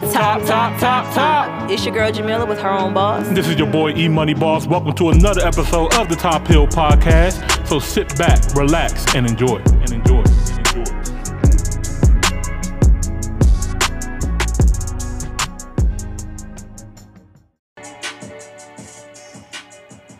Top, 0.00 0.40
top, 0.46 0.80
top, 0.80 1.12
top. 1.14 1.70
It's 1.70 1.84
your 1.84 1.92
girl 1.92 2.10
Jamila 2.10 2.46
with 2.46 2.58
her 2.60 2.70
own 2.70 2.94
boss. 2.94 3.28
This 3.28 3.46
is 3.46 3.56
your 3.56 3.70
boy 3.70 3.90
E 3.96 4.08
Money 4.08 4.32
Boss. 4.32 4.66
Welcome 4.66 4.94
to 4.94 5.10
another 5.10 5.42
episode 5.46 5.92
of 5.98 6.08
the 6.08 6.16
Top 6.16 6.46
Hill 6.46 6.66
Podcast. 6.66 7.66
So 7.66 7.78
sit 7.78 8.16
back, 8.16 8.40
relax, 8.54 9.14
and 9.14 9.26
enjoy. 9.26 9.58
And 9.58 9.92
enjoy. 9.92 10.20
Enjoy. 10.22 10.84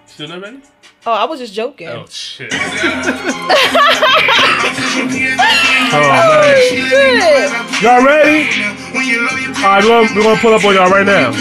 Still 0.07 0.29
not 0.29 0.43
ready? 0.43 0.61
Oh, 1.07 1.13
I 1.13 1.25
was 1.25 1.41
just 1.41 1.55
joking. 1.55 1.89
Oh 1.89 2.05
shit. 2.07 2.53
oh, 5.93 6.55
Shit. 6.69 7.70
Y'all 7.81 8.05
ready? 8.05 8.45
Alright, 8.93 9.85
we're 9.85 9.89
gonna, 9.89 10.15
we're 10.15 10.23
gonna 10.23 10.39
pull 10.39 10.53
up 10.53 10.63
on 10.67 10.75
y'all 10.75 10.91
right 10.91 11.07
now. 11.07 11.31
If 11.33 11.41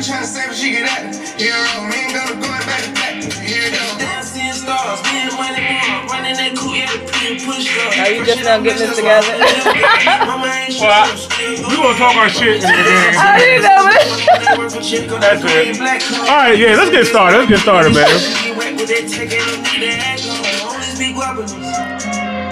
Weirdo, 0.00 0.08
you 0.08 0.16
been 0.16 0.16
tryna 0.16 0.24
say 0.24 0.46
but 0.46 0.56
she 0.56 0.70
get 0.72 0.88
at 0.88 1.12
it. 1.12 1.40
Hero, 1.40 1.60
we 1.88 1.94
ain't 1.96 2.14
gonna 2.14 2.34
go 2.40 2.48
back 2.48 2.82
to 2.84 2.92
back. 2.92 3.20
Here 3.44 3.68
it 3.68 3.72
goes. 3.72 3.98
Dancing 3.98 4.52
stars, 4.52 5.00
being 5.04 5.28
money 5.36 5.60
more, 5.60 6.08
running 6.08 6.36
that 6.36 6.56
cool, 6.56 6.74
yeah, 6.74 6.88
the 6.88 7.04
P 7.12 7.36
push 7.44 7.68
up. 7.78 7.92
Are 7.98 8.10
you 8.10 8.24
just 8.24 8.44
now 8.44 8.60
getting 8.60 8.88
this 8.88 8.96
together? 8.96 9.36
Mama 10.26 10.48
ain't 10.48 10.72
Well, 10.80 10.88
I- 10.88 11.12
we 11.68 11.76
gonna 11.76 11.98
talk 11.98 12.16
our 12.16 12.28
shit. 12.28 12.64
I 12.64 13.38
didn't 13.38 13.62
know 13.68 13.88
it. 13.92 14.00
That's 15.20 15.44
it. 15.44 15.80
Alright, 16.28 16.58
yeah, 16.58 16.76
let's 16.76 16.90
get 16.90 17.06
started. 17.06 17.38
Let's 17.38 17.50
get 17.50 17.60
started, 17.60 17.94
man. 17.94 18.08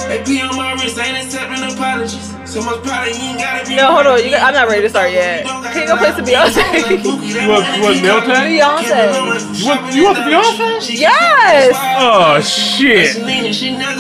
They 0.09 0.25
pee 0.25 0.41
on 0.41 0.57
my 0.57 0.73
wrist, 0.75 0.99
ain't 0.99 1.17
accepting 1.25 1.63
apologies. 1.65 2.38
So 2.49 2.63
much 2.63 2.81
pride, 2.83 3.13
you 3.13 3.21
ain't 3.29 3.39
gotta 3.39 3.69
be. 3.69 3.77
No, 3.77 3.93
hold 3.93 4.07
on. 4.07 4.25
You 4.25 4.31
got, 4.31 4.41
I'm 4.49 4.55
not 4.55 4.69
ready 4.69 4.81
to 4.83 4.89
start 4.89 5.13
yet. 5.13 5.45
Can 5.45 5.83
you 5.83 5.87
go 5.87 5.97
play 6.01 6.13
some 6.17 6.25
Beyonce? 6.25 6.65
You 6.89 7.45
want, 7.45 7.77
you 7.77 7.83
want 7.85 8.01
Nail 8.01 8.21
Tag? 8.25 8.49
Beyonce. 8.49 9.13
You 9.61 9.67
want, 9.69 9.95
you 9.95 10.03
want 10.05 10.17
the 10.17 10.25
Beyonce? 10.25 10.81
Yes. 10.97 11.77
Oh 12.01 12.41
shit. 12.41 13.21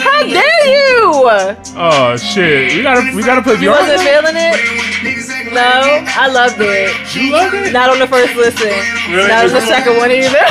How 0.01 0.23
dare 0.25 0.65
you? 0.65 1.29
Oh 1.77 2.17
shit. 2.17 2.73
We 2.75 2.83
gotta 2.83 3.15
we 3.15 3.23
gotta 3.23 3.43
put 3.43 3.61
You 3.61 3.69
wasn't 3.69 4.01
Beyonce. 4.01 4.17
feeling 4.17 4.37
it? 4.41 5.53
No, 5.53 6.05
I 6.17 6.29
loved 6.33 6.57
it. 6.59 6.89
You 7.15 7.33
love 7.33 7.53
it? 7.53 7.73
Not 7.73 7.91
on 7.91 7.99
the 7.99 8.07
first 8.07 8.35
listen. 8.35 8.73
Really? 9.13 9.29
Not 9.29 9.45
on 9.45 9.53
the 9.53 9.61
second 9.61 9.97
one 9.99 10.11
either. 10.11 10.41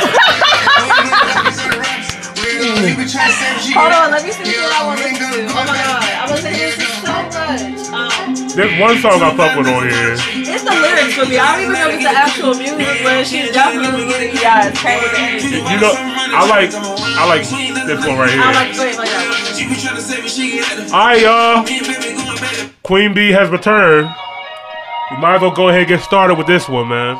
Hold 2.57 3.93
on, 3.93 4.11
let 4.11 4.23
me 4.23 4.31
see 4.31 4.43
what 4.43 4.73
I 4.73 4.85
want 4.85 4.99
to 4.99 5.05
listen 5.05 5.25
to. 5.25 5.45
Oh 5.49 5.65
my 5.65 5.77
god, 5.77 6.01
There's 8.57 8.73
one 8.81 8.97
song 8.97 9.21
I 9.21 9.37
fuck 9.37 9.53
with 9.53 9.69
on 9.69 9.85
here. 9.85 10.17
it's 10.17 10.65
the 10.65 10.73
lyrics 10.73 11.13
for 11.13 11.29
me. 11.29 11.37
I 11.37 11.53
don't 11.53 11.69
even 11.69 11.77
know 11.77 11.93
if 11.93 12.01
it's 12.01 12.09
the 12.09 12.17
actual 12.17 12.53
music, 12.57 13.05
but 13.05 13.21
she's 13.21 13.53
definitely 13.53 14.09
getting 14.09 14.33
yes, 14.33 14.73
came 14.81 14.97
with 14.97 15.13
the 15.13 15.21
energy. 15.21 15.61
You 15.61 15.77
know, 15.77 15.93
I 15.93 16.41
like 16.49 16.73
I 16.73 17.23
like 17.29 17.45
this 17.45 18.01
one 18.01 18.17
right 18.17 18.33
here. 18.33 18.41
I 18.41 18.57
like 18.57 18.73
playing 18.73 18.97
like 18.97 19.13
that. 19.13 19.53
She 19.53 19.69
be 19.69 19.77
tryna 19.77 20.01
say, 20.01 20.21
but 20.25 20.31
she 20.31 20.57
get 20.57 20.71
at 20.73 20.79
it. 20.79 20.91
Alright, 20.91 21.21
y'all. 21.21 21.61
Me 21.69 21.77
and 21.77 21.85
baby 21.85 22.17
going 22.17 22.41
back. 22.41 22.73
Queen 22.81 23.13
Bee 23.13 23.29
has 23.29 23.47
returned. 23.51 24.09
We 25.11 25.17
might 25.17 25.35
as 25.35 25.41
well 25.41 25.53
go 25.53 25.69
ahead 25.69 25.81
and 25.81 25.89
get 25.89 26.01
started 26.01 26.33
with 26.33 26.47
this 26.47 26.67
one, 26.67 26.89
man. 26.89 27.15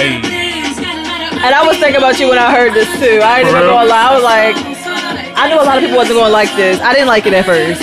Hey. 0.00 0.16
And 1.44 1.52
I 1.54 1.60
was 1.66 1.76
thinking 1.76 2.00
about 2.00 2.18
you 2.18 2.30
when 2.30 2.38
I 2.38 2.56
heard 2.56 2.72
this 2.72 2.88
too. 2.96 3.20
I 3.20 3.40
ain't 3.40 3.50
For 3.50 3.56
even 3.56 3.68
gonna 3.68 3.84
lie. 3.84 4.08
I 4.08 4.14
was 4.14 4.24
like, 4.24 4.71
I 5.36 5.48
knew 5.48 5.56
a 5.56 5.64
lot 5.64 5.76
of 5.78 5.82
people 5.82 5.96
wasn't 5.96 6.18
gonna 6.18 6.32
like 6.32 6.54
this. 6.56 6.80
I 6.80 6.92
didn't 6.92 7.08
like 7.08 7.26
it 7.26 7.32
at 7.34 7.44
first. 7.44 7.80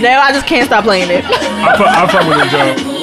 Now 0.00 0.20
I 0.22 0.32
just 0.32 0.46
can't 0.46 0.66
stop 0.66 0.84
playing 0.84 1.10
it. 1.10 1.24
I 1.24 2.06
fuck 2.10 2.26
with 2.28 2.38
it, 2.38 2.50
Joe. 2.50 2.95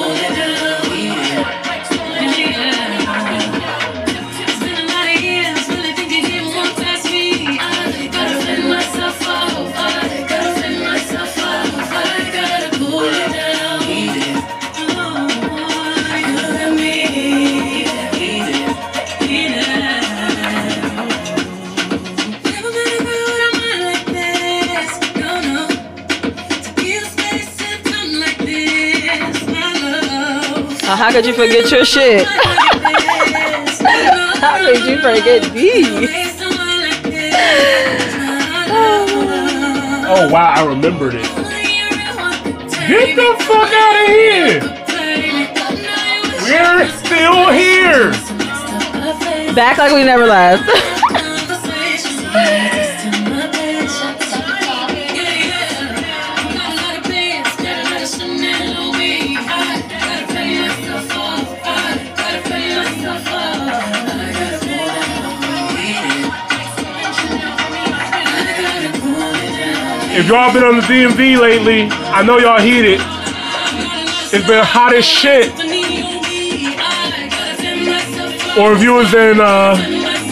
Uh, 30.86 30.96
how 30.96 31.10
could 31.10 31.24
you 31.24 31.32
forget 31.32 31.70
your 31.70 31.84
shit? 31.84 32.26
How 34.44 34.58
could 34.58 34.84
you 34.84 34.96
forget 34.98 35.50
these? 35.54 36.10
Oh 40.06 40.28
wow, 40.30 40.52
I 40.54 40.66
remembered 40.66 41.14
it. 41.14 41.24
Get 42.86 43.16
the 43.16 43.34
fuck 43.44 43.72
out 43.72 44.02
of 44.02 44.08
here! 44.10 44.60
We're 46.42 46.88
still 46.98 47.50
here! 47.50 48.12
Back 49.54 49.78
like 49.78 49.92
we 49.92 50.04
never 50.04 50.26
left. 50.26 50.68
If 70.16 70.28
y'all 70.28 70.52
been 70.52 70.62
on 70.62 70.76
the 70.76 70.82
DMV 70.82 71.40
lately, 71.40 71.88
I 71.90 72.22
know 72.22 72.38
y'all 72.38 72.60
heated. 72.60 73.00
It's 74.32 74.46
been 74.46 74.64
hot 74.64 74.94
as 74.94 75.04
shit. 75.04 75.50
Or 78.56 78.72
if 78.72 78.80
you 78.80 78.94
was 78.94 79.12
in 79.12 79.40
uh, 79.40 79.74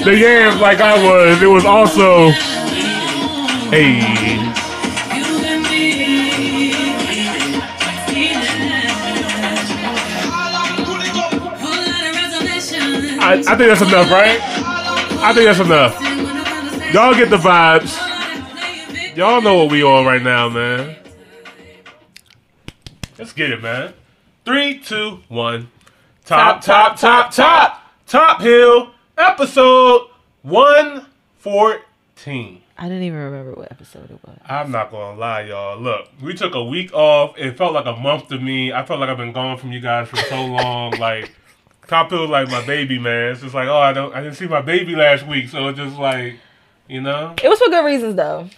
the 0.04 0.16
yams 0.16 0.60
like 0.60 0.80
I 0.80 0.94
was, 1.04 1.42
it 1.42 1.46
was 1.48 1.64
also. 1.64 2.30
Hey. 3.70 3.98
I, 13.20 13.32
I 13.34 13.56
think 13.56 13.58
that's 13.58 13.82
enough, 13.82 14.10
right? 14.12 14.38
I 15.24 15.32
think 15.34 15.46
that's 15.46 15.58
enough. 15.58 16.94
Y'all 16.94 17.14
get 17.14 17.30
the 17.30 17.36
vibes. 17.36 18.01
Y'all 19.14 19.42
know 19.42 19.58
what 19.58 19.70
we 19.70 19.82
on 19.82 20.06
right 20.06 20.22
now, 20.22 20.48
man. 20.48 20.96
Let's 23.18 23.34
get 23.34 23.50
it, 23.50 23.60
man. 23.60 23.92
Three, 24.46 24.78
two, 24.78 25.18
one. 25.28 25.70
Top, 26.24 26.62
top, 26.62 26.96
top, 26.96 27.30
top, 27.30 27.92
top 28.06 28.40
hill, 28.40 28.94
episode 29.18 30.08
114. 30.40 32.62
I 32.78 32.88
didn't 32.88 33.02
even 33.02 33.18
remember 33.18 33.52
what 33.52 33.70
episode 33.70 34.10
it 34.10 34.18
was. 34.26 34.38
I'm 34.46 34.70
not 34.70 34.90
gonna 34.90 35.18
lie, 35.18 35.42
y'all. 35.42 35.78
Look, 35.78 36.08
we 36.22 36.32
took 36.32 36.54
a 36.54 36.64
week 36.64 36.94
off. 36.94 37.36
It 37.36 37.58
felt 37.58 37.74
like 37.74 37.84
a 37.84 37.94
month 37.94 38.28
to 38.28 38.38
me. 38.38 38.72
I 38.72 38.82
felt 38.86 38.98
like 38.98 39.10
I've 39.10 39.18
been 39.18 39.32
gone 39.32 39.58
from 39.58 39.72
you 39.72 39.80
guys 39.80 40.08
for 40.08 40.16
so 40.16 40.46
long. 40.46 40.92
like, 40.98 41.30
Top 41.86 42.08
Hill 42.08 42.28
like 42.28 42.48
my 42.48 42.64
baby, 42.64 42.98
man. 42.98 43.32
It's 43.32 43.42
just 43.42 43.54
like, 43.54 43.68
oh, 43.68 43.76
I 43.76 43.92
don't, 43.92 44.14
I 44.14 44.22
didn't 44.22 44.36
see 44.36 44.46
my 44.46 44.62
baby 44.62 44.96
last 44.96 45.26
week, 45.26 45.50
so 45.50 45.68
it's 45.68 45.78
just 45.78 45.98
like, 45.98 46.36
you 46.88 47.02
know. 47.02 47.34
It 47.42 47.50
was 47.50 47.58
for 47.58 47.68
good 47.68 47.84
reasons 47.84 48.16
though. 48.16 48.48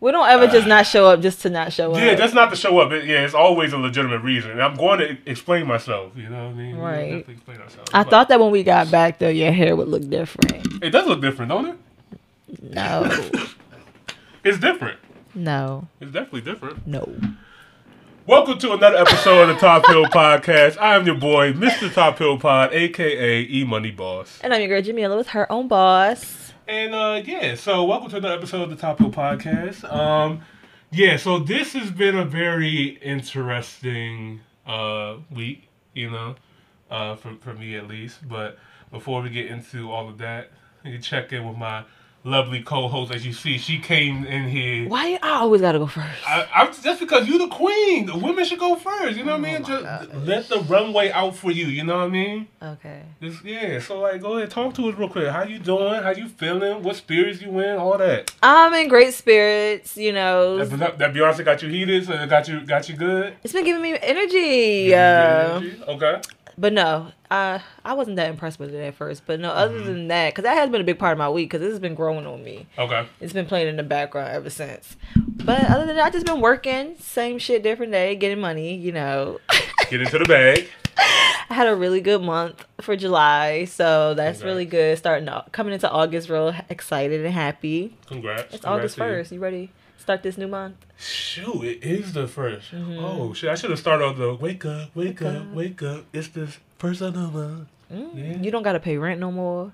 We 0.00 0.12
don't 0.12 0.28
ever 0.28 0.44
uh, 0.44 0.50
just 0.52 0.66
not 0.66 0.86
show 0.86 1.06
up 1.08 1.20
just 1.20 1.42
to 1.42 1.50
not 1.50 1.72
show 1.74 1.92
up. 1.92 1.98
Yeah, 1.98 2.14
that's 2.14 2.32
not 2.32 2.48
to 2.50 2.56
show 2.56 2.78
up. 2.78 2.90
It, 2.90 3.04
yeah, 3.04 3.22
it's 3.24 3.34
always 3.34 3.72
a 3.74 3.78
legitimate 3.78 4.20
reason. 4.20 4.52
And 4.52 4.62
I'm 4.62 4.74
going 4.74 4.98
to 5.00 5.18
explain 5.30 5.66
myself. 5.66 6.12
You 6.16 6.30
know 6.30 6.46
what 6.46 6.52
I 6.52 6.54
mean? 6.54 6.76
Right. 6.78 7.12
have 7.12 7.26
to 7.26 7.32
explain 7.32 7.58
ourselves. 7.60 7.90
I 7.92 8.02
But 8.04 8.10
thought 8.10 8.28
that 8.30 8.40
when 8.40 8.50
we 8.50 8.62
got 8.62 8.90
back 8.90 9.18
though, 9.18 9.28
your 9.28 9.52
hair 9.52 9.76
would 9.76 9.88
look 9.88 10.08
different. 10.08 10.82
it 10.82 10.90
does 10.90 11.06
look 11.06 11.20
different, 11.20 11.50
don't 11.50 11.66
it? 11.66 11.76
No, 12.62 13.10
It's 14.44 14.58
different. 14.58 14.98
no, 15.34 15.86
It's 16.00 16.10
definitely 16.12 16.40
different. 16.40 16.86
no. 16.86 17.14
Welcome 18.26 18.58
to 18.58 18.72
another 18.72 18.96
episode 18.96 19.42
of 19.42 19.48
the 19.48 19.54
Top 19.60 19.86
Hill 19.86 20.04
Podcast. 20.06 20.78
I 20.78 20.94
am 20.94 21.04
your 21.04 21.16
boy, 21.16 21.52
Mr. 21.52 21.92
Top 21.92 22.16
Hill 22.18 22.38
Pod, 22.38 22.72
aka 22.72 23.42
E 23.42 23.64
Money 23.64 23.90
Boss. 23.90 24.38
And 24.42 24.54
I'm 24.54 24.60
your 24.60 24.68
girl 24.68 24.82
Jamila 24.82 25.16
with 25.16 25.28
her 25.28 25.50
own 25.50 25.68
boss. 25.68 26.39
And 26.70 26.94
uh 26.94 27.20
yeah, 27.24 27.56
so 27.56 27.82
welcome 27.82 28.10
to 28.10 28.18
another 28.18 28.34
episode 28.34 28.62
of 28.62 28.70
the 28.70 28.76
Top 28.76 29.00
Hill 29.00 29.10
Podcast. 29.10 29.82
Um 29.92 30.42
yeah, 30.92 31.16
so 31.16 31.40
this 31.40 31.72
has 31.72 31.90
been 31.90 32.16
a 32.16 32.24
very 32.24 32.90
interesting 33.02 34.42
uh 34.64 35.16
week, 35.32 35.68
you 35.94 36.12
know, 36.12 36.36
uh 36.88 37.16
for 37.16 37.34
for 37.40 37.54
me 37.54 37.74
at 37.74 37.88
least. 37.88 38.18
But 38.28 38.56
before 38.92 39.20
we 39.20 39.30
get 39.30 39.46
into 39.46 39.90
all 39.90 40.08
of 40.08 40.18
that, 40.18 40.52
you 40.84 40.92
can 40.92 41.02
check 41.02 41.32
in 41.32 41.44
with 41.44 41.56
my 41.56 41.82
lovely 42.24 42.62
co-host. 42.62 43.12
As 43.12 43.24
you 43.24 43.32
see, 43.32 43.58
she 43.58 43.78
came 43.78 44.24
in 44.26 44.48
here. 44.48 44.88
Why 44.88 45.18
I 45.22 45.30
always 45.40 45.60
gotta 45.60 45.78
go 45.78 45.86
first? 45.86 46.06
I, 46.26 46.46
I, 46.54 46.66
that's 46.82 47.00
because 47.00 47.26
you 47.28 47.38
the 47.38 47.48
queen. 47.48 48.06
The 48.06 48.16
women 48.16 48.44
should 48.44 48.58
go 48.58 48.76
first. 48.76 49.16
You 49.16 49.24
know 49.24 49.38
what 49.38 49.48
I 49.48 49.52
mean? 49.52 49.62
Oh 49.64 49.66
Just 49.68 49.84
gosh. 49.84 50.06
let 50.26 50.48
the 50.48 50.60
runway 50.60 51.10
out 51.10 51.36
for 51.36 51.50
you. 51.50 51.66
You 51.66 51.84
know 51.84 51.96
what 51.98 52.04
I 52.04 52.08
mean? 52.08 52.48
Okay. 52.62 53.02
Just, 53.22 53.44
yeah. 53.44 53.78
So 53.80 54.00
like, 54.00 54.20
go 54.20 54.36
ahead, 54.36 54.50
talk 54.50 54.74
to 54.74 54.88
us 54.88 54.96
real 54.96 55.08
quick. 55.08 55.28
How 55.28 55.44
you 55.44 55.58
doing? 55.58 56.02
How 56.02 56.10
you 56.10 56.28
feeling? 56.28 56.82
What 56.82 56.96
spirits 56.96 57.40
you 57.40 57.58
in? 57.60 57.76
All 57.78 57.96
that. 57.98 58.32
I'm 58.42 58.72
in 58.74 58.88
great 58.88 59.14
spirits. 59.14 59.96
You 59.96 60.12
know, 60.12 60.64
That, 60.64 60.98
that 60.98 61.14
Beyonce 61.14 61.44
got 61.44 61.62
you 61.62 61.68
heated, 61.68 62.06
so 62.06 62.12
it 62.12 62.28
got 62.28 62.48
you 62.48 62.60
got 62.60 62.88
you 62.88 62.96
good. 62.96 63.34
it's 63.42 63.52
been 63.52 63.64
giving 63.64 63.82
me 63.82 63.96
energy. 64.00 64.88
Good 64.88 64.94
Uh, 64.94 65.60
energy? 65.62 65.82
Okay. 65.88 66.20
But 66.60 66.72
no, 66.72 67.12
I 67.30 67.62
I 67.84 67.94
wasn't 67.94 68.16
that 68.16 68.28
impressed 68.28 68.58
with 68.58 68.74
it 68.74 68.78
at 68.78 68.94
first. 68.94 69.22
But 69.26 69.40
no, 69.40 69.50
other 69.50 69.74
Mm-hmm. 69.76 69.86
than 69.86 70.08
that, 70.08 70.30
because 70.34 70.42
that 70.44 70.54
has 70.56 70.68
been 70.70 70.80
a 70.80 70.84
big 70.84 70.98
part 70.98 71.12
of 71.12 71.18
my 71.18 71.30
week, 71.30 71.48
because 71.48 71.60
this 71.60 71.70
has 71.70 71.78
been 71.80 71.94
growing 71.94 72.26
on 72.26 72.44
me. 72.44 72.66
Okay. 72.78 73.06
It's 73.20 73.32
been 73.32 73.46
playing 73.46 73.68
in 73.68 73.76
the 73.76 73.82
background 73.82 74.28
ever 74.32 74.50
since. 74.50 74.96
But 75.16 75.64
other 75.70 75.86
than 75.86 75.96
that, 75.96 76.06
I 76.06 76.10
just 76.10 76.26
been 76.26 76.40
working, 76.40 76.96
same 76.98 77.38
shit, 77.38 77.62
different 77.62 77.92
day, 77.92 78.14
getting 78.16 78.40
money. 78.40 78.74
You 78.74 78.92
know, 78.92 79.40
Get 79.88 80.02
into 80.02 80.18
the 80.18 80.24
bag. 80.26 80.68
I 80.96 81.54
had 81.54 81.66
a 81.66 81.74
really 81.74 82.00
good 82.00 82.20
month 82.22 82.64
for 82.80 82.94
July, 82.94 83.64
so 83.64 84.14
that's 84.14 84.38
Congrats. 84.38 84.42
really 84.44 84.64
good. 84.66 84.98
Starting 84.98 85.28
out, 85.28 85.50
coming 85.52 85.72
into 85.72 85.90
August, 85.90 86.28
real 86.28 86.54
excited 86.68 87.24
and 87.24 87.34
happy. 87.34 87.96
Congrats. 88.06 88.42
It's 88.54 88.62
Congrats 88.62 88.66
August 88.66 88.94
to 88.96 89.04
you. 89.04 89.08
first. 89.10 89.32
You 89.32 89.40
ready? 89.40 89.70
Start 90.00 90.22
this 90.22 90.38
new 90.38 90.48
month. 90.48 90.76
Shoot, 90.98 91.62
it 91.62 91.84
is 91.84 92.14
the 92.14 92.26
1st 92.26 92.70
Mm-hmm. 92.72 92.98
Oh 93.04 93.34
shit! 93.34 93.50
I 93.50 93.54
should 93.54 93.70
have 93.70 93.78
started 93.78 94.04
off 94.04 94.16
the 94.16 94.34
wake 94.34 94.64
up, 94.64 94.96
wake, 94.96 95.20
up, 95.22 95.52
wake 95.52 95.82
up. 95.82 96.06
It's 96.12 96.28
the 96.28 96.48
first 96.78 97.02
of 97.02 97.12
the 97.14 97.20
month. 97.28 97.68
Yeah. 97.90 98.38
You 98.38 98.50
don't 98.50 98.62
gotta 98.62 98.80
pay 98.80 98.96
rent 98.96 99.20
no 99.20 99.30
more. 99.30 99.72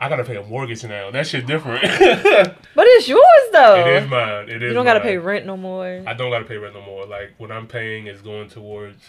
I 0.00 0.08
gotta 0.08 0.24
pay 0.24 0.36
a 0.36 0.42
mortgage 0.42 0.82
now. 0.84 1.10
That 1.10 1.26
shit 1.26 1.46
different. 1.46 1.82
But 2.74 2.84
it's 2.88 3.08
yours 3.08 3.22
though. 3.52 3.86
It 3.86 4.02
is 4.04 4.10
mine. 4.10 4.48
It 4.48 4.62
is. 4.62 4.68
you 4.68 4.74
don't 4.74 4.84
gotta 4.84 5.00
pay 5.00 5.16
rent 5.18 5.46
no 5.46 5.56
more. 5.56 6.02
I 6.06 6.14
don't 6.14 6.30
gotta 6.30 6.44
pay 6.44 6.56
rent 6.58 6.74
no 6.74 6.82
more. 6.82 7.06
Like 7.06 7.34
what 7.38 7.50
I'm 7.52 7.66
paying 7.66 8.06
is 8.06 8.20
going 8.22 8.48
towards 8.48 9.02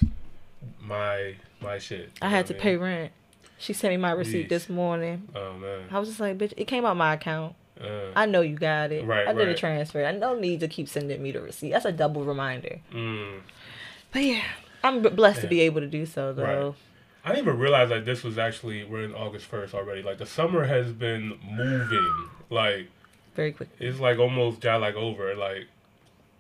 my 0.82 1.36
my 1.62 1.78
shit. 1.80 2.12
I 2.22 2.30
had 2.30 2.48
to 2.48 2.54
pay 2.54 2.76
rent. 2.78 3.12
She 3.58 3.74
sent 3.74 3.94
me 3.94 3.98
my 3.98 4.12
receipt 4.12 4.46
Jeez. 4.46 4.50
this 4.50 4.70
morning. 4.70 5.28
Oh 5.36 5.54
man. 5.54 5.86
I 5.92 6.00
was 6.00 6.10
just 6.10 6.20
like, 6.20 6.38
bitch, 6.38 6.54
it 6.58 6.66
came 6.66 6.86
out 6.86 6.96
my 6.98 7.14
account. 7.14 7.56
Uh, 7.82 8.12
I 8.16 8.26
know 8.26 8.42
you 8.42 8.56
got 8.56 8.92
it. 8.92 9.06
Right, 9.06 9.28
I 9.28 9.34
did 9.34 9.48
a 9.50 9.54
transfer. 9.54 10.06
I 10.06 10.12
don't 10.14 10.42
need 10.42 10.60
to 10.62 10.68
keep 10.68 10.88
sending 10.90 11.22
me 11.22 11.32
the 11.32 11.42
receipt. 11.42 11.72
That's 11.72 11.86
a 11.86 11.92
double 11.92 12.24
reminder. 12.24 12.80
mm. 12.94 13.40
But 14.12 14.24
yeah, 14.24 14.44
I'm 14.84 15.02
blessed 15.02 15.42
to 15.42 15.48
be 15.48 15.62
able 15.62 15.82
to 15.82 15.88
do 15.88 16.06
so 16.06 16.34
though. 16.34 16.76
I 17.26 17.32
didn't 17.34 17.46
even 17.48 17.60
realize 17.60 17.90
that 17.90 18.06
this 18.06 18.24
was 18.24 18.38
actually 18.38 18.86
we're 18.86 19.04
in 19.04 19.14
August 19.14 19.46
first 19.48 19.74
already. 19.74 20.02
Like 20.02 20.18
the 20.18 20.26
summer 20.26 20.64
has 20.66 20.94
been 20.94 21.38
moving. 21.52 22.30
Like 22.50 22.88
Very 23.36 23.52
quick. 23.52 23.70
it's 23.80 24.00
like 24.00 24.18
almost 24.18 24.62
got 24.62 24.80
like 24.80 24.96
over. 24.96 25.36
Like 25.36 25.68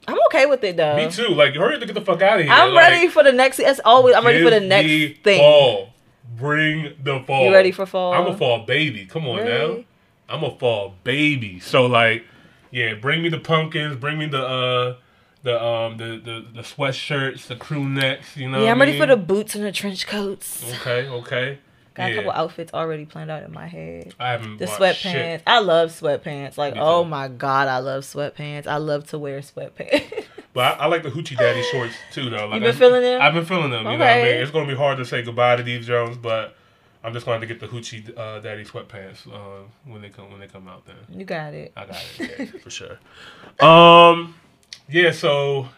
I'm 0.07 0.17
okay 0.27 0.45
with 0.45 0.63
it 0.63 0.77
though. 0.77 0.95
me 0.95 1.11
too. 1.11 1.27
Like 1.27 1.55
hurry 1.55 1.73
up 1.75 1.81
to 1.81 1.85
get 1.87 1.93
the 1.95 2.01
fuck 2.01 2.21
out 2.21 2.39
of 2.39 2.45
here. 2.45 2.53
I'm 2.53 2.73
Like, 2.73 2.89
ready 2.91 3.07
for 3.09 3.21
the 3.23 3.33
next. 3.33 3.59
As 3.59 3.81
always, 3.83 4.15
I'm 4.15 4.25
ready 4.25 4.41
for 4.41 4.49
the 4.49 4.61
next 4.61 5.21
thing. 5.23 5.39
Fall. 5.39 5.89
Bring 6.37 6.93
the 7.03 7.19
fall. 7.27 7.45
You 7.45 7.53
ready 7.53 7.71
for 7.71 7.85
fall? 7.85 8.13
I'm 8.13 8.27
a 8.27 8.37
fall 8.37 8.65
baby. 8.65 9.05
Come 9.05 9.27
on 9.27 9.43
now. 9.43 9.83
I'm 10.29 10.43
a 10.43 10.57
fall 10.57 10.95
baby. 11.03 11.59
So 11.59 11.85
like, 11.85 12.23
yeah, 12.71 12.93
bring 12.95 13.21
me 13.21 13.29
the 13.29 13.39
pumpkins. 13.39 13.95
Bring 13.97 14.17
me 14.17 14.25
the 14.27 14.45
uh, 14.45 14.95
the 15.43 15.63
um, 15.63 15.97
the 15.97 16.21
the, 16.23 16.45
the 16.55 16.61
sweatshirts, 16.61 17.47
the 17.47 17.55
crew 17.55 17.87
necks. 17.87 18.35
You 18.37 18.49
know. 18.49 18.63
Yeah, 18.63 18.71
I'm 18.71 18.79
ready 18.79 18.97
for 18.97 19.05
the 19.05 19.17
boots 19.17 19.55
and 19.55 19.63
the 19.63 19.71
trench 19.71 20.05
coats. 20.07 20.63
Okay. 20.81 21.07
Okay. 21.07 21.59
Got 21.93 22.05
yeah. 22.05 22.11
a 22.11 22.15
couple 22.17 22.31
outfits 22.31 22.73
already 22.75 23.05
planned 23.05 23.31
out 23.31 23.41
in 23.41 23.51
my 23.51 23.65
head. 23.65 24.13
I 24.19 24.29
haven't 24.33 24.57
The 24.57 24.65
sweatpants. 24.67 24.93
shit. 25.11 25.43
I 25.47 25.59
love 25.61 25.89
sweatpants. 25.89 26.55
Like, 26.55 26.75
oh 26.77 27.03
my 27.03 27.27
god, 27.27 27.67
I 27.67 27.79
love 27.79 28.03
sweatpants. 28.03 28.67
I 28.67 28.77
love 28.77 29.07
to 29.09 29.17
wear 29.19 29.39
sweatpants. 29.39 30.25
But 30.53 30.79
I, 30.79 30.85
I 30.85 30.87
like 30.87 31.03
the 31.03 31.09
hoochie 31.11 31.37
daddy 31.37 31.61
shorts 31.71 31.93
too, 32.11 32.31
though. 32.31 32.47
Like, 32.47 32.55
You 32.55 32.59
been 32.61 32.69
I- 32.69 32.79
feeling 32.79 33.01
them? 33.03 33.21
I've 33.21 33.33
been 33.35 33.45
feeling 33.45 33.69
them. 33.69 33.85
You 33.85 33.91
know 33.91 33.99
what 33.99 34.07
I 34.07 34.19
Okay. 34.21 34.31
mean? 34.33 34.41
It's 34.41 34.49
gonna 34.49 34.65
be 34.67 34.73
hard 34.75 34.97
to 34.97 35.05
say 35.05 35.21
goodbye 35.21 35.55
to 35.57 35.61
these 35.61 35.85
Jones, 35.85 36.17
but 36.17 36.55
I'm 37.07 37.13
just 37.13 37.25
going 37.25 37.39
to 37.39 37.47
get 37.47 37.61
the 37.61 37.67
hoochie 37.67 38.17
uh, 38.17 38.41
daddy 38.41 38.65
sweatpants 38.65 39.33
uh, 39.33 39.63
when 39.85 40.01
they 40.01 40.09
come 40.09 40.29
when 40.29 40.41
they 40.41 40.47
come 40.47 40.67
out. 40.67 40.85
Then 40.85 40.97
you 41.09 41.23
got 41.23 41.53
it. 41.53 41.71
I 41.77 41.85
got 41.85 42.05
it 42.19 42.37
yeah, 42.37 42.59
for 42.59 42.69
sure. 42.69 42.99
Um, 43.65 44.35
yeah. 44.89 45.11
So 45.11 45.69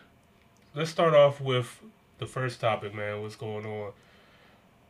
let's 0.73 0.89
start 0.89 1.13
off 1.13 1.39
with 1.39 1.81
the 2.17 2.25
first 2.25 2.59
topic, 2.59 2.95
man. 2.95 3.21
What's 3.21 3.35
going 3.35 3.63
on? 3.63 3.91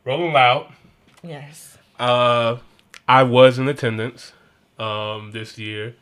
Rolling 0.06 0.32
Loud. 0.32 0.72
Yes. 1.22 1.76
Uh, 1.98 2.56
I 3.06 3.22
was 3.22 3.58
in 3.58 3.68
attendance 3.68 4.32
um, 4.78 5.32
this 5.32 5.58
year, 5.58 5.94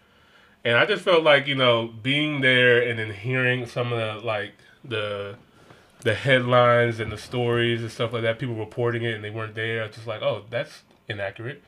and 0.64 0.76
I 0.76 0.86
just 0.86 1.02
felt 1.02 1.24
like 1.24 1.48
you 1.48 1.56
know 1.56 1.88
being 2.00 2.42
there 2.42 2.80
and 2.80 2.96
then 2.96 3.12
hearing 3.12 3.66
some 3.66 3.92
of 3.92 3.98
the 3.98 4.24
like 4.24 4.54
the 4.84 5.34
the 6.02 6.14
headlines 6.14 7.00
and 7.00 7.10
the 7.10 7.18
stories 7.18 7.80
and 7.82 7.90
stuff 7.90 8.12
like 8.12 8.22
that, 8.22 8.38
people 8.38 8.54
reporting 8.54 9.02
it 9.02 9.14
and 9.14 9.24
they 9.24 9.30
weren't 9.30 9.54
there. 9.54 9.82
I 9.82 9.86
was 9.86 9.96
just 9.96 10.06
like, 10.06 10.22
oh, 10.22 10.44
that's 10.50 10.82
inaccurate. 11.08 11.62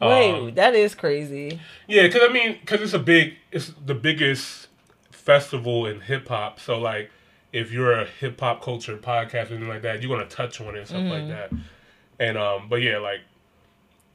Wait, 0.00 0.32
Um, 0.32 0.54
that 0.54 0.74
is 0.74 0.94
crazy. 0.94 1.60
yeah, 1.86 2.02
because 2.06 2.22
I 2.28 2.32
mean, 2.32 2.58
because 2.60 2.80
it's 2.80 2.94
a 2.94 2.98
big, 2.98 3.34
it's 3.52 3.72
the 3.84 3.94
biggest 3.94 4.68
festival 5.10 5.86
in 5.86 6.00
hip 6.00 6.28
hop. 6.28 6.58
So 6.60 6.78
like, 6.78 7.10
if 7.52 7.72
you're 7.72 7.92
a 7.92 8.06
hip 8.06 8.40
hop 8.40 8.62
culture 8.62 8.96
podcast 8.96 9.50
or 9.50 9.54
anything 9.54 9.68
like 9.68 9.82
that, 9.82 10.02
you're 10.02 10.16
gonna 10.16 10.28
touch 10.28 10.60
on 10.60 10.74
it 10.74 10.78
and 10.78 10.86
stuff 10.88 11.04
like 11.10 11.28
that. 11.28 11.50
And 12.18 12.38
um, 12.38 12.68
but 12.68 12.76
yeah, 12.76 12.98
like 12.98 13.20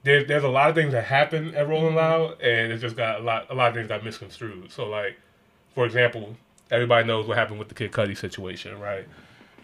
there's 0.04 0.28
there's 0.28 0.44
a 0.44 0.50
lot 0.50 0.70
of 0.70 0.76
things 0.76 0.94
that 0.94 1.04
happen 1.06 1.54
at 1.54 1.68
Rolling 1.68 1.96
Loud, 1.96 2.42
and 2.42 2.72
it's 2.72 2.82
just 2.82 2.96
got 2.96 3.20
a 3.20 3.24
lot 3.24 3.48
a 3.50 3.54
lot 3.56 3.70
of 3.70 3.76
things 3.76 3.88
got 3.88 4.04
misconstrued. 4.04 4.72
So 4.72 4.88
like, 4.88 5.20
for 5.74 5.86
example, 5.86 6.36
everybody 6.72 7.06
knows 7.08 7.28
what 7.28 7.38
happened 7.38 7.60
with 7.60 7.68
the 7.68 7.76
Kid 7.76 7.92
Cudi 7.92 8.18
situation, 8.18 8.80
right? 8.80 9.08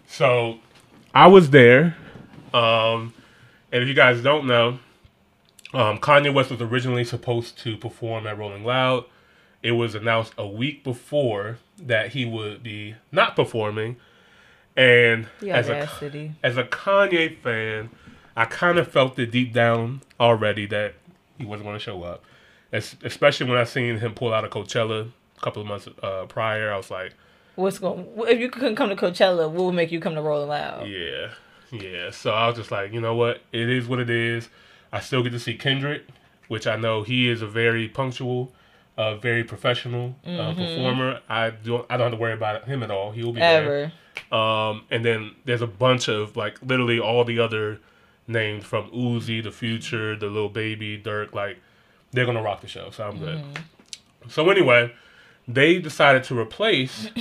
So 0.06 0.58
I 1.14 1.26
was 1.26 1.50
there, 1.50 1.96
um, 2.52 3.14
and 3.70 3.82
if 3.82 3.88
you 3.88 3.94
guys 3.94 4.22
don't 4.22 4.46
know, 4.46 4.78
um, 5.72 5.98
Kanye 5.98 6.32
West 6.32 6.50
was 6.50 6.60
originally 6.60 7.04
supposed 7.04 7.58
to 7.60 7.76
perform 7.76 8.26
at 8.26 8.36
Rolling 8.36 8.64
Loud. 8.64 9.04
It 9.62 9.72
was 9.72 9.94
announced 9.94 10.34
a 10.36 10.46
week 10.46 10.84
before 10.84 11.58
that 11.78 12.10
he 12.12 12.24
would 12.24 12.62
be 12.62 12.96
not 13.10 13.36
performing. 13.36 13.96
And 14.76 15.28
The 15.40 15.50
as 15.50 15.68
a 15.68 15.76
audacity. 15.82 16.32
as 16.42 16.56
a 16.56 16.64
Kanye 16.64 17.38
fan, 17.38 17.90
I 18.36 18.44
kind 18.46 18.78
of 18.78 18.88
felt 18.88 19.18
it 19.18 19.30
deep 19.30 19.52
down 19.52 20.02
already 20.18 20.66
that 20.66 20.94
he 21.38 21.44
wasn't 21.44 21.66
going 21.66 21.78
to 21.78 21.82
show 21.84 22.02
up. 22.02 22.24
Es- 22.72 22.96
especially 23.04 23.48
when 23.48 23.58
I 23.58 23.64
seen 23.64 23.98
him 23.98 24.14
pull 24.14 24.32
out 24.32 24.44
of 24.44 24.50
Coachella 24.50 25.10
a 25.36 25.40
couple 25.40 25.62
of 25.62 25.68
months 25.68 25.88
uh, 26.02 26.24
prior, 26.26 26.72
I 26.72 26.76
was 26.76 26.90
like, 26.90 27.14
What's 27.54 27.78
going? 27.78 28.06
If 28.16 28.40
you 28.40 28.48
couldn't 28.48 28.76
come 28.76 28.88
to 28.88 28.96
Coachella, 28.96 29.50
what 29.50 29.64
would 29.64 29.74
make 29.74 29.92
you 29.92 30.00
come 30.00 30.14
to 30.14 30.22
Rolling 30.22 30.48
Loud? 30.48 30.88
Yeah, 30.88 31.28
yeah. 31.70 32.10
So 32.10 32.30
I 32.30 32.46
was 32.46 32.56
just 32.56 32.70
like, 32.70 32.92
you 32.92 33.00
know 33.00 33.14
what? 33.14 33.42
It 33.52 33.68
is 33.68 33.86
what 33.86 33.98
it 33.98 34.08
is. 34.10 34.48
I 34.92 35.00
still 35.00 35.22
get 35.22 35.30
to 35.32 35.38
see 35.40 35.54
Kendrick, 35.54 36.04
which 36.48 36.66
I 36.66 36.76
know 36.76 37.02
he 37.02 37.28
is 37.28 37.42
a 37.42 37.46
very 37.46 37.88
punctual, 37.88 38.52
uh, 38.96 39.16
very 39.16 39.44
professional 39.44 40.14
uh, 40.26 40.54
performer. 40.54 41.20
I 41.28 41.50
don't, 41.50 41.86
I 41.90 41.96
don't 41.96 42.10
have 42.10 42.18
to 42.18 42.22
worry 42.22 42.34
about 42.34 42.66
him 42.66 42.82
at 42.82 42.90
all. 42.90 43.10
He 43.12 43.22
will 43.22 43.32
be 43.32 43.40
there. 43.40 43.92
Ever. 44.30 44.36
Um, 44.36 44.84
and 44.90 45.04
then 45.04 45.34
there's 45.44 45.62
a 45.62 45.66
bunch 45.66 46.08
of 46.08 46.36
like 46.36 46.58
literally 46.62 46.98
all 46.98 47.24
the 47.24 47.38
other 47.38 47.80
names 48.26 48.64
from 48.64 48.90
Uzi, 48.90 49.42
the 49.42 49.50
Future, 49.50 50.16
the 50.16 50.26
Lil 50.26 50.48
Baby, 50.48 50.98
Durk. 50.98 51.34
Like 51.34 51.58
they're 52.12 52.26
gonna 52.26 52.42
rock 52.42 52.60
the 52.62 52.68
show, 52.68 52.90
so 52.90 53.08
I'm 53.08 53.18
good. 53.18 53.42
So 54.28 54.48
anyway, 54.50 54.92
they 55.46 55.78
decided 55.78 56.24
to 56.24 56.38
replace 56.38 57.06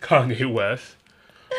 Kanye 0.00 0.52
West 0.52 0.96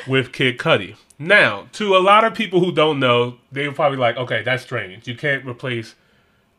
with 0.08 0.32
Kid 0.32 0.58
Cudi. 0.58 0.96
Now, 1.18 1.68
to 1.74 1.96
a 1.96 2.00
lot 2.00 2.24
of 2.24 2.34
people 2.34 2.60
who 2.62 2.72
don't 2.72 3.00
know, 3.00 3.38
they're 3.52 3.72
probably 3.72 3.98
like, 3.98 4.16
okay, 4.18 4.42
that's 4.42 4.64
strange. 4.64 5.08
You 5.08 5.16
can't 5.16 5.46
replace 5.46 5.96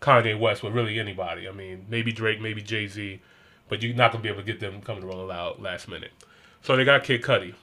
Kanye 0.00 0.38
West 0.38 0.62
with 0.62 0.74
really 0.74 0.98
anybody. 0.98 1.48
I 1.48 1.52
mean, 1.52 1.86
maybe 1.88 2.12
Drake, 2.12 2.40
maybe 2.40 2.62
Jay 2.62 2.86
Z, 2.86 3.20
but 3.68 3.82
you're 3.82 3.94
not 3.94 4.12
gonna 4.12 4.22
be 4.22 4.28
able 4.28 4.40
to 4.40 4.46
get 4.46 4.60
them 4.60 4.80
coming 4.82 5.02
to 5.02 5.06
Rolling 5.06 5.28
Loud 5.28 5.60
last 5.60 5.88
minute. 5.88 6.12
So 6.62 6.76
they 6.76 6.84
got 6.84 7.04
Kid 7.04 7.22
Cudi. 7.22 7.54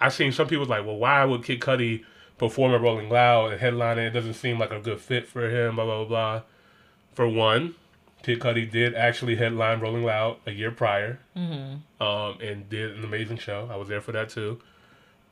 I've 0.00 0.12
seen 0.12 0.32
some 0.32 0.48
people 0.48 0.66
like, 0.66 0.84
well, 0.84 0.96
why 0.96 1.24
would 1.24 1.44
Kid 1.44 1.60
Cudi 1.60 2.04
perform 2.38 2.74
at 2.74 2.80
Rolling 2.80 3.08
Loud 3.08 3.52
and 3.52 3.60
headline 3.60 3.98
it? 3.98 4.08
It 4.08 4.10
doesn't 4.10 4.34
seem 4.34 4.58
like 4.58 4.72
a 4.72 4.80
good 4.80 5.00
fit 5.00 5.26
for 5.28 5.48
him. 5.48 5.76
Blah 5.76 5.84
blah 5.84 6.04
blah. 6.04 6.06
blah. 6.06 6.42
For 7.14 7.26
one, 7.26 7.74
Kid 8.26 8.40
Cudi 8.40 8.68
did 8.68 8.92
actually 8.96 9.36
headline 9.36 9.78
Rolling 9.78 10.02
Loud 10.02 10.38
a 10.46 10.50
year 10.50 10.72
prior, 10.72 11.20
um, 11.36 11.78
and 12.00 12.68
did 12.68 12.96
an 12.96 13.04
amazing 13.04 13.36
show. 13.38 13.68
I 13.70 13.76
was 13.76 13.86
there 13.86 14.00
for 14.00 14.10
that 14.10 14.30
too, 14.30 14.60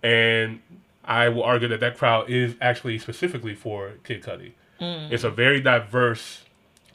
and 0.04 0.60
I 1.04 1.28
will 1.28 1.42
argue 1.42 1.66
that 1.66 1.80
that 1.80 1.98
crowd 1.98 2.30
is 2.30 2.54
actually 2.60 3.00
specifically 3.00 3.56
for 3.56 3.94
Kid 4.04 4.22
Cudi. 4.22 4.52
It's 4.80 5.24
a 5.24 5.30
very 5.30 5.60
diverse 5.60 6.44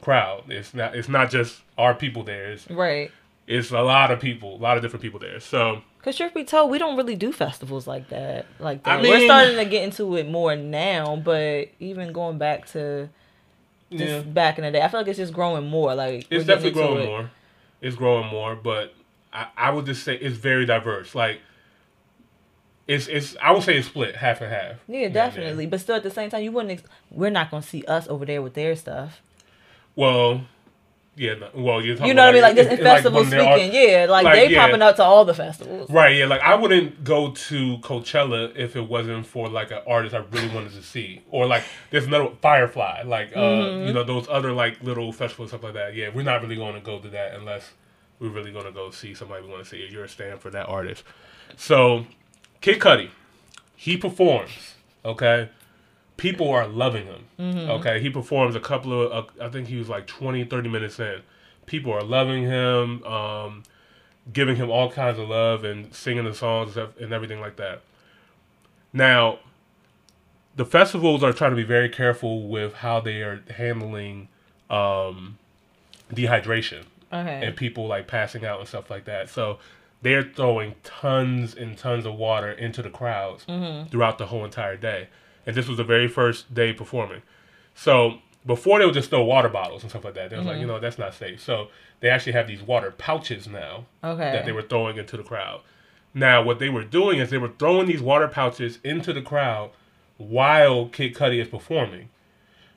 crowd. 0.00 0.44
It's 0.48 0.72
not. 0.72 0.96
It's 0.96 1.08
not 1.08 1.30
just 1.30 1.60
our 1.76 1.94
people 1.94 2.22
there. 2.22 2.52
It's 2.52 2.70
Right. 2.70 3.10
it's 3.46 3.70
a 3.70 3.82
lot 3.82 4.10
of 4.10 4.20
people, 4.20 4.56
a 4.56 4.62
lot 4.62 4.78
of 4.78 4.82
different 4.82 5.02
people 5.02 5.20
there. 5.20 5.38
So 5.38 5.82
Cause 6.02 6.16
truth 6.16 6.32
be 6.32 6.44
told, 6.44 6.70
we 6.70 6.78
don't 6.78 6.96
really 6.96 7.14
do 7.14 7.30
festivals 7.30 7.86
like 7.86 8.08
that. 8.08 8.46
Like 8.58 8.84
that. 8.84 9.00
I 9.00 9.02
We're 9.02 9.26
starting 9.26 9.56
to 9.56 9.66
get 9.66 9.82
into 9.84 10.16
it 10.16 10.30
more 10.30 10.56
now, 10.56 11.16
but 11.16 11.68
even 11.78 12.12
going 12.12 12.38
back 12.38 12.66
to 12.68 13.10
just 13.90 14.02
yeah, 14.04 14.20
back 14.20 14.58
in 14.58 14.64
the 14.64 14.70
day, 14.70 14.82
I 14.82 14.88
feel 14.88 15.00
like 15.00 15.08
it's 15.08 15.18
just 15.18 15.32
growing 15.32 15.66
more. 15.66 15.94
Like 15.94 16.26
it's 16.30 16.44
definitely 16.44 16.72
growing 16.72 17.02
it. 17.02 17.06
more. 17.06 17.30
It's 17.80 17.96
growing 17.96 18.26
more, 18.28 18.54
but 18.54 18.94
I, 19.32 19.48
I 19.56 19.70
would 19.70 19.86
just 19.86 20.04
say 20.04 20.16
it's 20.16 20.36
very 20.36 20.66
diverse. 20.66 21.14
Like 21.14 21.40
it's 22.86 23.06
it's 23.06 23.36
I 23.40 23.52
would 23.52 23.62
say 23.62 23.78
it's 23.78 23.88
split 23.88 24.16
half 24.16 24.40
and 24.40 24.52
half. 24.52 24.76
Yeah, 24.88 25.08
definitely. 25.08 25.66
But 25.66 25.80
still, 25.80 25.96
at 25.96 26.02
the 26.02 26.10
same 26.10 26.30
time, 26.30 26.42
you 26.42 26.52
wouldn't. 26.52 26.72
Ex- 26.72 26.88
we're 27.10 27.30
not 27.30 27.50
gonna 27.50 27.62
see 27.62 27.84
us 27.84 28.08
over 28.08 28.24
there 28.24 28.42
with 28.42 28.54
their 28.54 28.74
stuff. 28.76 29.20
Well, 29.96 30.42
yeah. 31.20 31.34
Well, 31.54 31.82
you're 31.84 31.94
talking 31.96 32.08
You 32.08 32.14
know 32.14 32.22
what 32.24 32.30
I 32.30 32.32
mean? 32.32 32.42
Like 32.42 32.54
this 32.56 32.68
in 32.68 32.78
festival 32.78 33.20
when 33.20 33.30
there 33.30 33.42
are- 33.42 33.58
speaking, 33.58 33.88
yeah. 33.90 34.06
Like, 34.08 34.24
like, 34.24 34.34
they 34.34 34.48
yeah. 34.54 34.64
popping 34.66 34.80
up 34.82 34.96
to 34.96 35.04
all 35.04 35.24
the 35.24 35.34
festivals. 35.34 35.90
Right, 35.90 36.16
yeah. 36.16 36.26
Like 36.26 36.40
I 36.40 36.54
wouldn't 36.54 37.04
go 37.04 37.30
to 37.32 37.78
Coachella 37.78 38.56
if 38.56 38.74
it 38.74 38.88
wasn't 38.88 39.26
for 39.26 39.48
like 39.48 39.70
an 39.70 39.80
artist 39.86 40.14
I 40.14 40.18
really 40.30 40.48
wanted 40.54 40.72
to 40.72 40.82
see, 40.82 41.22
or 41.30 41.46
like 41.46 41.62
there's 41.90 42.06
another 42.06 42.30
Firefly, 42.40 43.02
like 43.04 43.36
uh, 43.36 43.40
Mm-hmm. 43.40 43.86
you 43.88 43.92
know 43.92 44.02
those 44.04 44.26
other 44.28 44.52
like 44.52 44.82
little 44.82 45.12
festivals 45.12 45.50
stuff 45.50 45.62
like 45.62 45.74
that. 45.74 45.94
Yeah, 45.94 46.08
we're 46.14 46.22
not 46.22 46.40
really 46.42 46.56
going 46.56 46.74
to 46.74 46.80
go 46.80 46.98
to 46.98 47.08
that 47.10 47.34
unless 47.34 47.70
we're 48.18 48.30
really 48.30 48.52
going 48.52 48.66
to 48.66 48.72
go 48.72 48.90
see 48.90 49.12
somebody 49.14 49.42
we 49.44 49.50
want 49.50 49.62
to 49.62 49.68
see. 49.68 49.86
You're 49.90 50.04
a 50.04 50.08
stand 50.08 50.40
for 50.40 50.50
that 50.50 50.66
artist. 50.66 51.04
So, 51.56 52.06
Kid 52.60 52.78
Cudi, 52.80 53.10
he 53.76 53.96
performs. 53.96 54.74
Okay, 55.04 55.48
people 56.20 56.50
are 56.50 56.66
loving 56.68 57.06
him. 57.06 57.24
Mm-hmm. 57.38 57.70
Okay, 57.70 58.00
he 58.00 58.10
performs 58.10 58.54
a 58.54 58.60
couple 58.60 58.92
of, 59.02 59.10
uh, 59.40 59.44
I 59.46 59.48
think 59.48 59.68
he 59.68 59.76
was 59.76 59.88
like 59.88 60.06
20, 60.06 60.44
30 60.44 60.68
minutes 60.68 60.98
in. 61.00 61.22
People 61.66 61.92
are 61.92 62.02
loving 62.02 62.42
him. 62.44 63.02
Um, 63.04 63.62
giving 64.32 64.54
him 64.56 64.70
all 64.70 64.90
kinds 64.90 65.18
of 65.18 65.28
love 65.28 65.64
and 65.64 65.92
singing 65.94 66.24
the 66.24 66.34
songs 66.34 66.76
and 66.76 67.12
everything 67.12 67.40
like 67.40 67.56
that. 67.56 67.80
Now, 68.92 69.38
the 70.56 70.64
festivals 70.64 71.24
are 71.24 71.32
trying 71.32 71.50
to 71.52 71.56
be 71.56 71.62
very 71.64 71.88
careful 71.88 72.46
with 72.46 72.74
how 72.74 73.00
they 73.00 73.22
are 73.22 73.40
handling 73.56 74.28
um, 74.68 75.38
dehydration 76.12 76.84
Okay. 77.12 77.44
and 77.44 77.56
people 77.56 77.86
like 77.88 78.06
passing 78.06 78.44
out 78.44 78.60
and 78.60 78.68
stuff 78.68 78.90
like 78.90 79.04
that. 79.06 79.28
So 79.30 79.58
they're 80.02 80.22
throwing 80.22 80.74
tons 80.84 81.54
and 81.54 81.76
tons 81.76 82.04
of 82.06 82.14
water 82.14 82.52
into 82.52 82.82
the 82.82 82.90
crowds 82.90 83.44
throughout 83.90 84.18
the 84.18 84.26
whole 84.26 84.44
entire 84.44 84.76
day. 84.76 85.08
And 85.50 85.56
this 85.56 85.66
was 85.66 85.78
the 85.78 85.84
very 85.84 86.06
first 86.06 86.54
day 86.54 86.72
performing. 86.72 87.22
So 87.74 88.18
before 88.46 88.78
they 88.78 88.84
would 88.84 88.94
just 88.94 89.10
throw 89.10 89.24
water 89.24 89.48
bottles 89.48 89.82
and 89.82 89.90
stuff 89.90 90.04
like 90.04 90.14
that. 90.14 90.30
They 90.30 90.36
was 90.36 90.46
like, 90.46 90.60
you 90.60 90.66
know, 90.66 90.78
that's 90.78 90.96
not 90.96 91.12
safe. 91.12 91.42
So 91.42 91.68
they 91.98 92.08
actually 92.08 92.34
have 92.34 92.46
these 92.46 92.62
water 92.62 92.92
pouches 92.92 93.48
now 93.48 93.86
Okay. 94.04 94.30
that 94.30 94.44
they 94.44 94.52
were 94.52 94.62
throwing 94.62 94.96
into 94.96 95.16
the 95.16 95.24
crowd. 95.24 95.60
Now, 96.14 96.40
what 96.40 96.60
they 96.60 96.68
were 96.68 96.84
doing 96.84 97.18
is 97.18 97.30
they 97.30 97.36
were 97.38 97.52
throwing 97.58 97.88
these 97.88 98.00
water 98.00 98.28
pouches 98.28 98.78
into 98.84 99.12
the 99.12 99.22
crowd 99.22 99.70
while 100.18 100.86
Kid 100.86 101.14
Cudi 101.16 101.42
is 101.42 101.48
performing. 101.48 102.10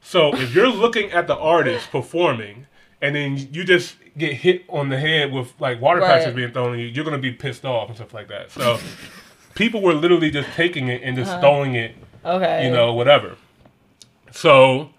So 0.02 0.34
if 0.34 0.56
you're 0.56 0.68
looking 0.86 1.12
at 1.12 1.28
the 1.28 1.38
artist 1.38 1.92
performing 1.92 2.66
and 3.04 3.16
then 3.16 3.38
you 3.52 3.64
just 3.64 3.98
get 4.18 4.34
hit 4.34 4.64
on 4.68 4.90
the 4.90 4.98
head 4.98 5.32
with 5.32 5.54
like 5.60 5.80
water 5.80 6.00
Right. 6.02 6.08
pouches 6.20 6.34
being 6.36 6.52
thrown 6.52 6.74
at 6.74 6.80
you, 6.80 6.88
you're 6.88 7.06
gonna 7.06 7.20
be 7.20 7.34
pissed 7.34 7.66
off 7.66 7.90
and 7.90 7.96
stuff 7.96 8.16
like 8.16 8.30
that. 8.30 8.50
So 8.50 8.80
people 9.54 9.82
were 9.84 9.94
literally 9.94 10.32
just 10.32 10.50
taking 10.56 10.88
it 10.88 11.04
and 11.04 11.16
just 11.16 11.30
Uh-huh. 11.34 11.40
throwing 11.42 11.76
it 11.76 11.96
okay. 12.26 12.66
you 12.66 12.72
know, 12.72 12.94
whatever. 12.94 13.36
So 14.32 14.90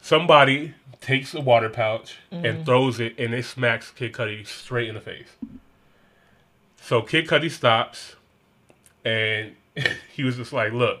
somebody 0.00 0.74
takes 1.00 1.34
a 1.34 1.40
water 1.40 1.68
pouch 1.68 2.16
Mm-hmm. 2.32 2.44
and 2.44 2.66
throws 2.66 2.98
it, 3.00 3.18
and 3.18 3.32
it 3.34 3.44
smacks 3.44 3.90
Kid 3.90 4.12
Cudi 4.12 4.46
straight 4.46 4.88
in 4.88 4.94
the 4.94 5.00
face. 5.00 5.28
So 6.80 7.02
Kid 7.02 7.26
Cudi 7.26 7.50
stops, 7.50 8.16
and 9.04 9.52
he 10.14 10.22
was 10.24 10.36
just 10.36 10.52
like, 10.52 10.72
"Look, 10.72 11.00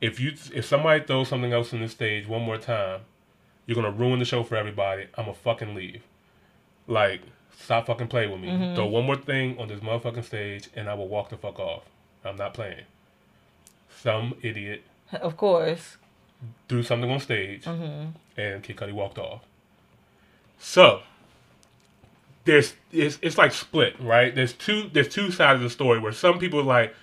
if 0.00 0.20
you 0.20 0.32
if 0.54 0.64
somebody 0.64 1.04
throws 1.04 1.28
something 1.28 1.52
else 1.52 1.72
on 1.74 1.80
the 1.80 1.88
stage 1.88 2.26
one 2.26 2.42
more 2.42 2.58
time, 2.58 3.00
you're 3.66 3.74
gonna 3.74 3.90
ruin 3.90 4.18
the 4.18 4.24
show 4.24 4.42
for 4.44 4.56
everybody. 4.56 5.06
I'ma 5.16 5.32
fucking 5.32 5.74
leave. 5.74 6.02
Like, 6.86 7.22
stop 7.58 7.86
fucking 7.86 8.08
playing 8.08 8.30
with 8.30 8.40
me. 8.40 8.48
Mm-hmm. 8.48 8.74
Throw 8.76 8.86
one 8.86 9.04
more 9.06 9.16
thing 9.16 9.58
on 9.58 9.68
this 9.68 9.80
motherfucking 9.80 10.24
stage, 10.24 10.68
and 10.74 10.88
I 10.88 10.94
will 10.94 11.08
walk 11.08 11.28
the 11.30 11.36
fuck 11.36 11.58
off. 11.58 11.82
I'm 12.24 12.36
not 12.36 12.54
playing." 12.54 12.84
Some 14.02 14.34
idiot 14.42 14.82
Of 15.12 15.36
course. 15.36 15.96
threw 16.68 16.82
something 16.82 17.10
on 17.10 17.20
stage, 17.20 17.64
Mm-hmm. 17.64 18.10
and 18.40 18.62
Kid 18.62 18.76
Cudi 18.76 18.92
walked 18.92 19.18
off. 19.18 19.42
So 20.58 21.00
there's 22.44 22.74
it's, 22.92 23.18
it's 23.22 23.38
like 23.38 23.52
split, 23.52 23.94
right? 24.00 24.34
There's 24.34 24.52
two 24.52 24.88
there's 24.92 25.08
two 25.08 25.30
sides 25.30 25.56
of 25.56 25.62
the 25.62 25.70
story 25.70 25.98
where 25.98 26.12
some 26.12 26.38
people 26.38 26.60
are 26.60 26.64
like, 26.64 26.94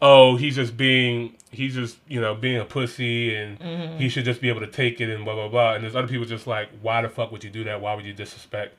oh, 0.00 0.36
he's 0.36 0.56
just 0.56 0.76
being 0.76 1.36
he's 1.50 1.74
just 1.74 1.98
you 2.08 2.20
know 2.20 2.34
being 2.34 2.58
a 2.60 2.64
pussy 2.64 3.34
and 3.34 3.58
Mm-hmm. 3.60 3.98
he 3.98 4.08
should 4.08 4.24
just 4.24 4.40
be 4.40 4.48
able 4.48 4.60
to 4.60 4.66
take 4.66 5.00
it 5.00 5.08
and 5.08 5.24
blah 5.24 5.34
blah 5.34 5.48
blah. 5.48 5.74
And 5.74 5.84
there's 5.84 5.96
other 5.96 6.08
people 6.08 6.26
just 6.26 6.46
like, 6.46 6.68
why 6.80 7.02
the 7.02 7.08
fuck 7.08 7.30
would 7.32 7.44
you 7.44 7.50
do 7.50 7.64
that? 7.64 7.80
Why 7.80 7.94
would 7.94 8.04
you 8.04 8.12
disrespect 8.12 8.74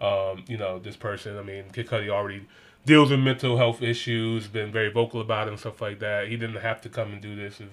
um, 0.00 0.44
you 0.48 0.56
know 0.56 0.78
this 0.78 0.96
person? 0.96 1.38
I 1.38 1.42
mean, 1.42 1.64
Kid 1.72 1.86
Cudi 1.88 2.08
already 2.08 2.42
deals 2.86 3.10
with 3.10 3.20
mental 3.20 3.56
health 3.56 3.82
issues, 3.82 4.46
been 4.46 4.70
very 4.72 4.90
vocal 4.90 5.20
about 5.20 5.46
it 5.48 5.50
and 5.52 5.60
stuff 5.60 5.80
like 5.80 6.00
that. 6.00 6.28
He 6.28 6.36
didn't 6.36 6.56
have 6.56 6.80
to 6.82 6.88
come 6.88 7.12
and 7.12 7.20
do 7.22 7.34
this 7.34 7.60
if 7.60 7.68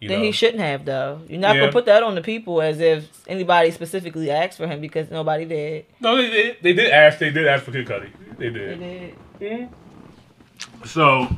you 0.00 0.08
Then 0.08 0.18
know. 0.18 0.24
he 0.24 0.32
shouldn't 0.32 0.60
have 0.60 0.84
though. 0.84 1.20
You're 1.28 1.38
not 1.40 1.54
Yeah. 1.54 1.60
gonna 1.62 1.72
put 1.72 1.86
that 1.86 2.02
on 2.02 2.14
the 2.14 2.22
people 2.22 2.60
as 2.60 2.80
if 2.80 3.08
anybody 3.28 3.70
specifically 3.70 4.30
asked 4.30 4.58
for 4.58 4.66
him 4.66 4.80
because 4.80 5.10
nobody 5.10 5.44
did. 5.44 5.86
No, 6.00 6.16
they 6.16 6.28
did. 6.30 6.56
They 6.60 6.72
did 6.72 6.90
ask. 6.90 7.18
They 7.18 7.30
did 7.30 7.46
ask 7.46 7.64
for 7.64 7.72
Kid 7.72 7.86
Cudi. 7.86 8.08
They 8.38 8.48
They 8.48 8.58
did. 8.76 9.14
did. 9.38 9.68
So, 10.84 11.28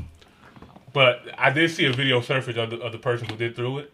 but 0.93 1.21
I 1.37 1.51
did 1.51 1.69
see 1.71 1.85
a 1.85 1.91
video 1.93 2.21
surface 2.21 2.57
of 2.57 2.69
the, 2.71 2.77
of 2.79 2.91
the 2.91 2.97
person 2.97 3.29
who 3.29 3.35
did 3.35 3.55
through 3.55 3.79
it, 3.79 3.93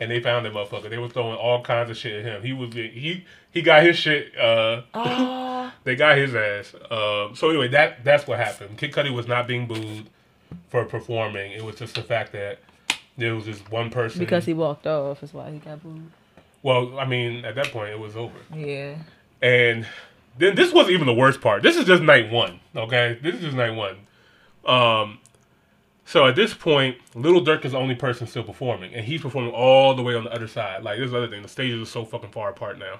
and 0.00 0.10
they 0.10 0.20
found 0.20 0.46
that 0.46 0.52
motherfucker. 0.52 0.88
They 0.90 0.98
were 0.98 1.08
throwing 1.08 1.36
all 1.36 1.62
kinds 1.62 1.90
of 1.90 1.96
shit 1.96 2.24
at 2.24 2.24
him. 2.24 2.42
He 2.42 2.52
was 2.52 2.72
he 2.74 3.24
he 3.52 3.62
got 3.62 3.82
his 3.82 3.96
shit. 3.96 4.36
Uh, 4.38 4.82
Ah. 4.94 5.74
they 5.84 5.94
got 5.94 6.16
his 6.18 6.34
ass. 6.34 6.74
Um, 6.90 7.34
so 7.36 7.50
anyway, 7.50 7.68
that 7.68 8.02
that's 8.04 8.26
what 8.26 8.38
happened. 8.38 8.76
Kid 8.78 8.92
Cudi 8.92 9.12
was 9.14 9.28
not 9.28 9.46
being 9.46 9.66
booed 9.66 10.08
for 10.68 10.84
performing. 10.84 11.52
It 11.52 11.64
was 11.64 11.76
just 11.76 11.94
the 11.94 12.02
fact 12.02 12.32
that 12.32 12.58
there 13.16 13.34
was 13.34 13.44
just 13.44 13.70
one 13.70 13.90
person. 13.90 14.18
because 14.18 14.46
he 14.46 14.54
walked 14.54 14.86
off 14.86 15.22
is 15.22 15.32
why 15.34 15.50
he 15.50 15.58
got 15.58 15.82
booed. 15.82 16.10
Well, 16.62 16.98
I 16.98 17.04
mean, 17.06 17.44
at 17.44 17.54
that 17.54 17.66
point, 17.70 17.90
it 17.90 17.98
was 17.98 18.16
over. 18.16 18.36
Yeah. 18.54 18.96
And 19.42 19.86
then 20.38 20.54
this 20.54 20.72
wasn't 20.72 20.92
even 20.94 21.06
the 21.06 21.14
worst 21.14 21.40
part. 21.40 21.62
This 21.62 21.76
is 21.76 21.86
just 21.86 22.02
night 22.02 22.30
one. 22.30 22.60
Okay, 22.76 23.18
this 23.22 23.34
is 23.36 23.40
just 23.42 23.56
night 23.56 23.74
one. 23.74 23.96
Um, 24.66 25.18
so 26.10 26.26
at 26.26 26.34
this 26.34 26.52
point, 26.54 26.96
Lil 27.14 27.40
Durk 27.44 27.64
is 27.64 27.70
the 27.70 27.78
only 27.78 27.94
person 27.94 28.26
still 28.26 28.42
performing, 28.42 28.92
and 28.94 29.04
he's 29.04 29.20
performing 29.20 29.52
all 29.52 29.94
the 29.94 30.02
way 30.02 30.16
on 30.16 30.24
the 30.24 30.32
other 30.32 30.48
side. 30.48 30.82
Like 30.82 30.98
this 30.98 31.06
is 31.06 31.12
the 31.12 31.18
other 31.18 31.28
thing, 31.28 31.42
the 31.42 31.48
stages 31.48 31.80
are 31.80 31.88
so 31.88 32.04
fucking 32.04 32.30
far 32.30 32.50
apart 32.50 32.80
now. 32.80 32.98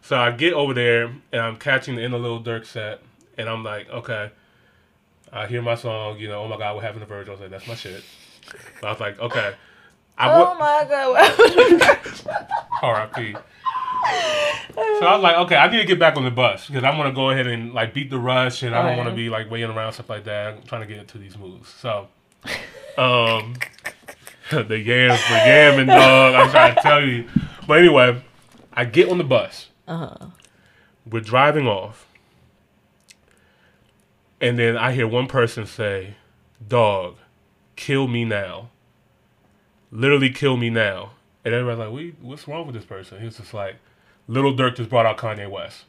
So 0.00 0.16
I 0.16 0.30
get 0.30 0.54
over 0.54 0.72
there 0.72 1.04
and 1.32 1.42
I'm 1.42 1.56
catching 1.56 1.96
the 1.96 2.02
end 2.02 2.14
of 2.14 2.22
Lil 2.22 2.42
Durk 2.42 2.64
set, 2.64 3.02
and 3.36 3.46
I'm 3.46 3.62
like, 3.62 3.90
okay. 3.90 4.30
I 5.30 5.46
hear 5.46 5.60
my 5.60 5.74
song, 5.74 6.18
you 6.18 6.28
know, 6.28 6.44
oh 6.44 6.48
my 6.48 6.56
god, 6.56 6.76
what 6.76 6.84
happened 6.84 7.02
to 7.02 7.06
Virgil? 7.06 7.32
I 7.32 7.34
was 7.34 7.40
like, 7.42 7.50
that's 7.50 7.66
my 7.66 7.74
shit. 7.74 8.02
I 8.82 8.90
was 8.90 9.00
like, 9.00 9.18
okay. 9.18 9.54
I 10.16 10.32
Oh 10.32 10.54
my 10.54 10.86
god. 10.88 11.38
What 11.38 11.82
happened? 11.82 12.48
R.I.P. 12.80 13.36
So 14.76 15.06
I 15.06 15.14
was 15.14 15.22
like, 15.22 15.36
okay, 15.36 15.56
I 15.56 15.70
need 15.70 15.78
to 15.78 15.84
get 15.84 15.98
back 15.98 16.16
on 16.16 16.24
the 16.24 16.30
bus 16.30 16.66
because 16.66 16.84
I 16.84 16.96
want 16.96 17.08
to 17.08 17.14
go 17.14 17.30
ahead 17.30 17.46
and 17.46 17.72
like 17.72 17.94
beat 17.94 18.10
the 18.10 18.18
rush, 18.18 18.62
and 18.62 18.74
I 18.74 18.82
don't 18.82 18.96
want 18.96 19.08
to 19.08 19.14
be 19.14 19.30
like 19.30 19.50
waiting 19.50 19.70
around 19.70 19.94
stuff 19.94 20.10
like 20.10 20.24
that. 20.24 20.54
I'm 20.54 20.62
trying 20.62 20.82
to 20.82 20.86
get 20.86 20.98
into 20.98 21.18
these 21.18 21.36
moves. 21.38 21.70
So, 21.70 22.08
um, 22.98 23.54
the 24.50 24.78
yams, 24.78 25.20
the 25.28 25.36
yamming 25.46 25.86
dog. 25.86 26.34
I'm 26.34 26.50
trying 26.50 26.74
to 26.74 26.80
tell 26.80 27.04
you. 27.04 27.24
But 27.66 27.78
anyway, 27.78 28.22
I 28.72 28.84
get 28.84 29.08
on 29.08 29.18
the 29.18 29.24
bus. 29.24 29.68
uh-huh. 29.88 30.26
We're 31.08 31.20
driving 31.20 31.68
off, 31.68 32.06
and 34.40 34.58
then 34.58 34.76
I 34.76 34.92
hear 34.92 35.06
one 35.06 35.28
person 35.28 35.64
say, 35.66 36.14
"Dog, 36.66 37.16
kill 37.76 38.08
me 38.08 38.24
now." 38.24 38.70
Literally 39.92 40.30
kill 40.30 40.56
me 40.56 40.68
now. 40.68 41.12
And 41.44 41.54
everybody's 41.54 41.78
like, 41.78 41.92
"We, 41.94 42.14
what's 42.20 42.48
wrong 42.48 42.66
with 42.66 42.74
this 42.74 42.84
person?" 42.84 43.20
He 43.20 43.24
was 43.24 43.36
just 43.36 43.54
like, 43.54 43.76
"Lil 44.26 44.52
Durk 44.56 44.74
just 44.76 44.90
brought 44.90 45.06
out 45.06 45.16
Kanye 45.16 45.48
West." 45.48 45.84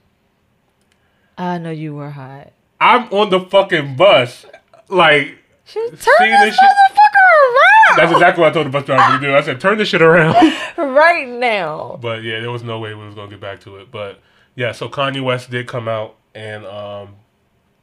I 1.36 1.58
know 1.58 1.72
you 1.72 1.96
were 1.96 2.12
hot. 2.12 2.52
I'm 2.80 3.12
on 3.12 3.30
the 3.32 3.40
fucking 3.40 3.96
bus, 3.96 4.46
like. 4.88 5.40
She 5.68 5.80
turn 5.90 6.32
this 6.42 6.58
motherfucker 6.58 7.98
That's 7.98 8.12
exactly 8.14 8.42
what 8.42 8.50
I 8.52 8.54
told 8.54 8.66
the 8.68 8.70
bus 8.70 8.86
driver 8.86 9.18
to 9.20 9.26
do. 9.26 9.36
I 9.36 9.42
said, 9.42 9.60
"Turn 9.60 9.78
this 9.78 9.90
shit 9.90 10.02
around." 10.02 10.36
around 10.36 10.54
right 10.96 11.28
now. 11.28 12.00
But 12.02 12.24
yeah, 12.24 12.40
there 12.40 12.52
was 12.52 12.64
no 12.64 12.80
way 12.80 12.94
we 12.94 13.06
was 13.06 13.16
gonna 13.16 13.30
get 13.30 13.42
back 13.42 13.60
to 13.62 13.76
it. 13.78 13.92
But 13.92 14.20
yeah, 14.56 14.72
so 14.72 14.88
Kanye 14.90 15.22
West 15.24 15.50
did 15.52 15.68
come 15.68 15.88
out 15.88 16.16
and 16.34 16.66
um, 16.66 17.16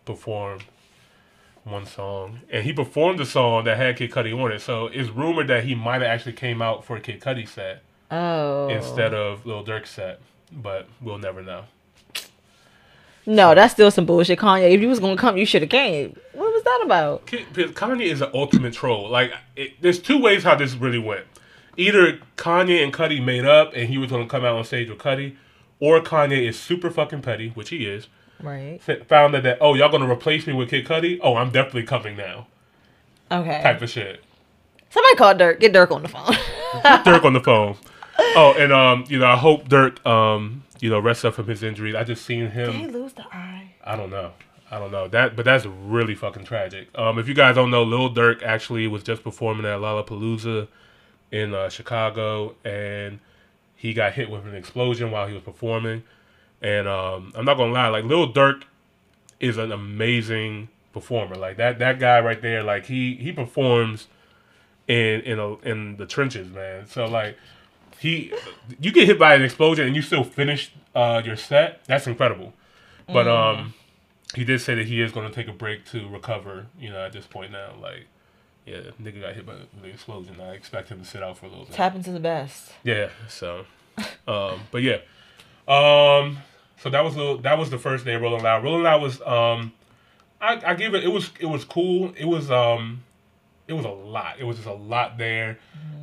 perform 0.07 0.61
one 1.65 1.85
song, 1.87 2.41
and 2.51 2.65
he 2.65 2.73
performed 2.73 3.21
a 3.21 3.27
song 3.27 3.65
that 3.65 3.77
had 3.77 3.97
Kid 3.97 4.11
Cudi 4.11 4.33
on 4.39 4.53
it. 4.53 4.61
So 4.61 4.87
it's 4.87 5.11
rumored 5.11 5.49
that 5.49 5.65
he 5.65 5.75
might 5.75 5.95
have 5.95 6.03
actually 6.05 6.35
came 6.35 6.61
out 6.63 6.85
for 6.85 6.97
a 6.97 7.01
Kid 7.01 7.21
Cudi 7.21 7.47
set 7.49 7.83
Oh. 8.11 8.69
instead 8.69 9.13
of 9.15 9.45
Lil 9.47 9.65
Durk 9.65 9.87
set, 9.87 10.21
but 10.53 10.87
we'll 11.01 11.19
never 11.19 11.43
know. 11.43 11.65
No, 13.27 13.55
that's 13.55 13.73
still 13.73 13.91
some 13.91 14.05
bullshit, 14.05 14.39
Kanye. 14.39 14.71
If 14.73 14.81
you 14.83 14.89
was 14.89 15.01
gonna 15.01 15.17
come, 15.17 15.39
you 15.39 15.47
should 15.47 15.63
have 15.63 15.71
came. 15.71 16.17
That 16.75 16.87
about? 16.87 17.27
Kanye 17.27 18.07
is 18.07 18.21
an 18.21 18.31
ultimate 18.35 18.73
troll. 18.73 19.09
Like, 19.09 19.33
it, 19.55 19.81
there's 19.81 20.01
two 20.01 20.21
ways 20.21 20.43
how 20.43 20.57
this 20.57 20.75
really 20.75 20.99
went. 20.99 21.25
Either 21.77 22.19
Kanye 22.37 22.83
and 22.83 22.93
Cudi 22.93 23.23
made 23.25 23.45
up, 23.45 23.73
and 23.75 23.89
he 23.89 23.97
was 23.97 24.11
gonna 24.11 24.27
come 24.27 24.45
out 24.45 24.57
on 24.57 24.65
stage 24.65 24.89
with 24.89 24.99
Cudi, 24.99 25.37
or 25.79 26.01
Kanye 26.01 26.49
is 26.49 26.59
super 26.59 26.91
fucking 26.91 27.23
petty, 27.23 27.51
which 27.51 27.69
he 27.71 27.87
is. 27.87 28.09
Right. 28.43 28.81
f- 28.87 29.07
found 29.07 29.37
out 29.37 29.45
that 29.45 29.59
oh 29.61 29.75
y'all 29.75 29.89
gonna 29.91 30.11
replace 30.11 30.47
me 30.49 30.53
with 30.53 30.71
Kid 30.71 30.85
Cudi? 30.87 31.21
Oh, 31.23 31.37
I'm 31.37 31.51
definitely 31.51 31.85
coming 31.85 32.17
now. 32.17 32.49
Okay. 33.31 33.61
Type 33.63 33.81
of 33.81 33.89
shit. 33.89 34.25
Somebody 34.91 35.15
call 35.17 35.35
Durk. 35.35 35.61
Get 35.61 35.73
Durk 35.73 35.93
on 35.93 36.03
the 36.03 36.09
phone. 36.09 36.33
Durk 37.05 37.25
on 37.25 37.33
the 37.35 37.41
phone. 37.45 37.77
Oh, 38.19 38.55
and 38.59 38.73
um, 38.73 39.05
you 39.09 39.19
know, 39.21 39.27
I 39.27 39.37
hope 39.37 39.69
Durk 39.69 40.05
um, 40.07 40.65
you 40.81 40.91
know, 40.91 40.99
rests 40.99 41.25
up 41.25 41.35
from 41.35 41.47
his 41.47 41.63
injuries. 41.63 41.95
I 41.95 42.03
just 42.05 42.25
seen 42.27 42.51
him. 42.51 42.73
Did 42.73 42.81
he 42.81 42.87
lose 42.89 43.13
the 43.13 43.25
eye? 43.33 43.75
I 43.85 43.95
don't 43.97 44.11
know. 44.11 44.33
I 44.75 44.81
don't 44.81 44.91
know 44.91 45.07
that, 45.07 45.37
but 45.37 45.45
that's 45.45 45.65
really 45.67 46.17
fucking 46.17 46.45
tragic. 46.45 46.89
Um, 46.99 47.21
if 47.21 47.29
you 47.29 47.35
guys 47.35 47.55
don't 47.55 47.71
know, 47.71 47.85
Lil 47.85 48.13
Durk 48.13 48.43
actually 48.43 48.89
was 48.89 49.05
just 49.05 49.23
performing 49.23 49.65
at 49.67 49.79
Lollapalooza 49.79 50.67
in 51.31 51.55
uh, 51.55 51.69
Chicago, 51.69 52.57
and 52.65 53.21
he 53.77 53.95
got 53.95 54.15
hit 54.15 54.29
with 54.29 54.45
an 54.47 54.57
explosion 54.57 55.13
while 55.13 55.29
he 55.29 55.35
was 55.35 55.45
performing. 55.45 56.03
And 56.61 56.89
um, 56.89 57.33
I'm 57.37 57.45
not 57.45 57.57
gonna 57.57 57.73
lie, 57.73 57.87
like 57.87 58.03
Lil 58.05 58.33
Durk 58.33 58.65
is 59.39 59.59
an 59.59 59.71
amazing 59.71 60.71
performer. 60.93 61.37
Like 61.37 61.57
that 61.59 61.79
that 61.79 62.01
guy 62.01 62.19
right 62.19 62.43
there, 62.43 62.65
like 62.65 62.87
he 62.87 63.15
he 63.15 63.31
performs 63.31 64.09
in 64.89 65.21
in 65.21 65.39
a, 65.39 65.55
in 65.61 65.99
the 65.99 66.07
trenches, 66.07 66.51
man. 66.51 66.89
So 66.89 67.07
like 67.07 67.39
he 68.01 68.33
you 68.81 68.91
get 68.91 69.07
hit 69.07 69.21
by 69.21 69.37
an 69.37 69.43
explosion 69.43 69.87
and 69.87 69.95
you 69.95 70.03
still 70.03 70.25
finish 70.25 70.73
uh, 70.97 71.23
your 71.25 71.37
set. 71.37 71.85
That's 71.85 72.09
incredible. 72.09 72.55
But 73.07 73.29
um, 73.29 73.75
he 74.35 74.45
did 74.45 74.61
say 74.61 74.75
that 74.75 74.87
he 74.87 75.01
is 75.01 75.13
going 75.13 75.29
to 75.29 75.35
take 75.35 75.49
a 75.49 75.53
break 75.53 75.85
to 75.87 76.09
recover. 76.09 76.67
You 76.79 76.91
know, 76.91 77.05
at 77.05 77.13
this 77.13 77.27
point 77.27 77.53
now, 77.53 77.75
like 77.81 78.07
yeah, 78.67 78.79
nigga 79.01 79.21
got 79.21 79.35
hit 79.35 79.47
by 79.47 79.55
the 79.83 79.89
explosion. 79.89 80.41
I 80.41 80.53
expect 80.53 80.89
him 80.89 81.01
to 81.01 81.05
sit 81.05 81.23
out 81.23 81.37
for 81.37 81.47
a 81.47 81.49
little 81.49 81.65
bit. 81.65 81.71
It's 81.71 81.79
happened 81.79 82.05
to 82.05 82.13
the 82.13 82.21
best. 82.21 82.73
Yeah. 82.83 83.11
So, 83.29 83.67
um, 84.27 84.61
but 84.71 84.83
yeah, 84.83 84.99
um, 85.69 86.39
so 86.79 86.91
that 86.91 87.05
was 87.05 87.17
little, 87.17 87.39
that 87.39 87.59
was 87.59 87.71
the 87.71 87.79
first 87.79 88.05
day 88.05 88.15
of 88.15 88.23
Rolling 88.23 88.43
Loud. 88.43 88.65
Rolling 88.65 88.83
Loud 88.83 89.03
was 89.03 89.21
um, 89.23 89.73
I, 90.41 90.61
I 90.65 90.75
give 90.75 90.95
it 90.95 91.05
it 91.05 91.09
was 91.09 91.31
it 91.41 91.47
was 91.47 91.65
cool. 91.65 92.13
It 92.17 92.27
was 92.27 92.51
um, 92.51 93.03
it 93.69 93.73
was 93.73 93.85
a 93.85 93.91
lot. 93.91 94.37
It 94.39 94.45
was 94.45 94.57
just 94.57 94.69
a 94.69 94.75
lot 94.75 95.19
there. 95.19 95.59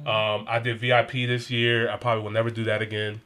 Um, 0.06 0.46
I 0.48 0.60
did 0.60 0.80
VIP 0.80 1.12
this 1.12 1.52
year. 1.52 1.90
I 1.90 1.98
probably 1.98 2.24
will 2.24 2.32
never 2.32 2.50
do 2.50 2.64
that 2.64 2.82
again. 2.82 3.22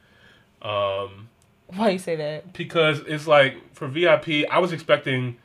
Um, 0.60 1.25
Why 1.74 1.90
you 1.90 1.98
say 1.98 2.16
that? 2.16 2.52
because 2.52 3.00
it's 3.00 3.26
like 3.26 3.56
for 3.74 3.88
VIP, 3.88 4.48
I 4.50 4.58
was 4.58 4.72
expecting 4.72 5.36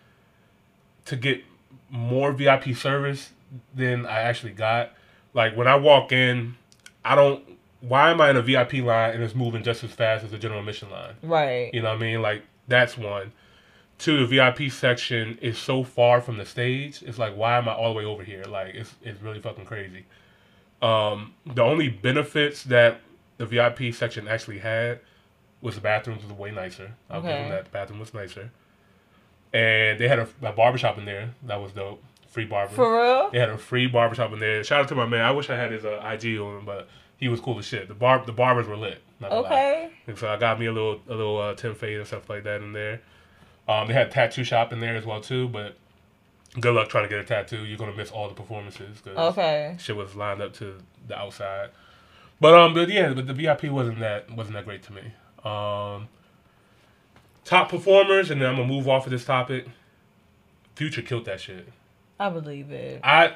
to 1.05 1.15
get 1.15 1.43
more 1.89 2.31
VIP 2.31 2.75
service 2.75 3.31
than 3.73 4.05
I 4.05 4.21
actually 4.21 4.53
got. 4.53 4.91
Like 5.33 5.55
when 5.55 5.67
I 5.67 5.75
walk 5.75 6.11
in, 6.11 6.55
I 7.03 7.15
don't. 7.15 7.43
Why 7.81 8.11
am 8.11 8.21
I 8.21 8.29
in 8.29 8.37
a 8.37 8.43
VIP 8.43 8.73
line 8.73 9.15
and 9.15 9.23
it's 9.23 9.33
moving 9.33 9.63
just 9.63 9.83
as 9.83 9.91
fast 9.91 10.23
as 10.23 10.29
the 10.31 10.37
general 10.37 10.59
admission 10.59 10.91
line? 10.91 11.15
Right. 11.23 11.73
You 11.73 11.81
know 11.81 11.89
what 11.89 11.97
I 11.97 12.01
mean? 12.01 12.21
Like 12.21 12.43
that's 12.67 12.97
one. 12.97 13.31
Two, 13.97 14.25
the 14.25 14.27
VIP 14.27 14.71
section 14.71 15.37
is 15.41 15.57
so 15.57 15.83
far 15.83 16.21
from 16.21 16.37
the 16.37 16.45
stage. 16.45 17.03
It's 17.03 17.17
like, 17.19 17.35
why 17.35 17.57
am 17.57 17.67
I 17.69 17.73
all 17.73 17.93
the 17.93 17.97
way 17.97 18.05
over 18.05 18.23
here? 18.23 18.43
Like 18.43 18.75
it's 18.75 18.93
it's 19.01 19.21
really 19.21 19.39
fucking 19.41 19.65
crazy. 19.65 20.05
Um, 20.81 21.33
the 21.45 21.61
only 21.63 21.89
benefits 21.89 22.63
that 22.65 23.01
the 23.37 23.45
VIP 23.45 23.93
section 23.93 24.27
actually 24.27 24.59
had 24.59 24.99
was 25.61 25.75
the 25.75 25.81
bathrooms 25.81 26.23
was 26.23 26.33
way 26.33 26.51
nicer. 26.51 26.91
I'll 27.09 27.21
give 27.21 27.29
Okay. 27.31 27.41
them 27.41 27.51
that. 27.51 27.65
The 27.65 27.71
bathroom 27.71 27.99
was 27.99 28.13
nicer. 28.13 28.49
And 29.53 29.99
they 29.99 30.07
had 30.07 30.19
a, 30.19 30.27
a 30.41 30.51
barbershop 30.53 30.97
in 30.97 31.05
there. 31.05 31.31
That 31.43 31.61
was 31.61 31.71
dope. 31.73 32.03
Free 32.29 32.45
barber. 32.45 32.73
For 32.73 32.95
real? 32.95 33.29
They 33.31 33.39
had 33.39 33.49
a 33.49 33.57
free 33.57 33.87
barbershop 33.87 34.31
in 34.31 34.39
there. 34.39 34.63
Shout 34.63 34.81
out 34.81 34.87
to 34.89 34.95
my 34.95 35.05
man. 35.05 35.21
I 35.21 35.31
wish 35.31 35.49
I 35.49 35.57
had 35.57 35.71
his 35.71 35.83
uh, 35.83 35.99
IG 36.03 36.39
on 36.39 36.59
him, 36.59 36.65
but 36.65 36.87
he 37.17 37.27
was 37.27 37.41
cool 37.41 37.59
as 37.59 37.65
shit. 37.65 37.87
The 37.89 37.93
bar 37.93 38.23
the 38.25 38.31
barbers 38.31 38.67
were 38.67 38.77
lit. 38.77 39.01
not 39.19 39.29
gonna 39.31 39.41
lie. 39.41 39.49
Okay. 39.49 39.89
And 40.07 40.17
so 40.17 40.29
I 40.29 40.37
got 40.37 40.57
me 40.59 40.67
a 40.67 40.71
little 40.71 41.01
a 41.09 41.13
little 41.15 41.37
uh, 41.39 41.53
Tim 41.55 41.75
fade 41.75 41.97
and 41.97 42.07
stuff 42.07 42.29
like 42.29 42.43
that 42.45 42.61
in 42.61 42.71
there. 42.71 43.01
Um, 43.67 43.87
they 43.89 43.93
had 43.93 44.07
a 44.07 44.09
tattoo 44.09 44.43
shop 44.45 44.71
in 44.71 44.79
there 44.79 44.95
as 44.95 45.05
well 45.05 45.19
too, 45.19 45.49
but 45.49 45.75
good 46.59 46.73
luck 46.73 46.87
trying 46.87 47.03
to 47.03 47.09
get 47.09 47.19
a 47.19 47.23
tattoo. 47.25 47.65
You're 47.65 47.77
gonna 47.77 47.95
miss 47.95 48.09
all 48.11 48.29
the 48.29 48.33
performances 48.33 49.01
because 49.03 49.17
Okay. 49.33 49.75
shit 49.77 49.97
was 49.97 50.15
lined 50.15 50.41
up 50.41 50.53
to 50.55 50.77
the 51.07 51.17
outside. 51.17 51.69
But 52.39 52.53
um, 52.53 52.73
but 52.73 52.87
yeah, 52.87 53.13
but 53.13 53.27
the 53.27 53.33
VIP 53.33 53.65
wasn't 53.65 53.99
that 53.99 54.31
wasn't 54.31 54.55
that 54.55 54.63
great 54.65 54.83
to 54.83 54.93
me. 54.93 55.01
Um, 55.43 56.07
top 57.45 57.69
performers, 57.69 58.31
and 58.31 58.41
then 58.41 58.49
I'm 58.49 58.55
gonna 58.55 58.67
move 58.67 58.87
off 58.87 59.05
of 59.05 59.11
this 59.11 59.25
topic. 59.25 59.67
Future 60.75 61.01
killed 61.01 61.25
that 61.25 61.41
shit. 61.41 61.67
I 62.19 62.29
believe 62.29 62.71
it. 62.71 63.01
I 63.03 63.35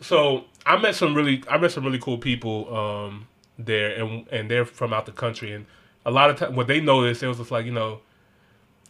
so 0.00 0.44
I 0.66 0.76
met 0.76 0.94
some 0.94 1.14
really 1.14 1.42
I 1.48 1.58
met 1.58 1.72
some 1.72 1.84
really 1.84 1.98
cool 1.98 2.18
people 2.18 2.74
um 2.74 3.26
there 3.58 3.90
and 4.02 4.26
and 4.32 4.50
they're 4.50 4.64
from 4.64 4.92
out 4.92 5.06
the 5.06 5.12
country 5.12 5.52
and 5.52 5.66
a 6.04 6.10
lot 6.10 6.28
of 6.30 6.36
time 6.36 6.56
what 6.56 6.66
they 6.66 6.80
noticed 6.80 7.22
it 7.22 7.28
was 7.28 7.38
just 7.38 7.50
like 7.50 7.64
you 7.64 7.72
know 7.72 8.00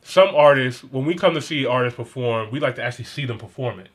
some 0.02 0.34
artists 0.34 0.82
when 0.84 1.04
we 1.04 1.14
come 1.14 1.34
to 1.34 1.40
see 1.42 1.66
artists 1.66 1.96
perform 1.96 2.50
we 2.50 2.58
like 2.58 2.74
to 2.76 2.82
actually 2.82 3.04
see 3.04 3.26
them 3.26 3.38
perform 3.38 3.78
it 3.78 3.90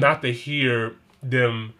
not 0.00 0.20
to 0.22 0.32
hear 0.32 0.94
them 1.22 1.72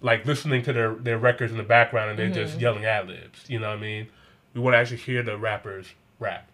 like 0.00 0.26
listening 0.26 0.62
to 0.62 0.72
their 0.72 0.94
their 0.96 1.18
records 1.18 1.52
in 1.52 1.58
the 1.58 1.64
background 1.64 2.10
and 2.10 2.18
they're 2.18 2.30
just 2.44 2.60
yelling 2.60 2.84
ad 2.84 3.06
libs 3.06 3.44
you 3.48 3.58
know 3.60 3.68
what 3.68 3.78
I 3.78 3.80
mean 3.80 4.08
we 4.54 4.60
want 4.60 4.74
to 4.74 4.78
actually 4.78 4.98
hear 4.98 5.22
the 5.22 5.36
rappers 5.36 5.88
rap 6.18 6.48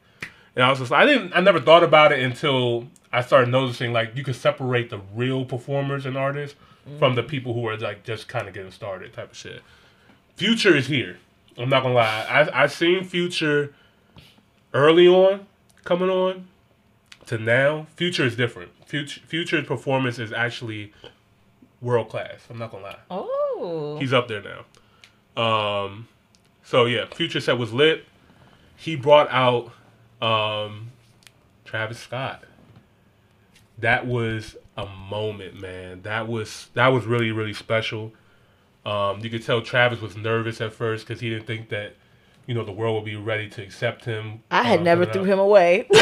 and 0.57 0.65
I 0.65 0.71
was 0.71 0.79
just 0.79 0.93
I 0.93 1.05
didn't 1.07 1.33
I 1.35 1.41
never 1.41 1.61
thought 1.61 1.83
about 1.83 2.13
it 2.13 2.21
until 2.21 2.87
I 3.13 3.23
started 3.23 3.51
noticing 3.51 3.93
like 3.93 4.17
you 4.17 4.25
could 4.25 4.37
separate 4.37 4.91
the 4.91 5.01
real 5.15 5.45
performers 5.45 6.07
and 6.07 6.17
artists 6.17 6.57
from 6.99 7.15
the 7.15 7.23
people 7.23 7.55
who 7.55 7.67
are 7.67 7.77
like 7.77 8.05
just 8.05 8.29
kind 8.29 8.47
of 8.47 8.55
getting 8.55 8.71
started 8.71 9.13
type 9.13 9.31
of 9.31 9.37
shit. 9.37 9.63
Future 10.37 10.77
is 10.77 10.87
here. 10.87 11.19
I'm 11.57 11.69
not 11.69 11.83
gonna 11.83 11.95
lie. 11.95 12.27
I 12.29 12.65
I 12.65 12.67
seen 12.67 13.05
Future 13.05 13.75
early 14.73 15.07
on 15.09 15.47
coming 15.85 16.11
on 16.11 16.49
to 17.27 17.39
now. 17.39 17.87
Future 17.97 18.25
is 18.25 18.37
different. 18.37 18.73
Future 18.87 19.21
Future's 19.27 19.67
performance 19.67 20.19
is 20.19 20.33
actually 20.33 20.93
world 21.81 22.09
class. 22.09 22.41
I'm 22.51 22.59
not 22.59 22.71
gonna 22.71 22.85
lie. 22.85 22.99
Oh. 23.11 23.99
He's 23.99 24.13
up 24.13 24.29
there 24.29 24.43
now. 24.43 24.65
Um, 25.43 26.09
so 26.65 26.87
yeah, 26.87 27.07
Future 27.07 27.41
set 27.41 27.59
was 27.59 27.73
lit. 27.73 28.05
He 28.77 28.97
brought 28.97 29.29
out 29.31 29.73
um, 30.21 30.91
Travis 31.65 31.99
Scott. 31.99 32.43
That 33.79 34.07
was 34.07 34.57
a 34.77 34.87
moment, 34.87 35.61
man. 35.61 36.03
That 36.03 36.27
was 36.27 36.69
that 36.75 36.89
was 36.89 37.05
really 37.05 37.31
really 37.31 37.55
special. 37.55 38.13
Um, 38.85 39.21
you 39.21 39.31
could 39.31 39.45
tell 39.45 39.63
Travis 39.63 40.01
was 40.01 40.17
nervous 40.17 40.61
at 40.61 40.73
first 40.73 41.07
because 41.07 41.21
he 41.21 41.31
didn't 41.31 41.47
think 41.47 41.69
that 41.69 41.95
you 42.47 42.55
know 42.55 42.65
the 42.65 42.73
world 42.73 42.97
would 42.97 43.05
be 43.05 43.17
ready 43.17 43.49
to 43.51 43.63
accept 43.63 44.05
him. 44.05 44.43
I 44.51 44.63
had 44.63 44.81
um, 44.81 44.85
never 44.85 45.07
threw 45.07 45.23
out. 45.23 45.29
him 45.29 45.39
away. 45.39 45.89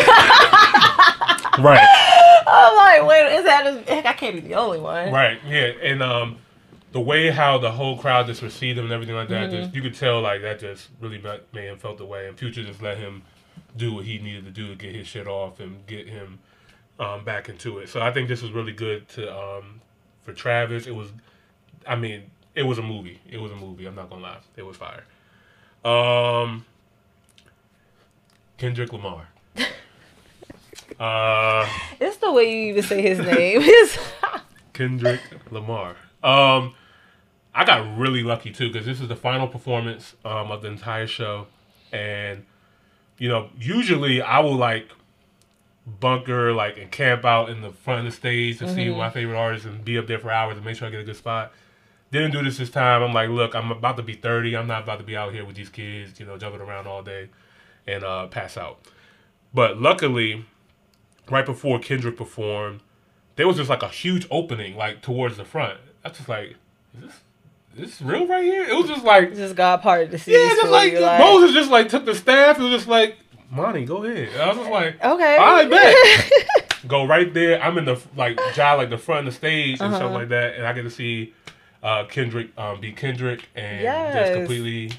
Right. 1.58 1.86
I'm 2.46 2.76
like, 2.76 3.08
wait, 3.08 3.34
is 3.36 3.44
that? 3.44 3.88
Heck, 3.88 4.06
I 4.06 4.12
can't 4.14 4.34
be 4.36 4.40
the 4.40 4.54
only 4.54 4.80
one. 4.80 5.12
Right. 5.12 5.38
Yeah. 5.46 5.72
And 5.82 6.02
um, 6.02 6.38
the 6.92 7.00
way 7.00 7.30
how 7.30 7.58
the 7.58 7.72
whole 7.72 7.96
crowd 7.96 8.26
just 8.26 8.42
received 8.42 8.78
him 8.78 8.84
and 8.84 8.92
everything 8.92 9.14
like 9.14 9.28
that, 9.28 9.50
just 9.50 9.74
you 9.74 9.80
could 9.80 9.94
tell 9.94 10.20
like 10.20 10.42
that 10.42 10.60
just 10.60 10.90
really 11.00 11.20
made 11.52 11.64
him 11.64 11.78
felt 11.78 11.98
the 11.98 12.04
way. 12.04 12.28
And 12.28 12.38
Future 12.38 12.62
just 12.62 12.82
let 12.82 12.98
him 12.98 13.22
do 13.76 13.94
what 13.94 14.04
he 14.04 14.18
needed 14.18 14.44
to 14.44 14.50
do 14.50 14.68
to 14.68 14.74
get 14.74 14.94
his 14.94 15.06
shit 15.06 15.26
off 15.26 15.58
and 15.58 15.86
get 15.86 16.06
him 16.06 16.38
um, 17.00 17.24
back 17.24 17.48
into 17.48 17.78
it. 17.78 17.88
So 17.88 18.00
I 18.02 18.12
think 18.12 18.28
this 18.28 18.42
was 18.42 18.52
really 18.52 18.72
good 18.72 19.08
to 19.10 19.34
um, 19.34 19.80
for 20.22 20.34
Travis. 20.34 20.86
It 20.86 20.94
was, 20.94 21.08
I 21.86 21.96
mean, 21.96 22.24
it 22.54 22.64
was 22.64 22.78
a 22.78 22.82
movie. 22.82 23.20
It 23.28 23.38
was 23.38 23.52
a 23.52 23.56
movie. 23.56 23.86
I'm 23.86 23.94
not 23.94 24.10
gonna 24.10 24.22
lie. 24.22 24.38
It 24.56 24.66
was 24.66 24.76
fire. 24.76 25.04
Um, 25.84 26.66
Kendrick 28.58 28.92
Lamar. 28.92 29.28
uh. 31.00 31.66
It's 31.98 32.18
the 32.18 32.30
way 32.30 32.44
you 32.44 32.70
even 32.70 32.82
say 32.82 33.00
his 33.00 33.18
name. 33.18 33.62
Kendrick 34.74 35.20
Lamar. 35.50 35.96
Um, 36.22 36.74
I 37.54 37.64
got 37.64 37.98
really 37.98 38.22
lucky 38.22 38.50
too 38.50 38.70
because 38.72 38.86
this 38.86 39.00
is 39.00 39.08
the 39.08 39.16
final 39.16 39.46
performance 39.48 40.14
um, 40.24 40.50
of 40.50 40.62
the 40.62 40.68
entire 40.68 41.06
show, 41.06 41.46
and 41.92 42.44
you 43.18 43.28
know, 43.28 43.50
usually 43.58 44.22
I 44.22 44.38
will 44.40 44.54
like 44.56 44.88
bunker, 46.00 46.52
like 46.52 46.78
and 46.78 46.90
camp 46.90 47.24
out 47.24 47.50
in 47.50 47.60
the 47.60 47.70
front 47.72 48.00
of 48.00 48.04
the 48.06 48.16
stage 48.16 48.58
to 48.58 48.64
Mm-hmm. 48.64 48.74
see 48.74 48.88
my 48.90 49.10
favorite 49.10 49.36
artists 49.36 49.66
and 49.66 49.84
be 49.84 49.98
up 49.98 50.06
there 50.06 50.18
for 50.18 50.30
hours 50.30 50.56
and 50.56 50.64
make 50.64 50.76
sure 50.76 50.88
I 50.88 50.90
get 50.90 51.00
a 51.00 51.04
good 51.04 51.16
spot. 51.16 51.52
Didn't 52.10 52.32
do 52.32 52.42
this 52.42 52.58
this 52.58 52.70
time. 52.70 53.02
I'm 53.02 53.12
like, 53.14 53.30
look, 53.30 53.54
I'm 53.54 53.70
about 53.70 53.96
to 53.96 54.02
be 54.02 54.12
30. 54.14 54.54
I'm 54.56 54.66
not 54.66 54.82
about 54.82 54.98
to 54.98 55.04
be 55.04 55.16
out 55.16 55.32
here 55.32 55.44
with 55.44 55.56
these 55.56 55.70
kids, 55.70 56.20
you 56.20 56.26
know, 56.26 56.36
jumping 56.36 56.60
around 56.60 56.86
all 56.86 57.02
day 57.02 57.28
and 57.86 58.04
uh, 58.04 58.26
pass 58.26 58.56
out. 58.56 58.80
But 59.54 59.80
luckily, 59.80 60.44
right 61.30 61.44
before 61.46 61.78
Kendrick 61.78 62.16
performed, 62.16 62.80
there 63.36 63.46
was 63.46 63.56
just 63.56 63.70
like 63.70 63.82
a 63.82 63.88
huge 63.88 64.26
opening, 64.30 64.76
like 64.76 65.00
towards 65.02 65.36
the 65.38 65.44
front. 65.44 65.78
I 66.04 66.08
was 66.08 66.18
just 66.18 66.28
like, 66.28 66.56
is 66.94 67.00
this, 67.00 67.10
is 67.12 67.20
this 67.74 68.00
real 68.02 68.26
right 68.26 68.44
here? 68.44 68.64
It 68.64 68.74
was 68.76 68.88
just 68.88 69.04
like, 69.04 69.34
Just 69.34 69.54
God 69.56 69.82
parted 69.82 70.10
the 70.10 70.18
seas 70.18 70.34
yeah, 70.36 70.48
just 70.54 70.70
like, 70.70 70.92
like 70.94 71.18
Moses 71.20 71.52
just 71.54 71.70
like 71.70 71.88
took 71.88 72.04
the 72.04 72.14
staff. 72.14 72.58
It 72.58 72.62
was 72.62 72.72
just 72.72 72.88
like, 72.88 73.16
Monty, 73.50 73.84
go 73.84 74.02
ahead. 74.04 74.28
I 74.40 74.48
was 74.48 74.56
just 74.58 74.70
like, 74.70 75.04
okay. 75.04 75.36
right, 75.38 75.68
bet. 75.68 76.78
go 76.88 77.04
right 77.06 77.32
there. 77.34 77.62
I'm 77.62 77.76
in 77.78 77.84
the 77.84 78.00
like 78.16 78.38
job 78.54 78.78
like 78.78 78.88
the 78.90 78.96
front 78.98 79.26
of 79.28 79.32
the 79.34 79.36
stage 79.38 79.80
and 79.80 79.88
Uh-huh. 79.88 79.96
stuff 79.96 80.12
like 80.12 80.28
that, 80.30 80.54
and 80.56 80.66
I 80.66 80.72
get 80.72 80.82
to 80.84 80.90
see 80.90 81.34
uh, 81.82 82.04
Kendrick 82.06 82.56
um, 82.58 82.80
be 82.80 82.92
Kendrick 82.92 83.46
and 83.54 83.82
Yes. 83.82 84.14
just 84.14 84.32
completely 84.38 84.92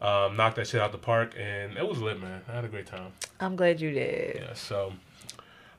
um, 0.00 0.36
knock 0.36 0.54
that 0.54 0.66
shit 0.68 0.80
out 0.80 0.90
the 0.92 0.98
park, 0.98 1.34
and 1.38 1.76
it 1.76 1.86
was 1.86 1.98
lit, 1.98 2.20
man. 2.20 2.40
I 2.48 2.52
had 2.52 2.64
a 2.64 2.68
great 2.68 2.86
time. 2.86 3.12
I'm 3.40 3.56
glad 3.56 3.80
you 3.80 3.90
did. 3.92 4.36
Yeah, 4.40 4.54
so 4.54 4.92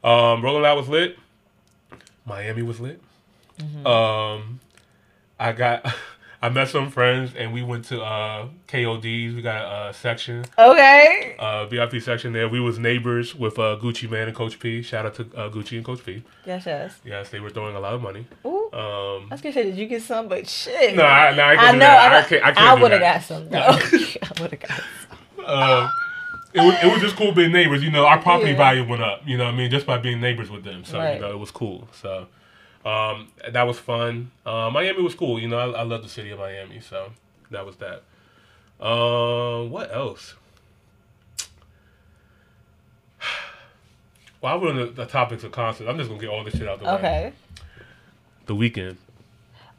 um, 0.04 0.43
Rolling 0.43 0.62
Loud 0.63 0.78
was 0.78 0.88
lit. 0.89 1.17
Miami 2.26 2.62
was 2.62 2.80
lit. 2.80 3.02
Mm-hmm. 3.60 3.86
Um, 3.88 4.60
I 5.39 5.52
got. 5.52 5.86
I 6.43 6.49
met 6.49 6.67
some 6.67 6.89
friends 6.91 7.32
and 7.38 7.53
we 7.53 7.63
went 7.63 7.86
to 7.86 8.01
uh, 8.03 8.47
KOD's. 8.67 9.34
We 9.34 9.41
got 9.41 9.89
a 9.89 9.93
section 9.93 10.43
Okay. 10.60 11.38
uh, 11.39 11.65
VIP 11.67 12.01
section 12.01 12.34
there. 12.34 12.49
We 12.49 12.60
was 12.60 12.77
neighbors 12.77 13.34
with 13.34 13.58
uh, 13.58 13.77
Gucci 13.82 14.10
Mane 14.10 14.27
and 14.27 14.36
Coach 14.36 14.60
P. 14.60 14.82
Shout 14.82 15.06
out 15.06 15.15
to 15.15 15.21
uh, 15.38 15.49
Gucci 15.49 15.77
and 15.77 15.86
Coach 15.86 16.06
P. 16.06 16.21
Yes, 16.45 16.65
yes. 16.65 16.95
Yes, 17.06 17.29
they 17.29 17.39
were 17.39 17.49
throwing 17.49 17.77
a 17.77 17.79
lot 17.79 17.93
of 17.93 18.01
money. 18.01 18.25
Ooh. 18.45 18.69
Um, 18.73 19.27
I 19.32 19.36
was 19.36 19.39
gonna 19.41 19.53
say, 19.53 19.63
did 19.63 19.77
you 19.77 19.86
get 19.86 20.01
some? 20.01 20.27
But 20.27 20.45
shit. 20.49 20.97
no, 20.97 21.03
I, 21.03 21.34
no, 21.34 21.43
I, 21.43 21.53
I 21.56 21.71
know. 21.77 21.86
I, 21.86 22.19
I 22.19 22.21
can't. 22.23 22.43
I 22.43 22.51
can't. 22.51 22.77
do 22.77 22.82
would 22.84 22.91
have 22.91 22.99
got 23.01 23.21
some. 23.23 23.47
Though. 23.49 23.60
I 23.60 24.41
would 24.41 24.51
have 24.51 24.60
got. 24.60 24.69
Some. 24.69 25.45
Uh, 25.45 25.89
it 26.53 26.60
was 26.62 26.75
it 26.84 26.91
was 26.91 27.01
just 27.01 27.15
cool 27.15 27.32
being 27.32 27.53
neighbors. 27.53 27.82
You 27.84 27.91
know, 27.91 28.06
our 28.06 28.21
property 28.21 28.51
Yeah. 28.51 28.58
value 28.58 28.86
went 28.86 29.01
up. 29.01 29.21
You 29.25 29.38
know, 29.38 29.45
what 29.45 29.53
I 29.53 29.58
mean, 29.58 29.71
just 29.71 29.86
by 29.86 29.97
being 29.97 30.19
neighbors 30.19 30.49
with 30.49 30.65
them. 30.65 30.84
So 30.84 30.97
Right. 30.99 31.15
you 31.15 31.21
know, 31.21 31.32
it 31.32 31.39
was 31.39 31.51
cool. 31.51 31.88
So 32.01 32.27
um, 32.86 33.30
that 33.50 33.63
was 33.63 33.80
fun. 33.80 34.32
Uh, 34.46 34.69
Miami 34.72 35.02
was 35.02 35.15
cool. 35.15 35.39
You 35.39 35.48
know, 35.48 35.58
I, 35.58 35.80
I 35.80 35.84
love 35.84 36.04
the 36.04 36.10
city 36.10 36.32
of 36.32 36.39
Miami. 36.39 36.80
So 36.82 37.12
that 37.52 37.65
was 37.65 37.78
that. 37.78 38.04
Um, 38.86 39.69
what 39.72 39.93
else? 39.93 40.36
While 44.41 44.60
we're 44.60 44.69
on 44.69 44.76
the, 44.76 44.86
the 44.88 45.06
topics 45.06 45.43
of 45.43 45.52
concerts, 45.52 45.89
I'm 45.89 45.98
just 45.98 46.10
gonna 46.10 46.19
get 46.19 46.30
all 46.30 46.43
this 46.43 46.56
shit 46.56 46.67
out 46.67 46.80
the 46.80 46.86
way. 46.86 46.91
Okay. 46.91 47.34
The 48.46 48.56
Weeknd. 48.56 48.98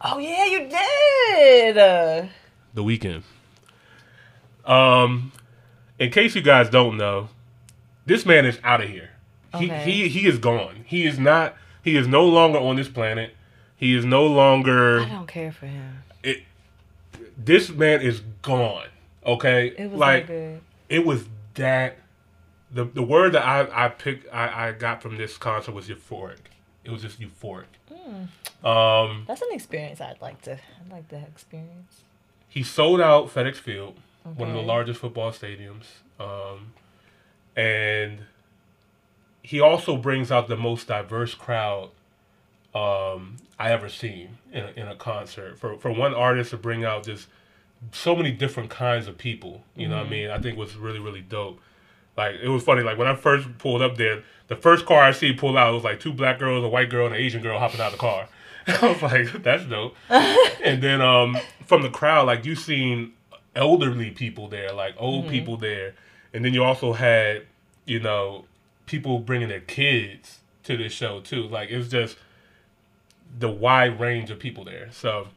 Oh 0.01 0.19
yeah, 0.19 0.45
you 0.47 0.69
did. 0.69 1.79
Uh, 1.79 2.27
the 2.73 2.83
Weeknd. 2.83 3.23
Um, 4.65 5.33
in 5.99 6.11
case 6.11 6.35
you 6.35 6.41
guys 6.41 6.71
don't 6.71 6.97
know, 6.97 7.29
this 8.07 8.25
man 8.25 8.47
is 8.47 8.59
out 8.65 8.83
of 8.83 8.89
here. 8.89 9.11
Okay. 9.55 9.67
He 9.85 10.09
he 10.09 10.21
he 10.21 10.27
is 10.27 10.39
gone. 10.39 10.85
He 10.87 11.07
is 11.07 11.19
not. 11.19 11.55
He 11.85 11.97
is 11.97 12.09
no 12.09 12.25
longer 12.27 12.59
on 12.59 12.77
this 12.77 12.89
planet. 12.89 13.35
He 13.77 13.95
is 13.95 14.05
no 14.05 14.27
longer. 14.27 15.01
I 15.03 15.09
don't 15.09 15.29
care 15.29 15.53
for 15.53 15.67
him. 15.67 16.03
It, 16.23 16.43
this 17.37 17.69
man 17.71 18.01
is 18.01 18.23
gone. 18.43 18.89
Okay, 19.27 19.69
It 19.79 19.91
was 19.91 20.01
like 20.01 20.29
it 20.89 21.05
was 21.07 21.25
that. 21.55 21.99
The 22.73 22.85
the 22.85 23.03
word 23.03 23.33
that 23.35 23.45
I 23.47 23.87
I 23.87 23.89
picked 23.89 24.33
I 24.35 24.69
I 24.69 24.73
got 24.73 25.01
from 25.03 25.17
this 25.17 25.37
concert 25.39 25.73
was 25.73 25.89
euphoric. 25.89 26.39
It 26.83 26.91
was 26.91 27.03
just 27.03 27.21
euphoric. 27.21 27.67
Hmm. 27.93 28.67
Um, 28.67 29.25
That's 29.29 29.43
an 29.43 29.49
experience 29.53 30.01
I'd 30.01 30.21
like 30.21 30.43
to. 30.43 30.53
I'd 30.55 30.91
like 30.91 31.09
to 31.09 31.17
experience. 31.17 32.03
he 32.49 32.63
sold 32.63 33.01
out 33.01 33.29
FedEx 33.33 33.57
Field, 33.57 33.97
one 34.23 34.49
of 34.49 34.55
the 34.55 34.63
largest 34.63 35.01
football 35.01 35.31
stadiums, 35.33 35.85
um, 36.19 36.73
and 37.57 38.21
he 39.45 39.61
also 39.61 39.99
brings 39.99 40.33
out 40.33 40.49
the 40.49 40.57
most 40.57 40.89
diverse 40.89 41.35
crowd 41.35 41.91
um, 42.75 43.37
I 43.59 43.73
ever 43.73 43.91
seen 43.91 44.39
in 44.51 44.65
a, 44.65 44.69
in 44.75 44.89
a 44.89 44.97
concert. 44.97 45.59
For 45.59 45.77
for 45.77 45.93
one 45.93 46.15
artist 46.15 46.51
to 46.51 46.57
bring 46.57 46.83
out 46.83 47.05
just 47.05 47.29
so 47.93 48.17
many 48.17 48.33
different 48.33 48.71
kinds 48.71 49.07
of 49.07 49.19
people, 49.19 49.63
you 49.77 49.87
know 49.87 49.99
what 49.99 50.07
I 50.07 50.11
mean? 50.11 50.31
I 50.31 50.39
think 50.39 50.57
was 50.57 50.77
really 50.77 50.99
really 50.99 51.21
dope. 51.21 51.61
Like 52.17 52.37
it 52.43 52.49
was 52.49 52.63
funny. 52.63 52.83
Like 52.83 52.97
when 52.97 53.07
I 53.07 53.15
first 53.15 53.47
pulled 53.59 53.83
up 53.83 53.99
there, 53.99 54.25
the 54.49 54.57
first 54.57 54.87
car 54.87 55.03
I 55.03 55.13
see 55.13 55.35
pull 55.35 55.59
out 55.59 55.75
was 55.75 55.85
like 55.85 56.01
two 56.01 56.15
black 56.15 56.39
girls, 56.39 56.65
a 56.65 56.69
white 56.69 56.89
girl, 56.89 57.05
and 57.05 57.15
an 57.15 57.21
Asian 57.21 57.43
girl 57.43 57.59
hopping 57.59 57.81
out 57.81 57.93
of 57.93 57.93
the 57.93 57.99
car. 57.99 58.29
I 58.67 58.93
was 58.93 59.03
like, 59.03 59.31
that's 59.43 59.67
dope. 59.67 59.95
and 60.09 60.83
then 60.83 61.03
um, 61.03 61.37
from 61.67 61.83
the 61.83 61.91
crowd, 61.91 62.27
like 62.27 62.47
you 62.47 62.57
seen 62.57 63.13
elderly 63.55 64.11
people 64.11 64.49
there, 64.49 64.73
like 64.73 64.95
old 64.97 65.29
people 65.29 65.59
there, 65.59 65.95
and 66.33 66.43
then 66.43 66.55
you 66.55 66.65
also 66.65 66.95
had, 66.95 67.43
you 67.85 68.01
know, 68.01 68.47
people 68.87 69.19
bringing 69.19 69.49
their 69.49 69.61
kids 69.61 70.41
to 70.65 70.77
this 70.77 70.93
show 70.93 71.21
too. 71.21 71.43
Like 71.43 71.71
it's 71.71 71.89
just 71.89 72.17
the 73.39 73.51
wide 73.51 74.01
range 74.01 74.31
of 74.31 74.39
people 74.39 74.65
there. 74.65 74.89
So, 74.93 75.29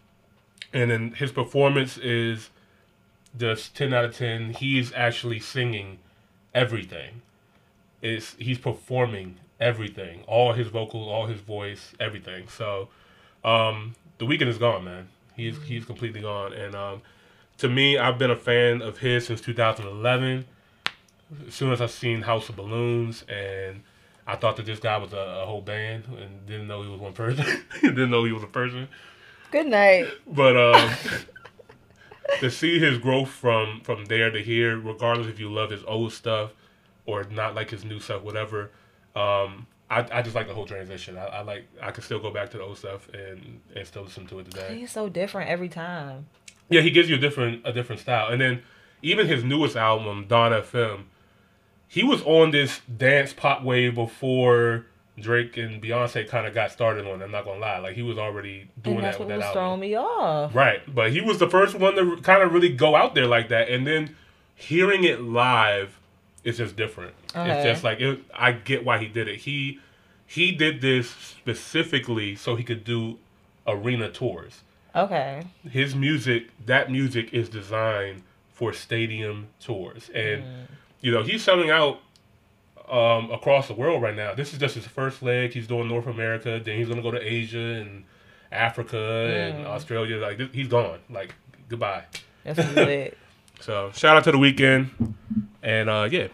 and 0.73 0.91
then 0.91 1.11
his 1.13 1.31
performance 1.31 1.97
is 1.97 2.49
just 3.37 3.75
ten 3.75 3.93
out 3.93 4.05
of 4.05 4.15
ten. 4.15 4.53
He's 4.53 4.93
actually 4.93 5.39
singing 5.39 5.99
everything. 6.53 7.21
It's 8.01 8.35
he's 8.37 8.57
performing 8.57 9.37
everything, 9.59 10.23
all 10.27 10.53
his 10.53 10.67
vocals, 10.67 11.07
all 11.07 11.27
his 11.27 11.41
voice, 11.41 11.93
everything. 11.99 12.47
So, 12.47 12.89
um, 13.43 13.95
the 14.17 14.25
Weeknd 14.25 14.47
is 14.47 14.57
gone, 14.57 14.85
man. 14.85 15.09
He's 15.35 15.61
he's 15.63 15.85
completely 15.85 16.21
gone, 16.21 16.53
and 16.53 16.75
um, 16.75 17.01
to 17.57 17.69
me, 17.69 17.97
I've 17.97 18.17
been 18.17 18.31
a 18.31 18.35
fan 18.35 18.81
of 18.81 18.99
his 18.99 19.27
since 19.27 19.41
2011. 19.41 20.45
As 21.47 21.53
soon 21.53 21.71
as 21.71 21.81
I 21.81 21.87
seen 21.87 22.21
House 22.21 22.49
of 22.49 22.55
Balloons, 22.55 23.23
and 23.23 23.83
I 24.25 24.35
thought 24.35 24.57
that 24.57 24.65
this 24.65 24.79
guy 24.79 24.97
was 24.97 25.13
a, 25.13 25.17
a 25.17 25.45
whole 25.45 25.61
band, 25.61 26.05
and 26.05 26.45
didn't 26.45 26.67
know 26.67 26.81
he 26.81 26.89
was 26.89 26.99
one 26.99 27.13
person. 27.13 27.45
didn't 27.81 28.09
know 28.09 28.23
he 28.23 28.31
was 28.31 28.43
a 28.43 28.47
person. 28.47 28.87
Good 29.51 29.67
night. 29.67 30.07
But 30.25 30.57
um, 30.57 30.91
to 32.39 32.51
see 32.51 32.79
his 32.79 32.97
growth 32.97 33.29
from 33.29 33.81
from 33.81 34.05
there 34.05 34.29
to 34.29 34.41
here, 34.41 34.77
regardless 34.77 35.27
if 35.27 35.39
you 35.39 35.51
love 35.51 35.69
his 35.69 35.83
old 35.85 36.13
stuff 36.13 36.51
or 37.05 37.23
not 37.25 37.55
like 37.55 37.69
his 37.69 37.83
new 37.83 37.99
stuff, 37.99 38.21
whatever. 38.21 38.71
Um, 39.15 39.67
I, 39.89 40.05
I 40.11 40.21
just 40.21 40.35
like 40.35 40.47
the 40.47 40.53
whole 40.53 40.65
transition. 40.65 41.17
I, 41.17 41.25
I 41.25 41.41
like 41.41 41.67
I 41.81 41.91
can 41.91 42.03
still 42.03 42.19
go 42.19 42.31
back 42.31 42.51
to 42.51 42.57
the 42.57 42.63
old 42.63 42.77
stuff 42.77 43.07
and, 43.13 43.61
and 43.75 43.87
still 43.87 44.03
listen 44.03 44.27
to 44.27 44.39
it 44.39 44.51
today. 44.51 44.77
He's 44.79 44.91
so 44.91 45.09
different 45.09 45.49
every 45.49 45.69
time. 45.69 46.27
Yeah, 46.69 46.81
he 46.81 46.91
gives 46.91 47.09
you 47.09 47.15
a 47.15 47.19
different 47.19 47.61
a 47.65 47.71
different 47.71 48.01
style. 48.01 48.27
And 48.27 48.41
then 48.41 48.61
even 49.01 49.27
his 49.27 49.43
newest 49.43 49.75
album, 49.75 50.25
Dawn 50.27 50.51
FM, 50.51 51.03
he 51.87 52.03
was 52.03 52.21
on 52.23 52.51
this 52.51 52.81
dance 52.97 53.33
pop 53.33 53.63
wave 53.63 53.95
before 53.95 54.85
Drake 55.19 55.57
and 55.57 55.81
Beyonce 55.81 56.27
kind 56.27 56.45
of 56.45 56.53
got 56.53 56.71
started 56.71 57.07
on. 57.07 57.21
it, 57.21 57.25
I'm 57.25 57.31
not 57.31 57.45
gonna 57.45 57.59
lie, 57.59 57.79
like 57.79 57.95
he 57.95 58.03
was 58.03 58.17
already 58.17 58.69
doing 58.81 59.01
that 59.01 59.19
what 59.19 59.27
with 59.27 59.37
was 59.37 59.45
that 59.45 59.53
throwing 59.53 59.79
me 59.79 59.95
off. 59.95 60.53
Right, 60.53 60.81
but 60.93 61.11
he 61.11 61.21
was 61.21 61.39
the 61.39 61.49
first 61.49 61.75
one 61.75 61.95
to 61.95 62.17
kind 62.17 62.43
of 62.43 62.53
really 62.53 62.69
go 62.69 62.95
out 62.95 63.15
there 63.15 63.27
like 63.27 63.49
that, 63.49 63.69
and 63.69 63.87
then 63.87 64.15
hearing 64.53 65.03
it 65.03 65.21
live 65.21 65.99
is 66.43 66.57
just 66.57 66.75
different. 66.75 67.13
Okay. 67.35 67.51
It's 67.51 67.63
just 67.63 67.83
like 67.83 67.99
it, 67.99 68.19
I 68.33 68.51
get 68.51 68.85
why 68.85 68.99
he 68.99 69.07
did 69.07 69.27
it. 69.27 69.39
He 69.39 69.79
he 70.25 70.51
did 70.51 70.81
this 70.81 71.09
specifically 71.09 72.35
so 72.35 72.55
he 72.55 72.63
could 72.63 72.83
do 72.83 73.17
arena 73.65 74.09
tours. 74.09 74.61
Okay. 74.95 75.45
His 75.69 75.95
music, 75.95 76.49
that 76.65 76.91
music 76.91 77.33
is 77.33 77.49
designed 77.49 78.23
for 78.51 78.73
stadium 78.73 79.47
tours, 79.59 80.09
and 80.09 80.43
mm. 80.43 80.65
You 81.01 81.11
know 81.11 81.23
he's 81.23 81.43
selling 81.43 81.69
out 81.69 81.99
um, 82.89 83.31
across 83.31 83.67
the 83.67 83.73
world 83.73 84.01
right 84.01 84.15
now. 84.15 84.33
This 84.33 84.53
is 84.53 84.59
just 84.59 84.75
his 84.75 84.85
first 84.85 85.21
leg. 85.21 85.53
He's 85.53 85.67
doing 85.67 85.87
North 85.87 86.07
America, 86.07 86.61
then 86.63 86.77
he's 86.77 86.87
gonna 86.87 87.01
go 87.01 87.11
to 87.11 87.21
Asia 87.21 87.57
and 87.57 88.03
Africa 88.51 88.97
and 88.97 89.65
Australia. 89.67 90.17
Like 90.17 90.37
this, 90.37 90.49
he's 90.53 90.67
gone. 90.67 90.99
Like 91.09 91.35
goodbye. 91.69 92.03
That's 92.43 92.75
lit. 92.75 93.17
So 93.59 93.91
shout 93.91 94.15
out 94.15 94.23
to 94.25 94.31
the 94.31 94.37
Weeknd, 94.37 95.15
and 95.63 95.89
uh, 95.89 96.07
yeah. 96.11 96.27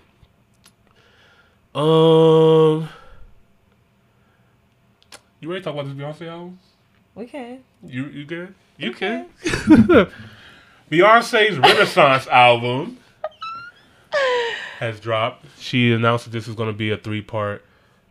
Um, 1.73 2.89
you 5.39 5.49
ready 5.49 5.62
to 5.62 5.63
talk 5.63 5.73
about 5.73 5.86
this 5.86 5.93
Beyonce 5.93 6.28
album? 6.28 6.60
we 7.15 7.26
can. 7.28 7.63
You 7.86 8.08
you 8.08 8.26
good? 8.26 8.54
You 8.78 8.91
can. 8.91 9.28
Beyonce's 10.91 11.58
Renaissance 11.58 12.28
album 12.28 12.97
has 14.80 14.99
dropped. 14.99 15.45
She 15.60 15.93
announced 15.93 16.26
that 16.26 16.32
this 16.32 16.47
is 16.47 16.56
going 16.56 16.69
to 16.69 16.78
be 16.78 16.91
a 16.91 16.97
three 16.97 17.21
part 17.21 17.63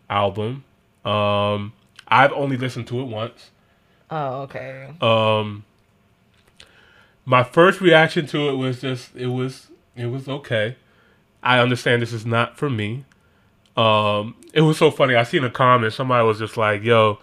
album. 0.09 0.65
Um, 1.05 1.73
I've 2.09 2.33
only 2.33 2.57
listened 2.57 2.87
to 2.89 3.01
it 3.01 3.05
once. 3.05 3.51
Oh, 4.11 4.43
okay. 4.43 4.93
Um, 5.01 5.65
my 7.25 7.43
first 7.45 7.81
reaction 7.81 8.27
to 8.27 8.49
it 8.49 8.57
was 8.57 8.81
just 8.81 9.15
it 9.17 9.29
was 9.29 9.69
it 9.97 10.07
was 10.07 10.29
okay. 10.29 10.77
I 11.43 11.59
understand 11.59 12.03
this 12.03 12.13
is 12.13 12.27
not 12.27 12.57
for 12.57 12.71
me. 12.71 13.05
Um, 13.77 14.37
it 14.53 14.61
was 14.61 14.79
so 14.79 14.91
funny. 14.91 15.15
I 15.15 15.23
seen 15.23 15.45
a 15.45 15.51
comment. 15.51 15.93
Somebody 15.93 16.27
was 16.27 16.39
just 16.39 16.57
like, 16.57 16.83
"Yo, 16.83 17.19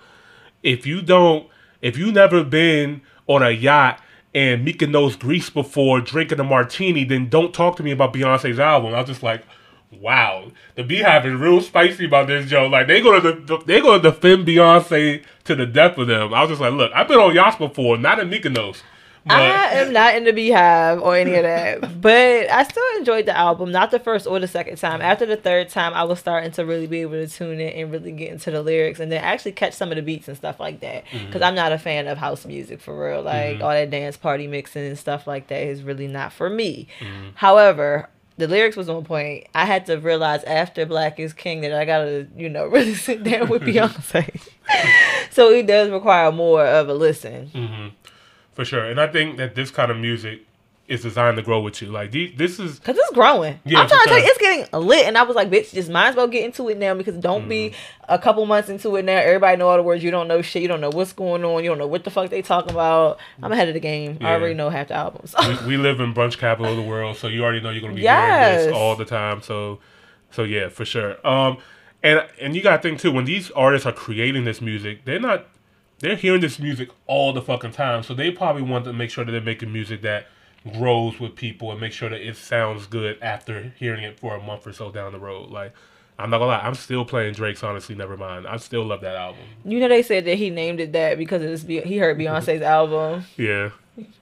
if 0.64 0.86
you 0.86 1.02
don't, 1.02 1.48
if 1.82 1.98
you 1.98 2.12
never 2.12 2.44
been 2.44 3.02
on 3.28 3.44
a 3.44 3.52
yacht 3.52 4.02
and 4.34 4.66
Mykonos, 4.66 5.18
Greece 5.18 5.50
before 5.50 6.02
drinking 6.02 6.40
a 6.40 6.44
martini, 6.44 7.04
then 7.04 7.30
don't 7.30 7.54
talk 7.54 7.76
to 7.78 7.84
me 7.84 7.92
about 7.92 8.14
Beyonce's 8.14 8.60
album." 8.60 8.94
I 8.94 9.00
was 9.00 9.10
just 9.10 9.24
like, 9.24 9.44
"Wow, 9.92 10.52
the 10.76 10.84
BeyHive 10.84 11.26
is 11.26 11.34
real 11.34 11.62
spicy 11.62 12.06
about 12.06 12.28
this, 12.28 12.50
Joe. 12.50 12.68
Like 12.68 12.88
they 12.88 13.02
gonna 13.02 13.36
they 13.66 13.82
gonna 13.82 14.02
defend 14.02 14.48
Beyonce 14.48 15.24
to 15.46 15.56
the 15.56 15.66
death 15.66 15.98
of 15.98 16.08
them." 16.08 16.34
I 16.34 16.42
was 16.42 16.50
just 16.50 16.62
like, 16.62 16.74
"Look, 16.74 16.92
I've 16.94 17.08
been 17.08 17.20
on 17.20 17.34
yachts 17.34 17.58
before, 17.58 17.98
not 17.98 18.20
in 18.20 18.30
Mykonos." 18.30 18.82
But 19.26 19.36
I 19.36 19.66
am 19.74 19.94
not 19.94 20.16
in 20.16 20.24
the 20.24 20.32
BeyHive 20.32 21.02
or 21.02 21.16
any 21.16 21.36
of 21.36 21.44
that, 21.44 22.02
but 22.02 22.50
I 22.50 22.64
still 22.64 22.84
enjoyed 22.98 23.26
the 23.26 23.38
album. 23.38 23.72
Not 23.72 23.92
the 23.92 24.00
first 24.00 24.26
or 24.26 24.40
the 24.40 24.48
second 24.48 24.78
time. 24.78 25.02
After 25.02 25.26
the 25.26 25.36
third 25.36 25.70
time, 25.70 25.94
I 25.94 26.04
was 26.04 26.20
starting 26.20 26.52
to 26.52 26.66
really 26.66 26.88
be 26.88 27.02
able 27.02 27.14
to 27.14 27.28
tune 27.28 27.60
in 27.60 27.74
and 27.74 27.92
really 27.92 28.12
get 28.12 28.32
into 28.32 28.52
the 28.52 28.64
lyrics, 28.64 29.00
and 29.00 29.12
then 29.12 29.24
actually 29.24 29.52
catch 29.52 29.74
some 29.74 29.92
of 29.92 29.98
the 29.98 30.02
beats 30.02 30.28
and 30.28 30.38
stuff 30.38 30.60
like 30.60 30.80
that. 30.80 31.06
Mm-hmm. 31.06 31.28
Because 31.28 31.42
I'm 31.42 31.56
not 31.56 31.72
a 31.72 31.78
fan 31.78 32.08
of 32.08 32.18
house 32.18 32.46
music 32.46 32.82
for 32.82 32.98
real. 32.98 33.22
Like 33.22 33.56
mm-hmm. 33.56 33.64
all 33.64 33.72
that 33.72 33.90
dance 33.90 34.18
party 34.18 34.48
mixing 34.48 34.86
and 34.86 34.98
stuff 34.98 35.28
like 35.28 35.48
that 35.48 35.62
is 35.62 35.84
really 35.84 36.08
not 36.08 36.34
for 36.34 36.50
me. 36.50 36.88
Mm-hmm. 37.00 37.30
However. 37.36 38.10
The 38.38 38.48
lyrics 38.48 38.78
was 38.78 38.88
on 38.88 39.04
point. 39.04 39.48
I 39.54 39.66
had 39.66 39.86
to 39.88 39.98
realize 39.98 40.46
after 40.46 40.86
Black 40.86 41.20
is 41.20 41.34
King 41.34 41.60
that 41.60 41.74
I 41.74 41.84
gotta, 41.84 42.26
you 42.38 42.48
know, 42.48 42.68
really 42.68 42.96
sit 42.96 43.22
down 43.22 43.50
with 43.50 43.62
Beyonce. 43.64 44.48
so 45.30 45.52
it 45.52 45.68
does 45.68 45.90
require 45.90 46.32
more 46.32 46.66
of 46.66 46.88
a 46.88 46.94
listen. 46.94 47.52
For 48.60 48.66
sure, 48.66 48.84
and 48.84 49.00
I 49.00 49.08
think 49.08 49.38
that 49.38 49.56
this 49.56 49.72
kind 49.72 49.90
of 49.90 49.96
music 49.98 50.42
is 50.90 51.04
designed 51.04 51.38
to 51.38 51.44
grow 51.44 51.62
with 51.62 51.82
you. 51.82 51.88
Like 51.88 52.12
these, 52.12 52.36
this 52.36 52.60
is 52.60 52.80
Cause 52.80 52.98
it's 52.98 53.12
growing. 53.12 53.60
Yeah, 53.64 53.80
I'm 53.82 53.88
trying 53.88 54.02
to 54.04 54.10
tell 54.10 54.20
you, 54.20 54.26
it's 54.26 54.38
getting 54.40 54.82
lit, 54.86 55.06
and 55.06 55.18
I 55.18 55.24
was 55.24 55.36
like, 55.36 55.50
bitch, 55.50 55.72
just 55.74 55.90
might 55.90 56.10
as 56.10 56.16
well 56.16 56.28
get 56.28 56.44
into 56.44 56.68
it 56.68 56.78
now 56.78 56.94
because 56.96 57.16
don't 57.16 57.48
be 57.48 57.70
Mm-hmm. 57.70 58.14
a 58.14 58.18
couple 58.20 58.46
months 58.48 58.68
into 58.70 58.96
it 58.98 59.06
now. 59.06 59.16
Everybody 59.18 59.56
know 59.58 59.70
all 59.70 59.78
the 59.78 59.84
words. 59.84 60.04
You 60.04 60.12
don't 60.12 60.28
know 60.28 60.42
shit. 60.42 60.62
You 60.64 60.68
don't 60.68 60.82
know 60.82 60.90
what's 60.90 61.14
going 61.14 61.46
on. 61.46 61.64
You 61.64 61.70
don't 61.70 61.78
know 61.78 61.88
what 61.88 62.04
the 62.04 62.10
fuck 62.10 62.30
they 62.32 62.42
talking 62.42 62.72
about. 62.72 63.20
I'm 63.42 63.52
ahead 63.52 63.68
of 63.70 63.76
the 63.76 63.80
game. 63.80 64.18
I 64.20 64.34
already 64.34 64.56
know 64.56 64.70
half 64.70 64.90
the 64.90 64.96
albums. 64.96 65.34
we, 65.62 65.68
we 65.68 65.78
live 65.78 66.00
in 66.02 66.14
brunch 66.14 66.38
capital 66.38 66.72
of 66.72 66.76
the 66.78 66.84
world, 66.84 67.18
so 67.18 67.28
you 67.28 67.44
already 67.44 67.62
know 67.62 67.70
you're 67.70 67.82
gonna 67.82 67.94
be 67.94 68.02
Yes. 68.02 68.50
hearing 68.64 68.68
this 68.68 68.76
all 68.76 68.96
the 68.98 69.06
time. 69.06 69.42
So, 69.42 69.80
so 70.32 70.44
yeah, 70.44 70.68
for 70.70 70.84
sure. 70.86 71.26
Um, 71.26 71.60
and 72.04 72.26
and 72.42 72.56
you 72.56 72.62
gotta 72.64 72.82
think 72.82 73.00
too 73.00 73.12
when 73.12 73.26
these 73.26 73.52
artists 73.52 73.86
are 73.86 73.94
creating 73.94 74.44
this 74.46 74.60
music, 74.60 75.06
they're 75.06 75.20
not 75.20 75.46
they're 76.00 76.16
hearing 76.16 76.42
this 76.42 76.60
music 76.60 76.90
all 77.08 77.34
the 77.34 77.42
fucking 77.42 77.72
time. 77.72 78.04
So 78.04 78.14
they 78.14 78.32
probably 78.32 78.62
want 78.62 78.86
to 78.86 78.94
make 78.94 79.10
sure 79.10 79.24
that 79.26 79.32
they're 79.32 79.42
making 79.42 79.72
music 79.72 80.02
that 80.02 80.28
grows 80.78 81.20
with 81.20 81.36
people 81.36 81.72
and 81.72 81.80
make 81.80 81.94
sure 81.94 82.10
that 82.10 82.22
it 82.22 82.36
sounds 82.36 82.86
good 82.88 83.18
after 83.22 83.74
hearing 83.78 84.04
it 84.04 84.20
for 84.20 84.36
a 84.36 84.42
month 84.42 84.68
or 84.68 84.74
so 84.74 84.92
down 84.92 85.12
the 85.14 85.20
road. 85.20 85.50
Like. 85.50 85.74
I'm 86.22 86.30
not 86.32 86.40
gonna 86.40 86.52
lie, 86.52 86.60
I'm 86.60 86.76
still 86.76 87.06
playing 87.06 87.36
Drake's 87.36 87.64
Honestly 87.64 87.96
Never 87.96 88.18
Mind. 88.18 88.46
I 88.46 88.58
still 88.58 88.84
love 88.84 89.00
that 89.00 89.16
album. 89.16 89.40
you 89.64 89.80
know 89.80 89.88
they 89.88 90.04
said 90.04 90.26
that 90.26 90.36
he 90.36 90.50
named 90.50 90.82
it 90.82 90.92
that 90.92 91.18
because 91.18 91.64
Be- 91.64 91.80
he 91.80 91.98
heard 91.98 92.18
Beyonce's 92.18 92.62
album. 92.62 93.24
Yeah. 93.38 93.70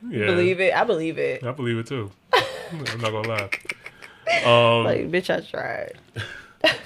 Yeah. 0.08 0.28
Believe 0.28 0.60
it? 0.62 0.76
I 0.76 0.84
believe 0.84 1.18
it. 1.18 1.44
I 1.44 1.52
believe 1.54 1.76
it 1.80 1.88
too. 1.88 2.12
I'm 2.34 3.02
not 3.02 3.12
gonna 3.12 3.28
lie. 3.28 3.50
Um, 4.46 4.84
Like 4.86 5.10
bitch, 5.10 5.36
I 5.36 5.40
tried. 5.42 5.94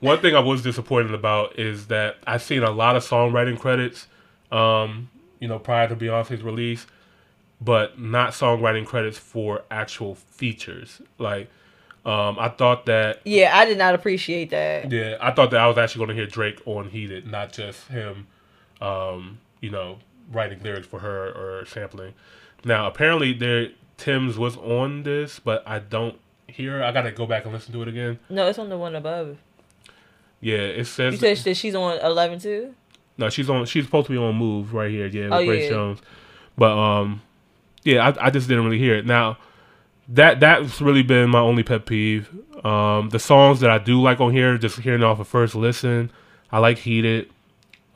One 0.00 0.18
thing 0.20 0.34
I 0.34 0.40
was 0.40 0.62
disappointed 0.62 1.14
about 1.14 1.56
is 1.56 1.86
that 1.86 2.16
I've 2.26 2.42
seen 2.42 2.64
a 2.64 2.70
lot 2.72 2.96
of 2.96 3.04
songwriting 3.04 3.60
credits, 3.60 4.08
um, 4.50 5.10
you 5.40 5.48
know, 5.48 5.58
prior 5.58 5.88
to 5.88 5.96
Beyonce's 5.96 6.42
release, 6.42 6.86
but 7.60 7.98
not 7.98 8.30
songwriting 8.32 8.86
credits 8.86 9.18
for 9.18 9.62
actual 9.70 10.14
features. 10.14 11.00
Like, 11.18 11.50
um, 12.04 12.38
I 12.38 12.48
thought 12.48 12.86
that, 12.86 13.20
Yeah, 13.24 13.56
I 13.56 13.64
did 13.64 13.78
not 13.78 13.94
appreciate 13.94 14.50
that. 14.50 14.90
yeah, 14.90 15.16
I 15.20 15.30
thought 15.32 15.50
that 15.50 15.60
I 15.60 15.66
was 15.66 15.76
actually 15.78 16.06
going 16.06 16.16
to 16.16 16.22
hear 16.22 16.26
Drake 16.26 16.60
on 16.66 16.88
Heated, 16.90 17.26
not 17.26 17.52
just 17.52 17.88
him, 17.88 18.26
um, 18.80 19.38
you 19.60 19.70
know, 19.70 19.98
writing 20.32 20.62
lyrics 20.62 20.86
for 20.86 21.00
her 21.00 21.28
or 21.32 21.66
sampling. 21.66 22.14
Now, 22.64 22.86
apparently, 22.86 23.32
there 23.32 23.68
Tems 23.96 24.38
was 24.38 24.56
on 24.58 25.02
this, 25.02 25.38
but 25.40 25.62
I 25.66 25.80
don't 25.80 26.16
hear. 26.46 26.82
I 26.82 26.92
gotta 26.92 27.10
go 27.10 27.26
back 27.26 27.44
and 27.44 27.52
listen 27.52 27.72
to 27.72 27.82
it 27.82 27.88
again. 27.88 28.18
No, 28.30 28.46
it's 28.46 28.58
on 28.58 28.68
the 28.68 28.78
one 28.78 28.94
above. 28.94 29.38
Yeah, 30.40 30.58
it 30.58 30.84
says. 30.86 31.14
You 31.14 31.18
said 31.18 31.36
that 31.38 31.56
she's 31.56 31.74
on 31.74 31.98
eleven 31.98 32.38
too. 32.38 32.74
No, 33.18 33.28
she's 33.28 33.50
on. 33.50 33.66
She's 33.66 33.84
supposed 33.84 34.06
to 34.06 34.12
be 34.12 34.18
on 34.18 34.34
Move 34.36 34.72
right 34.72 34.90
here. 34.90 35.06
Yeah, 35.06 35.24
with 35.24 35.32
Oh, 35.32 35.44
Grace 35.44 35.64
yeah. 35.64 35.70
Jones. 35.70 36.00
But 36.56 36.76
um, 36.78 37.20
yeah, 37.84 38.08
I, 38.08 38.26
I 38.26 38.30
just 38.30 38.48
didn't 38.48 38.64
really 38.64 38.78
hear 38.78 38.94
it. 38.96 39.04
Now, 39.06 39.38
that 40.08 40.40
that's 40.40 40.80
really 40.80 41.02
been 41.02 41.28
my 41.30 41.40
only 41.40 41.62
pet 41.62 41.84
peeve. 41.86 42.28
Um, 42.64 43.10
the 43.10 43.18
songs 43.18 43.60
that 43.60 43.70
I 43.70 43.78
do 43.78 44.00
like 44.00 44.20
on 44.20 44.32
here, 44.32 44.56
just 44.58 44.78
hearing 44.80 45.02
off 45.02 45.20
a 45.20 45.24
first 45.24 45.54
listen, 45.54 46.10
I 46.50 46.58
like 46.58 46.78
Heated, 46.78 47.30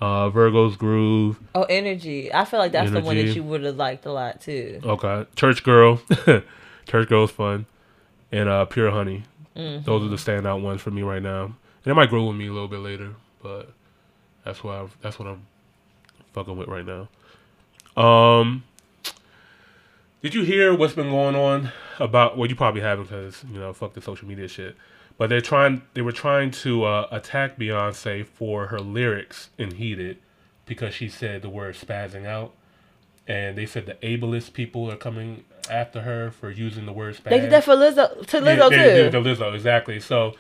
uh, 0.01 0.29
Virgo's 0.31 0.77
Groove. 0.77 1.41
Oh, 1.55 1.63
energy. 1.65 2.33
I 2.33 2.45
feel 2.45 2.59
like 2.61 2.73
that's 2.73 2.91
the 2.91 3.01
one 3.01 3.17
that 3.17 3.35
you 3.35 3.43
would 3.43 3.63
have 3.65 3.77
liked 3.77 4.07
a 4.07 4.13
lot 4.13 4.41
too. 4.41 4.81
Okay, 4.85 5.27
Church 5.37 5.63
Girl, 5.65 6.01
Church 6.87 7.09
Girl's 7.09 7.31
fun, 7.31 7.67
and 8.31 8.49
uh, 8.49 8.65
Pure 8.67 8.91
Honey. 8.91 9.25
Mm-hmm. 9.57 9.85
Those 9.85 10.03
are 10.05 10.09
the 10.09 10.17
standout 10.17 10.63
ones 10.63 10.81
for 10.81 10.91
me 10.91 11.03
right 11.03 11.23
now. 11.23 11.45
And 11.45 11.91
it 11.91 11.95
might 11.95 12.09
grow 12.11 12.27
with 12.27 12.37
me 12.37 12.47
a 12.47 12.53
little 12.53 12.69
bit 12.69 12.79
later, 12.81 13.11
but 13.43 13.73
that's 14.45 14.63
what 14.65 14.75
I, 14.75 14.87
that's 15.01 15.19
what 15.19 15.29
I'm 15.29 15.47
fucking 16.33 16.57
with 16.57 16.69
right 16.69 16.85
now. 16.87 17.09
Um, 18.01 18.65
did 20.23 20.35
you 20.35 20.43
hear 20.45 20.75
what's 20.75 20.95
been 20.95 21.11
going 21.11 21.35
on 21.35 21.71
about? 21.99 22.39
Well, 22.39 22.49
you 22.49 22.57
probably 22.57 22.81
haven't 22.81 23.05
because 23.05 23.45
you 23.53 23.59
know 23.59 23.73
fuck 23.73 23.95
the 23.95 24.01
social 24.03 24.29
media 24.29 24.49
shit. 24.49 24.77
But 25.19 25.29
they're 25.29 25.41
trying. 25.41 25.83
They 25.95 26.01
were 26.01 26.13
trying 26.13 26.51
to 26.53 26.85
uh, 26.85 27.09
attack 27.11 27.59
Beyonce 27.59 28.25
for 28.27 28.69
her 28.69 28.79
lyrics 28.79 29.51
in 29.59 29.73
"Heated" 29.73 30.19
because 30.65 30.95
she 30.95 31.09
said 31.09 31.43
the 31.43 31.49
word 31.51 31.75
"spazzing 31.75 32.25
out," 32.25 32.53
and 33.29 33.57
they 33.59 33.67
said 33.67 33.87
the 33.87 33.95
ableist 33.97 34.53
people 34.53 34.91
are 34.91 34.97
coming 34.97 35.45
after 35.71 36.01
her 36.03 36.31
for 36.31 36.51
using 36.51 36.87
the 36.87 36.93
word 36.93 37.17
"spaz." 37.17 37.31
They 37.31 37.41
did 37.41 37.51
that 37.51 37.65
for 37.65 37.75
Lizzo 37.75 38.25
to 38.27 38.41
Lizzo 38.41 38.71
Yeah, 38.71 38.85
they 38.85 38.95
too. 39.05 39.11
did 39.11 39.13
the 39.13 39.19
Lizzo 39.19 39.55
exactly. 39.55 40.01
So, 40.01 40.35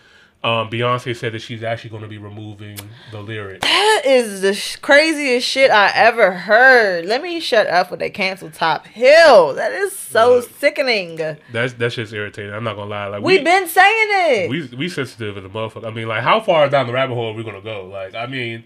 um, 0.44 0.68
Beyonce 0.70 1.14
said 1.16 1.32
that 1.34 1.40
she's 1.42 1.62
actually 1.62 1.90
going 1.90 2.02
to 2.02 2.08
be 2.08 2.18
removing 2.18 2.76
the 3.12 3.20
lyric. 3.20 3.60
That 3.60 4.02
is 4.04 4.40
the 4.40 4.54
sh- 4.54 4.74
craziest 4.76 5.46
shit 5.46 5.70
I 5.70 5.92
ever 5.94 6.32
heard. 6.32 7.06
Let 7.06 7.22
me 7.22 7.38
shut 7.38 7.68
up 7.68 7.90
when 7.90 8.00
they 8.00 8.10
cancel 8.10 8.50
Top 8.50 8.86
Hill. 8.88 9.54
That 9.54 9.70
is 9.72 9.96
so 9.96 10.36
Look. 10.36 10.50
sickening. 10.58 11.16
That's 11.52 11.74
that's 11.74 11.94
just 11.94 12.12
irritating. 12.12 12.52
I'm 12.52 12.64
not 12.64 12.74
gonna 12.74 12.90
lie. 12.90 13.06
Like 13.06 13.22
We've 13.22 13.40
we, 13.40 13.44
been 13.44 13.68
saying 13.68 14.08
it. 14.10 14.50
we 14.50 14.66
we 14.76 14.88
sensitive 14.88 15.36
as 15.38 15.44
a 15.44 15.48
motherfucker. 15.48 15.86
I 15.86 15.90
mean, 15.90 16.08
like 16.08 16.22
how 16.22 16.40
far 16.40 16.68
down 16.68 16.86
the 16.88 16.92
rabbit 16.92 17.14
hole 17.14 17.30
are 17.30 17.34
we 17.34 17.44
gonna 17.44 17.60
go? 17.60 17.86
Like, 17.86 18.14
I 18.16 18.26
mean, 18.26 18.64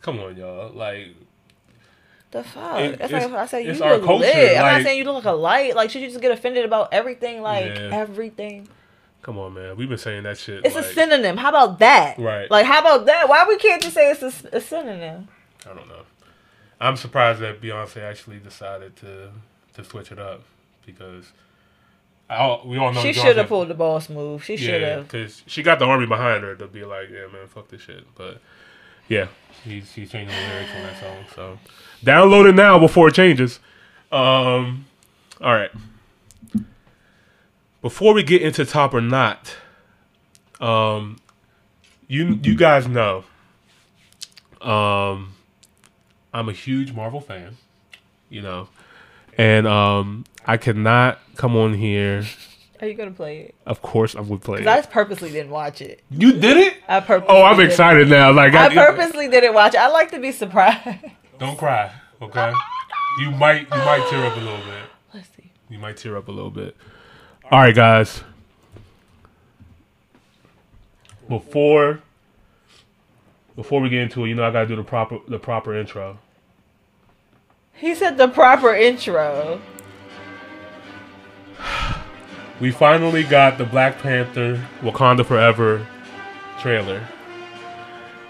come 0.00 0.18
on, 0.18 0.36
y'all. 0.36 0.72
Like, 0.74 1.14
the 2.32 2.42
fuck? 2.42 2.80
it- 2.80 2.98
That's 2.98 3.12
like 3.12 3.30
I 3.32 3.46
say 3.46 3.64
you 3.64 3.72
look 3.74 4.04
culture, 4.04 4.24
lit. 4.24 4.56
I'm 4.58 4.76
not 4.78 4.82
saying 4.82 4.98
you 4.98 5.04
look 5.04 5.24
like 5.24 5.32
a 5.32 5.36
light. 5.36 5.76
Like 5.76 5.90
should 5.90 6.02
you 6.02 6.08
just 6.08 6.20
get 6.20 6.32
offended 6.32 6.64
about 6.64 6.92
everything? 6.92 7.42
Like 7.42 7.66
Yeah. 7.66 7.90
everything. 7.92 8.68
Come 9.22 9.38
on, 9.38 9.54
man. 9.54 9.76
We've 9.76 9.88
been 9.88 9.98
saying 9.98 10.22
that 10.24 10.38
shit. 10.38 10.64
It's 10.64 10.74
like, 10.74 10.84
a 10.84 10.92
synonym. 10.94 11.36
How 11.36 11.48
about 11.50 11.78
that? 11.80 12.18
Right. 12.18 12.50
Like 12.50 12.66
how 12.66 12.80
about 12.80 13.06
that? 13.06 13.28
Why 13.28 13.44
we 13.48 13.56
can't 13.58 13.82
just 13.82 13.94
say 13.94 14.10
it's 14.10 14.22
a, 14.22 14.56
a 14.56 14.60
synonym? 14.60 15.28
I 15.64 15.74
don't 15.74 15.88
know. 15.88 16.02
I'm 16.80 16.96
surprised 16.96 17.40
that 17.40 17.60
Beyonce 17.60 17.98
actually 18.02 18.38
decided 18.38 18.96
to 18.96 19.30
to 19.74 19.84
switch 19.84 20.10
it 20.12 20.18
up 20.18 20.42
because 20.86 21.32
all- 22.28 22.62
we 22.64 22.78
all 22.78 22.92
know 22.92 23.02
She 23.02 23.12
should 23.12 23.36
have 23.36 23.48
pulled 23.48 23.68
the 23.68 23.74
boss 23.74 24.08
move. 24.08 24.44
She 24.44 24.56
should 24.56 24.80
Yeah, 24.80 24.88
have. 24.96 25.04
because 25.08 25.42
she 25.46 25.62
got 25.62 25.78
the 25.78 25.84
army 25.84 26.06
behind 26.06 26.42
her 26.44 26.54
to 26.56 26.66
be 26.66 26.84
like, 26.84 27.08
yeah, 27.10 27.26
man, 27.32 27.46
fuck 27.48 27.68
this 27.68 27.82
shit. 27.82 28.04
But 28.14 28.40
yeah, 29.08 29.26
he's 29.64 29.92
he's 29.92 30.10
changing 30.10 30.34
the 30.34 30.48
lyrics 30.48 30.70
on 30.76 30.82
that 30.82 31.00
song. 31.00 31.24
So 31.34 31.58
download 32.04 32.48
it 32.48 32.54
now 32.54 32.78
before 32.78 33.08
it 33.08 33.14
changes. 33.14 33.58
Um, 34.12 34.86
all 35.40 35.52
right. 35.54 35.70
Before 37.82 38.12
we 38.14 38.22
get 38.22 38.42
into 38.42 38.64
top 38.66 38.92
or 38.94 39.00
not, 39.00 39.56
um, 40.60 41.16
you 42.08 42.38
you 42.42 42.54
guys 42.54 42.86
know, 42.86 43.24
um, 44.60 45.32
I'm 46.34 46.48
a 46.48 46.52
huge 46.52 46.92
Marvel 46.92 47.20
fan. 47.20 47.56
You 48.28 48.42
know, 48.42 48.68
and 49.36 49.66
um, 49.66 50.24
I 50.46 50.56
cannot 50.56 51.18
come 51.36 51.56
on 51.56 51.74
here. 51.74 52.24
Are 52.80 52.86
you 52.86 52.94
gonna 52.94 53.10
play 53.10 53.40
it? 53.40 53.54
Of 53.66 53.82
course, 53.82 54.14
I 54.14 54.20
would 54.20 54.40
play. 54.42 54.60
it. 54.60 54.66
I 54.66 54.80
purposely 54.82 55.30
didn't 55.30 55.50
watch 55.50 55.80
it. 55.82 56.02
You 56.10 56.32
did 56.34 56.56
it? 56.56 56.76
I 56.88 57.00
purposely. 57.00 57.34
Oh, 57.34 57.42
I'm 57.42 57.56
didn't- 57.56 57.70
excited 57.70 58.08
now. 58.08 58.30
Like 58.32 58.54
I 58.54 58.72
purposely 58.72 59.28
didn't 59.28 59.54
watch 59.54 59.74
it. 59.74 59.78
I 59.80 59.88
like 59.88 60.10
to 60.12 60.18
be 60.20 60.32
surprised. 60.32 61.00
Don't 61.38 61.58
cry, 61.58 61.90
okay? 62.22 62.52
You 63.18 63.30
might 63.32 63.62
you 63.62 63.78
might 63.78 64.06
tear 64.10 64.24
up 64.26 64.36
a 64.36 64.40
little 64.40 64.56
bit. 64.58 64.84
Let's 65.14 65.28
see. 65.36 65.50
You 65.68 65.78
might 65.78 65.96
tear 65.96 66.16
up 66.16 66.28
a 66.28 66.32
little 66.32 66.50
bit. 66.50 66.76
All 67.50 67.58
right, 67.58 67.74
guys. 67.74 68.22
Before 71.28 72.00
before 73.56 73.80
we 73.80 73.88
get 73.88 74.02
into 74.02 74.24
it, 74.24 74.28
you 74.28 74.36
know 74.36 74.44
I 74.44 74.52
gotta 74.52 74.68
do 74.68 74.76
the 74.76 74.84
proper 74.84 75.18
the 75.26 75.38
proper 75.38 75.76
intro. 75.76 76.18
He 77.72 77.96
said 77.96 78.18
the 78.18 78.28
proper 78.28 78.72
intro. 78.72 79.60
We 82.60 82.70
finally 82.70 83.24
got 83.24 83.58
the 83.58 83.64
Black 83.64 83.98
Panther 83.98 84.64
Wakanda 84.80 85.26
Forever 85.26 85.84
trailer, 86.60 87.04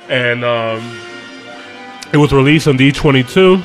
and 0.08 0.44
um, 0.44 0.98
it 2.12 2.16
was 2.16 2.32
released 2.32 2.68
on 2.68 2.78
D22. 2.78 3.62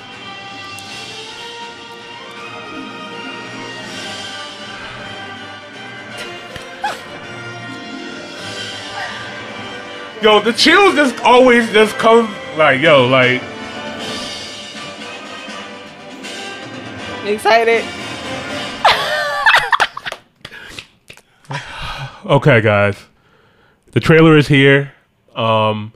Yo, 10.26 10.40
the 10.40 10.54
chills 10.54 10.96
just 10.96 11.20
always 11.20 11.72
just 11.72 11.96
come 11.98 12.34
like 12.58 12.82
yo, 12.82 13.06
like 13.08 13.44
Excited? 17.28 17.86
Okay, 22.26 22.60
guys. 22.60 22.98
The 23.92 24.00
trailer 24.00 24.36
is 24.36 24.48
here. 24.48 24.94
Um, 25.36 25.94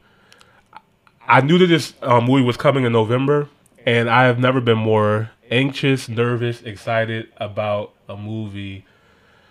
I 1.28 1.42
knew 1.42 1.58
that 1.58 1.65
this 1.65 1.96
uh, 2.04 2.22
movie 2.22 2.44
was 2.44 2.56
coming 2.56 2.84
in 2.84 2.92
November, 2.92 3.50
and 3.84 4.08
I 4.08 4.26
have 4.26 4.38
never 4.38 4.62
been 4.62 4.78
more 4.78 5.32
anxious, 5.50 6.08
nervous, 6.08 6.62
excited 6.62 7.32
about 7.38 7.96
a 8.08 8.15
movie 8.15 8.86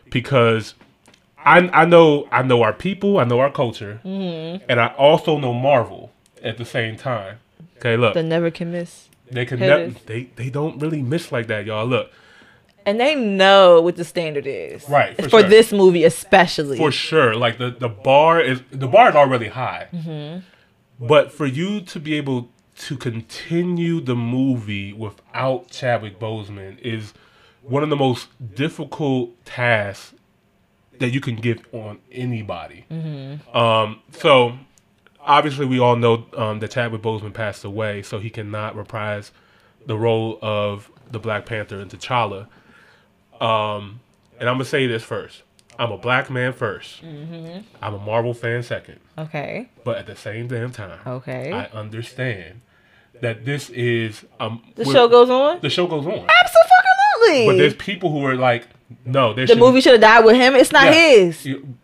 because 0.08 0.74
I 1.44 1.68
I 1.72 1.84
know 1.84 2.26
I 2.30 2.42
know 2.42 2.62
our 2.62 2.72
people, 2.72 3.18
I 3.18 3.24
know 3.24 3.40
our 3.40 3.50
culture, 3.50 4.00
and 4.04 4.80
I 4.80 4.88
also 4.98 5.38
know 5.38 5.52
Marvel 5.54 6.10
at 6.42 6.58
the 6.58 6.64
same 6.64 6.96
time. 6.96 7.38
Okay, 7.78 7.96
look, 7.96 8.14
The 8.14 8.22
never 8.22 8.50
can 8.50 8.72
miss. 8.72 9.08
they 9.30 9.46
can 9.46 9.60
never 9.60 9.94
they 10.06 10.24
they 10.36 10.50
don't 10.50 10.78
really 10.80 11.02
miss 11.02 11.30
like 11.32 11.46
that, 11.48 11.64
y'all. 11.66 11.86
Look, 11.86 12.10
And 12.86 12.98
they 12.98 13.14
know 13.14 13.80
what 13.80 13.96
the 13.96 14.04
standard 14.04 14.46
is. 14.46 14.88
Right, 14.88 15.14
for 15.16 15.22
For, 15.28 15.40
sure. 15.40 15.48
this 15.48 15.72
movie 15.72 16.04
especially. 16.04 16.76
for 16.76 16.90
sure. 16.90 17.34
Like 17.34 17.58
the 17.58 17.70
the 17.70 17.88
bar 17.88 18.40
is 18.40 18.60
the 18.70 18.88
bar 18.88 19.08
is 19.10 19.14
already 19.14 19.48
high, 19.48 19.86
Mm-hmm. 19.94 20.40
but 21.06 21.30
for 21.32 21.46
you 21.46 21.80
to 21.82 22.00
be 22.00 22.14
able 22.14 22.48
to 22.86 22.96
continue 22.96 24.00
the 24.00 24.14
movie 24.16 24.92
without 24.92 25.68
Chadwick 25.70 26.18
Boseman 26.20 26.78
is 26.80 27.12
one 27.62 27.82
of 27.82 27.90
the 27.90 27.96
most 27.96 28.28
difficult 28.54 29.30
tasks 29.44 30.14
that 30.98 31.10
you 31.10 31.20
can 31.20 31.36
give 31.36 31.64
on 31.72 31.98
anybody. 32.12 32.84
Mm-hmm. 32.90 33.56
Um, 33.56 34.00
so 34.12 34.58
obviously 35.20 35.66
we 35.66 35.78
all 35.78 35.96
know 35.96 36.26
um, 36.36 36.60
that 36.60 36.70
Chadwick 36.72 37.02
Boseman 37.02 37.32
passed 37.34 37.64
away, 37.64 38.02
so 38.02 38.18
he 38.18 38.30
cannot 38.30 38.74
reprise 38.76 39.32
the 39.86 39.96
role 39.96 40.38
of 40.42 40.90
the 41.10 41.18
Black 41.18 41.46
Panther 41.46 41.80
in 41.80 41.88
T'Challa. 41.88 42.46
Um, 43.40 44.00
and 44.40 44.48
I'm 44.48 44.54
gonna 44.56 44.64
say 44.64 44.86
this 44.86 45.02
first: 45.04 45.42
I'm 45.78 45.92
a 45.92 45.98
black 45.98 46.28
man 46.30 46.52
1st 46.52 47.00
Mm-hmm. 47.02 47.58
I'm 47.82 47.94
a 47.94 47.98
Marvel 47.98 48.34
fan 48.34 48.62
second, 48.62 48.98
Okay. 49.16 49.68
but 49.84 49.96
at 49.98 50.06
the 50.06 50.16
same 50.16 50.48
damn 50.48 50.72
time, 50.72 50.98
Okay. 51.06 51.52
I 51.52 51.66
understand 51.66 52.60
that 53.20 53.44
this 53.44 53.70
is 53.70 54.24
um 54.40 54.62
the 54.74 54.84
show 54.84 55.08
goes 55.08 55.30
on? 55.30 55.60
the 55.60 55.70
show 55.70 55.86
goes 55.86 56.06
on. 56.06 56.26
Absolutely. 56.28 57.46
But 57.46 57.56
there's 57.58 57.74
people 57.74 58.10
who 58.10 58.24
are 58.24 58.34
like, 58.36 58.66
no, 59.04 59.32
there 59.32 59.46
the 59.46 59.56
movie 59.56 59.80
should 59.80 59.92
have 59.92 60.00
died 60.00 60.24
with 60.24 60.36
him. 60.36 60.54
It's 60.54 60.72
not 60.72 60.86
Yeah. 60.86 60.92
his. 60.92 61.46
You- 61.46 61.74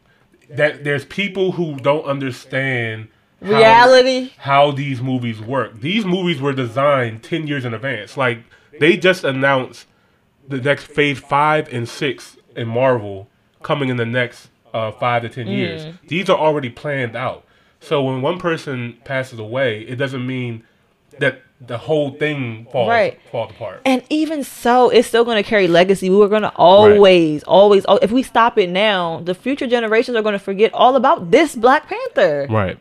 that 0.50 0.84
there's 0.84 1.04
people 1.06 1.52
who 1.52 1.76
don't 1.76 2.04
understand 2.04 3.08
how- 3.42 3.50
Reality. 3.56 4.30
how 4.38 4.70
these 4.70 5.00
movies 5.02 5.40
work. 5.40 5.80
These 5.80 6.04
movies 6.04 6.40
were 6.40 6.52
designed 6.52 7.22
10 7.22 7.46
years 7.46 7.64
in 7.64 7.74
advance. 7.74 8.16
Like 8.16 8.38
they 8.78 8.96
just 8.96 9.24
announced 9.24 9.86
the 10.48 10.58
next 10.60 10.84
phase 10.84 11.18
5 11.18 11.72
and 11.72 11.88
6 11.88 12.36
in 12.56 12.68
Marvel 12.68 13.28
coming 13.62 13.88
in 13.88 13.96
the 13.96 14.06
next 14.06 14.48
uh, 14.72 14.90
5 14.92 15.22
to 15.22 15.28
10 15.28 15.46
years. 15.46 15.86
Mm. 15.86 15.94
These 16.08 16.28
are 16.30 16.38
already 16.38 16.68
planned 16.70 17.16
out. 17.16 17.44
So 17.80 18.02
when 18.02 18.22
one 18.22 18.38
person 18.38 18.96
passes 19.04 19.38
away, 19.38 19.80
it 19.82 19.96
doesn't 19.96 20.26
mean 20.26 20.62
that 21.18 21.42
the 21.66 21.78
whole 21.78 22.10
thing 22.12 22.66
falls 22.72 22.88
Right. 22.88 23.18
falls 23.30 23.50
apart. 23.50 23.80
And 23.84 24.02
even 24.10 24.44
so, 24.44 24.90
it's 24.90 25.08
still 25.08 25.24
going 25.24 25.42
to 25.42 25.48
carry 25.48 25.66
legacy. 25.68 26.10
We 26.10 26.16
were 26.16 26.28
going 26.28 26.42
to 26.42 26.52
always, 26.56 27.42
always, 27.44 27.84
if 28.02 28.10
we 28.10 28.22
stop 28.22 28.58
it 28.58 28.70
now, 28.70 29.20
the 29.24 29.34
future 29.34 29.66
generations 29.66 30.16
are 30.16 30.22
going 30.22 30.34
to 30.34 30.38
forget 30.38 30.72
all 30.74 30.96
about 30.96 31.30
this 31.30 31.54
Black 31.56 31.88
Panther. 31.88 32.46
Right. 32.50 32.78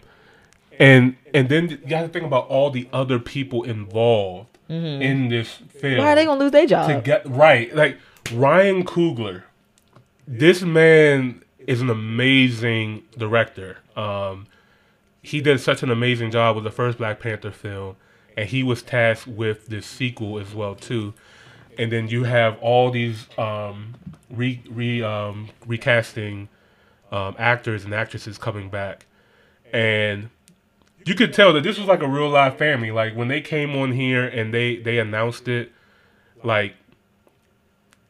And 0.80 1.16
and 1.34 1.50
then 1.50 1.70
you 1.70 1.96
have 1.96 2.08
to 2.08 2.12
think 2.14 2.26
about 2.26 2.48
all 2.48 2.72
the 2.72 2.88
other 2.94 3.20
people 3.20 3.64
involved 3.64 4.48
Mm-hmm. 4.70 5.02
in 5.02 5.28
this 5.30 5.56
film. 5.70 5.98
Why 5.98 6.14
are 6.14 6.16
they 6.16 6.24
going 6.26 6.40
to 6.40 6.44
lose 6.46 6.52
their 6.54 6.62
to 6.62 6.68
job? 6.68 7.04
get 7.04 7.30
right? 7.30 7.76
Like 7.76 7.98
Ryan 8.34 8.86
Coogler, 8.86 9.44
this 10.26 10.62
man 10.62 11.44
is 11.68 11.82
an 11.82 11.90
amazing 11.90 13.04
director. 13.18 13.78
Um, 13.98 14.48
he 15.22 15.42
did 15.42 15.60
such 15.60 15.84
an 15.84 15.92
amazing 15.92 16.32
job 16.32 16.56
with 16.56 16.64
the 16.64 16.72
first 16.72 16.98
Black 16.98 17.20
Panther 17.20 17.52
film, 17.52 17.98
and 18.36 18.50
he 18.50 18.64
was 18.64 18.82
tasked 18.82 19.28
with 19.28 19.68
this 19.68 19.86
sequel 19.86 20.40
as 20.40 20.54
well 20.54 20.76
too. 20.76 21.14
And 21.78 21.92
then 21.92 22.08
you 22.08 22.24
have 22.24 22.58
all 22.60 22.92
these 22.92 23.28
um, 23.38 23.96
re, 24.30 24.62
re 24.70 25.02
um, 25.02 25.50
recasting 25.66 26.50
um, 27.12 27.36
actors 27.38 27.84
and 27.86 27.94
actresses 27.94 28.38
coming 28.38 28.70
back, 28.70 29.06
and 29.72 30.30
you 31.06 31.16
could 31.16 31.34
tell 31.34 31.54
that 31.54 31.64
this 31.64 31.78
was 31.78 31.88
like 31.88 32.02
a 32.02 32.08
real 32.08 32.30
live 32.30 32.58
family. 32.58 32.92
Like 32.92 33.16
when 33.16 33.28
they 33.28 33.42
came 33.42 33.76
on 33.76 33.92
here 33.92 34.26
and 34.26 34.54
they 34.54 34.78
they 34.78 35.00
announced 35.00 35.48
it, 35.48 35.72
like 36.44 36.76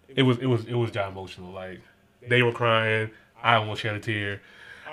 it 0.09 0.23
was 0.23 0.37
it 0.39 0.45
was 0.47 0.65
it 0.65 0.75
was 0.75 0.91
John 0.91 1.11
emotional. 1.11 1.51
Like 1.51 1.81
they 2.27 2.41
were 2.41 2.51
crying. 2.51 3.11
I 3.41 3.55
almost 3.55 3.81
shed 3.81 3.95
a 3.95 3.99
tear. 3.99 4.41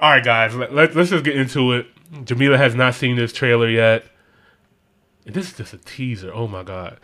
All 0.01 0.11
right, 0.11 0.25
guys, 0.25 0.55
let, 0.57 0.75
let, 0.75 0.97
let's 0.97 1.11
just 1.11 1.25
get 1.25 1.37
into 1.37 1.73
it. 1.73 1.87
Jamila 2.25 2.57
has 2.57 2.75
not 2.75 2.95
seen 2.95 3.17
this 3.17 3.33
trailer 3.33 3.69
yet. 3.69 4.05
And 5.27 5.35
this 5.35 5.51
is 5.51 5.57
just 5.57 5.75
a 5.75 5.79
teaser. 5.79 6.33
Oh 6.33 6.49
my 6.49 6.63
god. 6.63 6.99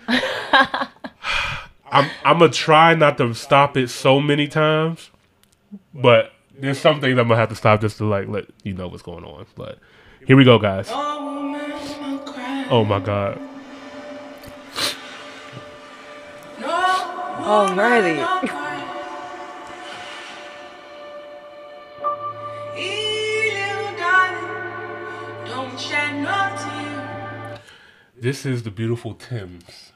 I'm 1.90 2.10
I'm 2.24 2.38
gonna 2.38 2.50
try 2.50 2.94
not 2.94 3.18
to 3.18 3.34
stop 3.34 3.76
it 3.76 3.88
so 3.88 4.20
many 4.20 4.48
times, 4.48 5.10
but 5.94 6.32
there's 6.58 6.78
some 6.78 7.00
things 7.00 7.18
I'm 7.18 7.28
gonna 7.28 7.40
have 7.40 7.50
to 7.50 7.54
stop 7.54 7.80
just 7.80 7.98
to 7.98 8.04
like 8.04 8.28
let 8.28 8.46
you 8.64 8.74
know 8.74 8.88
what's 8.88 9.02
going 9.02 9.24
on. 9.24 9.46
But 9.54 9.78
here 10.26 10.36
we 10.36 10.44
go, 10.44 10.58
guys. 10.58 10.88
Oh 12.68 12.84
my 12.84 12.98
god. 13.00 13.40
Oh, 17.48 17.68
Alrighty. 17.70 18.72
This 28.26 28.44
is 28.44 28.64
the 28.64 28.72
beautiful 28.72 29.14
Tems 29.14 29.92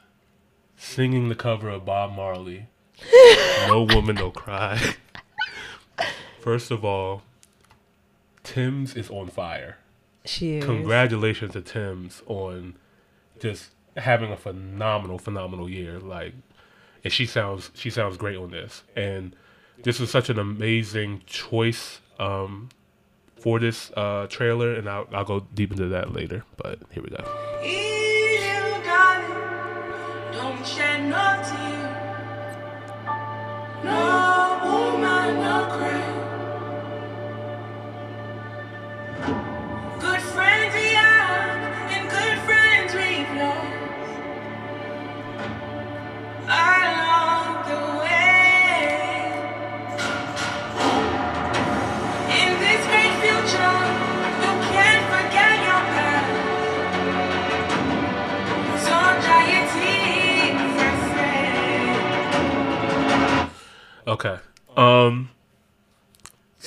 singing 0.77 1.29
the 1.29 1.35
cover 1.35 1.69
of 1.69 1.85
Bob 1.85 2.15
Marley. 2.15 2.69
no 3.67 3.83
woman, 3.83 4.15
no 4.15 4.31
cry. 4.31 4.95
First 6.41 6.71
of 6.71 6.85
all, 6.85 7.23
Tems 8.45 8.95
is 8.95 9.11
on 9.11 9.31
fire. 9.31 9.79
She 10.25 10.59
is. 10.59 10.65
Congratulations 10.65 11.55
to 11.55 11.61
Tems 11.61 12.23
on 12.29 12.77
just 13.41 13.71
having 13.97 14.31
a 14.31 14.37
phenomenal, 14.37 15.19
phenomenal 15.19 15.69
year. 15.69 15.99
Like, 15.99 16.35
and 17.03 17.13
she 17.13 17.27
sounds 17.27 17.73
she 17.75 17.91
sounds 17.91 18.17
great 18.17 18.37
on 18.37 18.53
this. 18.53 18.85
And 18.95 19.35
this 19.83 19.99
is 19.99 20.09
such 20.09 20.31
an 20.31 20.39
amazing 20.39 21.23
choice 21.27 22.01
um, 22.21 22.69
for 23.35 23.59
this 23.59 23.91
uh, 23.97 24.29
trailer, 24.29 24.73
and 24.73 24.89
I'll, 24.89 25.09
I'll 25.13 25.25
go 25.25 25.41
deep 25.53 25.73
into 25.73 25.89
that 25.89 26.13
later. 26.13 26.45
But 26.57 26.79
here 26.93 27.03
we 27.03 27.09
go. 27.09 28.00
No 33.83 34.61
woman, 34.63 35.41
no 35.41 35.69
cry. 35.73 36.30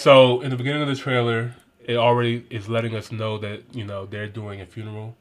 So 0.04 0.42
in 0.42 0.50
the 0.50 0.58
beginning 0.58 0.82
of 0.82 0.90
the 0.90 0.98
trailer, 0.98 1.56
it 1.86 1.96
already 1.96 2.46
is 2.50 2.68
letting 2.68 2.94
us 2.94 3.10
know 3.10 3.38
that 3.38 3.64
you 3.72 3.86
know 3.86 4.06
they're 4.06 4.28
doing 4.28 4.60
a 4.60 4.66
funeral, 4.66 5.16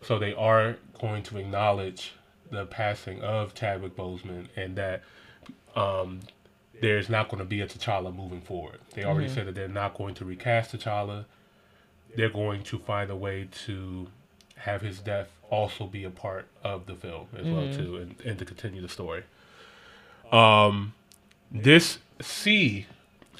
so 0.00 0.18
they 0.18 0.32
are 0.32 0.76
going 0.98 1.22
to 1.24 1.36
acknowledge 1.36 2.14
the 2.50 2.64
passing 2.64 3.20
of 3.20 3.54
Chadwick 3.54 3.94
Boseman 3.94 4.46
and 4.56 4.76
that 4.76 5.02
um, 5.76 6.20
there's 6.80 7.10
not 7.10 7.28
going 7.28 7.40
to 7.40 7.44
be 7.44 7.60
a 7.60 7.66
T'Challa 7.66 8.16
moving 8.16 8.40
forward. 8.40 8.78
They 8.94 9.04
already 9.04 9.28
said 9.28 9.46
that 9.46 9.54
they're 9.54 9.68
not 9.68 9.92
going 9.92 10.14
to 10.14 10.24
recast 10.24 10.74
T'Challa. 10.74 11.26
they're 12.16 12.30
going 12.30 12.62
to 12.62 12.78
find 12.78 13.10
a 13.10 13.16
way 13.16 13.46
to 13.66 14.06
have 14.56 14.80
his 14.80 15.00
death 15.00 15.28
also 15.50 15.86
be 15.86 16.04
a 16.04 16.10
part 16.10 16.48
of 16.64 16.86
the 16.86 16.94
film 16.94 17.26
as 17.36 17.44
well 17.44 17.70
too, 17.74 17.96
and, 17.96 18.14
and 18.24 18.38
to 18.38 18.46
continue 18.46 18.80
the 18.80 18.88
story. 18.88 19.24
Um, 20.32 20.94
this 21.52 21.98
sea 22.22 22.86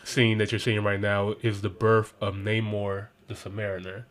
scene 0.08 0.38
that 0.38 0.50
you're 0.50 0.58
seeing 0.58 0.82
right 0.82 1.00
now 1.00 1.34
is 1.42 1.60
the 1.60 1.68
birth 1.68 2.14
of 2.20 2.34
Namor 2.34 3.08
the 3.28 3.34
Submariner. 3.34 4.04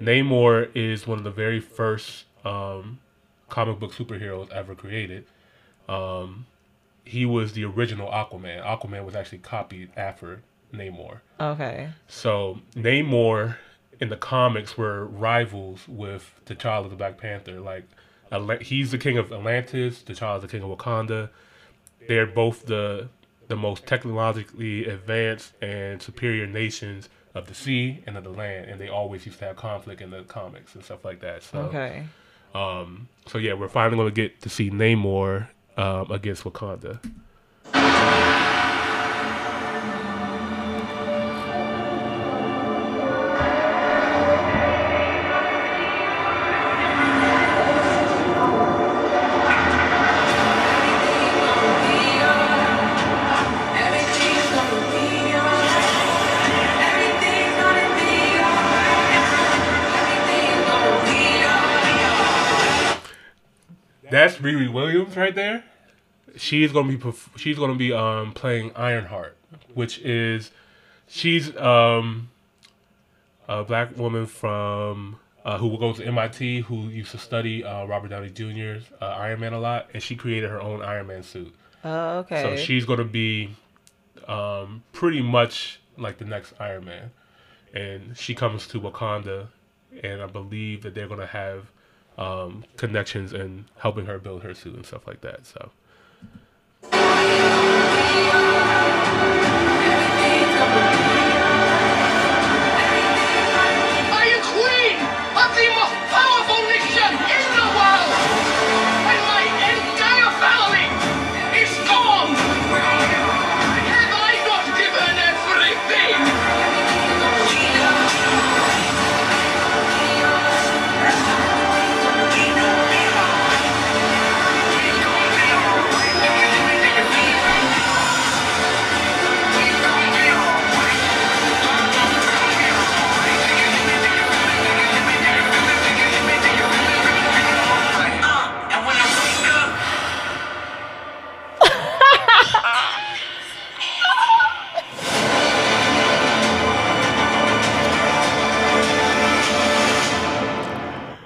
Namor 0.00 0.70
is 0.74 1.06
one 1.06 1.18
of 1.18 1.24
the 1.24 1.30
very 1.30 1.60
first 1.60 2.24
um, 2.44 2.98
comic 3.48 3.78
book 3.78 3.92
superheroes 3.92 4.50
ever 4.50 4.74
created. 4.74 5.26
Um, 5.88 6.46
he 7.04 7.24
was 7.24 7.52
the 7.52 7.64
original 7.64 8.10
Aquaman. 8.10 8.62
Aquaman 8.64 9.04
was 9.04 9.14
actually 9.14 9.38
copied 9.38 9.90
after 9.96 10.42
Namor. 10.72 11.20
Okay. 11.40 11.90
So 12.06 12.60
Namor 12.74 13.56
in 14.00 14.08
the 14.08 14.16
comics 14.16 14.76
were 14.76 15.06
rivals 15.06 15.88
with 15.88 16.40
T'Challa 16.46 16.88
the 16.88 16.96
Black 16.96 17.18
Panther. 17.18 17.60
Like 17.60 17.84
he's 18.62 18.90
the 18.90 18.98
king 18.98 19.18
of 19.18 19.32
Atlantis, 19.32 20.02
T'Challa's 20.02 20.42
the 20.42 20.48
king 20.48 20.62
of 20.62 20.70
Wakanda. 20.76 21.30
They're 22.06 22.26
both 22.26 22.66
the 22.66 23.08
the 23.48 23.56
most 23.56 23.86
technologically 23.86 24.86
advanced 24.86 25.52
and 25.62 26.00
superior 26.00 26.46
nations 26.46 27.08
of 27.34 27.46
the 27.46 27.54
sea 27.54 28.02
and 28.06 28.16
of 28.16 28.24
the 28.24 28.30
land, 28.30 28.66
and 28.70 28.80
they 28.80 28.88
always 28.88 29.24
used 29.26 29.38
to 29.38 29.44
have 29.46 29.56
conflict 29.56 30.00
in 30.00 30.10
the 30.10 30.22
comics 30.22 30.74
and 30.74 30.84
stuff 30.84 31.04
like 31.04 31.20
that. 31.20 31.42
So, 31.42 31.58
Okay. 31.60 32.04
um, 32.54 33.08
so 33.26 33.38
yeah, 33.38 33.54
we're 33.54 33.68
finally 33.68 33.96
going 33.96 34.08
to 34.08 34.14
get 34.14 34.40
to 34.42 34.48
see 34.48 34.70
Namor 34.70 35.48
um, 35.76 36.10
against 36.10 36.44
Wakanda. 36.44 36.98
Riri 64.48 64.72
Williams 64.72 65.16
right 65.16 65.34
there. 65.34 65.64
She's 66.36 66.72
gonna 66.72 66.88
be 66.88 66.96
perf- 66.98 67.36
she's 67.36 67.58
gonna 67.58 67.74
be 67.74 67.92
um 67.92 68.32
playing 68.32 68.72
Ironheart, 68.76 69.36
which 69.74 69.98
is 69.98 70.50
she's 71.06 71.54
um 71.56 72.30
a 73.48 73.64
black 73.64 73.96
woman 73.96 74.26
from 74.26 75.18
uh, 75.44 75.56
who 75.58 75.78
goes 75.78 75.96
to 75.96 76.04
MIT 76.06 76.60
who 76.62 76.88
used 76.88 77.12
to 77.12 77.18
study 77.18 77.64
uh, 77.64 77.86
Robert 77.86 78.08
Downey 78.08 78.28
Jr.'s 78.30 78.84
uh, 79.00 79.06
Iron 79.06 79.40
Man 79.40 79.52
a 79.54 79.58
lot, 79.60 79.88
and 79.94 80.02
she 80.02 80.16
created 80.16 80.50
her 80.50 80.60
own 80.60 80.82
Iron 80.82 81.06
Man 81.06 81.22
suit. 81.22 81.54
Oh, 81.84 82.18
okay. 82.18 82.42
So 82.42 82.56
she's 82.62 82.84
gonna 82.84 83.04
be 83.04 83.56
um, 84.26 84.82
pretty 84.92 85.22
much 85.22 85.80
like 85.96 86.18
the 86.18 86.24
next 86.24 86.52
Iron 86.60 86.84
Man, 86.84 87.10
and 87.72 88.16
she 88.16 88.34
comes 88.34 88.66
to 88.68 88.80
Wakanda, 88.80 89.48
and 90.02 90.20
I 90.22 90.26
believe 90.26 90.82
that 90.82 90.94
they're 90.94 91.08
gonna 91.08 91.26
have 91.26 91.70
um, 92.18 92.64
connections 92.76 93.32
and 93.32 93.64
helping 93.78 94.06
her 94.06 94.18
build 94.18 94.42
her 94.42 94.52
suit 94.52 94.74
and 94.74 94.84
stuff 94.84 95.06
like 95.06 95.20
that. 95.22 95.46
So 95.46 95.70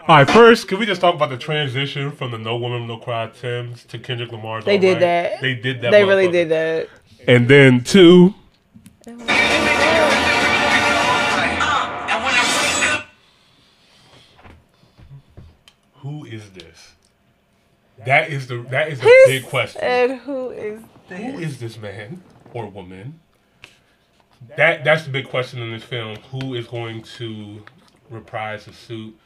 all 0.09 0.17
right, 0.17 0.29
first, 0.31 0.67
can 0.69 0.79
we 0.79 0.87
just 0.87 1.01
talk 1.01 1.15
about 1.15 1.31
the 1.31 1.37
transition 1.39 2.11
from 2.11 2.31
the 2.33 2.39
No 2.39 2.57
Woman 2.57 2.87
No 2.87 2.97
Cry 2.99 3.29
Tems 3.29 3.85
to 3.87 3.99
Kendrick 3.99 4.33
Lamar's? 4.33 4.65
They 4.65 4.79
did 4.79 4.95
Right? 4.95 5.01
that. 5.01 5.41
They 5.41 5.55
did 5.55 5.81
that. 5.83 5.91
They 5.93 6.05
really 6.05 6.29
did 6.31 6.49
that. 6.49 6.89
And 7.29 7.47
then 7.49 7.85
two, 7.85 8.35
and 9.07 9.19
when 9.21 9.29
I 9.29 9.37
wake 12.27 12.87
up, 12.91 13.07
who 16.01 16.25
is 16.25 16.51
this? 16.51 16.93
That 18.05 18.31
is 18.31 18.49
the 18.49 18.59
that 18.71 18.89
is 18.89 18.99
the 18.99 19.05
He 19.07 19.25
big 19.41 19.45
question. 19.49 19.81
said, 19.81 20.19
who 20.19 20.51
is 20.51 20.81
this? 21.09 21.19
Who 21.21 21.39
is 21.39 21.61
this 21.61 21.79
man 21.79 22.23
or 22.53 22.67
woman? 22.69 23.21
That 24.57 24.83
that's 24.83 25.05
the 25.05 25.11
big 25.11 25.29
question 25.29 25.63
in 25.63 25.71
this 25.71 25.85
film. 25.85 26.17
Who 26.33 26.55
is 26.55 26.67
going 26.67 27.03
to 27.19 27.63
reprise 28.11 28.65
the 28.65 28.73
suit? 28.73 29.17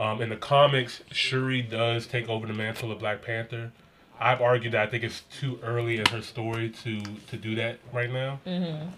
Um, 0.00 0.22
in 0.22 0.30
the 0.30 0.36
comics, 0.36 1.02
Shuri 1.12 1.60
does 1.60 2.06
take 2.06 2.28
over 2.28 2.46
the 2.46 2.54
mantle 2.54 2.90
of 2.90 2.98
Black 3.00 3.20
Panther. 3.22 3.70
I've 4.18 4.40
argued 4.40 4.72
that 4.72 4.88
I 4.88 4.90
think 4.90 5.04
it's 5.04 5.20
too 5.38 5.58
early 5.62 5.98
in 5.98 6.06
her 6.06 6.22
story 6.22 6.70
to 6.84 7.00
to 7.28 7.36
do 7.36 7.54
that 7.56 7.78
right 7.92 8.10
now. 8.10 8.40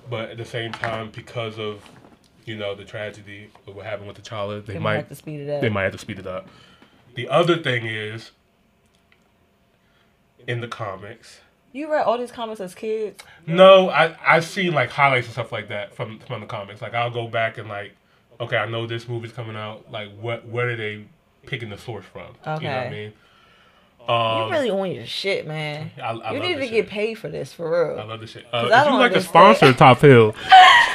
But 0.09 0.31
at 0.31 0.37
the 0.37 0.45
same 0.45 0.71
time, 0.73 1.11
because 1.11 1.59
of 1.59 1.83
you 2.45 2.57
know 2.57 2.75
the 2.75 2.85
tragedy 2.85 3.51
of 3.67 3.75
what 3.77 3.85
happened 3.85 4.09
with 4.09 4.23
T'Challa, 4.23 4.65
they, 4.65 4.75
They 4.75 4.79
might 4.79 4.85
might 4.85 4.97
have 4.99 5.09
to 5.09 5.15
speed 5.17 5.41
it 5.41 5.51
up. 5.51 5.61
they 5.61 5.69
might 5.69 5.83
have 5.85 5.93
to 5.93 5.99
speed 5.99 6.19
it 6.21 6.27
up. 6.27 6.49
The 7.15 7.29
other 7.29 7.57
thing 7.59 7.85
is, 7.87 8.31
in 10.47 10.61
the 10.61 10.69
comics, 10.69 11.41
You 11.73 11.91
read 11.91 12.05
all 12.05 12.19
these 12.19 12.33
comics 12.33 12.61
as 12.61 12.75
kids. 12.75 13.23
no, 13.47 13.91
I 13.91 14.17
I've 14.27 14.45
seen 14.45 14.73
like 14.73 14.91
highlights 14.91 15.27
and 15.27 15.33
stuff 15.33 15.51
like 15.53 15.69
that 15.69 15.95
from 15.95 16.21
from 16.21 16.41
the 16.41 16.47
comics. 16.47 16.81
Like 16.83 16.95
I'll 16.95 17.11
go 17.11 17.29
back 17.29 17.59
and 17.59 17.69
like, 17.69 17.95
okay, 18.43 18.57
I 18.57 18.67
know 18.67 18.87
this 18.87 19.09
movie's 19.09 19.33
coming 19.33 19.57
out. 19.57 19.91
Like 19.91 20.11
what 20.21 20.47
where 20.47 20.69
are 20.71 20.77
they 20.77 21.05
picking 21.47 21.71
the 21.71 21.79
source 21.79 22.05
from? 22.05 22.23
You 22.23 22.27
know 22.47 22.53
what 22.53 22.63
I 22.65 22.79
Okay. 22.87 22.91
mean? 22.91 23.13
Um, 24.09 24.47
you 24.49 24.51
really 24.53 24.71
on 24.71 24.91
your 24.91 25.07
shit, 25.07 25.47
man. 25.47 25.93
I- 26.03 26.11
I 26.11 26.33
you 26.33 26.41
need 26.41 26.55
to 26.55 26.61
this 26.61 26.71
get 26.71 26.89
paid 26.89 27.15
for 27.15 27.29
this 27.29 27.53
for 27.53 27.71
real. 27.91 28.01
I 28.01 28.03
love 28.05 28.21
this 28.21 28.31
shit. 28.31 28.45
Uh, 28.53 28.59
if 28.59 28.65
you 28.65 28.71
don't 28.71 28.99
like 28.99 29.13
to 29.13 29.21
sponsor 29.21 29.73
Top 29.85 30.01
Hill, 30.01 30.35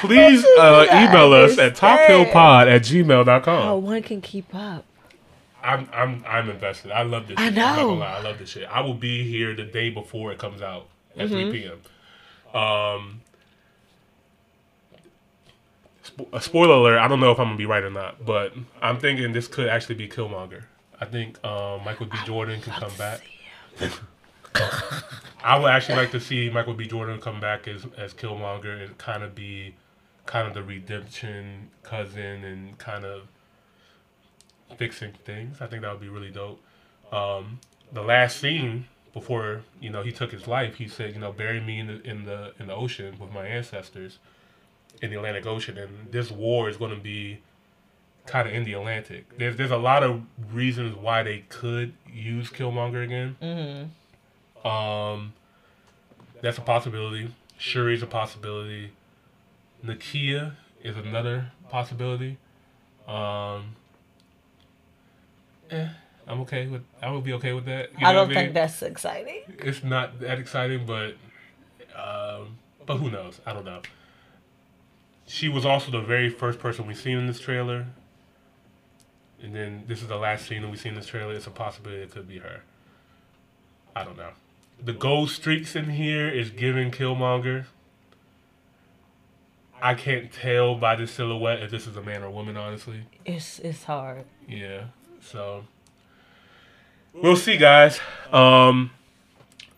please 0.01 0.43
uh, 0.59 0.85
email 0.91 1.31
us 1.31 1.57
at 1.57 1.75
tophillpod 1.77 2.67
at 2.69 2.81
gmail.com. 2.81 3.63
How 3.63 3.77
one 3.77 4.01
can 4.03 4.19
keep 4.19 4.53
up. 4.53 4.83
I'm 5.63 5.87
I'm 5.93 6.23
I'm 6.27 6.49
invested. 6.49 6.91
I 6.91 7.03
love 7.03 7.27
this. 7.27 7.37
I 7.37 7.45
shit. 7.45 7.55
Know. 7.55 8.01
I 8.01 8.21
love 8.21 8.39
this 8.39 8.49
shit. 8.49 8.67
I 8.69 8.81
will 8.81 8.93
be 8.93 9.23
here 9.29 9.55
the 9.55 9.63
day 9.63 9.89
before 9.89 10.31
it 10.33 10.37
comes 10.37 10.61
out 10.61 10.87
at 11.17 11.29
Mm-hmm. 11.29 11.49
3 11.49 11.61
p.m. 11.61 12.61
Um, 12.61 13.21
spo- 16.11 16.27
a 16.33 16.41
spoiler 16.41 16.75
alert. 16.75 16.99
I 16.99 17.07
don't 17.07 17.19
know 17.19 17.31
if 17.31 17.39
I'm 17.39 17.47
gonna 17.47 17.57
be 17.57 17.65
right 17.65 17.83
or 17.83 17.89
not, 17.89 18.25
but 18.25 18.53
I'm 18.81 18.99
thinking 18.99 19.33
this 19.33 19.47
could 19.47 19.67
actually 19.67 19.95
be 19.95 20.07
Killmonger. 20.07 20.63
I 20.99 21.05
think 21.05 21.43
um, 21.43 21.83
Michael 21.83 22.07
B. 22.07 22.17
Jordan 22.25 22.61
can 22.61 22.73
come 22.73 22.93
back. 22.97 23.21
I 25.43 25.57
would 25.59 25.69
actually 25.69 25.95
like 25.95 26.11
to 26.11 26.19
see 26.19 26.49
Michael 26.49 26.73
B. 26.73 26.87
Jordan 26.87 27.19
come 27.21 27.39
back 27.39 27.67
as 27.67 27.85
as 27.97 28.13
Killmonger 28.13 28.83
and 28.83 28.97
kind 28.97 29.23
of 29.23 29.35
be 29.35 29.75
kind 30.25 30.47
of 30.47 30.53
the 30.53 30.63
redemption 30.63 31.69
cousin 31.83 32.43
and 32.43 32.77
kind 32.77 33.05
of 33.05 33.27
fixing 34.77 35.13
things. 35.25 35.61
I 35.61 35.67
think 35.67 35.83
that 35.83 35.91
would 35.91 36.01
be 36.01 36.09
really 36.09 36.31
dope. 36.31 36.61
Um, 37.11 37.59
the 37.91 38.01
last 38.01 38.39
scene 38.39 38.87
before 39.13 39.61
you 39.79 39.89
know 39.89 40.03
he 40.03 40.11
took 40.11 40.31
his 40.31 40.47
life, 40.47 40.75
he 40.75 40.87
said, 40.87 41.13
you 41.13 41.19
know, 41.19 41.31
bury 41.31 41.61
me 41.61 41.79
in 41.79 41.87
the 41.87 42.01
in 42.01 42.25
the 42.25 42.53
in 42.59 42.67
the 42.67 42.75
ocean 42.75 43.17
with 43.19 43.31
my 43.31 43.47
ancestors 43.47 44.19
in 45.01 45.11
the 45.11 45.17
Atlantic 45.17 45.45
Ocean, 45.45 45.77
and 45.77 46.11
this 46.11 46.31
war 46.31 46.69
is 46.69 46.77
going 46.77 46.91
to 46.91 47.01
be 47.01 47.39
kind 48.25 48.47
of 48.47 48.53
in 48.53 48.63
the 48.63 48.73
Atlantic. 48.73 49.37
There's 49.37 49.55
there's 49.55 49.71
a 49.71 49.77
lot 49.77 50.03
of 50.03 50.21
reasons 50.53 50.95
why 50.95 51.23
they 51.23 51.45
could 51.49 51.93
use 52.11 52.49
Killmonger 52.49 53.03
again. 53.03 53.37
Mm-hmm. 53.41 54.67
Um, 54.67 55.33
that's 56.41 56.57
a 56.57 56.61
possibility. 56.61 57.33
Shuri's 57.59 58.03
a 58.03 58.07
possibility. 58.07 58.91
Nakia 59.83 60.53
is 60.83 60.97
another 60.97 61.51
possibility. 61.69 62.37
Um, 63.07 63.75
eh, 65.71 65.87
I'm 66.27 66.41
okay 66.41 66.67
with. 66.67 66.83
I 67.01 67.11
would 67.11 67.23
be 67.23 67.33
okay 67.33 67.53
with 67.53 67.65
that. 67.65 67.91
You 67.99 68.05
I 68.05 68.13
don't 68.13 68.27
think 68.27 68.47
mean? 68.47 68.53
that's 68.53 68.81
exciting. 68.81 69.41
it's 69.59 69.83
not 69.83 70.19
that 70.19 70.39
exciting, 70.39 70.85
but 70.85 71.15
um, 71.95 72.57
but 72.85 72.97
who 72.97 73.09
knows? 73.09 73.39
I 73.45 73.53
don't 73.53 73.65
know. 73.65 73.81
She 75.27 75.49
was 75.49 75.65
also 75.65 75.91
the 75.91 76.01
very 76.01 76.29
first 76.29 76.57
person 76.59 76.87
we've 76.87 76.97
seen 76.97 77.17
in 77.17 77.27
this 77.27 77.39
trailer, 77.39 77.85
and 79.43 79.53
then 79.53 79.83
this 79.87 80.01
is 80.01 80.07
the 80.07 80.15
last 80.15 80.47
scene 80.47 80.61
that 80.61 80.71
we 80.71 80.77
seen 80.77 80.93
in 80.93 80.95
this 80.99 81.07
trailer. 81.07 81.33
It's 81.33 81.45
a 81.47 81.51
possibility 81.51 82.01
it 82.01 82.11
could 82.11 82.27
be 82.27 82.39
her. 82.39 82.61
I 83.95 84.03
don't 84.03 84.17
know. 84.17 84.29
The 84.81 84.93
gold 84.93 85.29
streaks 85.29 85.75
in 85.75 85.89
here 85.91 86.29
is 86.29 86.49
giving 86.49 86.91
Killmonger. 86.91 87.65
I 89.81 89.93
can't 89.95 90.31
tell 90.31 90.75
by 90.75 90.95
the 90.95 91.05
silhouette 91.05 91.61
if 91.61 91.71
this 91.71 91.85
is 91.87 91.95
a 91.97 92.01
man 92.01 92.23
or 92.23 92.29
woman. 92.31 92.57
Honestly, 92.57 93.01
It's 93.25 93.59
it's 93.59 93.83
hard. 93.83 94.23
yeah. 94.47 94.85
So 95.21 95.65
we'll 97.13 97.35
see, 97.35 97.57
guys. 97.57 97.99
Um, 98.31 98.91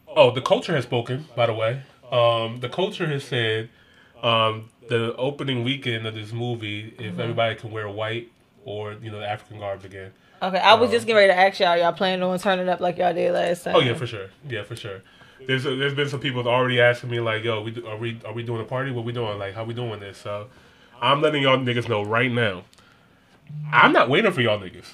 oh, 0.08 0.32
the 0.32 0.42
culture 0.42 0.76
has 0.76 0.84
spoken. 0.84 1.26
By 1.36 1.48
the 1.48 1.54
way, 1.54 1.82
um, 2.12 2.60
the 2.60 2.70
culture 2.70 3.08
has 3.08 3.24
said 3.24 3.70
um, 4.22 4.70
the 4.90 5.16
opening 5.16 5.64
weekend 5.64 6.06
of 6.06 6.14
this 6.16 6.32
movie, 6.34 6.94
if 6.98 7.12
Mm-hmm. 7.14 7.22
everybody 7.22 7.56
can 7.56 7.72
wear 7.72 7.88
white 7.90 8.32
or 8.66 8.94
you 8.94 9.10
know 9.12 9.20
the 9.20 9.28
African 9.30 9.60
garb 9.60 9.86
again. 9.86 10.12
Okay, 10.42 10.58
I 10.58 10.74
was 10.76 10.90
just 10.92 11.06
getting 11.06 11.18
ready 11.18 11.34
to 11.34 11.38
ask 11.38 11.60
y'all. 11.60 11.78
Y'all 11.78 11.92
planning 11.94 12.24
on 12.24 12.38
turning 12.40 12.70
up 12.70 12.80
like 12.80 12.98
y'all 12.98 13.14
did 13.14 13.34
last 13.34 13.64
time? 13.64 13.76
Oh 13.76 13.80
yeah, 13.80 13.94
for 13.94 14.08
sure. 14.08 14.28
Yeah, 14.48 14.64
for 14.64 14.76
sure. 14.76 15.02
There's 15.48 15.64
there's 15.64 15.94
been 15.94 16.10
some 16.10 16.20
people 16.20 16.44
that 16.44 16.50
already 16.50 16.80
asking 16.82 17.10
me 17.10 17.20
like, 17.20 17.44
yo, 17.44 17.62
we 17.62 17.72
do- 17.72 17.88
are 17.88 17.98
we 17.98 18.20
are 18.26 18.34
we 18.34 18.44
doing 18.44 18.62
a 18.62 18.66
party? 18.66 18.92
What 18.92 19.06
we 19.06 19.14
doing? 19.14 19.38
Like, 19.40 19.54
how 19.54 19.64
we 19.64 19.74
doing 19.74 20.00
this? 20.00 20.18
So 20.18 20.48
I'm 21.02 21.22
letting 21.22 21.44
y'all 21.44 21.58
niggas 21.58 21.88
know 21.90 22.04
right 22.04 22.32
now. 22.32 22.64
I'm 23.72 23.94
not 23.94 24.10
waiting 24.10 24.32
for 24.32 24.42
y'all 24.42 24.60
niggas. 24.60 24.86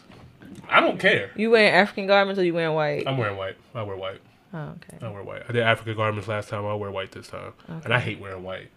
I 0.69 0.79
don't 0.81 0.99
care. 0.99 1.31
You 1.35 1.51
wearing 1.51 1.73
African 1.73 2.07
garments 2.07 2.39
or 2.39 2.43
you 2.43 2.53
wearing 2.53 2.73
white? 2.75 3.03
I'm 3.07 3.17
wearing 3.17 3.37
white. 3.37 3.55
I 3.73 3.83
wear 3.83 3.95
white. 3.97 4.21
oh, 4.53 4.73
okay. 4.91 5.05
I 5.05 5.09
wear 5.09 5.23
white. 5.23 5.43
I 5.47 5.51
did 5.51 5.63
African 5.63 5.95
garments 5.95 6.27
last 6.27 6.49
time. 6.49 6.65
I'll 6.65 6.79
wear 6.79 6.89
white 6.91 7.11
this 7.11 7.27
time. 7.27 7.53
okay. 7.69 7.81
And 7.85 7.93
I 7.93 7.99
hate 7.99 8.19
wearing 8.19 8.43
white. 8.43 8.69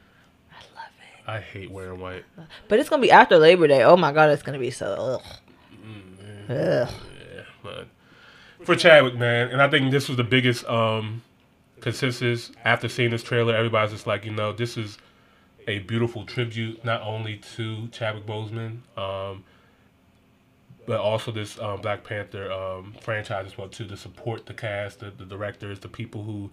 I 1.28 1.34
love 1.34 1.40
it. 1.40 1.46
I 1.46 1.58
hate 1.58 1.70
wearing 1.70 2.00
white. 2.00 2.24
But 2.68 2.78
it's 2.78 2.88
gonna 2.88 3.02
be 3.02 3.10
after 3.10 3.38
Labor 3.38 3.68
Day. 3.68 3.82
Oh 3.84 3.96
my 3.96 4.12
god, 4.12 4.30
it's 4.30 4.42
gonna 4.42 4.58
be 4.58 4.70
so. 4.70 5.20
Ugh. 5.20 5.22
Mm, 5.84 6.50
Ugh. 6.50 6.94
Yeah, 7.34 7.42
but 7.62 7.88
for 8.64 8.76
Chadwick, 8.76 9.16
man, 9.16 9.48
and 9.48 9.62
I 9.62 9.68
think 9.68 9.90
this 9.90 10.08
was 10.08 10.16
the 10.16 10.24
biggest 10.24 10.64
um 10.66 11.22
consensus 11.80 12.50
after 12.64 12.88
seeing 12.88 13.10
this 13.10 13.22
trailer. 13.22 13.54
Everybody's 13.54 13.92
just 13.92 14.06
like, 14.06 14.24
you 14.24 14.32
know, 14.32 14.52
this 14.52 14.76
is 14.76 14.98
a 15.68 15.80
beautiful 15.80 16.24
tribute 16.24 16.84
not 16.84 17.02
only 17.02 17.36
to 17.56 17.88
Chadwick 17.88 18.26
Boseman, 18.26 18.78
um, 18.96 19.44
but 20.86 20.98
also 21.00 21.30
this 21.30 21.58
um, 21.60 21.80
Black 21.82 22.04
Panther 22.04 22.50
um, 22.50 22.94
franchise 23.00 23.46
as 23.46 23.58
well 23.58 23.68
too 23.68 23.86
to 23.86 23.96
support 23.96 24.46
the 24.46 24.54
cast, 24.54 25.00
the, 25.00 25.10
the 25.10 25.26
directors, 25.26 25.80
the 25.80 25.88
people 25.88 26.24
who 26.24 26.50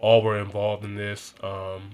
all 0.00 0.22
were 0.22 0.38
involved 0.38 0.84
in 0.84 0.94
this. 0.94 1.34
Um, 1.42 1.92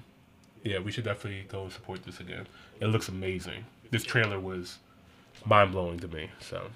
yeah, 0.67 0.79
we 0.81 0.91
should 0.93 1.05
definitely 1.05 1.45
go 1.49 1.63
and 1.63 1.73
support 1.73 2.05
this 2.05 2.21
again. 2.21 2.47
It 2.81 2.87
looks 2.87 3.09
amazing. 3.09 3.65
This 3.91 4.03
trailer 4.05 4.41
was 4.41 4.79
mind 5.45 5.73
blowing 5.73 5.99
to 6.01 6.09
me. 6.09 6.31
So. 6.41 6.69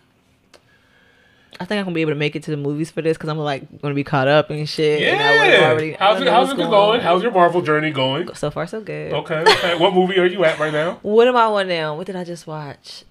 I 1.59 1.65
think 1.65 1.79
I'm 1.81 1.85
gonna 1.85 1.95
be 1.95 2.01
able 2.01 2.13
to 2.13 2.17
make 2.19 2.37
it 2.37 2.45
to 2.45 2.51
the 2.53 2.57
movies 2.57 2.91
for 2.91 3.03
this 3.03 3.17
because 3.19 3.29
I'm 3.29 3.37
like 3.37 3.83
gonna 3.83 3.95
be 3.95 4.05
caught 4.05 4.29
up 4.29 4.51
and 4.51 4.69
shit. 4.69 5.03
and 5.03 5.19
Yeah. 5.21 5.69
already- 5.71 5.97
I 5.97 5.99
how's 5.99 6.21
it, 6.23 6.29
how's 6.29 6.53
it 6.53 6.57
going? 6.57 7.01
How's 7.01 7.23
your 7.23 7.33
Marvel 7.33 7.61
journey 7.61 7.91
going? 7.91 8.33
So 8.35 8.51
far, 8.51 8.67
so 8.67 8.81
good. 8.81 9.13
Okay, 9.13 9.41
okay. 9.41 9.77
what 9.77 9.93
movie 9.93 10.19
are 10.19 10.27
you 10.27 10.45
at 10.45 10.59
right 10.59 10.73
now? 10.73 11.01
What 11.03 11.27
am 11.29 11.37
I 11.37 11.43
on 11.45 11.69
now? 11.69 11.97
What 11.97 12.07
did 12.07 12.17
I 12.17 12.25
just 12.25 12.47
watch? 12.47 13.05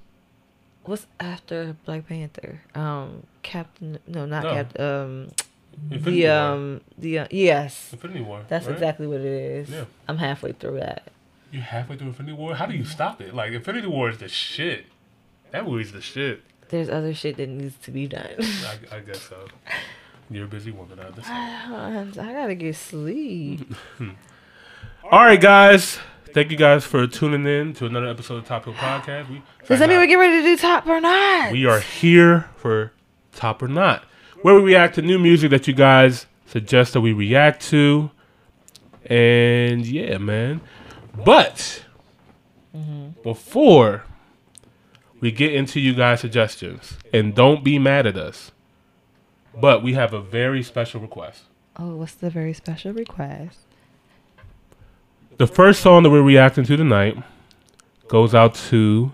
What's 0.84 1.06
after 1.20 1.76
Black 1.86 2.08
Panther? 2.08 2.62
Um, 2.74 3.24
Captain. 3.44 4.00
No, 4.08 4.26
not 4.26 4.44
No. 4.46 4.54
Captain. 4.54 4.86
Um, 4.86 5.28
Infinity 5.92 6.22
the 6.22 6.28
War. 6.28 6.38
um, 6.38 6.82
the 6.98 7.20
uh, 7.20 7.28
yes, 7.32 7.90
Infinity 7.94 8.22
War. 8.22 8.44
that's 8.48 8.66
right? 8.66 8.74
exactly 8.74 9.08
what 9.08 9.22
it 9.22 9.26
is. 9.26 9.70
Yeah. 9.70 9.86
I'm 10.08 10.18
halfway 10.18 10.52
through 10.52 10.80
that. 10.80 11.10
You're 11.52 11.64
halfway 11.64 11.98
through 11.98 12.08
Infinity 12.08 12.34
War? 12.36 12.56
How 12.56 12.66
do 12.66 12.76
you 12.76 12.86
stop 12.86 13.22
it? 13.22 13.34
Like 13.34 13.54
Infinity 13.54 13.88
War 13.88 14.10
is 14.10 14.18
the 14.20 14.28
shit. 14.28 14.86
That 15.52 15.66
movie's 15.66 15.92
the 15.92 16.02
shit. 16.02 16.44
There's 16.70 16.90
other 16.90 17.14
shit 17.14 17.38
that 17.38 17.50
needs 17.50 17.76
to 17.84 17.92
be 17.92 18.08
done. 18.08 18.36
I, 18.40 18.78
I 18.98 19.00
guess 19.00 19.22
so. 19.22 19.48
You're 20.30 20.46
a 20.46 20.48
busy 20.48 20.70
woman. 20.72 21.00
I 21.00 21.06
understand. 21.06 22.20
I 22.20 22.34
gotta 22.34 22.56
get 22.56 22.76
sleep. 22.76 23.74
All 25.12 25.26
right, 25.26 25.42
guys. 25.42 25.98
Thank 26.32 26.52
you 26.52 26.58
guys 26.58 26.86
for 26.86 27.08
tuning 27.08 27.48
in 27.48 27.74
to 27.76 27.88
another 27.88 28.06
episode 28.08 28.36
of 28.36 28.46
Top 28.46 28.66
Hill 28.66 28.74
Podcast. 28.76 29.30
We 29.30 29.42
Does 29.68 29.80
that 29.80 29.90
mean 29.90 30.00
we 30.00 30.06
get 30.06 30.18
ready 30.18 30.44
to 30.44 30.44
do 30.44 30.58
top 30.58 30.86
or 30.86 31.02
not? 31.02 31.52
We 31.52 31.66
are 31.66 31.80
here 31.80 32.48
for 32.58 32.92
Top 33.34 33.64
or 33.64 33.68
Not, 33.68 34.04
where 34.42 34.56
we 34.56 34.62
react 34.62 34.96
to 34.96 35.02
new 35.02 35.20
music 35.20 35.52
that 35.52 35.68
you 35.68 35.74
guys 35.74 36.26
suggest 36.46 36.94
that 36.94 37.02
we 37.02 37.14
react 37.14 37.62
to. 37.70 38.12
And 39.06 39.86
yeah, 39.86 40.18
man. 40.18 40.62
But 41.26 41.84
mm-hmm. 42.76 43.22
before 43.22 44.04
we 45.20 45.32
get 45.32 45.54
into 45.54 45.80
you 45.80 45.94
guys' 45.94 46.22
suggestions, 46.22 46.98
and 47.14 47.36
don't 47.36 47.64
be 47.64 47.78
mad 47.80 48.08
at 48.08 48.18
us, 48.18 48.52
but 49.60 49.84
we 49.84 49.94
have 49.94 50.14
a 50.14 50.22
very 50.22 50.64
special 50.64 51.02
request. 51.02 51.44
Oh, 51.78 51.96
what's 51.96 52.14
the 52.14 52.30
very 52.30 52.54
special 52.54 52.94
request? 52.94 53.60
The 55.38 55.48
first 55.48 55.82
song 55.82 56.04
that 56.04 56.10
we're 56.10 56.22
reacting 56.22 56.66
to 56.66 56.78
tonight 56.78 57.18
goes 58.08 58.36
out 58.36 58.56
to 58.56 59.12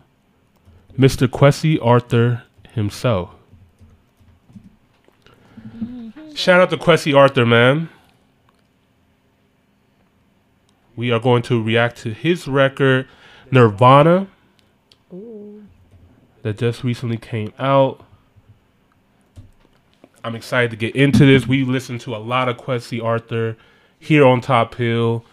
Mr. 0.98 1.28
Kwesi 1.28 1.78
Arthur 1.84 2.44
himself. 2.72 3.35
Shout 6.36 6.60
out 6.60 6.70
to 6.72 6.78
Kwesi 6.78 7.16
Arthur, 7.16 7.46
man. 7.46 7.88
We 10.98 11.10
are 11.10 11.20
going 11.20 11.44
to 11.44 11.64
react 11.64 11.96
to 12.00 12.12
his 12.12 12.46
record, 12.46 13.08
Nirvana, 13.52 14.28
that 16.42 16.58
just 16.58 16.84
recently 16.84 17.16
came 17.16 17.54
out. 17.58 18.04
I'm 20.26 20.36
excited 20.36 20.72
to 20.72 20.76
get 20.76 20.94
into 20.94 21.26
this. 21.26 21.48
We 21.48 21.64
listened 21.64 22.02
to 22.02 22.14
a 22.14 22.18
lot 22.18 22.50
of 22.50 22.58
Kwesi 22.58 23.02
Arthur 23.02 23.56
here 23.98 24.26
on 24.26 24.42
Top 24.42 24.76
Hill 24.76 25.24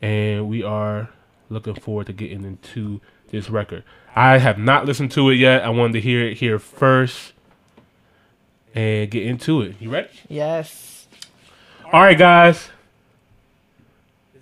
and 0.00 0.48
we 0.48 0.62
are 0.62 1.10
looking 1.50 1.74
forward 1.74 2.06
to 2.06 2.14
getting 2.14 2.44
into 2.44 3.02
this 3.28 3.50
record. 3.50 3.84
I 4.14 4.38
have 4.38 4.58
not 4.58 4.86
listened 4.86 5.12
to 5.12 5.28
it 5.28 5.34
yet. 5.34 5.64
I 5.64 5.68
wanted 5.68 5.92
to 5.92 6.00
hear 6.00 6.26
it 6.26 6.38
here 6.38 6.58
first 6.58 7.34
and 8.76 9.10
get 9.10 9.24
into 9.24 9.62
it. 9.62 9.76
You 9.80 9.90
ready? 9.90 10.08
Yes. 10.28 11.06
All 11.92 12.02
right, 12.02 12.18
guys. 12.18 12.68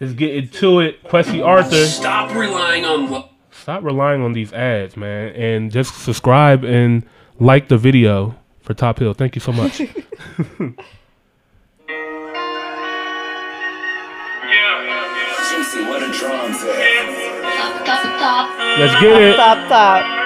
Let's 0.00 0.12
get 0.14 0.34
into 0.34 0.80
it. 0.80 1.04
Kwesi 1.04 1.44
Arthur. 1.44 1.86
Stop 1.86 2.34
relying 2.34 2.84
on 2.84 3.08
what. 3.08 3.30
Stop 3.52 3.84
relying 3.84 4.20
on 4.20 4.32
these 4.32 4.52
ads, 4.52 4.96
man, 4.96 5.32
and 5.34 5.70
just 5.70 5.94
subscribe 5.94 6.64
and 6.64 7.06
like 7.38 7.68
the 7.68 7.78
video 7.78 8.34
for 8.60 8.74
Top 8.74 8.98
Hill. 8.98 9.14
Thank 9.14 9.36
you 9.36 9.40
so 9.40 9.52
much. 9.52 9.78
Juicy, 15.54 15.84
what 15.84 16.02
a 16.02 16.12
drums 16.12 16.62
at. 16.64 17.54
Top, 17.56 17.86
top, 17.86 18.02
top. 18.18 18.78
Let's 18.78 19.00
get 19.00 19.22
it. 19.22 19.36
Top, 19.36 19.68
top. 19.68 20.23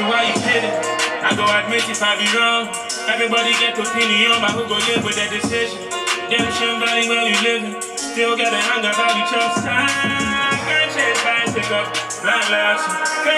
So 0.00 0.08
why 0.08 0.24
you 0.24 0.36
kidding? 0.40 0.72
I 1.20 1.36
go 1.36 1.44
admit 1.44 1.84
if 1.84 2.00
I 2.00 2.16
be 2.16 2.24
wrong. 2.32 2.72
Everybody 3.04 3.52
get 3.60 3.76
opinion 3.76 4.32
about 4.32 4.56
who 4.56 4.64
go 4.64 4.80
live 4.88 5.04
with 5.04 5.16
that 5.20 5.28
decision. 5.28 5.76
Redemption 6.24 6.80
Valley 6.80 7.04
where 7.04 7.24
we 7.28 7.36
living. 7.44 7.76
Still 8.00 8.32
got 8.32 8.48
a 8.48 8.60
hunger 8.64 8.96
valley 8.96 9.24
trust. 9.28 9.60
Ah, 9.68 10.56
Can't 10.56 10.88
change 10.88 11.20
by 11.20 11.44
up 11.68 11.92
blind 12.24 12.48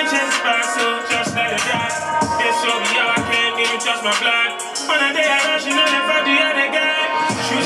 change 0.07 0.37
by 0.47 0.63
so 0.63 0.87
just 1.11 1.35
let 1.35 1.51
it 1.51 1.63
die. 1.67 1.91
Yes, 2.39 2.55
so 2.63 2.71
we 2.71 2.95
all 2.95 3.11
I 3.11 3.19
can't 3.27 3.59
even 3.59 3.79
trust 3.83 4.07
my 4.07 4.15
blind. 4.23 4.63
On 4.87 4.99
a 5.03 5.11
day 5.11 5.27
I 5.27 5.39
rush, 5.51 5.67
you 5.67 5.75
know 5.75 5.83
if 5.83 6.07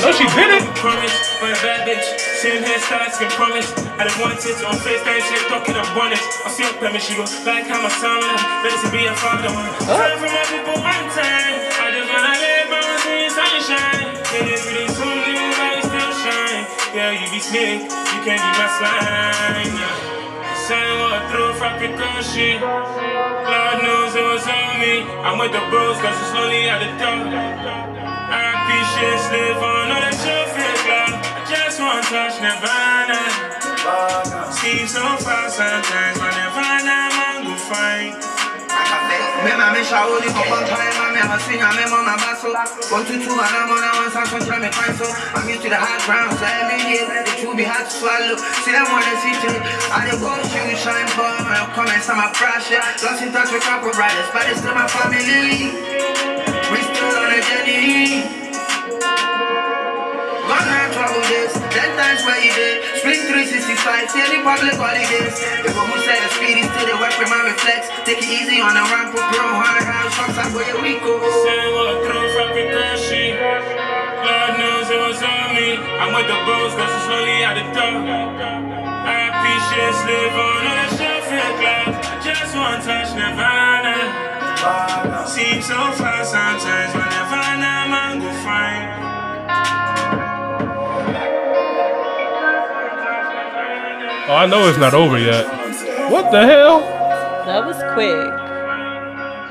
No, 0.01 0.13
she 0.13 0.25
did 0.37 0.61
it. 0.61 0.63
Promise, 0.77 1.15
a 1.41 1.49
bad 1.65 1.87
bitch. 1.89 2.05
Sitting 2.37 2.63
here, 2.63 2.79
stars 2.79 3.17
can 3.17 3.29
promise. 3.33 3.65
I 3.97 4.05
just 4.05 4.19
want 4.21 4.37
it 4.37 4.57
on 4.61 4.77
FaceTime, 4.77 5.21
shit, 5.25 5.41
talking 5.49 5.73
abundance. 5.73 6.21
I 6.45 6.49
see 6.53 6.63
her 6.63 6.73
payment, 6.77 7.01
she 7.01 7.17
go, 7.17 7.25
like 7.49 7.65
how 7.65 7.81
my 7.81 7.89
son, 7.89 8.21
ready 8.61 8.77
to 8.77 8.89
be 8.93 9.09
a 9.09 9.13
father. 9.17 9.49
Oh. 9.49 9.89
Time 9.89 10.17
for 10.21 10.29
my 10.29 10.45
people, 10.53 10.77
one 10.85 11.07
time. 11.17 11.55
I 11.81 11.89
just 11.89 12.09
wanna 12.13 12.33
live 12.37 12.67
my 12.69 12.77
own 12.77 13.09
in 13.09 13.29
sunshine. 13.33 14.05
And 14.37 14.45
if 14.53 14.61
it 14.69 14.85
is 14.85 14.93
so 14.93 15.07
new, 15.09 15.49
I 15.65 15.81
still 15.81 16.13
shine. 16.21 16.63
Yeah, 16.93 17.17
you 17.17 17.25
be 17.33 17.39
slick, 17.41 17.81
you 17.89 18.19
can't 18.21 18.37
be 18.37 18.51
my 18.53 18.69
slime. 18.77 20.06
Sign 20.67 20.99
what 20.99 21.31
through 21.31 21.53
for 21.53 21.71
precaution. 21.79 22.59
Lord 22.59 23.77
knows 23.87 24.11
it 24.19 24.27
was 24.27 24.43
on 24.51 24.81
me. 24.81 24.99
I'm 25.23 25.39
with 25.39 25.53
the 25.53 25.63
bros, 25.71 25.95
cause 25.95 26.19
it's 26.19 26.31
slowly 26.31 26.67
at 26.67 26.83
the 26.83 26.91
top. 26.99 27.23
RIP 27.23 28.69
shit 28.91 29.17
slip 29.31 29.63
on, 29.63 29.87
know 29.87 29.95
that 30.03 30.11
you 30.11 30.39
feel. 30.51 30.75
I 30.91 31.47
just 31.47 31.79
want 31.79 32.03
to 32.03 32.11
touch 32.11 32.43
Nirvana. 32.43 33.15
Seems 34.51 34.91
so 34.91 35.07
far 35.23 35.49
sometimes, 35.49 36.19
but 36.19 36.35
Nirvana. 36.35 37.16
Me 39.47 39.83
shauri 39.83 40.29
kwa 40.31 40.43
kwa 40.43 40.57
time 40.67 40.91
mame 40.99 41.19
hasinya 41.19 41.71
memo 41.71 42.03
mabaso 42.03 42.47
One 42.91 43.05
two 43.05 43.15
two 43.23 43.31
and 43.31 43.55
I'm 43.55 43.71
on 43.71 43.79
a 43.79 43.89
one 43.95 44.11
side 44.11 44.27
control 44.27 44.59
me 44.59 44.67
fine 44.75 44.91
so 44.99 45.07
I'm 45.07 45.47
used 45.47 45.61
to 45.63 45.69
the 45.69 45.75
high 45.79 46.03
ground 46.03 46.35
so 46.35 46.43
every 46.43 46.83
day 46.83 46.99
the 47.07 47.31
truth 47.39 47.55
be 47.55 47.63
hard 47.63 47.87
to 47.87 47.91
swallow. 47.95 48.35
See 48.67 48.71
them 48.75 48.83
wanna 48.91 49.15
see 49.23 49.31
to 49.47 49.51
I 49.95 50.03
dey 50.11 50.19
go 50.19 50.35
shoot 50.51 50.75
shine 50.83 51.07
for 51.15 51.31
my 51.47 51.63
comments 51.71 52.09
on 52.11 52.17
my 52.19 52.27
pressure 52.35 52.75
Lost 52.99 53.23
in 53.23 53.31
touch 53.31 53.51
with 53.55 53.63
couple 53.63 53.91
brothers 53.95 54.27
but 54.35 54.51
it's 54.51 54.59
still 54.59 54.75
my 54.75 54.83
family. 54.91 55.71
We 56.67 56.79
still 56.83 57.15
on 57.15 57.31
a 57.31 57.39
journey. 57.39 58.27
One 60.43 60.65
night 60.67 60.91
trouble 60.91 61.23
this, 61.31 61.55
ten 61.77 61.93
times 61.93 62.25
where 62.25 62.41
you 62.41 62.49
did. 62.57 62.81
Spring 62.97 63.21
365, 63.29 64.09
see 64.09 64.25
any 64.25 64.41
public 64.41 64.73
holidays. 64.81 65.37
The 65.61 65.69
one 65.77 65.93
who 65.93 66.01
said 66.01 66.17
the 66.25 66.29
speed 66.33 66.57
is 66.57 66.65
still 66.73 66.89
the 66.89 66.97
work 66.97 67.13
with 67.21 67.29
my 67.29 67.45
reflex. 67.45 67.93
Take 68.01 68.25
it 68.25 68.29
easy 68.33 68.57
on 68.57 68.73
the 68.73 68.81
ramp, 68.89 69.13
put 69.13 69.21
bro, 69.29 69.45
hard 69.45 69.85
house, 69.85 70.09
trucks, 70.17 70.41
I 70.41 70.49
go 70.49 70.65
your 70.65 70.81
week. 70.81 71.05
Say 71.05 71.61
what 71.69 72.01
through 72.01 72.33
from 72.33 72.49
Kakashi. 72.57 73.37
Lord 74.25 74.53
knows 74.57 74.89
it 74.89 75.01
was 75.05 75.21
on 75.21 75.53
me. 75.53 75.77
I'm 76.01 76.17
with 76.17 76.25
the 76.25 76.37
bros, 76.49 76.73
cause 76.73 76.89
it's 76.89 77.05
slowly 77.05 77.45
out 77.45 77.53
the 77.61 77.65
door. 77.69 78.01
RIP 78.01 79.45
shit 79.69 79.93
slip 80.01 80.33
on, 80.33 80.57
know 80.65 80.73
that 80.81 80.89
shit 80.97 81.21
feel 81.29 81.51
glad. 81.61 81.93
I 81.93 82.17
just 82.25 82.57
want 82.57 82.81
to 82.81 82.89
touch 82.89 83.13
Nirvana. 83.13 84.25
Seems 85.29 85.69
so 85.69 85.77
far 85.93 86.25
sometimes, 86.25 86.91
but 86.97 87.05
Nirvana, 87.05 87.85
man, 87.85 88.17
go 88.17 88.33
find. 88.41 89.06
Oh, 94.29 94.35
I 94.35 94.45
know 94.45 94.67
it's 94.67 94.77
not 94.77 94.93
over 94.93 95.17
yet. 95.17 95.45
What 96.11 96.31
the 96.31 96.45
hell? 96.45 96.81
That 96.81 97.65
was 97.65 97.77
quick. 97.93 98.29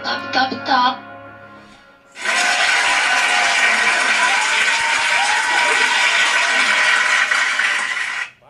Top, 0.05 0.33
top, 0.35 0.67
top. 0.67 1.03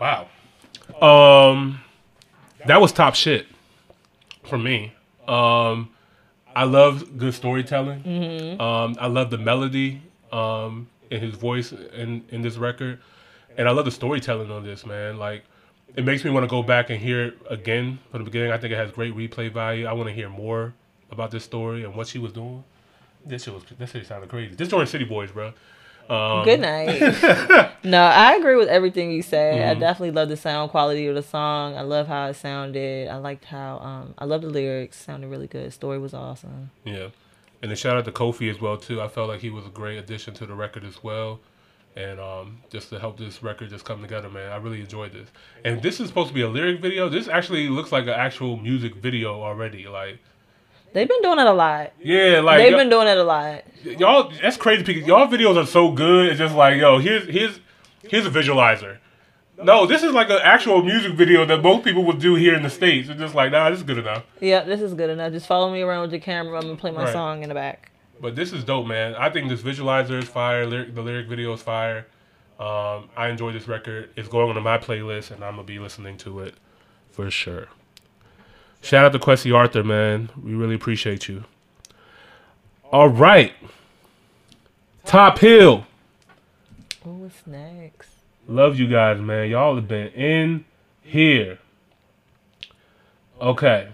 Wow. 0.01 0.29
Um, 1.01 1.81
that 2.66 2.81
was 2.81 2.91
top 2.91 3.14
shit 3.14 3.47
for 4.45 4.59
me. 4.59 4.93
Um, 5.29 5.91
I 6.57 6.64
love 6.64 7.18
good 7.18 7.35
storytelling. 7.35 8.61
Um, 8.61 8.97
I 8.99 9.07
love 9.07 9.31
the 9.31 9.39
melody 9.39 10.03
um, 10.33 10.89
in 11.11 11.20
his 11.20 11.37
voice 11.37 11.70
in 11.70 12.24
in 12.31 12.43
this 12.43 12.57
record, 12.57 13.01
and 13.57 13.68
I 13.68 13.70
love 13.70 13.85
the 13.85 13.93
storytelling 13.93 14.51
on 14.51 14.64
this 14.64 14.85
man. 14.85 15.18
Like, 15.18 15.45
it 15.95 16.05
makes 16.05 16.24
me 16.24 16.30
want 16.30 16.45
to 16.45 16.49
go 16.49 16.62
back 16.62 16.91
and 16.91 17.01
hear 17.01 17.26
it 17.26 17.39
again 17.49 17.99
from 18.11 18.20
the 18.20 18.24
beginning. 18.24 18.53
I 18.53 18.59
think 18.59 18.72
it 18.72 18.76
has 18.76 18.91
great 18.91 19.14
replay 19.14 19.53
value. 19.53 19.87
I 19.87 19.93
want 19.93 20.09
to 20.09 20.14
hear 20.14 20.28
more 20.28 20.74
about 21.11 21.30
this 21.30 21.45
story 21.45 21.84
and 21.84 21.95
what 21.95 22.07
she 22.09 22.18
was 22.18 22.32
doing. 22.32 22.64
This 23.24 23.45
shit 23.45 23.55
was 23.55 23.62
this 23.78 23.91
shit 23.91 24.07
sounded 24.07 24.28
crazy. 24.28 24.55
This 24.55 24.68
joint 24.68 24.89
City 24.89 25.05
Boys, 25.05 25.30
bro. 25.30 25.53
Um, 26.09 26.45
Good 26.45 26.61
night. 26.61 27.01
no, 27.84 28.01
I 28.03 28.34
agree 28.37 28.55
with 28.55 28.68
everything 28.68 29.11
you 29.11 29.22
said. 29.22 29.55
I 29.70 29.74
Mhm. 29.74 29.80
definitely 29.80 30.12
love 30.12 30.28
the 30.28 30.37
sound 30.37 30.70
quality 30.70 31.07
of 31.09 31.16
the 31.16 31.22
song. 31.22 31.76
I 31.76 31.80
love 31.80 32.07
how 32.07 32.26
it 32.28 32.34
sounded. 32.34 33.09
I 33.09 33.16
liked 33.16 33.47
how 33.47 33.78
um 33.78 34.14
I 34.18 34.24
love 34.24 34.43
the 34.43 34.49
lyrics. 34.51 34.97
Sounded 34.99 35.28
really 35.28 35.49
good. 35.49 35.72
Story 35.72 35.99
was 35.99 36.14
awesome. 36.14 36.70
Yeah. 36.84 37.09
And 37.62 37.72
a 37.72 37.76
shout 37.76 37.97
out 37.97 38.05
to 38.05 38.12
Kofi 38.12 38.49
as 38.51 38.61
well 38.61 38.76
too. 38.76 39.01
I 39.03 39.09
felt 39.09 39.28
like 39.28 39.41
he 39.41 39.51
was 39.51 39.66
a 39.66 39.70
great 39.70 39.99
addition 39.99 40.34
to 40.34 40.47
the 40.47 40.55
record 40.55 40.84
as 40.84 41.03
well. 41.03 41.41
And 41.97 42.20
um, 42.20 42.59
just 42.70 42.90
to 42.90 42.99
help 42.99 43.16
this 43.16 43.42
record 43.42 43.70
just 43.70 43.86
come 43.86 44.03
together, 44.03 44.28
man. 44.28 44.53
I 44.53 44.57
really 44.57 44.80
enjoyed 44.80 45.12
this. 45.12 45.28
And 45.64 45.80
this 45.80 45.99
is 45.99 46.09
supposed 46.09 46.28
to 46.28 46.34
be 46.34 46.42
a 46.42 46.49
lyric 46.49 46.80
video. 46.82 47.09
This 47.09 47.26
actually 47.26 47.68
looks 47.68 47.90
like 47.90 48.05
an 48.05 48.11
actual 48.11 48.59
music 48.59 48.97
video 48.97 49.40
already. 49.40 49.86
Like 49.88 50.18
They've 50.92 51.09
been 51.09 51.22
doing 51.22 51.38
it 51.38 51.47
a 51.47 51.53
lot. 51.53 51.92
yeah, 52.03 52.40
like 52.40 52.59
They've 52.59 52.76
been 52.76 52.90
doing 52.90 53.09
it 53.09 53.16
a 53.16 53.24
lot. 53.24 53.64
y'all 53.82 54.30
that's 54.42 54.57
crazy 54.59 54.82
because 54.82 55.07
y'all 55.07 55.26
videos 55.26 55.57
are 55.62 55.66
so 55.66 55.90
good. 55.90 56.28
It's 56.28 56.38
just 56.38 56.55
like, 56.55 56.76
yo, 56.78 56.99
here's 56.99 57.26
here's 57.28 57.61
here's 58.03 58.26
a 58.26 58.30
visualizer. 58.30 58.99
No, 59.62 59.86
this 59.86 60.03
is 60.03 60.12
like 60.12 60.28
an 60.28 60.40
actual 60.42 60.82
music 60.82 61.14
video 61.14 61.47
that 61.47 61.62
most 61.62 61.82
people 61.82 62.05
would 62.05 62.18
do 62.18 62.34
here 62.34 62.55
in 62.55 62.62
the 62.62 62.68
States. 62.68 63.09
It's 63.09 63.18
just 63.18 63.34
like, 63.34 63.53
nah, 63.53 63.70
this 63.70 63.78
is 63.78 63.84
good 63.84 63.97
enough. 63.97 64.22
Yeah, 64.38 64.64
this 64.64 64.82
is 64.82 64.92
good 64.92 65.09
enough. 65.09 65.32
Just 65.32 65.47
follow 65.47 65.72
me 65.72 65.80
around 65.80 66.03
with 66.03 66.12
your 66.12 66.20
camera. 66.20 66.57
I'm 66.57 66.64
gonna 66.64 66.76
play 66.76 66.90
my 66.90 67.05
Right. 67.05 67.12
song 67.14 67.42
in 67.42 67.49
the 67.49 67.55
back. 67.55 67.90
But 68.20 68.34
this 68.34 68.52
is 68.52 68.64
dope, 68.64 68.86
man. 68.86 69.14
I 69.14 69.30
think 69.30 69.48
this 69.48 69.62
visualizer 69.62 70.22
is 70.22 70.28
fire. 70.28 70.66
Lyric, 70.66 70.94
the 70.94 71.02
lyric 71.02 71.28
video 71.28 71.52
is 71.52 71.62
fire. 71.62 72.06
Um, 72.58 73.10
I 73.16 73.28
enjoy 73.28 73.52
this 73.52 73.68
record. 73.68 74.10
It's 74.16 74.28
going 74.28 74.48
onto 74.48 74.60
my 74.60 74.78
playlist, 74.78 75.30
and 75.30 75.44
I'm 75.44 75.56
gonna 75.56 75.64
be 75.64 75.78
listening 75.78 76.16
to 76.18 76.40
it 76.40 76.54
for 77.10 77.30
sure. 77.30 77.68
Shout 78.80 79.04
out 79.04 79.12
to 79.12 79.18
Kwesi 79.18 79.54
Arthur, 79.54 79.84
man. 79.84 80.30
We 80.42 80.54
really 80.54 80.74
appreciate 80.74 81.28
you. 81.28 81.44
All 82.90 83.08
right, 83.08 83.52
Top 85.04 85.38
Hill. 85.38 85.86
Oh, 87.04 87.12
what's 87.12 87.46
next? 87.46 88.08
Love 88.48 88.78
you 88.78 88.88
guys, 88.88 89.20
man. 89.20 89.50
Y'all 89.50 89.76
have 89.76 89.86
been 89.86 90.08
in 90.08 90.64
here. 91.02 91.58
Okay. 93.40 93.88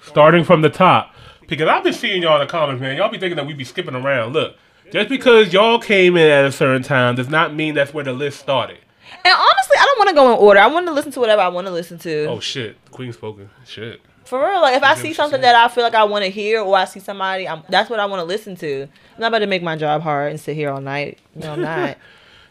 Starting 0.00 0.44
from 0.44 0.62
the 0.62 0.70
top. 0.70 1.15
Because 1.46 1.68
I've 1.68 1.84
been 1.84 1.92
seeing 1.92 2.22
y'all 2.22 2.40
in 2.40 2.46
the 2.46 2.50
comments, 2.50 2.80
man. 2.80 2.96
Y'all 2.96 3.08
be 3.08 3.18
thinking 3.18 3.36
that 3.36 3.46
we 3.46 3.54
be 3.54 3.64
skipping 3.64 3.94
around. 3.94 4.32
Look, 4.32 4.56
just 4.90 5.08
because 5.08 5.52
y'all 5.52 5.78
came 5.78 6.16
in 6.16 6.28
at 6.28 6.44
a 6.44 6.52
certain 6.52 6.82
time 6.82 7.14
does 7.14 7.28
not 7.28 7.54
mean 7.54 7.74
that's 7.74 7.94
where 7.94 8.04
the 8.04 8.12
list 8.12 8.40
started. 8.40 8.78
And 9.24 9.34
honestly, 9.34 9.76
I 9.78 9.84
don't 9.84 9.98
want 9.98 10.08
to 10.10 10.14
go 10.14 10.32
in 10.32 10.38
order. 10.38 10.60
I 10.60 10.66
want 10.66 10.86
to 10.86 10.92
listen 10.92 11.12
to 11.12 11.20
whatever 11.20 11.42
I 11.42 11.48
want 11.48 11.66
to 11.66 11.72
listen 11.72 11.98
to. 11.98 12.26
Oh 12.26 12.40
shit. 12.40 12.76
Queen 12.90 13.12
spoken. 13.12 13.50
Shit. 13.64 14.00
For 14.24 14.44
real, 14.44 14.60
like 14.60 14.76
if 14.76 14.82
I 14.82 14.96
see 14.96 15.12
something 15.12 15.40
that 15.40 15.54
I 15.54 15.68
feel 15.68 15.84
like 15.84 15.94
I 15.94 16.02
want 16.02 16.24
to 16.24 16.30
hear, 16.30 16.60
or 16.60 16.76
I 16.76 16.84
see 16.84 16.98
somebody, 16.98 17.48
I'm, 17.48 17.62
that's 17.68 17.88
what 17.88 18.00
I 18.00 18.06
want 18.06 18.18
to 18.18 18.24
listen 18.24 18.56
to. 18.56 18.82
I'm 18.82 19.20
not 19.20 19.28
about 19.28 19.38
to 19.38 19.46
make 19.46 19.62
my 19.62 19.76
job 19.76 20.02
hard 20.02 20.32
and 20.32 20.40
sit 20.40 20.56
here 20.56 20.70
all 20.70 20.80
night. 20.80 21.18
No, 21.36 21.52
I'm 21.52 21.62
not. 21.62 21.96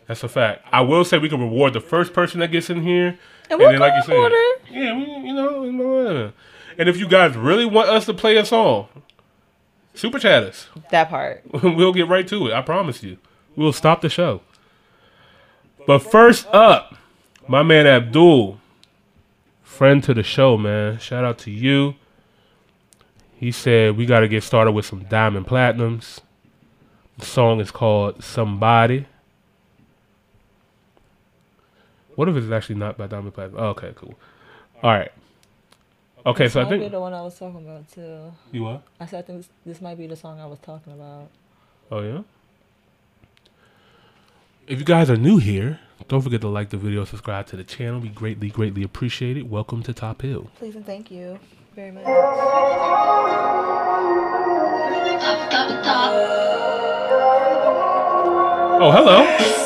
That's 0.08 0.24
a 0.24 0.30
fact. 0.30 0.64
I 0.72 0.82
will 0.82 1.04
say 1.04 1.18
we 1.18 1.30
can 1.30 1.40
reward 1.42 1.74
the 1.74 1.82
first 1.82 2.14
person 2.14 2.40
that 2.40 2.52
gets 2.52 2.70
in 2.70 2.84
here. 2.84 3.18
And 3.50 3.60
we'll 3.60 3.78
go 3.78 3.86
in 3.86 4.12
order. 4.12 4.36
Yeah, 4.70 4.96
we, 4.96 5.28
you 5.28 5.34
know, 5.34 5.64
you 5.64 5.72
know, 5.72 6.32
and 6.78 6.90
if 6.90 6.98
you 6.98 7.08
guys 7.08 7.36
really 7.36 7.66
want 7.66 7.90
us 7.90 8.06
to 8.06 8.14
play 8.14 8.38
a 8.38 8.46
song, 8.46 8.88
super 9.94 10.20
chat 10.20 10.44
us. 10.44 10.68
that 10.92 11.10
part. 11.10 11.44
we'll 11.64 11.94
get 11.94 12.08
right 12.08 12.28
to 12.28 12.48
it. 12.48 12.54
I 12.54 12.62
promise 12.62 13.04
you. 13.04 13.18
We'll 13.56 13.74
stop 13.74 14.02
the 14.02 14.10
show. 14.10 14.42
But 15.88 16.00
first 16.00 16.48
up, 16.48 16.96
my 17.48 17.64
man 17.64 17.88
Abdul, 17.88 18.60
friend 19.64 20.04
to 20.04 20.14
the 20.14 20.24
show, 20.24 20.58
man. 20.58 21.00
Shout 21.00 21.24
out 21.24 21.38
to 21.40 21.52
you. 21.52 21.96
He 23.38 23.52
said 23.52 23.98
we 23.98 24.06
got 24.06 24.22
to 24.22 24.28
get 24.28 24.44
started 24.44 24.72
with 24.72 24.86
some 24.86 25.04
Diamond 25.04 25.48
Platnumz. 25.48 26.22
The 27.18 27.26
song 27.26 27.60
is 27.60 27.72
called 27.72 28.24
Somebody. 28.24 29.06
What 32.16 32.30
if 32.30 32.36
it's 32.36 32.52
actually 32.52 32.76
not 32.76 32.98
by 32.98 33.08
Diamond 33.08 33.34
Platinum? 33.34 33.62
Oh, 33.62 33.68
okay, 33.68 33.94
cool. 33.96 34.16
All 34.82 34.92
right. 34.92 35.12
Okay, 36.26 36.50
so 36.50 36.60
I 36.60 36.64
Might 36.64 36.72
be 36.72 36.80
think 36.80 36.92
the 36.92 37.00
one 37.00 37.14
I 37.14 37.22
was 37.22 37.38
talking 37.38 37.64
about 37.64 37.88
too. 37.92 38.32
you 38.52 38.64
what? 38.64 38.82
I 39.00 39.06
said 39.06 39.20
I 39.20 39.22
think 39.22 39.40
this, 39.40 39.50
this 39.66 39.82
might 39.82 39.96
be 39.98 40.08
the 40.08 40.16
song 40.16 40.40
I 40.40 40.48
was 40.48 40.58
talking 40.60 40.92
about. 40.94 41.30
Oh 41.92 42.02
yeah. 42.02 42.22
If 44.68 44.80
you 44.80 44.86
guys 44.86 45.12
are 45.12 45.18
new 45.18 45.38
here, 45.38 45.80
don't 46.08 46.22
forget 46.22 46.42
to 46.42 46.48
like 46.48 46.70
the 46.72 46.78
video, 46.78 47.06
subscribe 47.06 47.46
to 47.48 47.56
the 47.56 47.64
channel. 47.64 48.00
We 48.00 48.10
greatly, 48.10 48.50
greatly 48.50 48.82
appreciate 48.82 49.38
it. 49.38 49.48
Welcome 49.48 49.84
to 49.84 49.94
Top 49.94 50.24
Hill. 50.24 50.50
Please 50.58 50.76
and 50.76 50.84
thank 50.86 51.12
you 51.12 51.38
very 51.76 51.92
much. 51.92 52.04
Top, 52.06 52.16
top, 55.52 55.84
top. 55.84 56.12
Oh, 58.82 58.92
hello. 58.92 59.62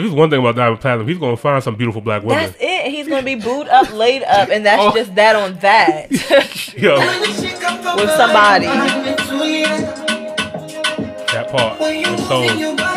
If 0.00 0.06
it's 0.06 0.14
one 0.14 0.30
thing 0.30 0.40
about 0.40 0.56
Diamond 0.56 0.80
Platinum, 0.80 1.06
he's 1.06 1.18
gonna 1.18 1.36
find 1.36 1.62
some 1.62 1.76
beautiful 1.76 2.00
black 2.00 2.22
women. 2.22 2.42
That's 2.44 2.56
it. 2.58 2.90
He's 2.90 3.06
gonna 3.06 3.22
be 3.22 3.34
booed 3.34 3.68
up, 3.68 3.92
laid 3.92 4.22
up, 4.22 4.48
and 4.48 4.64
that's 4.64 4.80
Oh. 4.82 4.92
just 4.94 5.14
that 5.16 5.36
on 5.36 5.58
that 5.58 6.10
Yo, 6.76 6.96
with 7.96 8.10
somebody. 8.16 8.66
that 11.32 11.48
part. 11.50 11.78
so. 11.78 12.89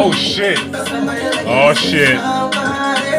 Oh 0.00 0.12
shit. 0.12 0.58
Oh 1.44 1.74
shit. 1.74 2.14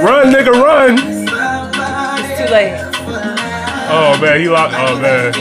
Run, 0.02 0.32
nigga, 0.32 0.54
run. 0.54 0.94
It's 0.98 2.40
too 2.40 2.48
late. 2.54 2.80
Oh 3.92 4.18
man, 4.22 4.40
he 4.40 4.48
locked. 4.48 4.76
Oh 4.78 4.98
man. 5.02 5.34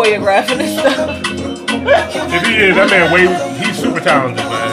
Choreographing 0.00 0.56
this 0.56 0.78
stuff. 0.78 1.20
If 2.32 2.46
he 2.46 2.56
is, 2.56 2.74
that 2.74 2.88
man 2.90 3.12
way 3.12 3.26
he's 3.62 3.78
super 3.78 4.00
talented, 4.00 4.44
man. 4.44 4.69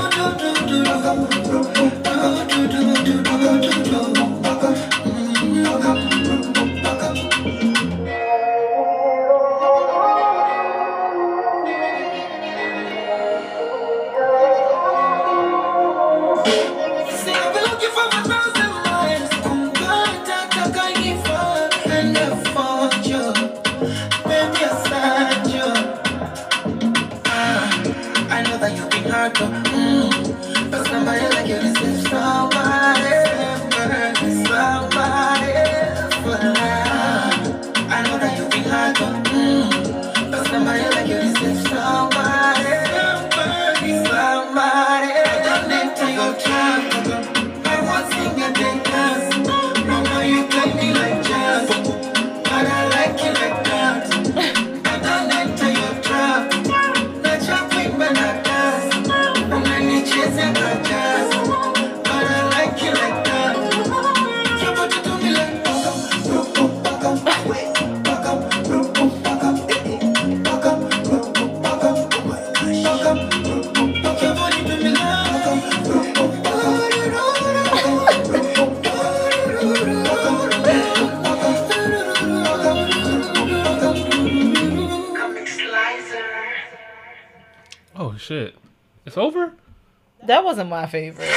Wasn't 90.58 90.70
my 90.72 90.88
favorite. 90.88 91.30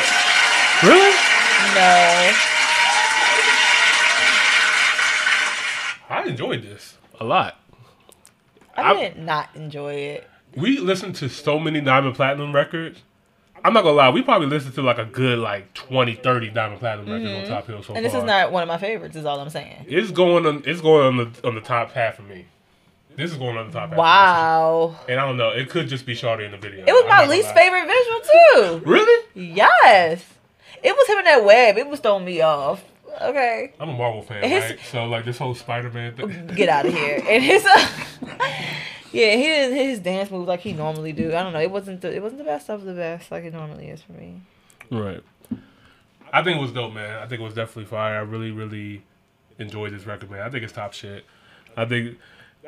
Really? 0.82 1.10
No. 1.74 2.32
I 6.08 6.24
enjoyed 6.26 6.62
this 6.62 6.96
a 7.20 7.24
lot. 7.24 7.58
I 8.76 8.82
I'm- 8.82 8.96
did 8.96 9.18
not 9.18 9.50
enjoy 9.54 9.92
it. 9.94 10.26
We 10.56 10.78
listened 10.78 11.16
to 11.16 11.28
so 11.28 11.58
many 11.58 11.82
Diamond 11.82 12.14
Platinum 12.16 12.54
records. 12.54 13.02
I'm 13.62 13.74
not 13.74 13.82
gonna 13.84 13.94
lie, 13.96 14.08
we 14.08 14.22
probably 14.22 14.48
listened 14.48 14.74
to 14.76 14.82
like 14.82 14.96
a 14.96 15.04
good 15.04 15.38
like 15.38 15.74
20, 15.74 16.14
30 16.14 16.48
Diamond 16.48 16.80
Platinum 16.80 17.10
records 17.12 17.50
on 17.50 17.54
Top 17.56 17.66
Hill 17.66 17.82
so 17.82 17.88
Mm-hmm. 17.88 17.96
And 17.96 18.04
this 18.06 18.12
far. 18.12 18.22
is 18.22 18.26
not 18.26 18.52
one 18.52 18.62
of 18.62 18.68
my 18.68 18.78
favorites, 18.78 19.16
is 19.16 19.26
all 19.26 19.38
I'm 19.38 19.50
saying. 19.50 19.84
It's 19.86 20.10
going 20.10 20.46
on. 20.46 20.62
It's 20.64 20.80
going 20.80 21.06
on 21.06 21.16
the 21.18 21.46
on 21.46 21.54
the 21.56 21.60
top 21.60 21.92
half 21.92 22.14
for 22.16 22.22
me. 22.22 22.46
This 23.20 23.32
is 23.32 23.36
going 23.36 23.56
on 23.58 23.66
the 23.70 23.72
top 23.78 23.90
half. 23.90 23.98
Wow. 23.98 24.96
And 25.08 25.20
I 25.20 25.26
don't 25.26 25.36
know. 25.36 25.50
It 25.50 25.68
could 25.68 25.88
just 25.88 26.06
be 26.06 26.14
Shorty 26.14 26.44
in 26.46 26.52
the 26.52 26.56
video. 26.56 26.84
It 26.86 26.92
was 26.92 27.04
I'm 27.04 27.08
my 27.08 27.26
least 27.26 27.48
lie. 27.48 27.54
favorite 27.54 27.86
visual 27.86 28.20
too. 28.82 28.90
Really? 28.90 29.26
Yes. 29.34 30.24
It 30.82 30.92
was 30.96 31.06
him 31.08 31.18
in 31.18 31.24
that 31.24 31.44
web. 31.44 31.76
It 31.76 31.86
was 31.86 32.00
throwing 32.00 32.24
me 32.24 32.40
off. 32.40 32.82
Okay. 33.20 33.74
I'm 33.78 33.90
a 33.90 33.92
Marvel 33.92 34.22
fan, 34.22 34.42
His- 34.48 34.64
right? 34.70 34.78
So 34.90 35.04
like 35.04 35.24
this 35.26 35.36
whole 35.36 35.54
Spider-Man 35.54 36.14
thing. 36.16 36.46
Get 36.56 36.68
out 36.70 36.86
of 36.86 36.94
here. 36.94 37.22
And 37.28 37.42
his 37.42 37.64
uh, 37.66 37.88
Yeah, 39.12 39.34
he 39.34 39.44
his 39.88 39.98
dance 39.98 40.30
moves 40.30 40.46
like 40.48 40.60
he 40.60 40.72
normally 40.72 41.12
do. 41.12 41.28
I 41.34 41.42
don't 41.42 41.52
know. 41.52 41.60
It 41.60 41.70
wasn't 41.70 42.00
the 42.00 42.14
it 42.14 42.22
wasn't 42.22 42.38
the 42.38 42.44
best 42.44 42.70
of 42.70 42.84
the 42.84 42.94
best 42.94 43.30
like 43.30 43.44
it 43.44 43.52
normally 43.52 43.88
is 43.88 44.00
for 44.00 44.12
me. 44.12 44.40
Right. 44.90 45.20
I 46.32 46.42
think 46.42 46.58
it 46.58 46.60
was 46.60 46.72
dope, 46.72 46.94
man. 46.94 47.18
I 47.18 47.26
think 47.26 47.40
it 47.40 47.44
was 47.44 47.54
definitely 47.54 47.86
fire. 47.86 48.14
I 48.18 48.20
really, 48.20 48.52
really 48.52 49.02
enjoyed 49.58 49.92
this 49.92 50.06
record, 50.06 50.30
man. 50.30 50.42
I 50.42 50.48
think 50.48 50.62
it's 50.62 50.72
top 50.72 50.92
shit. 50.92 51.24
I 51.76 51.84
think 51.84 52.18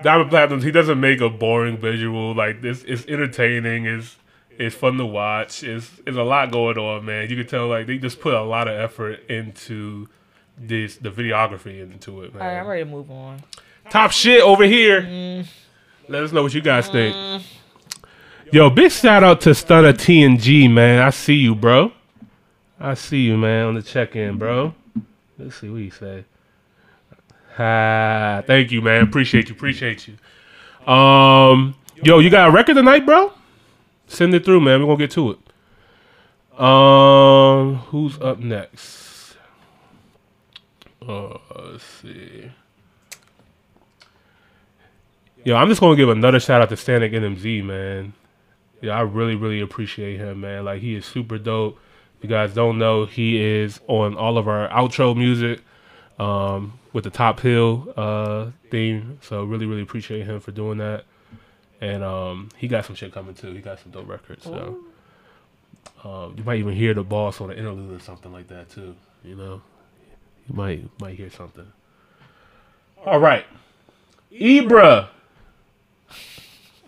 Diamond 0.03 0.31
Platinum. 0.31 0.63
He 0.63 0.71
doesn't 0.71 1.01
make 1.01 1.21
a 1.21 1.29
boring 1.29 1.77
visual 1.77 2.35
like 2.35 2.63
this. 2.63 2.83
It's 2.85 3.07
entertaining. 3.07 3.87
It's 3.87 4.17
it's 4.59 4.75
fun 4.75 4.97
to 4.99 5.07
watch. 5.07 5.63
It's 5.63 5.91
it's 6.07 6.17
a 6.17 6.23
lot 6.23 6.51
going 6.51 6.79
on, 6.79 7.05
man. 7.05 7.29
You 7.29 7.37
can 7.37 7.47
tell 7.47 7.69
like 7.69 7.87
they 7.87 7.99
just 7.99 8.21
put 8.21 8.35
a 8.35 8.43
lot 8.43 8.69
of 8.69 8.79
effort 8.79 9.29
into 9.29 10.09
this 10.57 10.97
the 10.97 11.11
videography 11.11 11.81
into 11.81 12.23
it, 12.23 12.35
man. 12.35 12.43
All 12.43 12.49
right, 12.49 12.61
I'm 12.61 12.67
ready 12.67 12.85
to 12.85 12.91
move 12.91 13.11
on. 13.11 13.43
Top 13.91 14.13
shit 14.13 14.41
over 14.43 14.65
here. 14.65 15.03
Mm. 15.03 15.47
Let 16.09 16.23
us 16.23 16.33
know 16.33 16.43
what 16.43 16.55
you 16.55 16.61
guys 16.61 16.89
mm. 16.89 16.93
think. 16.93 17.47
Yo, 18.53 18.69
big 18.69 18.93
shout 18.93 19.25
out 19.25 19.41
to 19.43 19.55
Stunner 19.55 19.93
T 19.93 20.23
and 20.23 20.39
G, 20.39 20.69
man. 20.69 21.01
I 21.01 21.11
see 21.11 21.37
you, 21.37 21.55
bro. 21.55 21.93
I 22.79 22.95
see 22.95 23.23
you, 23.23 23.37
man, 23.37 23.67
on 23.67 23.75
the 23.75 23.83
check 23.83 24.17
in, 24.17 24.39
bro. 24.39 24.75
Let's 25.39 25.61
see 25.61 25.71
what 25.71 25.79
you 25.79 25.91
say. 25.91 26.25
Ha, 27.57 28.43
thank 28.47 28.71
you, 28.71 28.81
man. 28.81 29.05
Appreciate 29.05 29.49
you, 29.49 29.55
appreciate 29.55 30.09
you. 30.09 30.93
Um, 30.93 31.75
yo, 32.03 32.19
you 32.19 32.31
got 32.31 32.49
a 32.49 32.53
record 32.53 32.75
tonight, 32.75 33.05
bro? 33.05 33.33
Send 34.07 34.35
it 34.35 34.45
through, 34.45 34.61
man. 34.61 34.81
We're 34.81 34.87
gonna 34.87 34.99
get 34.99 35.11
to 35.13 35.31
it. 35.33 36.61
Um, 36.61 37.77
who's 37.77 38.21
up 38.21 38.39
next? 38.39 39.37
Uh, 41.07 41.39
let's 41.57 41.85
see. 41.85 42.51
Yo, 45.45 45.57
I'm 45.57 45.69
just 45.69 45.81
gonna 45.81 45.97
give 45.97 46.09
another 46.09 46.39
shout 46.39 46.63
out 46.63 46.69
to 46.69 46.77
Static 46.77 47.13
NMZ, 47.13 47.65
man. 47.65 48.13
Yeah, 48.81 48.97
I 48.97 49.01
really, 49.01 49.35
really 49.35 49.61
appreciate 49.61 50.19
him, 50.19 50.41
man. 50.41 50.65
Like 50.65 50.81
he 50.81 50.95
is 50.95 51.05
super 51.05 51.39
dope. 51.39 51.79
If 52.19 52.25
you 52.25 52.31
guys 52.31 52.55
don't 52.55 52.79
know, 52.79 53.07
he 53.07 53.43
is 53.43 53.81
on 53.89 54.17
all 54.17 54.39
of 54.39 54.47
our 54.47 54.69
outro 54.69 55.17
music, 55.17 55.61
um, 56.23 56.79
with 56.93 57.05
the 57.05 57.11
Top 57.11 57.41
Hill 57.41 57.93
uh 57.97 58.51
theme. 58.71 59.19
So 59.23 59.45
really, 59.45 59.67
really 59.67 59.83
appreciate 59.83 60.27
him 60.27 60.41
for 60.41 60.53
doing 60.53 60.79
that. 60.79 61.05
And 61.81 62.05
um, 62.05 62.49
he 62.57 62.69
got 62.69 62.85
some 62.85 62.95
shit 62.95 63.13
coming 63.13 63.35
too. 63.35 63.53
He 63.53 63.61
got 63.61 63.81
some 63.81 63.91
dope 63.91 64.09
records. 64.09 64.45
So 64.45 64.79
um, 66.05 66.35
you 66.37 66.45
might 66.45 66.59
even 66.59 66.75
hear 66.75 66.95
the 66.95 67.03
boss 67.03 67.41
on 67.41 67.49
the 67.49 67.59
interlude 67.59 68.01
or 68.01 68.03
something 68.03 68.33
like 68.33 68.49
that 68.49 68.71
too. 68.71 68.95
You 69.25 69.35
know, 69.35 69.63
you 70.49 70.55
might 70.55 71.01
might 71.01 71.17
hear 71.17 71.31
something. 71.31 71.67
All 73.05 73.19
right, 73.19 73.45
Ibra 74.33 75.09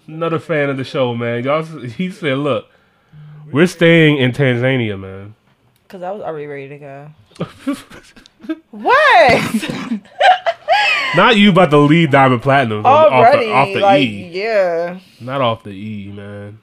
another 0.07 0.39
fan 0.39 0.71
of 0.71 0.77
the 0.77 0.85
show, 0.85 1.15
man. 1.15 1.45
Y'all, 1.45 1.63
he 1.65 2.11
said, 2.11 2.39
"Look, 2.39 2.69
we're 3.51 3.67
staying 3.67 4.19
in 4.19 4.33
Tanzania, 4.33 4.99
man." 4.99 5.35
Cause 5.89 6.03
I 6.03 6.11
was 6.11 6.23
already 6.23 6.47
ready 6.47 6.69
to 6.69 6.79
go. 6.79 7.11
what? 8.71 10.01
Not 11.17 11.37
you 11.37 11.51
about 11.51 11.71
to 11.71 11.79
lead 11.79 12.11
Diamond 12.11 12.43
Platinum 12.43 12.85
off 12.85 13.13
already? 13.13 13.47
the, 13.47 13.53
off 13.53 13.69
the 13.69 13.81
like, 13.81 14.01
E, 14.03 14.29
yeah. 14.33 14.99
not 15.21 15.41
off 15.41 15.63
the 15.63 15.71
E, 15.71 16.11
man. 16.13 16.59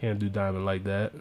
Can't 0.00 0.20
do 0.20 0.28
Diamond 0.28 0.64
like 0.64 0.84
that. 0.84 1.12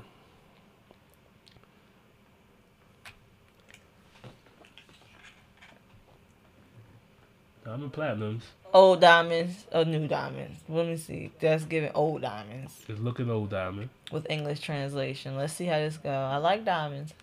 Diamond 7.66 7.94
Platnumz. 7.94 8.42
Old 8.74 9.02
diamonds 9.02 9.66
or 9.72 9.86
new 9.86 10.08
diamonds? 10.08 10.60
Let 10.68 10.88
me 10.88 10.98
see. 10.98 11.32
That's 11.40 11.64
giving 11.66 11.92
old 11.94 12.22
diamonds 12.24 12.74
It's 12.90 13.00
looking 13.00 13.30
old 13.30 13.50
diamond. 13.52 13.90
with 14.12 14.26
English 14.30 14.60
translation. 14.62 15.38
Let's 15.38 15.54
see 15.54 15.66
how 15.66 15.78
this 15.78 15.98
go. 15.98 16.10
I 16.10 16.38
like 16.38 16.66
diamonds. 16.66 17.14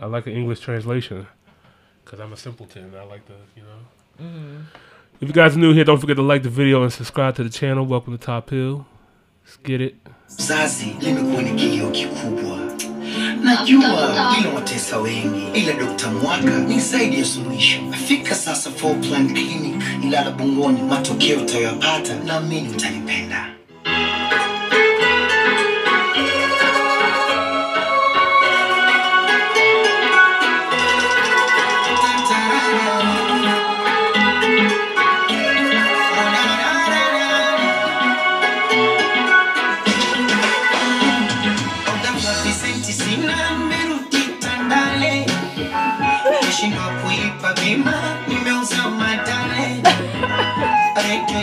I 0.00 0.06
like 0.06 0.26
an 0.28 0.32
English 0.32 0.60
translation 0.60 1.26
because 2.04 2.20
I'm 2.20 2.32
a 2.32 2.36
simpleton. 2.36 2.92
I 2.94 3.04
like 3.04 3.26
the, 3.26 3.34
you 3.56 3.62
know. 3.62 4.24
Mm-hmm. 4.24 4.56
If 5.20 5.28
you 5.28 5.34
guys 5.34 5.56
are 5.56 5.58
new 5.58 5.72
here, 5.74 5.84
don't 5.84 5.98
forget 5.98 6.16
to 6.16 6.22
like 6.22 6.44
the 6.44 6.48
video 6.48 6.82
and 6.84 6.92
subscribe 6.92 7.34
to 7.36 7.42
the 7.44 7.50
channel. 7.50 7.84
Welcome 7.84 8.16
to 8.16 8.24
Top 8.24 8.50
Hill. 8.50 8.86
Let's 9.44 9.56
get 9.56 9.80
it. 9.80 9.94
Mzazi 10.38 10.96
limekuwa 11.00 11.42
ni 11.42 11.50
kilio 11.54 11.90
kikubwa. 11.90 12.58
Najua 13.44 14.34
inawatesa 14.40 14.98
wengi, 14.98 15.46
ila 15.54 15.72
Dr. 15.72 16.10
Mwaka 16.10 16.58
ni 16.58 16.80
zaidi 16.80 17.18
ya 17.18 17.24
suluhisho. 17.24 17.80
Fika 17.92 18.34
sasa 18.34 18.70
Four 18.70 19.00
Plan 19.00 19.34
Clinic 19.34 19.82
Ilala 20.04 20.30
Bungoni, 20.30 20.82
matokeo 20.82 21.40
utayapata, 21.40 22.20
naamini 22.24 22.68
utanipenda. 22.68 23.50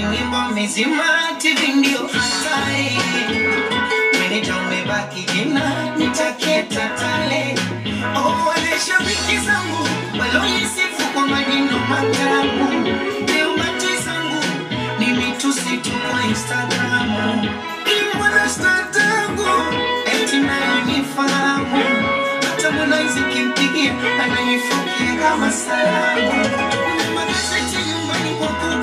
Redio 0.02 0.50
mizima, 0.56 1.04
TV 1.40 1.68
ndio 1.76 2.00
hatari, 2.00 2.98
meneja 4.20 4.56
umebaki 4.56 5.22
jina, 5.34 5.96
nitaketa 5.98 6.90
tale. 6.90 7.56
Oh, 8.16 8.54
shabiki 8.88 9.38
zangu 9.46 9.88
walonisifu 10.20 11.04
kwa 11.14 11.28
maneno 11.28 11.80
matamu, 11.90 12.84
leo 13.28 13.58
mati 13.58 13.96
zangu 14.06 14.44
ni 15.00 15.06
mitusi 15.08 15.78
tu 15.78 15.90
kwa 16.12 16.24
Instagramu, 16.30 17.50
kimwana 17.86 18.50
statangu 18.50 19.48
eti 20.06 20.38
naye 20.38 20.82
nifahamu, 20.86 21.84
hata 22.42 22.72
Harmonize 22.72 23.20
ananifukia 24.24 25.16
kama 25.30 25.52
salamu. 25.52 26.95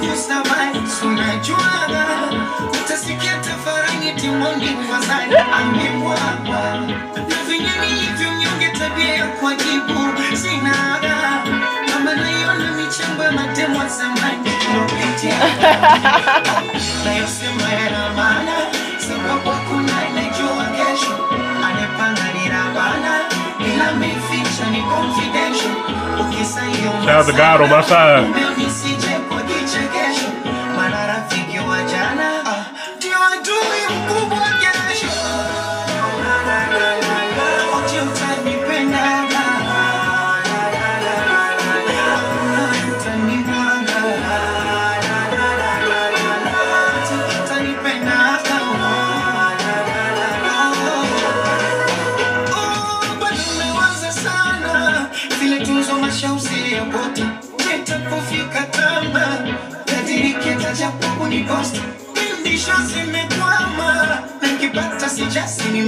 Kwa 0.07 1.09
unajuaga 1.11 2.07
utasikia 2.85 3.37
tafarani 3.37 4.13
timoni 4.21 4.69
kwa 4.69 5.01
zani 5.01 5.33
na 7.29 7.37
venye 7.49 7.71
nilivyo 7.81 8.31
mnyonge, 8.33 8.69
tabia 8.79 9.15
ya 9.15 9.27
kuwajibu 9.27 10.13
sinaga 10.37 11.43
kama 11.93 12.15
naiona 12.15 12.73
michambo 12.73 13.23
ya 13.25 13.33
matemo 13.33 13.79
zamani 13.89 14.51
unapitia 14.77 15.39
nayosema 17.05 17.73
yana 17.73 18.11
maana 18.17 18.53
sababu 19.09 19.51
hakuna 19.51 19.93
anayejua 20.09 20.65
kesho. 20.77 21.29
Anepanga 21.67 22.33
ni 22.35 22.49
rabana 22.49 23.21
ila 23.75 23.93
meficha 23.93 24.71
ni 24.71 24.83
confidential. 24.83 25.73
Ukisaiyo 26.21 26.93
Shout 27.05 27.09
out 27.17 27.27
to 27.27 27.33
God 27.33 27.61
on 27.61 27.71
my 27.71 27.83
side. 27.83 28.27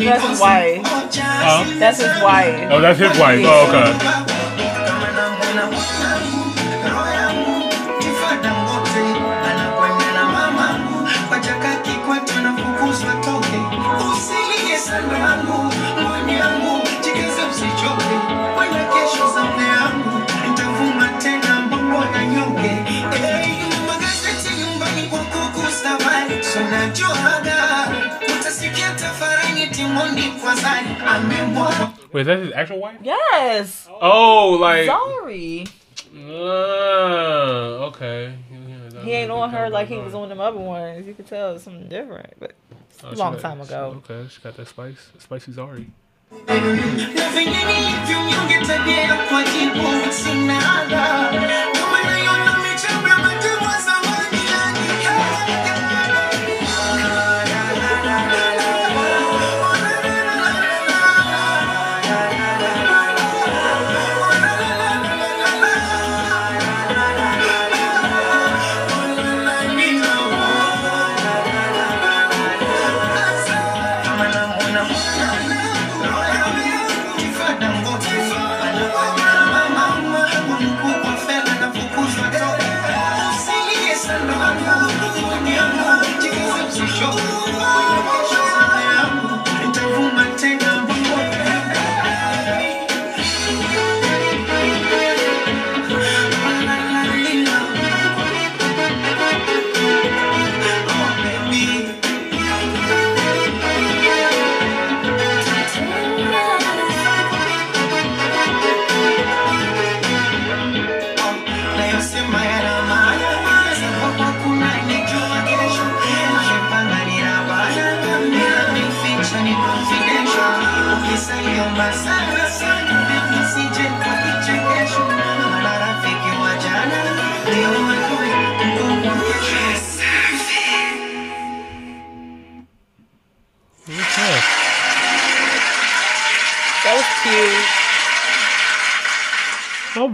That's 0.00 0.28
his 0.28 0.40
wife. 0.40 0.82
Huh? 0.84 1.78
That's 1.78 1.98
his 1.98 2.22
wife. 2.22 2.68
Oh, 2.72 2.80
that's 2.80 2.98
his 2.98 3.18
wife. 3.18 3.44
Oh, 3.46 3.68
okay. 3.68 4.23
Wait, 32.14 32.20
is 32.20 32.26
that 32.28 32.38
his 32.38 32.52
actual 32.52 32.78
wife? 32.78 32.96
Yes. 33.02 33.88
Oh, 33.90 34.50
like. 34.60 34.86
Sorry. 34.86 35.66
Uh, 36.16 37.88
okay. 37.90 38.32
He 39.02 39.10
ain't 39.10 39.32
on 39.32 39.50
her 39.50 39.68
like 39.68 39.88
he 39.88 39.98
was 39.98 40.14
on 40.14 40.28
them 40.28 40.40
other 40.40 40.56
ones. 40.58 41.06
You 41.08 41.12
could 41.14 41.26
tell 41.26 41.54
it's 41.56 41.64
something 41.64 41.88
different, 41.88 42.32
but 42.38 42.54
it's 42.88 43.02
a 43.02 43.06
Oh, 43.08 43.10
she 43.10 43.16
long 43.16 43.32
got- 43.32 43.42
time 43.42 43.60
ago. 43.60 44.00
Okay, 44.08 44.28
she 44.30 44.40
got 44.40 44.56
that 44.56 44.68
spice. 44.68 45.10
Spicy 45.18 45.52
Zari. 45.52 45.90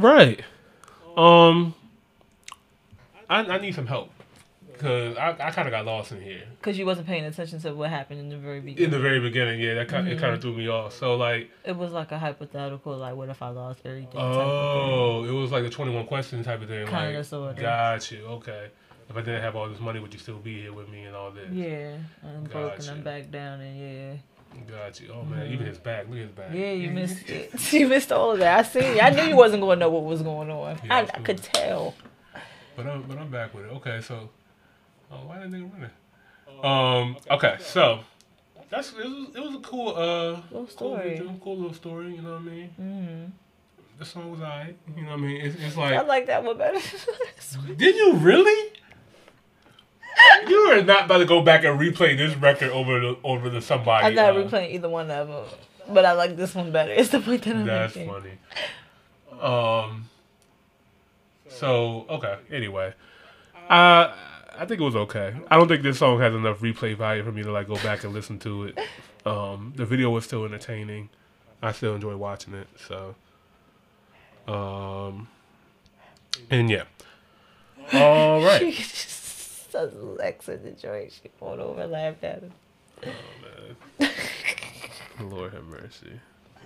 Right. 0.00 0.42
Um, 1.16 1.74
I, 3.28 3.40
I 3.44 3.58
need 3.58 3.74
some 3.74 3.86
help 3.86 4.10
because 4.72 5.16
I, 5.16 5.30
I 5.38 5.50
kind 5.50 5.68
of 5.68 5.72
got 5.72 5.84
lost 5.84 6.10
in 6.12 6.22
here 6.22 6.42
Because 6.58 6.78
you 6.78 6.86
wasn't 6.86 7.06
paying 7.06 7.24
attention 7.24 7.60
to 7.60 7.74
what 7.74 7.90
happened 7.90 8.18
in 8.20 8.28
the 8.30 8.38
very 8.38 8.60
beginning. 8.60 8.84
in 8.84 8.90
the 8.90 8.98
very 8.98 9.20
beginning. 9.20 9.60
Yeah, 9.60 9.74
that 9.74 9.88
kind 9.88 10.08
it 10.08 10.12
Mm-hmm. 10.12 10.20
kind 10.20 10.34
of 10.34 10.40
threw 10.40 10.56
me 10.56 10.68
off. 10.68 10.94
So 10.96 11.16
like, 11.16 11.50
it 11.64 11.76
was 11.76 11.92
like 11.92 12.12
a 12.12 12.18
hypothetical, 12.18 12.96
like, 12.96 13.14
what 13.14 13.28
if 13.28 13.42
I 13.42 13.48
lost 13.50 13.80
everything? 13.84 14.12
type 14.12 14.20
of 14.22 14.72
thing. 14.74 14.92
oh, 14.92 15.24
it 15.24 15.32
was 15.32 15.52
like 15.52 15.64
a 15.64 15.70
twenty 15.70 15.94
one 15.94 16.06
question 16.06 16.42
type 16.42 16.62
of 16.62 16.68
thing. 16.68 16.86
Kinda, 16.86 17.16
like, 17.18 17.24
sorta. 17.24 17.60
got 17.60 18.10
you. 18.10 18.24
Okay. 18.26 18.68
If 19.10 19.16
I 19.16 19.20
didn't 19.22 19.42
have 19.42 19.56
all 19.56 19.68
this 19.68 19.80
money, 19.80 19.98
would 19.98 20.12
you 20.14 20.20
still 20.20 20.38
be 20.38 20.62
here 20.62 20.72
with 20.72 20.88
me 20.88 21.02
and 21.02 21.16
all 21.16 21.32
this? 21.32 21.50
Yeah, 21.52 21.96
and 22.22 22.36
I'm 22.38 22.44
broken 22.44 22.78
Gotcha. 22.78 22.82
them 22.92 23.02
back 23.02 23.28
down, 23.30 23.60
and 23.60 23.76
yeah. 23.78 24.12
Got 24.68 25.00
you. 25.00 25.12
Oh 25.14 25.22
man, 25.24 25.46
even 25.50 25.66
his 25.66 25.78
back. 25.78 26.06
Look 26.08 26.18
at 26.18 26.22
his 26.22 26.30
back. 26.32 26.46
Mm-hmm. 26.48 26.56
Yeah, 26.56 26.72
you 26.72 26.90
missed 26.90 27.28
it. 27.28 27.72
you 27.72 27.88
missed 27.88 28.12
all 28.12 28.32
of 28.32 28.38
that. 28.40 28.58
I 28.58 28.62
see. 28.62 29.00
I 29.00 29.10
knew 29.10 29.22
you 29.22 29.36
wasn't 29.36 29.62
going 29.62 29.78
to 29.78 29.86
know 29.86 29.90
what 29.90 30.04
was 30.04 30.22
going 30.22 30.50
on. 30.50 30.78
Yeah, 30.84 30.96
I, 30.96 31.00
I 31.02 31.04
could 31.20 31.42
tell. 31.42 31.94
But 32.76 32.86
I'm 32.86 33.02
but 33.02 33.18
I'm 33.18 33.30
back 33.30 33.54
with 33.54 33.64
it. 33.66 33.72
Okay, 33.74 34.00
so 34.00 34.28
oh 35.10 35.16
why 35.26 35.38
that 35.38 35.50
nigga 35.50 35.70
running? 35.72 35.90
Um 36.62 37.16
okay, 37.30 37.56
so 37.60 38.00
that's 38.68 38.92
it 38.92 38.96
was, 39.04 39.28
it 39.34 39.40
was 39.42 39.54
a 39.54 39.58
cool 39.58 39.88
uh 39.96 40.30
Little 40.32 40.42
cool, 40.52 40.66
story. 40.68 41.10
video, 41.18 41.40
cool 41.42 41.56
little 41.56 41.74
story, 41.74 42.14
you 42.14 42.22
know 42.22 42.32
what 42.32 42.40
I 42.40 42.44
mean? 42.44 42.70
Mm-hmm 42.80 43.24
The 43.98 44.04
song 44.04 44.30
was 44.30 44.40
alright, 44.40 44.76
you 44.96 45.02
know 45.02 45.10
what 45.10 45.18
I 45.18 45.22
mean? 45.22 45.40
It's, 45.40 45.56
it's 45.62 45.76
I 45.76 45.96
like 45.98 46.06
like 46.08 46.26
that 46.26 46.44
one 46.44 46.56
better. 46.58 46.78
Did 47.76 47.96
you 47.96 48.14
really? 48.14 48.72
You 50.48 50.56
are 50.72 50.82
not 50.82 51.04
about 51.06 51.18
to 51.18 51.24
go 51.26 51.42
back 51.42 51.64
and 51.64 51.78
replay 51.78 52.16
this 52.16 52.34
record 52.36 52.70
over 52.70 53.00
the 53.00 53.16
over 53.24 53.50
the 53.50 53.60
somebody. 53.60 54.06
I'm 54.06 54.14
not 54.14 54.36
uh, 54.36 54.40
replaying 54.42 54.72
either 54.72 54.88
one 54.88 55.10
of 55.10 55.28
them, 55.28 55.44
but 55.94 56.04
I 56.04 56.12
like 56.12 56.36
this 56.36 56.54
one 56.54 56.72
better. 56.72 56.92
It's 56.96 57.10
the 57.10 57.20
point 57.20 57.42
that 57.42 57.56
I'm 57.56 57.66
That's 57.66 57.94
making. 57.94 58.12
funny. 58.12 58.32
Um. 59.40 60.08
So 61.48 62.06
okay. 62.08 62.38
Anyway, 62.50 62.94
uh, 63.68 64.12
I 64.58 64.66
think 64.66 64.80
it 64.80 64.84
was 64.84 64.96
okay. 64.96 65.34
I 65.50 65.56
don't 65.56 65.68
think 65.68 65.82
this 65.82 65.98
song 65.98 66.20
has 66.20 66.34
enough 66.34 66.60
replay 66.60 66.96
value 66.96 67.22
for 67.24 67.32
me 67.32 67.42
to 67.42 67.52
like 67.52 67.66
go 67.68 67.76
back 67.76 68.04
and 68.04 68.12
listen 68.12 68.38
to 68.40 68.64
it. 68.64 68.78
Um, 69.26 69.72
the 69.76 69.84
video 69.84 70.10
was 70.10 70.24
still 70.24 70.44
entertaining. 70.44 71.08
I 71.62 71.72
still 71.72 71.94
enjoy 71.94 72.16
watching 72.16 72.54
it. 72.54 72.68
So, 72.88 73.14
um, 74.52 75.28
and 76.50 76.70
yeah. 76.70 76.84
All 77.92 78.42
right. 78.42 78.74
Does 79.70 79.94
Lex 79.94 80.48
in 80.48 80.62
the 80.64 80.72
joint. 80.72 81.12
She 81.12 81.28
pulled 81.28 81.60
over 81.60 81.82
and 81.82 81.92
laughed 81.92 82.24
at 82.24 82.42
him. 82.42 82.52
Oh 83.04 83.08
man. 84.00 84.10
Lord 85.30 85.52
have 85.52 85.64
mercy. 85.64 86.20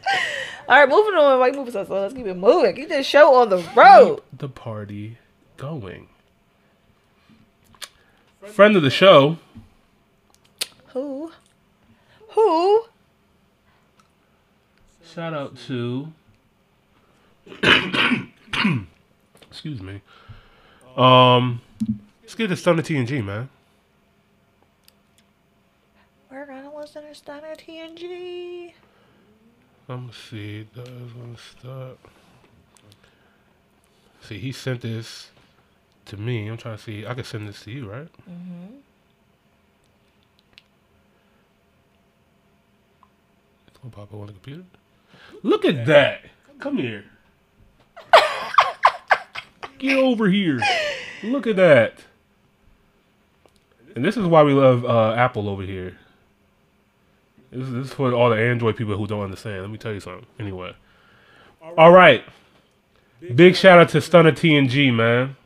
All 0.68 0.80
right, 0.80 0.88
moving 0.88 1.14
on. 1.14 1.38
Why 1.38 1.50
moving 1.50 1.72
so 1.72 1.84
slow? 1.84 2.02
Let's 2.02 2.14
keep 2.14 2.26
it 2.26 2.34
moving. 2.34 2.74
Keep 2.74 2.88
this 2.88 3.06
show 3.06 3.34
on 3.34 3.50
the 3.50 3.62
road. 3.76 4.22
The 4.32 4.48
party 4.48 5.18
going. 5.56 6.08
Friend 8.42 8.76
of 8.76 8.82
the 8.82 8.90
show, 8.90 9.38
Who? 10.88 11.32
Who? 12.30 12.84
Shout 15.04 15.34
out 15.34 15.56
to. 15.66 16.12
Excuse 19.50 19.80
me. 19.80 20.02
Um, 20.96 21.60
let's 22.24 22.34
get 22.34 22.48
to 22.48 22.56
Stunner 22.56 22.82
TNG, 22.82 23.22
man. 23.22 23.50
We're 26.30 26.46
gonna 26.46 26.74
listen 26.74 27.02
to 27.02 27.14
Stunner 27.14 27.54
TNG. 27.54 28.72
I'm 29.90 30.06
gonna 30.06 30.12
see. 30.12 30.66
Does 30.74 30.88
gonna 30.88 31.36
start. 31.36 31.98
See, 34.22 34.38
he 34.38 34.52
sent 34.52 34.80
this 34.80 35.30
to 36.06 36.16
me. 36.16 36.48
I'm 36.48 36.56
trying 36.56 36.78
to 36.78 36.82
see. 36.82 37.06
I 37.06 37.12
could 37.12 37.26
send 37.26 37.46
this 37.46 37.62
to 37.64 37.70
you, 37.70 37.90
right? 37.90 38.08
Mm-hmm. 38.28 38.76
It's 43.68 43.78
gonna 43.78 43.94
pop 43.94 44.14
up 44.14 44.20
on 44.20 44.26
the 44.28 44.32
computer. 44.32 44.64
Look 45.42 45.66
at 45.66 45.84
that. 45.84 46.22
Come 46.58 46.78
here. 46.78 47.04
Get 49.78 49.98
over 49.98 50.28
here. 50.28 50.58
Look 51.22 51.46
at 51.46 51.56
that. 51.56 51.98
And 53.94 54.04
this 54.04 54.16
is 54.16 54.26
why 54.26 54.42
we 54.42 54.52
love 54.52 54.84
uh, 54.84 55.12
Apple 55.12 55.48
over 55.48 55.62
here. 55.62 55.96
This, 57.52 57.68
this 57.68 57.86
is 57.86 57.92
for 57.92 58.12
all 58.12 58.30
the 58.30 58.36
Android 58.36 58.76
people 58.76 58.96
who 58.96 59.06
don't 59.06 59.22
understand. 59.22 59.60
Let 59.60 59.70
me 59.70 59.78
tell 59.78 59.92
you 59.92 60.00
something. 60.00 60.26
Anyway. 60.40 60.74
All 61.78 61.92
right. 61.92 62.24
Big 63.34 63.54
shout 63.54 63.78
out 63.78 63.88
to 63.90 64.00
Stunner 64.00 64.32
TNG, 64.32 64.92
man. 64.92 65.36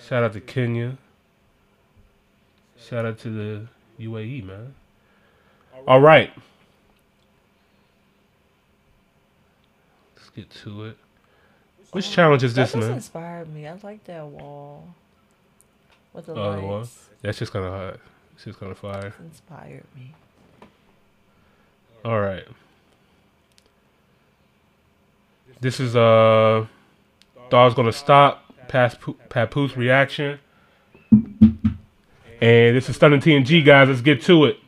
Shout 0.00 0.24
out 0.24 0.32
to 0.32 0.40
Kenya. 0.40 0.96
Shout 2.78 3.04
out 3.04 3.18
to 3.20 3.28
the 3.30 3.68
UAE, 4.04 4.44
man. 4.44 4.74
All 5.86 6.00
right. 6.00 6.32
Let's 10.16 10.30
get 10.30 10.50
to 10.62 10.86
it. 10.86 10.96
Which 11.92 12.10
challenge 12.10 12.42
is 12.42 12.54
this, 12.54 12.72
That 12.72 12.78
just 12.78 12.88
man? 12.88 12.96
inspired 12.96 13.52
me. 13.52 13.66
I 13.66 13.76
like 13.82 14.04
that 14.04 14.26
wall 14.26 14.94
with 16.16 16.26
the 16.26 16.32
Oh, 16.32 16.34
the 16.34 16.40
lights. 16.50 16.62
wall? 16.62 16.84
That's 17.22 17.38
just 17.38 17.52
kind 17.52 17.64
of 17.64 17.72
hot. 17.72 18.00
It's 18.34 18.44
just 18.44 18.58
kind 18.58 18.72
of 18.72 18.78
fire. 18.78 19.14
Inspired 19.20 19.84
me. 19.94 20.14
All 22.04 22.20
right. 22.20 22.44
This 25.60 25.80
is 25.80 25.96
uh, 25.96 26.66
Dog's 27.48 27.74
gonna 27.74 27.92
stop 27.92 28.44
past 28.68 28.98
Papoose 29.30 29.76
reaction, 29.76 30.38
and 31.10 32.76
this 32.76 32.88
is 32.90 32.96
Stunner 32.96 33.16
TNG 33.18 33.64
guys. 33.64 33.88
Let's 33.88 34.02
get 34.02 34.20
to 34.22 34.44
it. 34.44 34.58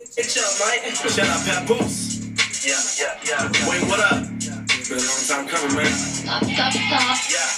It's 0.00 0.36
up, 0.38 0.66
Mike. 0.66 0.94
Shout 0.94 1.28
out 1.28 1.66
Papoose. 1.66 2.24
Yeah, 2.64 2.80
yeah, 2.98 3.20
yeah. 3.52 3.68
Wait, 3.68 3.82
what 3.88 4.00
up? 4.00 4.22
Been 4.24 4.98
a 4.98 5.02
long 5.02 5.24
time 5.28 5.46
coming, 5.48 5.76
man. 5.76 5.92
Top, 6.24 6.40
top, 6.42 6.72
top. 6.72 6.72
Yeah, 6.72 7.36
yeah. 7.36 7.53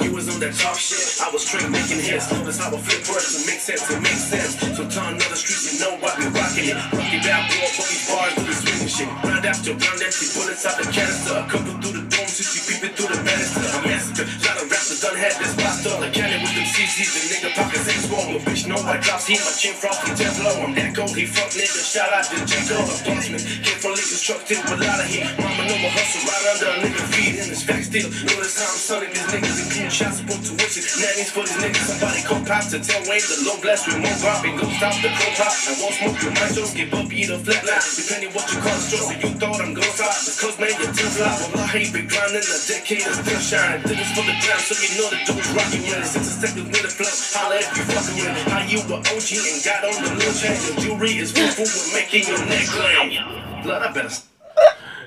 You 0.00 0.16
was 0.16 0.24
on 0.32 0.40
that 0.40 0.56
talk 0.56 0.80
shit, 0.80 1.20
I 1.20 1.28
was 1.28 1.44
straight 1.44 1.68
making 1.68 2.00
hits. 2.00 2.32
Notice 2.32 2.56
how 2.56 2.72
I 2.72 2.80
flip 2.80 3.04
words 3.12 3.36
to 3.36 3.44
make 3.44 3.60
sense, 3.60 3.84
it 3.92 4.00
makes 4.00 4.24
sense. 4.24 4.56
So 4.72 4.88
turn 4.88 5.20
another 5.20 5.36
street, 5.36 5.68
you 5.68 5.84
know 5.84 6.00
I 6.00 6.16
be 6.16 6.32
rocking 6.32 6.72
it. 6.72 6.78
Rocky 6.96 7.20
up 7.28 7.44
all 7.52 7.84
these 7.84 8.04
bars, 8.08 8.32
do 8.32 8.42
the 8.48 8.56
swinging 8.56 8.88
shit. 8.88 9.08
Round 9.20 9.44
after 9.44 9.76
round, 9.76 10.00
empty 10.00 10.26
bullets 10.32 10.64
out 10.64 10.80
the 10.80 10.88
canister. 10.88 11.36
A 11.36 11.44
couple 11.44 11.76
through 11.84 11.94
the 12.00 12.04
dome, 12.08 12.24
since 12.24 12.56
you 12.56 12.62
peeping 12.64 12.96
through 12.96 13.12
the 13.12 13.20
banister. 13.20 13.60
A 13.60 13.78
massacre, 13.84 14.24
lot 14.48 14.56
of 14.64 14.72
rappers 14.72 15.00
done 15.04 15.18
had 15.20 15.36
this 15.36 15.52
up. 15.60 16.00
Like 16.00 16.16
cannon 16.16 16.40
with 16.40 16.54
them 16.56 16.64
CCs, 16.64 17.12
the 17.12 17.20
nigga 17.28 17.50
pockets 17.52 17.84
ain't 17.84 18.04
swole. 18.08 18.40
Bitch 18.62 18.68
know 18.70 18.78
I 18.86 18.98
drops 18.98 19.26
heat, 19.26 19.42
my 19.42 19.50
chin 19.58 19.74
frosty, 19.74 20.14
ten 20.14 20.30
blow. 20.38 20.54
I'm 20.62 20.74
that 20.78 20.94
gold, 20.94 21.14
he 21.16 21.26
fuck 21.26 21.50
nigga. 21.50 21.82
Shout 21.82 22.14
out 22.14 22.22
to 22.30 22.38
Jaco, 22.46 22.78
the 22.78 22.94
bossman. 23.02 23.42
Came 23.42 23.78
from 23.82 23.98
Lincoln, 23.98 24.18
struck 24.22 24.42
till 24.46 24.62
a 24.62 24.76
lot 24.78 25.02
of 25.02 25.06
heat. 25.10 25.26
Mama 25.34 25.66
know 25.66 25.78
my 25.82 25.90
hustle 25.90 26.22
right 26.30 26.46
under 26.54 26.70
a 26.70 26.76
nigga 26.86 27.02
feet 27.10 27.34
in 27.42 27.46
this 27.50 27.66
fact 27.66 27.90
still. 27.90 28.06
Notice 28.06 28.54
how 28.62 28.70
I'm 28.70 28.78
sunning 28.78 29.10
these 29.10 29.26
niggas, 29.34 29.58
including 29.66 29.90
shots 29.90 30.22
support 30.22 30.40
tuition. 30.46 30.82
Nannies 31.02 31.30
for 31.34 31.42
these 31.42 31.58
niggas, 31.58 31.86
somebody 31.90 32.22
call 32.22 32.42
cops 32.46 32.70
to 32.70 32.78
tell 32.78 33.02
Wayne 33.10 33.26
the 33.26 33.38
low 33.42 33.58
blast 33.58 33.90
more 33.90 34.14
drop 34.22 34.46
and 34.46 34.54
go 34.54 34.66
stop 34.78 34.94
the 35.02 35.10
crow 35.10 35.32
pop. 35.34 35.50
I 35.50 35.72
won't 35.82 35.94
smoke 35.98 36.18
your 36.22 36.34
maestros, 36.38 36.70
give 36.70 36.94
up, 36.94 37.10
eat 37.10 37.30
a 37.34 37.38
flat 37.42 37.62
line. 37.66 37.82
Depending 37.98 38.30
what 38.30 38.46
you 38.46 38.58
call 38.62 38.78
the 38.78 38.84
stroke, 38.86 39.10
so 39.10 39.14
you 39.18 39.30
thought 39.42 39.58
I'm 39.58 39.74
gonna 39.74 39.90
stop. 39.90 40.14
Cause 40.38 40.56
man, 40.62 40.74
too 40.78 41.10
fly. 41.10 41.34
Well, 41.50 41.66
I 41.66 41.66
hate 41.66 41.90
big 41.90 42.06
grind 42.06 42.38
in 42.38 42.46
a 42.46 42.58
decade 42.70 43.10
of 43.10 43.18
still 43.18 43.42
shining. 43.42 43.82
Did 43.90 43.98
this 43.98 44.10
for 44.14 44.22
the 44.22 44.38
ground, 44.38 44.62
so 44.62 44.74
you 44.78 44.90
know 45.02 45.10
the 45.10 45.18
dude's 45.26 45.50
rocking 45.50 45.82
with 45.82 45.98
it. 45.98 46.06
Six 46.06 46.26
seconds 46.38 46.70
with 46.70 46.86
a 46.86 46.92
flow, 46.94 47.10
holla 47.34 47.58
if 47.58 47.70
you 47.74 47.82
fucking 47.90 48.16
with 48.22 48.38
it. 48.38 48.51
How 48.52 48.60
you 48.68 48.78
were 48.86 49.00
OG 49.00 49.30
and 49.32 49.64
got 49.64 49.82
on 49.82 50.02
the 50.04 50.14
little 50.14 50.34
chain. 50.34 50.60
Your 50.60 50.76
jewelry 50.84 51.16
is 51.16 51.32
full 51.32 51.46
with 51.46 51.90
making 51.94 52.28
your 52.28 52.44
neck 52.44 52.68
lame. 52.78 53.62
Blood, 53.62 53.82
I 53.82 53.92
better 53.92 54.14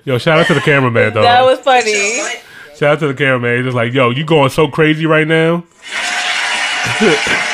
Yo, 0.03 0.17
shout 0.17 0.39
out 0.39 0.47
to 0.47 0.55
the 0.55 0.61
cameraman 0.61 1.13
though. 1.13 1.21
That 1.21 1.43
was 1.43 1.59
funny. 1.59 2.21
Shout 2.75 2.93
out 2.93 2.99
to 2.99 3.07
the 3.07 3.13
cameraman. 3.13 3.57
He's 3.57 3.65
just 3.65 3.75
like, 3.75 3.93
yo, 3.93 4.09
you 4.09 4.25
going 4.25 4.49
so 4.49 4.67
crazy 4.67 5.05
right 5.05 5.27
now. 5.27 5.63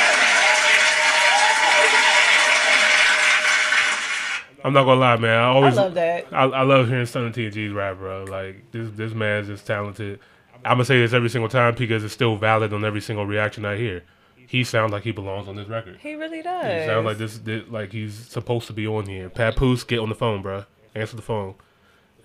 I'm 4.63 4.71
not 4.73 4.85
gonna 4.85 4.99
lie, 4.99 5.17
man. 5.17 5.37
I 5.37 5.41
I 5.41 5.53
always 5.55 5.75
love 5.75 5.93
that. 5.95 6.27
I, 6.31 6.43
I 6.43 6.61
love 6.63 6.87
hearing 6.87 7.05
Stunner 7.05 7.31
TNG's 7.31 7.73
rap, 7.73 7.97
bro. 7.97 8.23
Like 8.25 8.71
this 8.71 8.89
this 8.91 9.13
man's 9.13 9.47
just 9.47 9.67
talented. 9.67 10.19
I'm 10.63 10.75
gonna 10.75 10.85
say 10.85 10.99
this 10.99 11.11
every 11.11 11.29
single 11.29 11.49
time 11.49 11.75
because 11.75 12.03
it's 12.03 12.13
still 12.13 12.37
valid 12.37 12.71
on 12.71 12.85
every 12.85 13.01
single 13.01 13.25
reaction 13.25 13.65
I 13.65 13.75
hear. 13.75 14.03
He 14.51 14.65
sounds 14.65 14.91
like 14.91 15.03
he 15.03 15.11
belongs 15.13 15.47
on 15.47 15.55
this 15.55 15.69
record. 15.69 15.99
He 16.01 16.13
really 16.15 16.41
does. 16.41 16.65
He 16.81 16.85
sounds 16.85 17.05
like 17.05 17.17
this, 17.17 17.37
this 17.37 17.63
like 17.69 17.93
he's 17.93 18.13
supposed 18.13 18.67
to 18.67 18.73
be 18.73 18.85
on 18.85 19.05
here. 19.05 19.29
Papoose, 19.29 19.85
get 19.85 19.99
on 19.99 20.09
the 20.09 20.15
phone, 20.15 20.41
bro. 20.41 20.65
Answer 20.93 21.15
the 21.15 21.21
phone. 21.21 21.55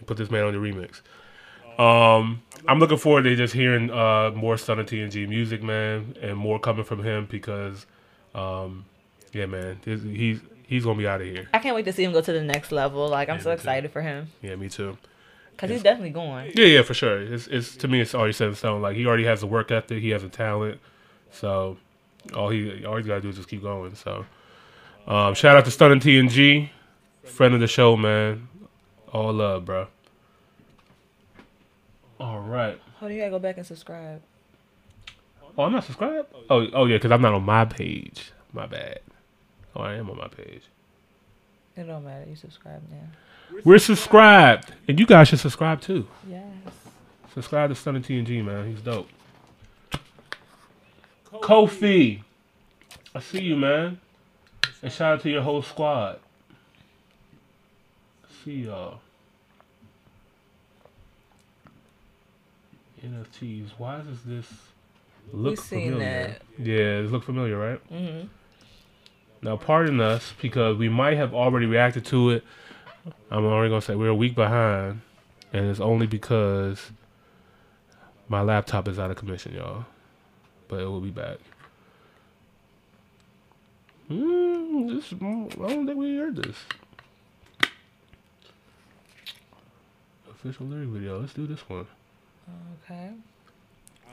Put 0.07 0.17
this 0.17 0.29
man 0.29 0.43
on 0.43 0.53
the 0.53 0.59
remix. 0.59 1.03
Um, 1.81 2.43
I'm 2.67 2.81
looking 2.81 2.97
forward 2.99 3.23
to 3.23 3.37
just 3.37 3.55
hearing 3.55 3.93
uh, 3.93 4.33
more 4.35 4.57
Stunner 4.57 4.83
TNG 4.83 5.29
music, 5.29 5.63
man, 5.63 6.17
and 6.21 6.37
more 6.37 6.59
coming 6.59 6.83
from 6.83 7.05
him 7.05 7.29
because, 7.31 7.87
um, 8.35 8.87
yeah, 9.33 9.47
man, 9.47 9.79
he's 9.85 10.41
he's 10.67 10.83
gonna 10.83 10.99
be 10.99 11.07
out 11.07 11.21
of 11.21 11.29
here. 11.29 11.49
I 11.55 11.61
can't 11.61 11.77
wait 11.77 11.85
to 11.85 11.93
see 11.93 12.03
him 12.03 12.11
go 12.13 12.23
to 12.23 12.33
the 12.33 12.43
next 12.43 12.73
level. 12.73 13.09
Like 13.09 13.29
I'm 13.29 13.37
Yeah, 13.37 13.43
so 13.43 13.51
me 13.51 13.55
too. 13.55 13.61
excited 13.61 13.91
for 13.93 14.03
him. 14.03 14.27
Yeah, 14.43 14.57
me 14.57 14.69
too. 14.69 14.99
Cause 15.59 15.71
he's 15.71 15.85
definitely 15.85 16.11
going. 16.11 16.51
Yeah, 16.57 16.67
yeah, 16.67 16.83
for 16.83 16.93
sure. 16.93 17.19
It's, 17.23 17.47
it's 17.47 17.77
to 17.77 17.87
me, 17.89 18.01
it's 18.01 18.17
already 18.17 18.33
set 18.33 18.49
in 18.49 18.57
stone. 18.57 18.83
Like 18.83 18.97
he 18.97 19.07
already 19.07 19.25
has 19.27 19.41
the 19.43 19.47
work 19.47 19.71
ethic, 19.71 20.03
he 20.03 20.11
has 20.11 20.23
the 20.23 20.29
talent, 20.29 20.81
so 21.31 21.77
all 22.35 22.49
he 22.49 22.85
all 22.85 22.97
he's 22.97 23.07
gotta 23.07 23.21
do 23.21 23.29
is 23.29 23.37
just 23.37 23.49
keep 23.49 23.63
going. 23.63 23.95
So, 23.95 24.27
um, 25.07 25.35
shout 25.35 25.57
out 25.57 25.65
to 25.65 25.71
Stunner 25.71 25.97
TNG, 25.97 26.71
friend 27.25 27.55
of 27.55 27.61
the 27.61 27.67
show, 27.67 27.97
man. 27.97 28.49
All 29.13 29.33
love, 29.33 29.65
bro. 29.65 29.87
All 32.19 32.41
right. 32.41 32.81
Hold 32.99 33.11
on, 33.11 33.17
you 33.17 33.23
gotta 33.23 33.31
go 33.31 33.39
back 33.39 33.57
and 33.57 33.67
subscribe. 33.67 34.23
Oh, 35.59 35.65
I'm 35.65 35.73
not 35.73 35.85
subscribed. 35.85 36.29
Oh, 36.51 36.67
oh 36.73 36.87
yeah, 36.87 36.97
because 36.97 37.13
I'm 37.13 37.23
not 37.23 37.35
on 37.35 37.45
my 37.45 37.65
page. 37.65 38.33
My 38.53 38.67
bad. 38.67 39.01
Oh, 39.75 39.83
I 39.83 39.95
am 39.95 40.11
on 40.11 40.17
my 40.17 40.29
page. 40.29 40.63
It 41.77 41.85
don't 41.85 42.05
matter. 42.05 42.25
You 42.29 42.37
subscribe 42.37 42.83
now. 42.91 43.61
We're 43.65 43.79
subscribed, 43.79 44.73
and 44.89 44.99
you 44.99 45.07
guys 45.07 45.29
should 45.29 45.41
subscribe 45.41 45.81
too. 45.81 46.07
Yes. 46.29 46.43
Subscribe 47.35 47.71
to 47.71 47.75
Stunner 47.75 48.01
TNG, 48.01 48.45
man. 48.45 48.67
He's 48.67 48.81
dope. 48.81 49.09
Kofi, 51.41 52.23
I 53.15 53.21
see 53.21 53.41
you, 53.43 53.57
man. 53.57 54.01
And 54.83 54.93
shout 54.93 55.15
out 55.15 55.21
to 55.23 55.31
your 55.31 55.43
whole 55.43 55.63
squad. 55.63 56.19
See 58.45 58.65
y'all. 58.65 59.01
NFTs. 63.05 63.71
Why 63.79 64.01
does 64.01 64.23
this 64.23 64.47
look 65.33 65.59
seen 65.59 65.93
familiar? 65.93 66.37
Yeah, 66.59 66.75
it 67.01 67.11
look 67.11 67.25
familiar, 67.25 67.57
right? 67.59 67.93
Mhm. 67.93 68.29
Now, 69.43 69.57
pardon 69.57 70.01
us 70.01 70.35
because 70.41 70.77
we 70.77 70.89
might 70.89 71.17
have 71.17 71.35
already 71.35 71.67
reacted 71.67 72.05
to 72.07 72.31
it. 72.31 72.45
I'm 73.31 73.45
already 73.45 73.69
gonna 73.71 73.81
say 73.83 73.95
we're 73.95 74.09
a 74.09 74.15
week 74.15 74.35
behind, 74.35 75.03
and 75.53 75.67
it's 75.67 75.81
only 75.81 76.07
because 76.07 76.91
my 78.29 78.41
laptop 78.41 78.89
is 78.89 78.99
out 78.99 79.11
of 79.11 79.17
commission, 79.17 79.55
y'all. 79.55 79.85
But 80.69 80.81
it 80.81 80.87
will 80.87 81.01
be 81.01 81.11
back. 81.11 81.39
Mm, 84.11 84.95
this, 84.95 85.13
I 85.13 85.69
don't 85.69 85.87
think 85.87 85.99
we 85.99 86.17
heard 86.17 86.37
this. 86.37 86.57
Official 90.31 90.67
lyric 90.67 90.89
video. 90.89 91.21
Let's 91.21 91.33
do 91.33 91.47
this 91.47 91.69
one. 91.69 91.87
Okay. 92.85 93.11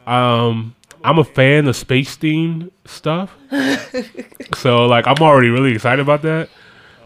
Um, 0.07 0.75
I'm 1.03 1.19
a 1.19 1.23
fan 1.23 1.67
of 1.67 1.75
space 1.75 2.17
themed 2.17 2.71
stuff, 2.85 3.35
so 4.55 4.85
like 4.87 5.07
I'm 5.07 5.17
already 5.21 5.49
really 5.49 5.73
excited 5.73 6.01
about 6.01 6.23
that. 6.23 6.49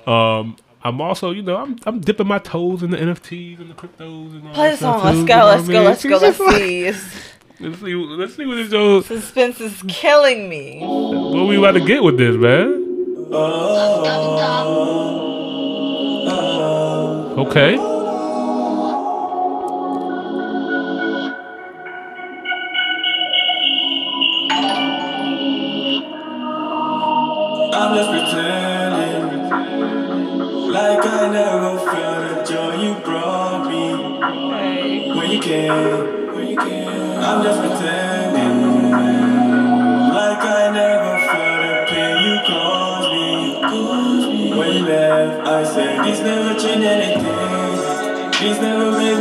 Um, 0.09 0.55
I'm 0.83 1.01
also, 1.01 1.31
you 1.31 1.41
know, 1.41 1.57
I'm 1.57 1.77
I'm 1.85 1.99
dipping 1.99 2.27
my 2.27 2.39
toes 2.39 2.81
in 2.81 2.91
the 2.91 2.97
NFTs 2.97 3.59
and 3.59 3.69
the 3.69 3.73
cryptos 3.75 4.31
and 4.31 4.47
all 4.47 4.53
Play 4.53 4.69
that 4.71 4.79
the 4.79 4.99
song. 4.99 5.03
Let's 5.03 5.17
too, 5.19 5.27
go. 5.27 5.33
you 5.33 5.83
know 5.83 5.83
Let's 5.83 6.03
go. 6.03 6.17
Let's 6.17 6.37
go. 6.37 6.47
Let's 6.47 6.93
just 6.93 7.11
see. 7.11 7.36
Let's 7.59 7.79
see. 7.79 7.95
Let's 7.95 8.35
see 8.35 8.45
what 8.45 8.55
this 8.55 8.69
show. 8.69 9.01
Suspense 9.01 9.59
is 9.59 9.83
killing 9.87 10.47
me. 10.47 10.79
What 10.79 11.47
we 11.47 11.57
about 11.57 11.71
to 11.71 11.85
get 11.85 12.03
with 12.03 12.17
this, 12.17 12.35
man? 12.35 12.83
Uh, 13.33 14.23
okay. 17.39 17.96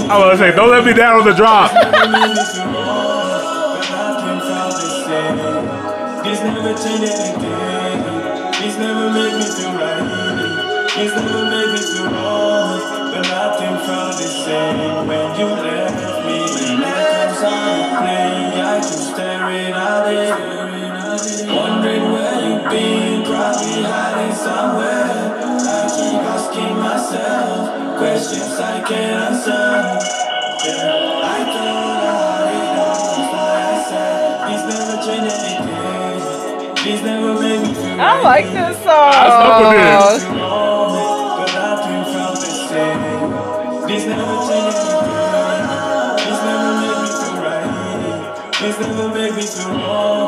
I 0.09 0.17
was 0.19 0.25
gonna 0.25 0.39
say, 0.39 0.57
don't 0.57 0.71
let 0.71 0.85
me 0.85 0.93
down 0.95 1.21
on 1.21 1.25
the 1.27 1.35
drop. 1.35 1.73
Never 1.73 2.09
made 2.09 2.33
me 2.33 2.45
feel 2.49 2.65
wrong, 2.65 3.77
but 3.77 3.85
nothing 3.91 4.41
felt 4.41 4.73
the 4.73 4.89
same. 5.05 5.37
This 6.25 6.41
never 6.41 6.73
changed 6.73 7.13
anything. 7.13 8.01
This 8.57 8.77
never 8.79 9.11
made 9.13 9.35
me 9.37 9.45
feel 9.45 9.73
right. 9.77 10.89
This 10.97 11.13
never 11.13 11.45
made 11.45 11.71
me 11.77 11.81
feel 11.81 12.09
wrong, 12.09 12.81
but 13.13 13.23
nothing 13.29 13.77
felt 13.85 14.17
the 14.17 14.25
same 14.25 15.07
when 15.07 15.27
you 15.39 15.49
left 15.61 16.25
me. 16.25 16.41
When 16.41 16.81
life 16.81 17.37
comes 17.37 17.43
out 17.45 18.01
play, 18.01 18.57
I 18.63 18.81
keep 18.81 19.05
staring 19.13 19.77
at 19.77 20.09
it, 20.09 20.33
wondering 21.53 22.07
where 22.13 22.41
you've 22.49 22.65
been, 22.71 23.25
probably 23.25 23.83
hiding 23.83 24.35
somewhere. 24.35 25.56
I 26.57 26.63
asking 26.63 26.79
myself 26.79 27.99
questions 27.99 28.59
I 28.59 28.81
can't 28.81 29.13
answer. 29.29 29.53
Yeah, 30.65 31.21
I 31.23 31.45
thought 31.53 32.01
I 32.01 32.53
it 32.57 32.79
all, 32.81 33.29
why 33.33 33.61
I 33.61 33.85
said 33.85 34.49
this 34.49 34.63
never 34.73 34.97
changed 35.05 35.37
anything. 35.37 36.75
This 36.85 37.01
never 37.03 37.33
made 37.41 37.61
me 37.61 37.75
feel 37.75 38.01
I 38.01 38.23
like 38.23 38.47
this 38.47 38.77
song. 38.79 39.13
I 39.13 39.29
fuck 39.37 39.59
with 39.69 39.85
this. 39.85 40.25
but 41.37 41.49
nothing 41.53 42.03
felt 42.13 42.41
the 42.41 42.51
same. 42.71 43.01
This 43.87 44.05
never 44.07 44.37
changed 44.49 44.81
anything. 44.81 45.27
This 46.25 46.41
never 46.41 46.73
made 46.81 46.99
me 47.05 47.09
feel 47.21 47.37
right. 47.45 47.69
This 48.61 48.77
never 48.81 49.09
made 49.13 49.35
me 49.37 49.45
feel 49.45 49.71
wrong, 49.77 50.26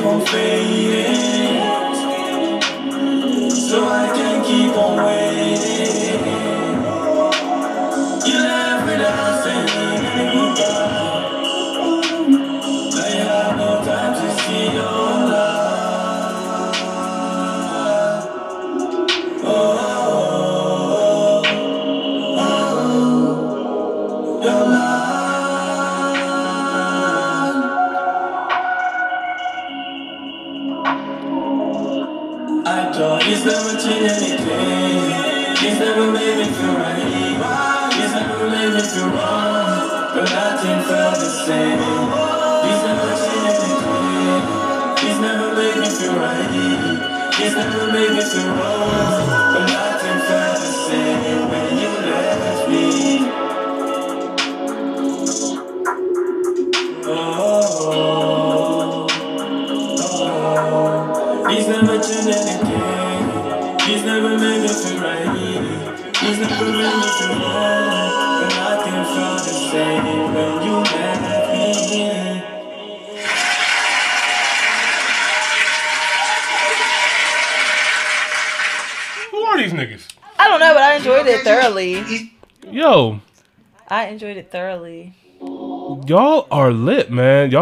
Memories 0.00 1.18
keep 1.28 1.37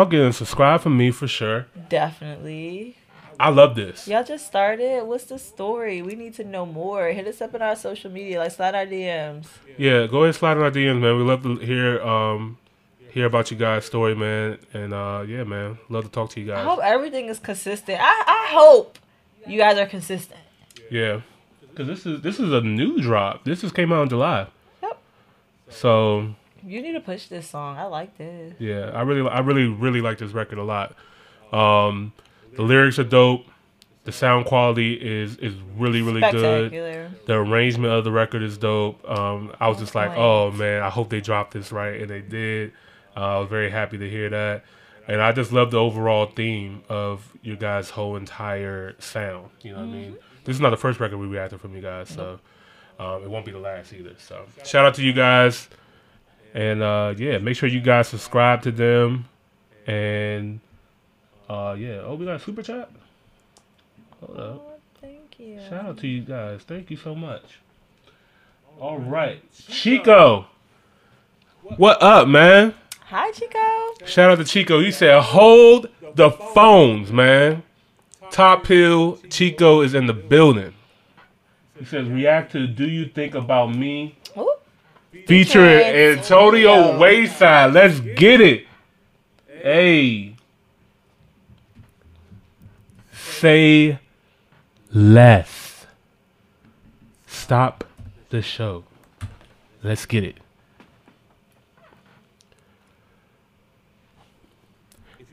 Y'all 0.07 0.11
getting 0.21 0.33
subscribed 0.33 0.85
from 0.85 0.97
me 0.97 1.11
for 1.11 1.27
sure. 1.27 1.67
Definitely. 1.89 2.97
I 3.41 3.51
love 3.51 3.75
this. 3.75 4.07
Y'all 4.07 4.23
just 4.23 4.47
started. 4.47 5.03
What's 5.05 5.25
the 5.25 5.39
story? 5.39 6.01
We 6.01 6.15
need 6.15 6.35
to 6.35 6.45
know 6.45 6.65
more. 6.65 7.09
Hit 7.09 7.27
us 7.27 7.41
up 7.41 7.55
in 7.55 7.61
our 7.61 7.75
social 7.75 8.11
media, 8.11 8.39
like 8.39 8.53
slide 8.53 8.75
our 8.77 8.87
DMs. 8.87 9.47
Yeah, 9.77 10.07
go 10.07 10.23
ahead 10.23 10.37
slide 10.37 10.57
in 10.59 10.63
our 10.63 10.71
DMs, 10.71 11.01
man. 11.01 11.17
We 11.17 11.25
love 11.25 11.43
to 11.43 11.57
hear 11.57 12.01
um 12.03 12.57
hear 13.11 13.27
about 13.27 13.51
you 13.51 13.57
guys' 13.57 13.85
story, 13.85 14.15
man. 14.15 14.59
And 14.73 14.95
uh 14.95 15.25
yeah, 15.27 15.43
man, 15.43 15.79
love 15.89 16.05
to 16.05 16.11
talk 16.11 16.31
to 16.31 16.41
you 16.41 16.47
guys. 16.47 16.59
I 16.59 16.63
hope 16.63 16.81
everything 16.85 17.27
is 17.27 17.41
consistent. 17.41 17.99
I, 18.01 18.23
I 18.27 18.53
hope 18.53 18.99
You 19.45 19.59
guys 19.59 19.77
are 19.77 19.87
consistent. 19.87 20.41
Yeah, 20.89 21.23
because 21.69 21.89
this 21.89 22.07
is 22.07 22.23
this 22.23 22.39
is 22.39 22.53
a 22.53 22.61
new 22.61 23.01
drop. 23.03 23.45
This 23.45 23.61
just 23.61 23.75
came 23.75 23.93
out 23.93 24.03
in 24.05 24.09
July. 24.09 24.47
Yep. 24.83 24.99
So 25.69 26.35
You 26.67 26.83
need 26.83 26.93
to 26.93 27.01
push 27.01 27.27
this 27.29 27.49
song. 27.49 27.77
I 27.79 27.85
like 27.85 28.17
this. 28.19 28.55
yeah, 28.59 28.91
I 28.93 29.03
really 29.03 29.29
I 29.29 29.39
really 29.41 29.67
really 29.67 30.01
like 30.01 30.19
this 30.19 30.33
record 30.33 30.59
a 30.59 30.65
lot. 30.65 30.97
Um, 31.53 32.13
the 32.57 32.63
lyrics 32.63 32.99
are 32.99 33.05
dope. 33.05 33.45
The 34.05 34.13
sound 34.13 34.47
quality 34.47 34.95
is 34.95 35.37
is 35.39 35.55
really 35.77 36.03
really 36.03 36.21
good. 36.33 36.73
The 37.27 37.35
arrangement 37.35 37.93
of 37.93 38.05
the 38.05 38.13
record 38.13 38.43
is 38.43 38.57
dope. 38.59 39.09
Um, 39.09 39.53
I 39.61 39.69
was 39.69 39.79
just 39.79 39.95
like, 39.95 40.11
oh 40.17 40.51
man, 40.53 40.83
I 40.83 40.91
hope 40.91 41.09
they 41.11 41.21
dropped 41.21 41.53
this 41.55 41.73
right, 41.73 42.01
and 42.01 42.11
they 42.11 42.21
did. 42.21 42.73
Uh, 43.17 43.37
I 43.37 43.39
was 43.39 43.49
very 43.49 43.71
happy 43.71 43.97
to 43.99 44.09
hear 44.11 44.29
that, 44.31 44.65
and 45.09 45.21
I 45.23 45.33
just 45.33 45.51
love 45.53 45.71
the 45.71 45.79
overall 45.79 46.27
theme 46.27 46.83
of 46.89 47.33
your 47.43 47.57
guys' 47.57 47.91
whole 47.91 48.17
entire 48.17 48.95
sound. 49.01 49.51
You 49.63 49.73
know 49.73 49.79
what 49.79 49.85
I 49.85 49.93
mean? 49.93 50.17
This 50.45 50.55
is 50.55 50.61
not 50.61 50.71
the 50.71 50.77
first 50.77 51.01
record 51.01 51.17
we 51.19 51.27
reacted 51.27 51.61
from 51.61 51.75
you 51.75 51.81
guys, 51.83 52.09
so 52.09 52.39
um, 53.01 53.23
it 53.25 53.31
won't 53.31 53.45
be 53.47 53.53
the 53.53 53.59
last 53.59 53.93
either. 53.93 54.15
So 54.19 54.45
shout 54.65 54.85
out 54.85 54.95
to 54.95 55.03
you 55.03 55.13
guys, 55.13 55.69
and 56.57 56.83
uh, 56.83 57.15
yeah, 57.19 57.37
make 57.37 57.55
sure 57.55 57.69
you 57.69 57.83
guys 57.83 58.09
subscribe 58.09 58.63
to 58.63 58.73
them, 58.73 59.27
and 59.87 60.59
uh, 61.51 61.77
yeah. 61.79 62.01
Oh, 62.03 62.15
we 62.15 62.25
got 62.25 62.37
a 62.37 62.41
super 62.41 62.63
chat. 62.63 62.91
Hold 64.21 64.39
up. 64.39 64.81
Thank 65.03 65.39
you. 65.39 65.61
Shout 65.69 65.85
out 65.85 65.99
to 65.99 66.07
you 66.09 66.23
guys. 66.23 66.63
Thank 66.63 66.91
you 66.91 66.97
so 66.97 67.15
much. 67.15 67.61
All 68.81 68.99
right. 68.99 69.43
Chico. 69.53 70.47
What 71.77 72.03
up, 72.03 72.27
man? 72.27 72.75
Hi, 73.09 73.31
Chico. 73.33 74.07
Shout 74.07 74.31
out 74.31 74.39
to 74.39 74.45
Chico. 74.45 74.81
He 74.81 74.91
said, 74.91 75.21
hold 75.21 75.91
the 76.15 76.31
phones, 76.31 77.13
man. 77.13 77.65
Top 78.31 78.67
Hill 78.67 79.19
Chico 79.29 79.83
is 79.83 79.95
in 79.95 80.07
the 80.07 80.15
building. 80.15 80.73
He 81.79 81.85
says, 81.85 82.09
react 82.09 82.53
to 82.53 82.67
Do 82.67 82.89
You 82.89 83.07
Think 83.07 83.35
About 83.35 83.75
Me? 83.75 84.16
Featuring 85.27 85.81
Antonio 85.83 86.99
Wayside. 86.99 87.73
Let's 87.73 88.01
get 88.01 88.41
it. 88.41 88.67
Hey. 89.47 90.37
Say 93.13 93.99
less. 94.93 95.87
Stop 97.27 97.85
the 98.31 98.43
show. 98.43 98.85
Let's 99.83 100.07
get 100.07 100.25
it. 100.25 100.37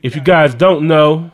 If 0.02 0.14
you 0.14 0.20
guys 0.20 0.54
don't 0.54 0.86
know, 0.86 1.30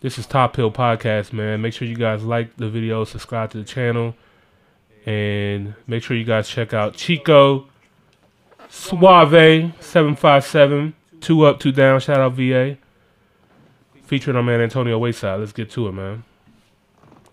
this 0.00 0.18
is 0.18 0.26
Top 0.26 0.54
Hill 0.56 0.70
Podcast, 0.70 1.32
man. 1.32 1.62
Make 1.62 1.72
sure 1.72 1.88
you 1.88 1.96
guys 1.96 2.22
like 2.22 2.56
the 2.58 2.68
video, 2.68 3.04
subscribe 3.04 3.50
to 3.52 3.58
the 3.58 3.64
channel, 3.64 4.14
and 5.08 5.74
make 5.86 6.02
sure 6.02 6.14
you 6.14 6.24
guys 6.24 6.46
check 6.46 6.74
out 6.74 6.92
Chico 6.92 7.66
Suave 8.68 9.72
seven 9.80 10.14
five 10.14 10.44
seven 10.44 10.94
two 11.22 11.46
up 11.46 11.58
two 11.58 11.72
down. 11.72 11.98
Shout 11.98 12.20
out 12.20 12.34
VA 12.34 12.76
featuring 14.04 14.36
our 14.36 14.42
man 14.42 14.60
Antonio 14.60 14.98
Wayside. 14.98 15.40
Let's 15.40 15.52
get 15.52 15.70
to 15.70 15.88
it, 15.88 15.92
man. 15.92 16.24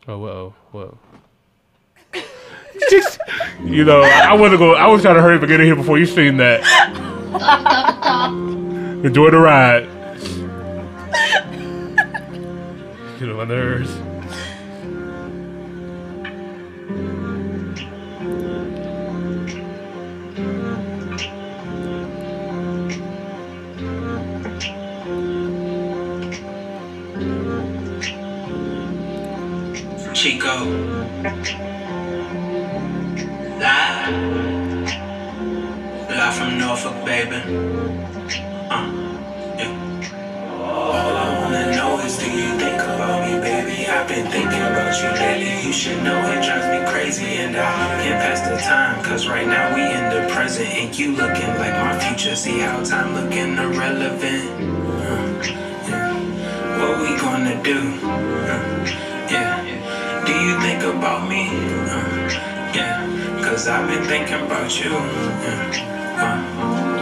Oh, 0.07 0.19
whoa, 0.19 0.55
whoa. 0.71 0.97
Just, 2.89 3.19
you 3.65 3.83
know, 3.83 4.03
I 4.03 4.33
wasn't 4.35 4.59
going. 4.59 4.79
I 4.79 4.87
was 4.87 5.01
trying 5.01 5.15
to 5.15 5.21
hurry 5.21 5.35
up 5.35 5.41
and 5.41 5.49
get 5.49 5.59
in 5.59 5.65
here 5.65 5.75
before 5.75 5.97
you 5.99 6.05
seen 6.05 6.37
that. 6.37 6.61
Enjoy 9.03 9.31
the 9.31 9.39
ride. 9.39 9.83
Get 13.19 13.29
on 13.29 13.35
my 13.35 13.43
nerves. 13.43 14.04
Chico. 30.25 30.57
Live. 33.61 34.09
Live 36.09 36.33
from 36.33 36.57
Norfolk, 36.57 37.05
baby. 37.05 37.35
Uh, 38.73 38.89
yeah. 39.59 39.69
All 40.49 41.15
I 41.15 41.39
wanna 41.39 41.75
know 41.75 41.99
is 41.99 42.17
do 42.17 42.25
you 42.25 42.57
think 42.57 42.81
about 42.81 43.21
me, 43.21 43.39
baby? 43.39 43.85
I've 43.85 44.07
been 44.07 44.25
thinking 44.31 44.63
about 44.63 44.99
you 44.99 45.09
lately. 45.11 45.67
You 45.67 45.71
should 45.71 46.01
know 46.01 46.17
it 46.31 46.43
drives 46.43 46.69
me 46.73 46.91
crazy, 46.91 47.37
and 47.43 47.55
I 47.55 48.01
can't 48.01 48.19
pass 48.19 48.41
the 48.49 48.57
time. 48.57 49.03
Cause 49.03 49.27
right 49.27 49.45
now 49.45 49.75
we 49.75 49.83
in 49.83 50.09
the 50.09 50.33
present, 50.33 50.69
and 50.69 50.97
you 50.97 51.11
looking 51.11 51.53
like 51.61 51.73
my 51.73 51.99
future. 51.99 52.35
See 52.35 52.57
how 52.61 52.83
time 52.83 53.13
looking 53.13 53.59
irrelevant. 53.59 54.49
Uh, 55.05 55.43
yeah. 55.87 56.13
What 56.79 56.99
we 56.99 57.15
gonna 57.15 57.61
do? 57.61 57.77
Uh, 58.01 59.29
yeah. 59.29 59.64
You 60.35 60.59
think 60.59 60.83
about 60.83 61.29
me? 61.29 61.47
Uh, 61.47 62.27
yeah, 62.75 63.41
cause 63.41 63.67
I've 63.69 63.87
been 63.87 64.03
thinking 64.03 64.41
about 64.45 64.67
you. 64.77 64.91
Uh, 64.91 65.71
uh, 66.19 66.37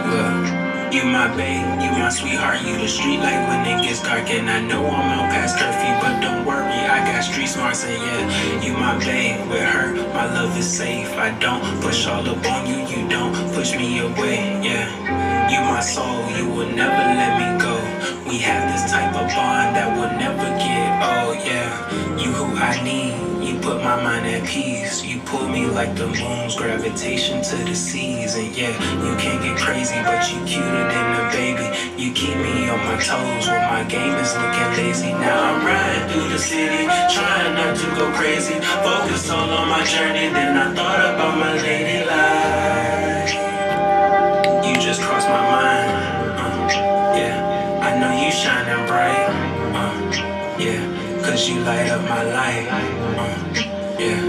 look, 0.06 0.94
you 0.94 1.02
my 1.04 1.26
babe, 1.36 1.66
you 1.82 1.90
my 1.98 2.10
sweetheart, 2.10 2.62
you 2.62 2.78
the 2.78 2.86
street 2.86 3.18
light 3.18 3.42
when 3.48 3.66
it 3.66 3.82
gets 3.82 4.02
dark. 4.02 4.30
And 4.30 4.48
I 4.48 4.60
know 4.60 4.86
I'm 4.86 5.18
out 5.18 5.30
past 5.34 5.58
curfew, 5.58 5.94
but 6.00 6.20
don't 6.22 6.46
worry, 6.46 6.78
I 6.86 7.02
got 7.10 7.24
street 7.24 7.48
smarts. 7.48 7.84
And 7.84 8.00
yeah, 8.00 8.62
you 8.62 8.72
my 8.74 8.96
babe, 9.04 9.50
with 9.50 9.66
her, 9.66 9.94
my 10.14 10.26
love 10.32 10.56
is 10.56 10.70
safe. 10.70 11.10
I 11.18 11.36
don't 11.40 11.62
push 11.82 12.06
all 12.06 12.26
up 12.28 12.46
on 12.46 12.66
you, 12.68 12.86
you 12.86 13.08
don't 13.08 13.34
push 13.52 13.74
me 13.76 13.98
away. 13.98 14.62
Yeah, 14.62 15.50
you 15.50 15.60
my 15.66 15.80
soul, 15.80 16.30
you 16.38 16.46
will 16.48 16.70
never 16.70 17.04
let 17.18 17.32
me 17.42 17.48
go. 17.60 17.74
We 18.30 18.38
have 18.38 18.70
this 18.72 18.90
type 18.90 19.14
of 19.14 19.26
bond 19.34 19.74
that 19.74 19.90
will 19.98 20.14
never 20.18 20.48
get 20.62 21.02
old. 21.02 21.36
Yeah, 21.44 21.66
you 21.90 21.90
who 21.90 21.93
I 22.64 22.82
need. 22.82 23.12
You 23.46 23.60
put 23.60 23.82
my 23.84 24.02
mind 24.02 24.24
at 24.26 24.48
peace. 24.48 25.04
You 25.04 25.20
pull 25.20 25.46
me 25.48 25.66
like 25.66 25.94
the 25.96 26.06
moon's 26.06 26.56
gravitation 26.56 27.42
to 27.42 27.56
the 27.56 27.74
seas. 27.74 28.36
And 28.36 28.56
yeah, 28.56 28.72
you 29.04 29.14
can't 29.16 29.42
get 29.42 29.58
crazy, 29.58 30.00
but 30.02 30.24
you 30.32 30.40
cuter 30.48 30.84
than 30.88 31.08
a 31.20 31.24
baby. 31.30 31.68
You 32.00 32.12
keep 32.14 32.36
me 32.38 32.70
on 32.70 32.80
my 32.88 32.96
toes 32.96 33.46
when 33.48 33.60
my 33.68 33.84
game 33.84 34.16
is 34.16 34.32
looking 34.40 34.70
lazy. 34.80 35.12
Now 35.12 35.36
I'm 35.50 35.66
riding 35.66 36.08
through 36.08 36.28
the 36.30 36.38
city, 36.38 36.84
trying 37.12 37.52
not 37.52 37.76
to 37.76 37.86
go 38.00 38.10
crazy. 38.16 38.56
Focused 38.80 39.30
all 39.30 39.50
on 39.50 39.68
my 39.68 39.84
journey, 39.84 40.32
then 40.32 40.56
I 40.56 40.74
thought 40.74 41.00
about 41.12 41.36
my 41.36 41.52
lady 41.60 42.00
life. 42.08 43.32
You 44.64 44.74
just 44.80 45.02
crossed 45.02 45.28
my 45.28 45.42
mind. 45.52 45.73
Cause 51.34 51.48
you 51.48 51.58
light 51.62 51.90
up 51.90 52.00
my 52.02 52.22
life. 52.22 52.68
Uh, 52.70 53.98
yeah. 53.98 54.22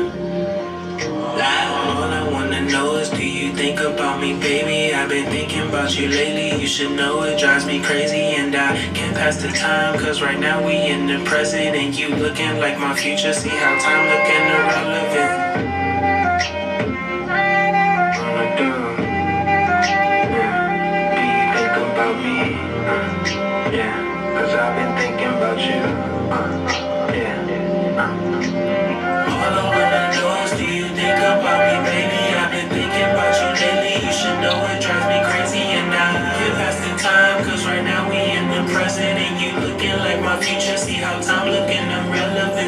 Like, 1.38 1.70
all 1.70 2.10
I 2.22 2.28
wanna 2.32 2.62
know 2.62 2.96
is 2.96 3.12
do 3.12 3.24
you 3.24 3.54
think 3.54 3.80
about 3.80 4.20
me, 4.20 4.34
baby? 4.40 4.92
I've 4.92 5.10
been 5.10 5.30
thinking 5.30 5.70
about 5.70 5.96
you 5.96 6.10
lately. 6.10 6.60
You 6.60 6.66
should 6.66 6.94
know 6.94 7.22
it 7.22 7.38
drives 7.40 7.68
me 7.68 7.80
crazy, 7.80 8.34
and 8.42 8.56
I 8.56 8.76
can't 8.96 9.16
pass 9.16 9.36
the 9.40 9.50
time. 9.50 10.00
Cause 10.00 10.20
right 10.24 10.40
now 10.40 10.66
we 10.66 10.78
in 10.78 11.06
the 11.06 11.24
present, 11.30 11.76
and 11.76 11.94
you 11.96 12.10
looking 12.10 12.58
like 12.58 12.80
my 12.80 12.96
future. 12.96 13.34
See 13.34 13.50
how 13.50 13.78
time 13.86 14.04
looking 14.14 14.44
irrelevant. 14.56 15.46
Me? 22.16 22.56
Uh, 22.88 23.72
yeah, 23.74 23.96
cause 24.38 24.54
I've 24.54 24.76
been 24.78 24.92
thinking 24.98 25.28
about 25.28 25.60
you. 25.60 25.82
Uh, 26.32 26.85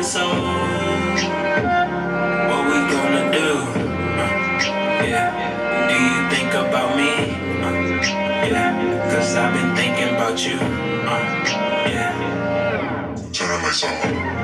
What 0.08 0.24
we 2.66 2.80
gonna 2.94 3.30
do? 3.30 3.50
Uh, 4.16 5.04
yeah. 5.04 5.28
Do 5.90 5.96
you 6.00 6.30
think 6.32 6.54
about 6.54 6.96
me? 6.96 7.12
Uh, 7.62 7.76
I've 9.36 9.54
been 9.54 9.76
thinking 9.76 10.16
about 10.16 10.38
you. 10.46 10.56
Uh, 10.56 11.20
yeah. 11.90 13.16
Turn 13.34 13.52
on 13.52 13.62
my 13.62 13.72
song. 13.72 14.37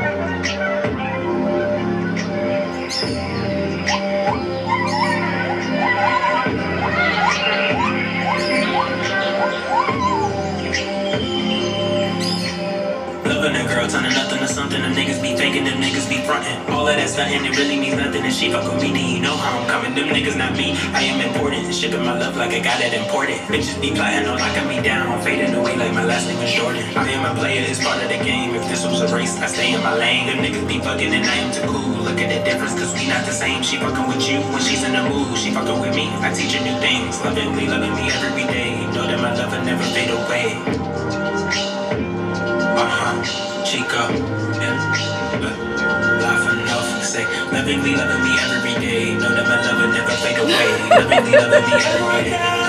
What 16.23 16.95
we 16.95 17.07
something 17.07 17.43
that 17.43 17.55
really 17.59 17.75
means 17.75 17.95
nothing, 17.99 18.23
and 18.23 18.33
she 18.33 18.51
fuck 18.51 18.63
with 18.63 18.81
me, 18.81 18.95
then 18.95 19.07
you 19.11 19.19
know 19.19 19.35
how 19.35 19.59
I'm 19.59 19.67
coming. 19.67 19.91
Them 19.91 20.07
niggas 20.07 20.37
not 20.39 20.55
me, 20.55 20.71
I 20.95 21.03
am 21.03 21.19
important. 21.19 21.67
And 21.67 21.75
Shipping 21.75 22.05
my 22.05 22.15
love 22.17 22.37
like 22.37 22.55
I 22.55 22.63
got 22.63 22.79
it 22.79 22.93
imported. 22.95 23.43
Bitches 23.51 23.75
be 23.81 23.91
plotting 23.91 24.23
on 24.27 24.39
locking 24.39 24.67
me 24.71 24.79
down, 24.79 25.19
fading 25.19 25.53
away 25.53 25.75
like 25.75 25.91
my 25.91 26.05
last 26.05 26.27
name 26.27 26.39
was 26.39 26.51
Jordan. 26.51 26.83
I 26.95 27.11
am 27.11 27.27
a 27.27 27.35
player, 27.35 27.65
it's 27.67 27.83
part 27.83 28.01
of 28.01 28.07
the 28.07 28.23
game. 28.23 28.55
If 28.55 28.63
this 28.71 28.85
was 28.87 29.01
a 29.03 29.09
race, 29.13 29.35
I 29.39 29.47
stay 29.47 29.73
in 29.73 29.83
my 29.83 29.95
lane. 29.95 30.27
Them 30.27 30.39
niggas 30.39 30.67
be 30.67 30.79
fucking 30.79 31.11
and 31.11 31.25
I 31.25 31.35
am 31.43 31.51
too 31.51 31.67
cool. 31.67 32.07
Look 32.07 32.19
at 32.23 32.31
the 32.31 32.39
difference, 32.47 32.71
cause 32.79 32.93
we 32.95 33.07
not 33.07 33.25
the 33.25 33.35
same. 33.35 33.63
She 33.63 33.75
fucking 33.75 34.07
with 34.07 34.23
you 34.23 34.39
when 34.55 34.61
she's 34.63 34.83
in 34.83 34.93
the 34.95 35.03
mood. 35.03 35.35
She 35.37 35.51
fucking 35.51 35.79
with 35.79 35.95
me, 35.95 36.07
I 36.23 36.31
teach 36.31 36.55
her 36.55 36.63
new 36.63 36.79
things. 36.79 37.19
Loving 37.19 37.51
me, 37.51 37.67
loving 37.67 37.95
me 37.99 38.07
every 38.11 38.47
day. 38.47 38.79
Know 38.95 39.03
that 39.03 39.19
my 39.19 39.35
love 39.35 39.51
will 39.51 39.65
never 39.65 39.83
fade 39.91 40.11
away. 40.11 40.55
Uh, 42.63 42.87
laugh 42.87 43.19
enough, 43.75 44.42
say, 47.13 47.25
loving 47.51 47.83
me, 47.83 47.95
loving 47.95 48.23
me 48.23 48.33
every 48.41 48.73
day, 48.81 49.13
know 49.13 49.29
that 49.29 49.45
my 49.45 49.61
love 49.61 49.77
will 49.77 49.93
never 49.93 50.15
fade 50.17 50.39
away, 50.39 50.65
loving 50.89 51.25
me, 51.25 51.37
loving 51.37 51.65
me 51.69 51.73
every 51.77 52.23
day, 52.31 52.62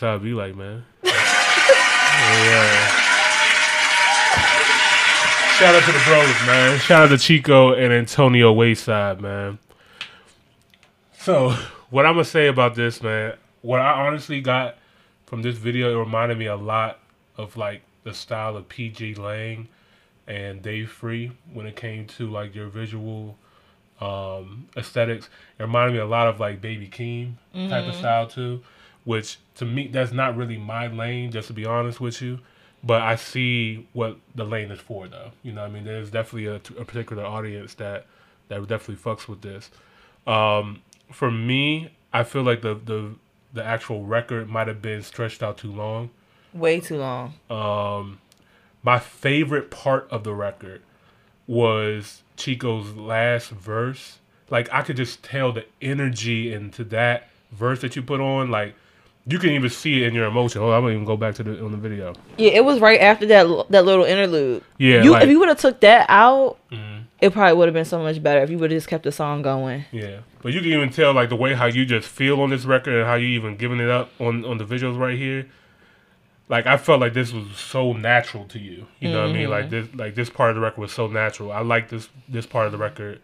That's 0.00 0.08
how 0.12 0.16
it 0.16 0.22
be 0.22 0.32
like, 0.32 0.56
man. 0.56 0.82
yeah. 1.04 1.12
Shout 5.58 5.74
out 5.74 5.82
to 5.84 5.92
the 5.92 6.02
bros, 6.06 6.46
man. 6.46 6.78
Shout 6.78 7.02
out 7.02 7.08
to 7.08 7.18
Chico 7.18 7.74
and 7.74 7.92
Antonio 7.92 8.50
Wayside, 8.50 9.20
man. 9.20 9.58
So, 11.18 11.50
what 11.90 12.06
I'm 12.06 12.14
gonna 12.14 12.24
say 12.24 12.46
about 12.46 12.74
this, 12.76 13.02
man, 13.02 13.34
what 13.60 13.80
I 13.80 14.06
honestly 14.06 14.40
got 14.40 14.76
from 15.26 15.42
this 15.42 15.58
video, 15.58 15.94
it 15.94 15.98
reminded 16.02 16.38
me 16.38 16.46
a 16.46 16.56
lot 16.56 16.98
of 17.36 17.58
like 17.58 17.82
the 18.04 18.14
style 18.14 18.56
of 18.56 18.70
PG 18.70 19.16
Lang 19.16 19.68
and 20.26 20.62
Dave 20.62 20.90
Free 20.90 21.32
when 21.52 21.66
it 21.66 21.76
came 21.76 22.06
to 22.06 22.30
like 22.30 22.54
your 22.54 22.68
visual 22.68 23.36
um 24.00 24.66
aesthetics. 24.78 25.28
It 25.58 25.62
reminded 25.62 25.92
me 25.92 25.98
a 25.98 26.06
lot 26.06 26.26
of 26.26 26.40
like 26.40 26.62
Baby 26.62 26.88
Keem 26.88 27.34
type 27.68 27.84
of 27.86 27.94
Mhm. 27.94 27.98
style 27.98 28.26
too, 28.26 28.62
which 29.04 29.38
to 29.56 29.64
me 29.64 29.88
that's 29.88 30.12
not 30.12 30.36
really 30.36 30.58
my 30.58 30.86
lane, 30.86 31.30
just 31.30 31.48
to 31.48 31.54
be 31.54 31.64
honest 31.64 32.00
with 32.00 32.20
you. 32.22 32.40
But 32.82 33.02
I 33.02 33.16
see 33.16 33.86
what 33.92 34.18
the 34.34 34.44
lane 34.44 34.70
is 34.70 34.80
for, 34.80 35.06
though. 35.06 35.32
You 35.42 35.52
know, 35.52 35.60
what 35.62 35.70
I 35.70 35.74
mean, 35.74 35.84
there's 35.84 36.10
definitely 36.10 36.46
a, 36.46 36.54
a 36.80 36.84
particular 36.84 37.24
audience 37.24 37.74
that 37.74 38.06
that 38.48 38.66
definitely 38.66 38.96
fucks 38.96 39.28
with 39.28 39.42
this. 39.42 39.70
Um, 40.26 40.82
for 41.12 41.30
me, 41.30 41.90
I 42.12 42.24
feel 42.24 42.42
like 42.42 42.62
the 42.62 42.74
the 42.74 43.14
the 43.52 43.64
actual 43.64 44.04
record 44.04 44.48
might 44.48 44.68
have 44.68 44.80
been 44.80 45.02
stretched 45.02 45.42
out 45.42 45.58
too 45.58 45.72
long. 45.72 46.10
Way 46.52 46.80
too 46.80 46.96
long. 46.96 47.34
Um, 47.48 48.20
my 48.82 48.98
favorite 48.98 49.70
part 49.70 50.08
of 50.10 50.24
the 50.24 50.34
record 50.34 50.82
was 51.46 52.22
Chico's 52.36 52.94
last 52.94 53.50
verse. 53.50 54.18
Like 54.50 54.72
I 54.72 54.82
could 54.82 54.96
just 54.96 55.22
tell 55.22 55.52
the 55.52 55.66
energy 55.82 56.52
into 56.52 56.84
that 56.84 57.28
verse 57.52 57.80
that 57.80 57.96
you 57.96 58.02
put 58.02 58.20
on. 58.20 58.50
Like 58.50 58.74
you 59.26 59.38
can 59.38 59.50
even 59.50 59.70
see 59.70 60.02
it 60.02 60.08
in 60.08 60.14
your 60.14 60.26
emotion. 60.26 60.62
Oh, 60.62 60.70
I'm 60.72 60.82
gonna 60.82 60.92
even 60.94 61.04
go 61.04 61.16
back 61.16 61.34
to 61.36 61.42
the 61.42 61.62
on 61.64 61.70
the 61.72 61.76
video. 61.78 62.14
Yeah, 62.38 62.50
it 62.52 62.64
was 62.64 62.80
right 62.80 63.00
after 63.00 63.26
that 63.26 63.46
that 63.70 63.84
little 63.84 64.04
interlude. 64.04 64.62
Yeah, 64.78 65.02
you 65.02 65.12
like- 65.12 65.24
if 65.24 65.28
you 65.30 65.38
would 65.40 65.48
have 65.48 65.58
took 65.58 65.80
that 65.80 66.06
out, 66.08 66.56
Mhm. 66.72 67.04
it 67.20 67.32
probably 67.32 67.54
would 67.56 67.68
have 67.68 67.74
been 67.74 67.84
so 67.84 67.98
much 68.02 68.22
better 68.22 68.40
if 68.42 68.50
you 68.50 68.58
would 68.58 68.70
have 68.70 68.76
just 68.78 68.88
kept 68.88 69.04
the 69.04 69.12
song 69.12 69.42
going. 69.42 69.84
Yeah, 69.92 70.18
but 70.42 70.52
you 70.52 70.60
can 70.60 70.70
even 70.70 70.90
tell 70.90 71.12
like 71.12 71.28
the 71.28 71.36
way 71.36 71.54
how 71.54 71.66
you 71.66 71.84
just 71.84 72.08
feel 72.08 72.40
on 72.40 72.50
this 72.50 72.64
record 72.64 72.94
and 72.94 73.06
how 73.06 73.14
you 73.14 73.28
even 73.28 73.56
giving 73.56 73.78
it 73.80 73.90
up 73.90 74.10
on 74.18 74.44
on 74.44 74.58
the 74.58 74.64
visuals 74.64 74.98
right 74.98 75.16
here. 75.18 75.46
Like 76.48 76.66
I 76.66 76.78
felt 76.78 77.00
like 77.00 77.12
this 77.14 77.32
was 77.32 77.44
so 77.56 77.92
natural 77.92 78.44
to 78.46 78.58
you. 78.58 78.86
You 78.98 79.10
know 79.12 79.20
what 79.22 79.30
I 79.30 79.32
mean? 79.32 79.50
Like 79.50 79.70
this 79.70 79.86
like 79.94 80.14
this 80.16 80.30
part 80.30 80.50
of 80.50 80.56
the 80.56 80.62
record 80.62 80.80
was 80.80 80.92
so 80.92 81.06
natural. 81.06 81.52
I 81.52 81.60
like 81.60 81.90
this 81.90 82.08
this 82.28 82.44
part 82.46 82.66
of 82.66 82.72
the 82.72 82.78
record 82.78 83.20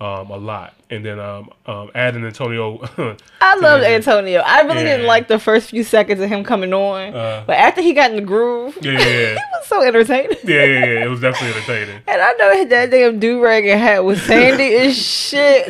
um 0.00 0.30
a 0.30 0.36
lot. 0.36 0.74
And 0.90 1.04
then 1.04 1.18
um 1.18 1.50
um 1.66 1.90
adding 1.94 2.24
Antonio 2.24 2.78
I 3.40 3.54
to 3.56 3.60
loved 3.60 3.84
Antonio. 3.84 4.40
I 4.40 4.60
really 4.62 4.82
Yeah. 4.84 4.96
didn't 4.96 5.06
like 5.06 5.26
the 5.28 5.38
first 5.38 5.70
few 5.70 5.82
seconds 5.82 6.20
of 6.20 6.28
him 6.28 6.44
coming 6.44 6.72
on, 6.72 7.14
Uh, 7.14 7.42
but 7.46 7.56
after 7.56 7.82
he 7.82 7.92
got 7.94 8.10
in 8.10 8.16
the 8.16 8.22
groove, 8.22 8.78
Yeah, 8.80 8.92
yeah, 8.92 8.98
yeah. 8.98 9.08
it 9.34 9.38
was 9.58 9.66
so 9.66 9.82
entertaining. 9.82 10.36
yeah, 10.44 10.64
yeah, 10.64 10.84
yeah. 10.86 11.04
It 11.04 11.08
was 11.08 11.20
definitely 11.20 11.56
entertaining. 11.56 12.00
And 12.06 12.22
I 12.22 12.32
know 12.34 12.64
that 12.66 12.90
damn 12.90 13.18
do 13.18 13.40
rag 13.42 13.66
and 13.66 13.80
hat 13.80 14.04
was 14.04 14.22
sandy 14.22 14.74
as 14.76 14.96
shit. 15.04 15.66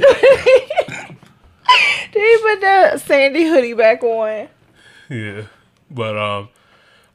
Did 2.13 2.23
he 2.23 2.39
put 2.43 2.61
that 2.63 3.01
sandy 3.03 3.45
hoodie 3.45 3.75
back 3.75 4.03
on? 4.03 4.49
Yeah. 5.09 5.43
But 5.91 6.17
um 6.19 6.49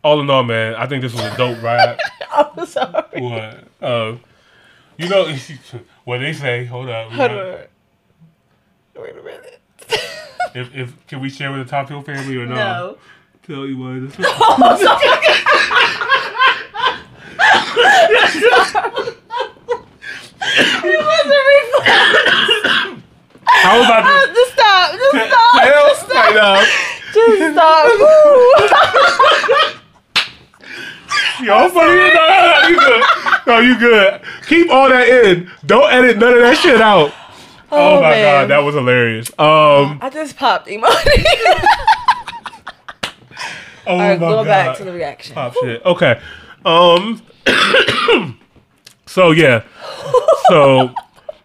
all 0.03 0.19
in 0.19 0.29
all, 0.29 0.43
man, 0.43 0.75
I 0.75 0.85
think 0.87 1.01
this 1.01 1.13
was 1.13 1.21
a 1.23 1.37
dope 1.37 1.61
ride. 1.63 1.97
I'm 2.31 2.65
sorry. 2.65 3.21
What? 3.21 3.63
Uh, 3.81 4.15
you 4.97 5.07
know 5.09 5.27
what 6.03 6.19
they 6.19 6.33
say? 6.33 6.65
Hold 6.65 6.89
up. 6.89 7.09
Hold 7.11 7.31
on. 7.31 7.57
Wait 8.95 9.17
a 9.17 9.23
minute. 9.23 9.59
If, 10.55 10.69
if 10.75 11.07
can 11.07 11.19
we 11.19 11.31
share 11.31 11.51
with 11.51 11.61
the 11.65 11.67
Top 11.67 11.89
Hill 11.89 12.03
family 12.03 12.37
or 12.37 12.45
no? 12.45 12.53
No. 12.53 12.97
Tell 13.41 13.65
you 13.65 13.75
what. 13.75 14.19
Uh, 17.75 18.07
this 18.07 18.35
it 20.85 21.05
wasn't 21.05 21.43
reflex. 21.49 21.87
I 23.47 23.49
was 23.77 23.85
about 23.85 24.03
to. 24.03 24.09
Just 24.33 24.51
stop. 24.53 24.87
Just 24.93 25.15
Hell, 25.15 25.95
stop. 25.95 26.03
Just 26.03 26.05
stop. 26.05 26.23
I 26.23 26.25
know. 26.37 26.55
Just 27.13 27.53
stop. 27.53 27.85
Yo, 31.43 31.55
funny. 31.69 31.95
No, 31.95 32.07
no, 32.13 32.61
no, 32.61 32.67
you 32.67 32.75
good. 32.77 33.01
No, 33.47 33.59
you 33.59 33.77
good. 33.79 34.21
Keep 34.47 34.69
all 34.71 34.89
that 34.89 35.07
in. 35.07 35.49
Don't 35.65 35.91
edit 35.91 36.17
none 36.17 36.33
of 36.33 36.39
that 36.41 36.57
shit 36.57 36.79
out. 36.81 37.11
Oh, 37.71 37.97
Oh, 37.97 38.01
my 38.01 38.11
man. 38.11 38.23
god, 38.43 38.49
that 38.51 38.59
was 38.59 38.75
hilarious. 38.75 39.29
Um, 39.39 39.97
I 40.01 40.09
just 40.13 40.37
popped 40.37 40.67
emoji. 40.67 41.23
oh 43.87 43.91
All 43.93 43.97
right, 43.97 44.19
my 44.19 44.27
go 44.27 44.35
god. 44.43 44.45
back 44.45 44.77
to 44.77 44.83
the 44.83 44.93
reaction. 44.93 45.33
Pop 45.35 45.53
shit. 45.55 45.83
Okay. 45.85 46.21
Um. 46.65 47.21
so 49.05 49.31
yeah. 49.31 49.63
So 50.49 50.93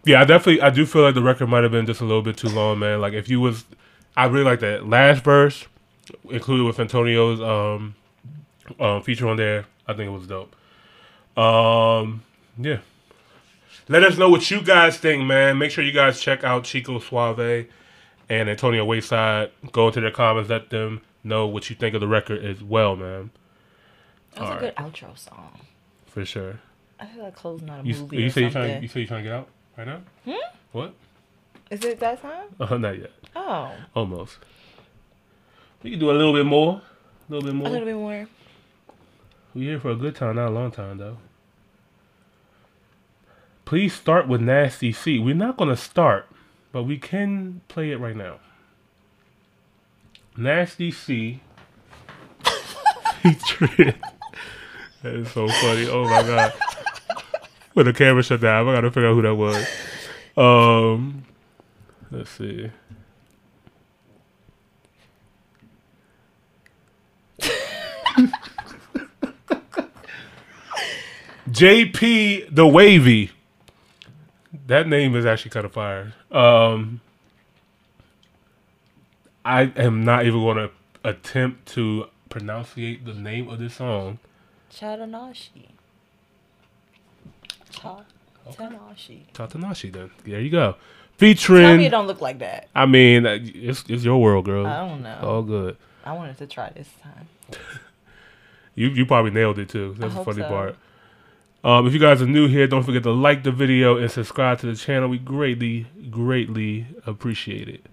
yeah, 0.05 0.21
I 0.21 0.25
definitely 0.25 0.61
I 0.61 0.69
do 0.69 0.85
feel 0.85 1.01
like 1.01 1.15
the 1.15 1.21
record 1.23 1.47
might 1.49 1.63
have 1.63 1.71
been 1.71 1.85
just 1.85 2.01
a 2.01 2.05
little 2.05 2.21
bit 2.21 2.37
too 2.37 2.49
long, 2.49 2.79
man. 2.79 3.01
Like 3.01 3.13
if 3.13 3.27
you 3.29 3.39
was, 3.39 3.65
I 4.15 4.25
really 4.25 4.45
like 4.45 4.59
that 4.61 4.87
last 4.87 5.23
verse, 5.23 5.67
included 6.29 6.63
with 6.63 6.79
Antonio's 6.79 7.41
um, 7.41 7.95
um 8.79 9.01
feature 9.01 9.27
on 9.27 9.37
there. 9.37 9.65
I 9.87 9.93
think 9.93 10.07
it 10.09 10.11
was 10.13 10.27
dope. 10.27 10.55
Um. 11.39 12.23
Yeah. 12.57 12.79
Let 13.87 14.03
us 14.03 14.17
know 14.17 14.29
what 14.29 14.49
you 14.51 14.61
guys 14.61 14.97
think, 14.97 15.23
man. 15.25 15.57
Make 15.57 15.71
sure 15.71 15.83
you 15.83 15.91
guys 15.91 16.19
check 16.21 16.43
out 16.43 16.63
Chico 16.63 16.99
Suave 16.99 17.67
and 18.29 18.49
Antonio 18.49 18.85
Wayside. 18.85 19.51
Go 19.71 19.87
into 19.87 20.01
their 20.01 20.11
comments. 20.11 20.49
Let 20.49 20.69
them 20.69 21.01
know 21.23 21.47
what 21.47 21.69
you 21.69 21.75
think 21.75 21.95
of 21.95 22.01
the 22.01 22.07
record 22.07 22.43
as 22.45 22.61
well, 22.61 22.95
man. 22.95 23.31
That 24.35 24.41
was 24.41 24.49
All 24.51 24.57
a 24.57 24.59
good 24.59 24.75
outro 24.75 25.17
song. 25.17 25.59
For 26.05 26.23
sure. 26.25 26.59
I 26.99 27.05
feel 27.07 27.23
like 27.23 27.35
closing 27.35 27.69
out 27.69 27.83
a 27.83 27.87
You, 27.87 27.95
movie 27.95 28.17
you 28.17 28.29
say 28.29 28.41
you 28.43 28.51
something. 28.51 28.69
trying 28.71 28.81
you 28.83 28.87
say 28.89 28.99
you 29.01 29.07
trying 29.07 29.23
to 29.23 29.29
get 29.29 29.35
out 29.39 29.47
right 29.77 29.87
now? 29.87 30.01
Hmm? 30.25 30.33
What? 30.71 30.93
Is 31.71 31.83
it 31.83 31.99
that 31.99 32.21
time? 32.21 32.47
Uh, 32.59 32.77
not 32.77 32.99
yet. 32.99 33.11
Oh, 33.35 33.71
Almost. 33.95 34.37
We 35.81 35.91
can 35.91 35.99
do 35.99 36.11
a 36.11 36.13
little 36.13 36.33
bit 36.33 36.45
more. 36.45 36.81
A 37.29 37.33
little 37.33 37.47
bit 37.47 37.55
more. 37.55 37.67
a 37.67 37.71
little 37.71 37.85
bit 37.85 37.95
more. 37.95 38.27
We 39.55 39.61
here 39.63 39.79
for 39.79 39.91
a 39.91 39.95
good 39.95 40.15
time, 40.15 40.35
not 40.35 40.47
a 40.49 40.51
long 40.51 40.71
time 40.71 40.97
though. 40.97 41.17
Please 43.69 43.93
start 43.93 44.27
with 44.27 44.41
Nasty 44.41 44.91
C. 44.91 45.19
We're 45.19 45.35
not 45.35 45.55
gonna 45.55 45.77
start, 45.77 46.25
but 46.71 46.85
we 46.85 46.97
can 46.97 47.61
play 47.67 47.91
it 47.91 47.99
right 47.99 48.15
now. 48.15 48.39
Nasty 50.35 50.89
C. 50.89 51.41
that 53.21 53.95
is 55.03 55.31
so 55.31 55.47
funny. 55.47 55.87
Oh 55.87 56.03
my 56.05 56.23
god. 56.23 56.51
When 57.73 57.85
the 57.85 57.93
camera 57.93 58.23
shut 58.23 58.41
down, 58.41 58.67
I 58.67 58.73
gotta 58.73 58.89
figure 58.89 59.09
out 59.09 59.13
who 59.13 59.21
that 59.21 59.35
was. 59.35 59.63
Um 60.35 61.25
let's 62.09 62.31
see. 62.31 62.71
JP 71.51 72.55
the 72.55 72.65
Wavy. 72.65 73.29
That 74.69 74.87
name 74.87 75.15
is 75.15 75.25
actually 75.25 75.49
kind 75.49 75.65
of 75.65 75.71
fire. 75.71 76.13
Um, 76.31 77.01
I 79.43 79.63
am 79.75 80.03
not 80.03 80.27
even 80.27 80.41
going 80.41 80.57
to 80.57 80.69
attempt 81.03 81.65
to 81.69 82.05
pronunciate 82.29 83.03
the 83.03 83.15
name 83.15 83.49
of 83.49 83.57
this 83.57 83.73
song. 83.73 84.19
Chatanashi. 84.71 85.69
Cha- 87.71 88.03
Tanashi. 88.51 89.21
Tatanashi, 89.33 89.91
then. 89.91 90.11
There 90.23 90.39
you 90.39 90.51
go. 90.51 90.75
Featuring. 91.17 91.63
Tell 91.63 91.77
me 91.77 91.87
it 91.87 91.89
don't 91.89 92.05
look 92.05 92.21
like 92.21 92.37
that. 92.37 92.69
I 92.75 92.85
mean, 92.85 93.25
uh, 93.25 93.39
it's, 93.41 93.83
it's 93.89 94.03
your 94.03 94.21
world, 94.21 94.45
girl. 94.45 94.67
I 94.67 94.87
don't 94.87 95.01
know. 95.01 95.19
All 95.23 95.41
good. 95.41 95.77
I 96.05 96.13
wanted 96.13 96.37
to 96.37 96.45
try 96.45 96.69
this 96.69 96.89
time. 97.01 97.27
You 98.75 98.87
you 98.87 99.05
probably 99.05 99.31
nailed 99.31 99.59
it 99.59 99.67
too. 99.67 99.93
That's 99.97 100.13
I 100.15 100.19
the 100.19 100.23
funny 100.23 100.41
so. 100.41 100.47
part. 100.47 100.75
Um, 101.61 101.85
if 101.85 101.93
you 101.93 101.99
guys 101.99 102.21
are 102.21 102.25
new 102.25 102.47
here, 102.47 102.67
don't 102.67 102.83
forget 102.83 103.03
to 103.03 103.11
like 103.11 103.43
the 103.43 103.51
video 103.51 103.97
and 103.97 104.09
subscribe 104.09 104.59
to 104.59 104.65
the 104.65 104.75
channel. 104.75 105.09
We 105.09 105.19
greatly, 105.19 105.87
greatly 106.09 106.87
appreciate 107.05 107.67
it. 107.67 107.85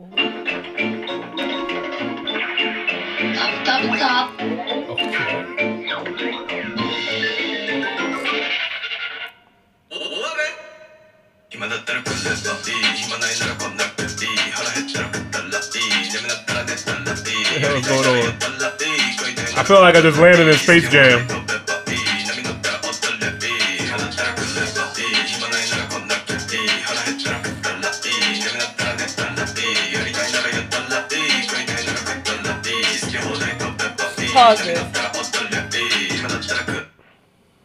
Going 17.86 18.06
on? 18.06 18.36
I 19.58 19.64
feel 19.64 19.80
like 19.80 19.96
I 19.96 20.02
just 20.02 20.18
landed 20.18 20.48
in 20.48 20.54
Space 20.54 20.88
Jam. 20.90 21.55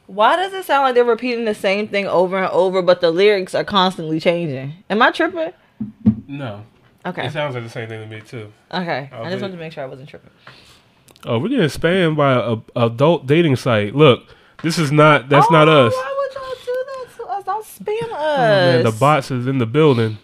Why 0.08 0.36
does 0.36 0.52
it 0.54 0.66
sound 0.66 0.84
like 0.84 0.96
they're 0.96 1.04
repeating 1.04 1.46
the 1.46 1.54
same 1.54 1.88
thing 1.88 2.08
over 2.08 2.40
and 2.40 2.52
over, 2.52 2.82
but 2.82 3.02
the 3.02 3.12
lyrics 3.12 3.54
are 3.54 3.64
constantly 3.64 4.20
changing? 4.20 4.74
Am 4.90 5.00
I 5.00 5.12
tripping? 5.12 5.54
No. 6.28 6.66
Okay. 7.06 7.28
It 7.28 7.34
sounds 7.34 7.54
like 7.54 7.64
the 7.64 7.70
same 7.70 7.88
thing 7.88 8.02
to 8.02 8.08
me 8.08 8.22
too. 8.22 8.52
Okay. 8.72 9.10
I, 9.12 9.22
I 9.22 9.30
just 9.30 9.44
wanted 9.44 9.58
to 9.58 9.60
make 9.60 9.74
sure 9.74 9.84
I 9.84 9.88
wasn't 9.88 10.10
tripping. 10.10 10.32
Oh, 11.24 11.38
we're 11.38 11.50
getting 11.50 11.68
spammed 11.68 12.16
by 12.16 12.34
a, 12.34 12.58
a 12.76 12.88
adult 12.88 13.28
dating 13.28 13.58
site. 13.58 13.94
Look, 13.94 14.24
this 14.64 14.80
is 14.80 14.92
not. 14.92 15.30
That's 15.30 15.46
oh, 15.52 15.54
not 15.54 15.68
us. 15.68 15.94
Why 15.94 16.16
would 16.18 16.34
y'all 16.34 16.56
do 16.66 16.86
that 16.88 17.08
to 17.18 17.24
us? 17.26 17.44
Don't 17.46 17.64
spam 17.64 18.12
us. 18.12 18.18
Oh, 18.18 18.38
man, 18.38 18.84
the 18.84 18.92
bots 18.92 19.30
is 19.30 19.46
in 19.46 19.60
the 19.60 19.68
building. 19.68 20.18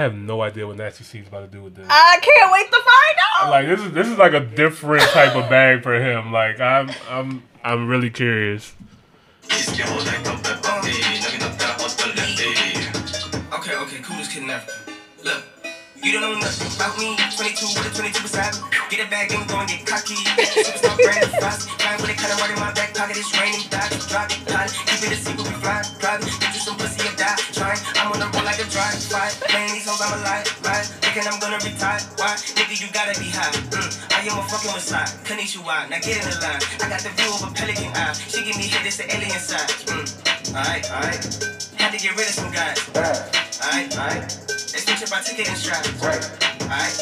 I 0.00 0.04
have 0.04 0.16
no 0.16 0.40
idea 0.40 0.66
what 0.66 0.78
Nasty 0.78 1.18
is 1.18 1.28
about 1.28 1.40
to 1.40 1.46
do 1.46 1.62
with 1.62 1.74
this. 1.74 1.86
I 1.90 2.18
can't 2.22 2.50
wait 2.50 2.64
to 2.72 2.80
find 2.80 3.16
out. 3.34 3.50
Like 3.50 3.66
this 3.66 3.80
is 3.80 3.92
this 3.92 4.08
is 4.08 4.16
like 4.16 4.32
a 4.32 4.40
different 4.40 5.02
type 5.10 5.36
of 5.36 5.50
bag 5.50 5.82
for 5.82 5.92
him. 5.92 6.32
Like 6.32 6.58
I'm 6.58 6.90
I'm 7.06 7.42
I'm 7.62 7.86
really 7.86 8.08
curious. 8.08 8.72
Okay, 13.52 13.76
okay, 13.76 13.98
cool 14.00 14.16
is 14.16 14.28
kidnapped. 14.28 14.70
Look, 15.22 15.44
you 16.02 16.12
don't 16.12 16.22
know 16.22 16.38
nothing 16.40 16.72
about 16.80 16.96
me. 16.96 17.12
22 17.36 17.66
with 17.76 17.92
a 17.92 17.96
22 17.96 18.22
beside 18.22 18.54
me. 18.56 18.68
Get 18.88 19.06
a 19.06 19.10
bag 19.10 19.32
and 19.32 19.46
go 19.48 19.60
and 19.60 19.68
get 19.68 19.84
cocky. 19.84 20.16
Superstar 20.16 20.96
brand 20.96 21.28
new 21.28 21.40
fast. 21.40 21.68
Flying 21.76 22.00
with 22.00 22.10
a 22.10 22.16
cutter 22.16 22.40
right 22.40 22.50
in 22.50 22.58
my 22.58 22.72
back 22.72 22.92
pocket. 22.92 23.16
It's 23.16 23.32
raining, 23.38 23.68
dodge, 23.68 23.96
drop 24.08 24.32
it, 24.32 24.40
pot. 24.48 24.72
Keep 24.88 25.08
it 25.08 25.12
a 25.12 25.18
secret, 25.20 25.44
we 25.44 25.54
fly, 25.60 25.84
private. 26.00 26.28
Get 26.40 26.52
you 26.52 26.60
some 26.60 26.76
pussy 26.76 27.04
or 27.04 27.16
die, 27.16 27.36
trying. 27.52 27.80
I'm 27.96 28.12
on 28.12 28.18
the 28.20 28.28
roll 28.32 28.44
like 28.44 28.60
a 28.60 28.68
drive, 28.68 28.96
fight. 29.08 29.36
Man, 29.52 29.79
I'm 30.10 30.18
alive, 30.18 30.50
right? 30.66 30.86
Thinking 31.06 31.22
I'm 31.30 31.38
gonna 31.38 31.62
retire. 31.62 32.02
Why? 32.18 32.34
Nigga, 32.58 32.74
you 32.82 32.90
gotta 32.90 33.14
be 33.22 33.30
high. 33.30 33.54
Mm, 33.70 33.86
I 34.10 34.26
am 34.26 34.38
a 34.38 34.44
fucking 34.50 34.74
messiah. 34.74 35.06
Konnichiwa, 35.22 35.86
now 35.86 36.02
get 36.02 36.18
in 36.18 36.26
the 36.26 36.34
line. 36.42 36.58
I 36.82 36.90
got 36.90 36.98
the 37.06 37.14
view 37.14 37.30
of 37.30 37.46
a 37.46 37.50
pelican 37.54 37.94
eye. 37.94 38.18
She 38.18 38.42
give 38.42 38.58
me 38.58 38.66
hit, 38.66 38.82
it's 38.82 38.98
the 38.98 39.06
alien 39.06 39.38
side. 39.38 39.70
Mm, 39.86 40.10
alright, 40.50 40.82
alright. 40.90 41.22
Had 41.78 41.94
to 41.94 41.98
get 42.02 42.18
rid 42.18 42.26
of 42.26 42.34
some 42.34 42.50
guys. 42.50 42.82
Alright, 42.90 43.94
alright. 43.94 44.26
Let's 44.50 44.82
switch 44.82 45.02
up 45.06 45.14
our 45.14 45.22
ticket 45.22 45.46
and 45.46 45.54
strap. 45.54 45.86
Alright, 46.02 46.26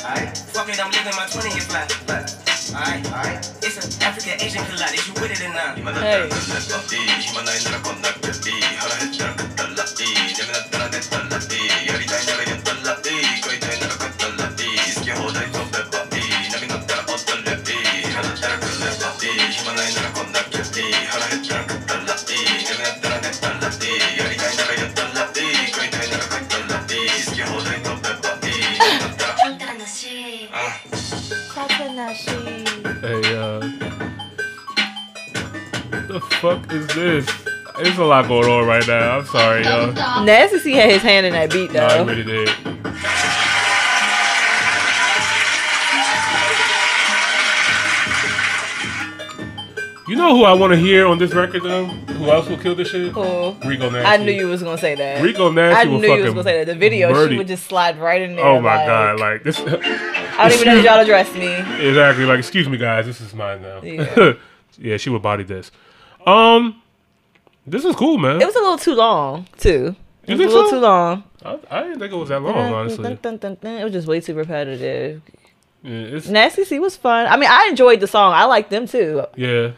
alright. 0.04 0.36
Fuck 0.52 0.68
it, 0.68 0.76
I'm 0.76 0.92
living 0.92 1.16
my 1.16 1.24
20 1.32 1.48
year 1.48 1.64
flat. 1.64 1.88
Alright, 2.12 3.00
alright. 3.08 3.40
It's 3.64 3.80
an 3.80 3.88
African 4.04 4.36
Asian 4.36 4.60
collide. 4.68 4.92
Is 4.92 5.08
you 5.08 5.14
with 5.16 5.32
it 5.32 5.40
or 5.40 5.52
not? 5.56 5.78
暇 9.18 9.37
Uh, 36.10 36.20
fuck 36.40 36.72
is 36.72 36.86
this? 36.88 37.26
There's 37.76 37.98
a 37.98 38.04
lot 38.04 38.26
going 38.28 38.50
on 38.50 38.66
right 38.66 38.86
now. 38.86 39.18
I'm 39.18 39.26
sorry, 39.26 39.62
y'all. 39.64 40.24
Nasty 40.24 40.72
had 40.72 40.90
his 40.90 41.02
hand 41.02 41.26
in 41.26 41.32
that 41.32 41.50
beat, 41.50 41.72
though. 41.72 41.86
No, 41.86 41.94
I 41.94 42.02
really 42.02 42.24
did. 42.24 42.48
Know 50.28 50.36
who 50.36 50.44
I 50.44 50.52
want 50.52 50.72
to 50.72 50.78
hear 50.78 51.06
on 51.06 51.18
this 51.18 51.34
record 51.34 51.62
though? 51.62 51.86
Who 51.86 52.30
else 52.30 52.48
will 52.48 52.58
kill 52.58 52.74
this 52.74 52.88
shit? 52.88 53.12
Who? 53.12 53.52
Rico 53.64 53.90
Nasty. 53.90 53.98
I 53.98 54.16
knew 54.18 54.32
you 54.32 54.48
was 54.48 54.62
gonna 54.62 54.78
say 54.78 54.94
that. 54.94 55.22
Rico 55.22 55.50
Nasty 55.50 55.80
I 55.80 55.84
knew 55.84 56.14
you 56.14 56.22
was 56.24 56.34
gonna 56.34 56.44
say 56.44 56.64
that. 56.64 56.72
The 56.72 56.78
video, 56.78 57.12
murder- 57.12 57.32
she 57.32 57.38
would 57.38 57.48
just 57.48 57.66
slide 57.66 57.98
right 57.98 58.22
in 58.22 58.36
there. 58.36 58.44
Oh 58.44 58.60
my 58.60 58.76
like, 58.76 58.86
god! 58.86 59.20
Like 59.20 59.42
this. 59.42 59.58
I 59.60 60.48
don't 60.48 60.52
even 60.52 60.68
know 60.68 60.78
if 60.78 60.84
y'all 60.84 61.00
address 61.00 61.32
me. 61.34 61.54
Exactly. 61.88 62.24
Like, 62.24 62.38
excuse 62.38 62.68
me, 62.68 62.76
guys. 62.76 63.06
This 63.06 63.20
is 63.20 63.34
mine 63.34 63.62
now. 63.62 63.82
Yeah. 63.82 64.34
yeah, 64.78 64.96
she 64.96 65.10
would 65.10 65.22
body 65.22 65.44
this. 65.44 65.70
Um, 66.26 66.82
this 67.66 67.84
is 67.84 67.96
cool, 67.96 68.18
man. 68.18 68.40
It 68.40 68.46
was 68.46 68.56
a 68.56 68.60
little 68.60 68.78
too 68.78 68.94
long 68.94 69.46
too. 69.58 69.96
It 70.24 70.36
was 70.36 70.40
a 70.40 70.48
little 70.48 70.64
so? 70.66 70.70
too 70.76 70.80
long. 70.80 71.24
I, 71.42 71.58
I 71.70 71.82
didn't 71.84 72.00
think 72.00 72.12
it 72.12 72.16
was 72.16 72.28
that 72.28 72.42
long, 72.42 72.54
honestly. 72.54 73.10
It 73.10 73.84
was 73.84 73.92
just 73.92 74.06
way 74.06 74.20
too 74.20 74.34
repetitive. 74.34 75.22
Yeah, 75.82 75.92
it's, 75.92 76.28
Nasty 76.28 76.64
C 76.64 76.80
was 76.80 76.96
fun. 76.96 77.26
I 77.26 77.36
mean, 77.36 77.48
I 77.48 77.68
enjoyed 77.68 78.00
the 78.00 78.08
song. 78.08 78.34
I 78.34 78.44
liked 78.44 78.68
them 78.70 78.86
too. 78.88 79.24
yeah. 79.36 79.72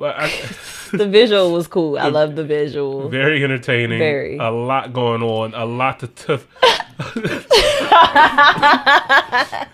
But 0.00 0.16
I, 0.18 0.28
The 0.92 1.06
visual 1.06 1.52
was 1.52 1.68
cool. 1.68 1.98
I 1.98 2.08
love 2.08 2.34
the 2.34 2.42
visual. 2.42 3.08
very 3.08 3.44
entertaining. 3.44 4.00
Very. 4.00 4.38
A 4.38 4.50
lot 4.50 4.92
going 4.92 5.22
on. 5.22 5.54
A 5.54 5.64
lot 5.64 6.00
to 6.00 6.08
tough. 6.08 6.46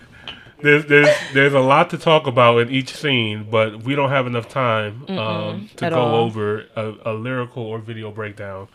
there's 0.61 0.85
there's 0.85 1.15
there's 1.33 1.53
a 1.53 1.59
lot 1.59 1.89
to 1.91 1.97
talk 1.97 2.27
about 2.27 2.59
in 2.59 2.69
each 2.69 2.93
scene, 2.93 3.47
but 3.49 3.83
we 3.83 3.95
don't 3.95 4.09
have 4.09 4.27
enough 4.27 4.47
time 4.47 5.05
um, 5.09 5.69
to 5.77 5.89
go 5.89 5.99
all. 5.99 6.15
over 6.15 6.65
a, 6.75 6.93
a 7.05 7.13
lyrical 7.13 7.63
or 7.63 7.79
video 7.79 8.11
breakdown 8.11 8.67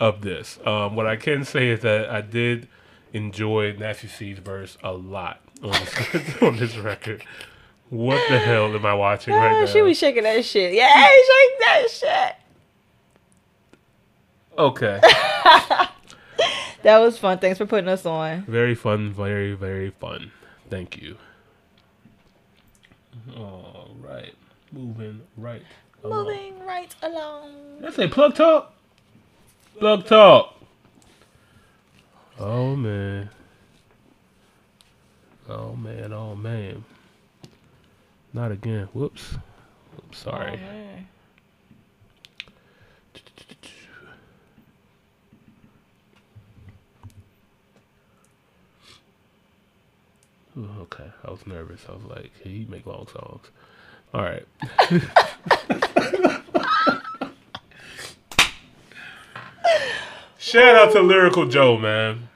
of 0.00 0.22
this. 0.22 0.58
Um, 0.66 0.96
what 0.96 1.06
I 1.06 1.16
can 1.16 1.44
say 1.44 1.68
is 1.68 1.80
that 1.80 2.10
I 2.10 2.22
did 2.22 2.68
enjoy 3.12 3.74
Nasty 3.78 4.08
C's 4.08 4.38
verse 4.38 4.76
a 4.82 4.92
lot 4.92 5.40
on 5.62 5.70
this, 5.70 6.36
on 6.42 6.56
this 6.56 6.76
record. 6.76 7.24
What 7.90 8.20
the 8.28 8.38
hell 8.38 8.74
am 8.74 8.84
I 8.84 8.92
watching 8.94 9.32
right 9.34 9.50
Ah, 9.52 9.60
now? 9.60 9.66
she 9.66 9.80
was 9.82 9.98
shaking 9.98 10.24
that 10.24 10.44
shit. 10.44 10.74
Yeah, 10.74 10.88
shake 11.06 11.58
that 11.60 11.86
shit. 11.90 12.34
okay. 14.58 15.00
That 16.82 16.98
was 16.98 17.18
fun. 17.18 17.38
Thanks 17.40 17.58
for 17.58 17.66
putting 17.66 17.88
us 17.88 18.06
on. 18.06 18.42
Very 18.44 18.76
fun, 18.76 19.12
very, 19.12 19.52
very 19.54 19.90
fun. 19.90 20.30
Thank 20.70 20.96
you. 21.02 21.16
All 23.36 23.90
right. 24.00 24.32
Moving 24.72 25.22
right. 25.36 25.62
along. 26.04 26.26
Moving 26.26 26.64
right 26.64 26.94
along. 27.02 27.50
Let's 27.80 27.96
say 27.96 28.06
plug 28.06 28.36
talk. 28.36 28.72
Plug 29.80 30.06
talk. 30.06 30.54
Oh 32.38 32.76
man. 32.76 33.28
Oh 35.48 35.74
man, 35.74 36.12
oh 36.12 36.36
man. 36.36 36.84
Not 38.38 38.52
again. 38.52 38.88
Whoops. 38.92 39.36
Oops, 39.98 40.16
sorry. 40.16 40.60
Ooh, 50.56 50.68
okay, 50.82 51.10
I 51.24 51.30
was 51.32 51.44
nervous. 51.48 51.84
I 51.88 51.92
was 51.94 52.04
like, 52.04 52.30
hey, 52.44 52.50
he 52.50 52.64
make 52.66 52.86
long 52.86 53.08
songs. 53.08 53.50
All 54.14 54.22
right. 54.22 54.46
Shout 60.38 60.76
out 60.76 60.92
to 60.92 61.00
Lyrical 61.02 61.48
Joe, 61.48 61.76
man. 61.76 62.28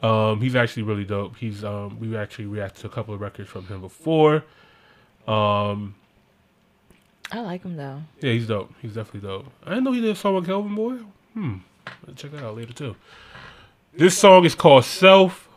Um, 0.00 0.40
he's 0.40 0.54
actually 0.54 0.84
really 0.84 1.02
dope. 1.04 1.34
He's 1.38 1.64
um, 1.64 1.98
we 1.98 2.16
actually 2.16 2.46
reacted 2.46 2.82
to 2.82 2.86
a 2.86 2.90
couple 2.90 3.14
of 3.14 3.20
records 3.20 3.50
from 3.50 3.66
him 3.66 3.80
before. 3.80 4.44
Um, 5.26 5.94
I 7.32 7.40
like 7.40 7.62
him 7.62 7.76
though. 7.76 8.02
yeah, 8.20 8.32
he's 8.32 8.46
dope. 8.48 8.72
He's 8.82 8.94
definitely 8.94 9.28
dope. 9.28 9.46
I 9.64 9.70
didn't 9.70 9.84
know 9.84 9.92
he 9.92 10.00
did 10.00 10.10
a 10.10 10.16
song 10.16 10.34
with 10.36 10.46
Kelvin 10.46 10.74
Boy. 10.74 10.96
Hmm. 11.34 11.56
I'll 12.08 12.14
check 12.14 12.32
that 12.32 12.42
out 12.44 12.56
later 12.56 12.72
too. 12.72 12.96
This 13.94 14.16
song 14.16 14.44
is 14.44 14.54
called 14.54 14.84
Self. 14.84 15.48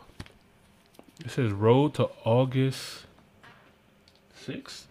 It 1.24 1.30
says 1.30 1.52
Road 1.52 1.94
to 1.94 2.08
August 2.24 3.06
6th. 4.46 4.84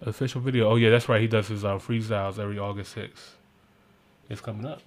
Official 0.00 0.40
video. 0.40 0.70
Oh 0.70 0.76
yeah, 0.76 0.90
that's 0.90 1.08
right. 1.08 1.20
He 1.20 1.26
does 1.26 1.48
his 1.48 1.64
uh, 1.64 1.78
freestyles 1.78 2.38
every 2.38 2.58
August 2.58 2.94
6th. 2.96 3.30
It's 4.28 4.40
coming 4.40 4.66
up. 4.66 4.80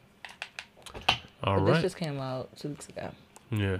All 1.43 1.57
But 1.57 1.61
right. 1.63 1.73
This 1.75 1.81
just 1.83 1.97
came 1.97 2.19
out 2.19 2.55
two 2.57 2.69
weeks 2.69 2.87
ago. 2.89 3.09
Yeah. 3.51 3.77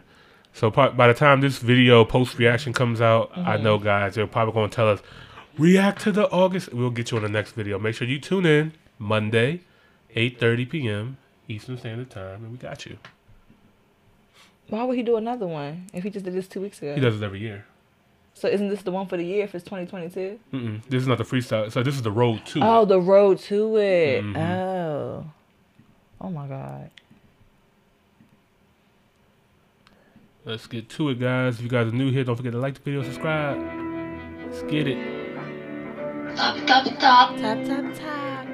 So 0.58 0.72
by, 0.72 0.90
by 0.90 1.08
the 1.08 1.14
time 1.14 1.42
this 1.42 1.60
video 1.60 2.04
post 2.04 2.40
reaction 2.40 2.74
comes 2.74 3.00
out, 3.00 3.32
I 3.36 3.58
Mhm. 3.58 3.62
know 3.62 3.78
guys 3.78 4.16
they're 4.16 4.26
probably 4.26 4.54
going 4.56 4.72
to 4.72 4.76
tell 4.76 4.90
us 4.90 5.02
react 5.56 6.02
to 6.02 6.12
the 6.12 6.28
August. 6.32 6.74
We'll 6.74 6.90
get 6.90 7.12
you 7.12 7.18
on 7.18 7.24
the 7.24 7.30
next 7.30 7.52
video. 7.52 7.78
Make 7.78 7.94
sure 7.94 8.08
you 8.08 8.20
tune 8.20 8.48
in 8.48 8.74
Monday, 8.98 9.60
8:30 10.16 10.66
p.m. 10.66 11.18
Eastern 11.48 11.78
Standard 11.78 12.10
Time, 12.10 12.44
and 12.44 12.52
we 12.54 12.58
got 12.58 12.88
you. 12.88 12.98
Why 14.70 14.84
would 14.84 14.98
he 14.98 15.04
do 15.04 15.16
another 15.16 15.46
one 15.46 15.86
if 15.94 16.04
he 16.04 16.10
just 16.10 16.26
did 16.26 16.34
this 16.34 16.48
two 16.48 16.62
weeks 16.62 16.82
ago? 16.82 16.96
He 16.96 17.02
does 17.02 17.22
it 17.22 17.24
every 17.24 17.40
year. 17.40 17.66
So 18.34 18.48
isn't 18.48 18.70
this 18.70 18.82
the 18.82 18.92
one 18.92 19.06
for 19.06 19.16
the 19.18 19.26
year 19.26 19.44
if 19.44 19.54
it's 19.54 19.64
2022? 19.64 20.40
Mm-mm. 20.54 20.82
This 20.90 21.04
is 21.04 21.08
not 21.08 21.20
the 21.20 21.24
freestyle. 21.24 21.72
So 21.72 21.84
this 21.84 21.94
is 21.94 22.02
the 22.02 22.12
road 22.12 22.46
to. 22.48 22.60
Oh, 22.64 22.84
the 22.86 23.00
road 23.00 23.38
to 23.50 23.78
it. 23.78 24.24
Mhm. 24.24 24.38
Oh. 24.38 25.26
Oh 26.20 26.30
my 26.32 26.48
god. 26.48 26.90
Let's 30.48 30.66
get 30.66 30.88
to 30.92 31.10
it, 31.10 31.20
guys. 31.20 31.58
If 31.58 31.64
you 31.64 31.68
guys 31.68 31.88
are 31.88 31.92
new 31.92 32.10
here, 32.10 32.24
don't 32.24 32.38
forget 32.38 32.54
to 32.54 32.58
like 32.58 32.76
the 32.76 32.80
video, 32.80 33.04
subscribe. 33.04 33.60
Let's 34.48 34.64
get 34.64 34.88
it. 34.88 34.96
Top, 36.38 36.56
top, 36.66 36.86
top. 36.86 37.36
Top, 37.36 37.60
top, 37.68 37.84
top. 37.92 38.48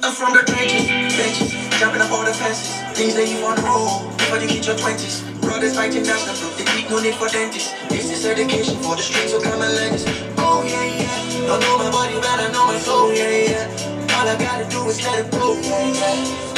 I'm 0.00 0.14
from 0.16 0.32
the 0.32 0.42
trenches, 0.48 0.88
benches, 1.12 1.52
jumping 1.78 2.00
up 2.00 2.10
all 2.10 2.24
the 2.24 2.32
fences. 2.32 2.80
Things 2.96 3.14
that 3.16 3.28
you 3.28 3.44
on 3.44 3.56
the 3.56 3.62
road 3.68 4.16
before 4.16 4.38
you 4.38 4.48
hit 4.48 4.66
your 4.66 4.78
twenties. 4.78 5.28
Brothers 5.42 5.76
fighting 5.76 6.02
national 6.02 6.36
proof, 6.36 6.56
they 6.56 6.64
keep 6.72 6.88
no 6.88 7.02
need 7.02 7.16
for 7.16 7.28
dentists. 7.28 7.74
This 7.90 8.10
is 8.10 8.24
education 8.24 8.76
for 8.80 8.96
the 8.96 9.02
streets, 9.02 9.32
so 9.32 9.42
come 9.42 9.60
and 9.60 9.74
let 9.74 9.92
us. 9.92 10.08
Oh 10.38 10.64
yeah, 10.64 11.04
yeah. 11.04 11.46
Don't 11.46 11.60
know 11.60 11.76
my 11.76 11.90
body, 11.92 12.14
but 12.14 12.24
I 12.24 12.50
know 12.50 12.64
my 12.64 12.78
soul, 12.78 13.08
oh, 13.08 13.12
yeah, 13.12 13.28
yeah. 13.28 14.16
All 14.16 14.26
I 14.26 14.38
gotta 14.40 14.64
do 14.70 14.88
is 14.88 15.04
let 15.04 15.26
it 15.26 15.30
go, 15.30 15.52
yeah, 15.60 15.92
yeah. 15.92 16.49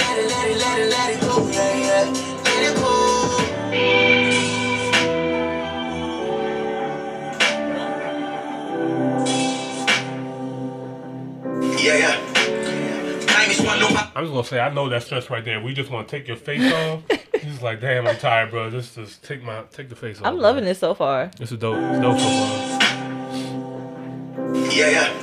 Let 0.42 0.50
it, 0.50 0.58
let 0.58 0.80
it, 0.80 0.90
let 0.90 1.14
it, 1.14 1.20
go, 1.20 1.48
yeah, 1.50 1.74
yeah. 1.78 2.04
Let 2.42 2.62
it 2.66 2.74
go. 2.76 2.90
Yeah, 11.78 11.96
yeah. 11.96 12.16
Time 13.24 13.50
is 13.52 13.60
one, 13.60 13.78
no 13.78 13.86
I'm 13.86 14.24
just 14.24 14.32
gonna 14.32 14.42
say 14.42 14.58
I 14.58 14.74
know 14.74 14.88
that 14.88 15.04
stress 15.04 15.30
right 15.30 15.44
there. 15.44 15.60
We 15.60 15.74
just 15.74 15.92
want 15.92 16.08
to 16.08 16.18
take 16.18 16.26
your 16.26 16.36
face 16.36 16.72
off. 16.72 17.04
He's 17.40 17.62
like, 17.62 17.80
damn, 17.80 18.08
I'm 18.08 18.16
tired, 18.16 18.50
bro. 18.50 18.68
Just, 18.68 18.96
just 18.96 19.22
take 19.22 19.44
my, 19.44 19.62
take 19.70 19.90
the 19.90 19.94
face 19.94 20.18
off. 20.18 20.26
I'm 20.26 20.38
loving 20.38 20.64
this 20.64 20.80
so 20.80 20.92
far. 20.94 21.30
This 21.38 21.52
is 21.52 21.58
dope. 21.58 21.76
It's 21.78 22.00
dope 22.00 22.18
so 22.18 22.26
far. 22.26 22.82
Yeah, 24.72 24.90
yeah. 24.90 25.21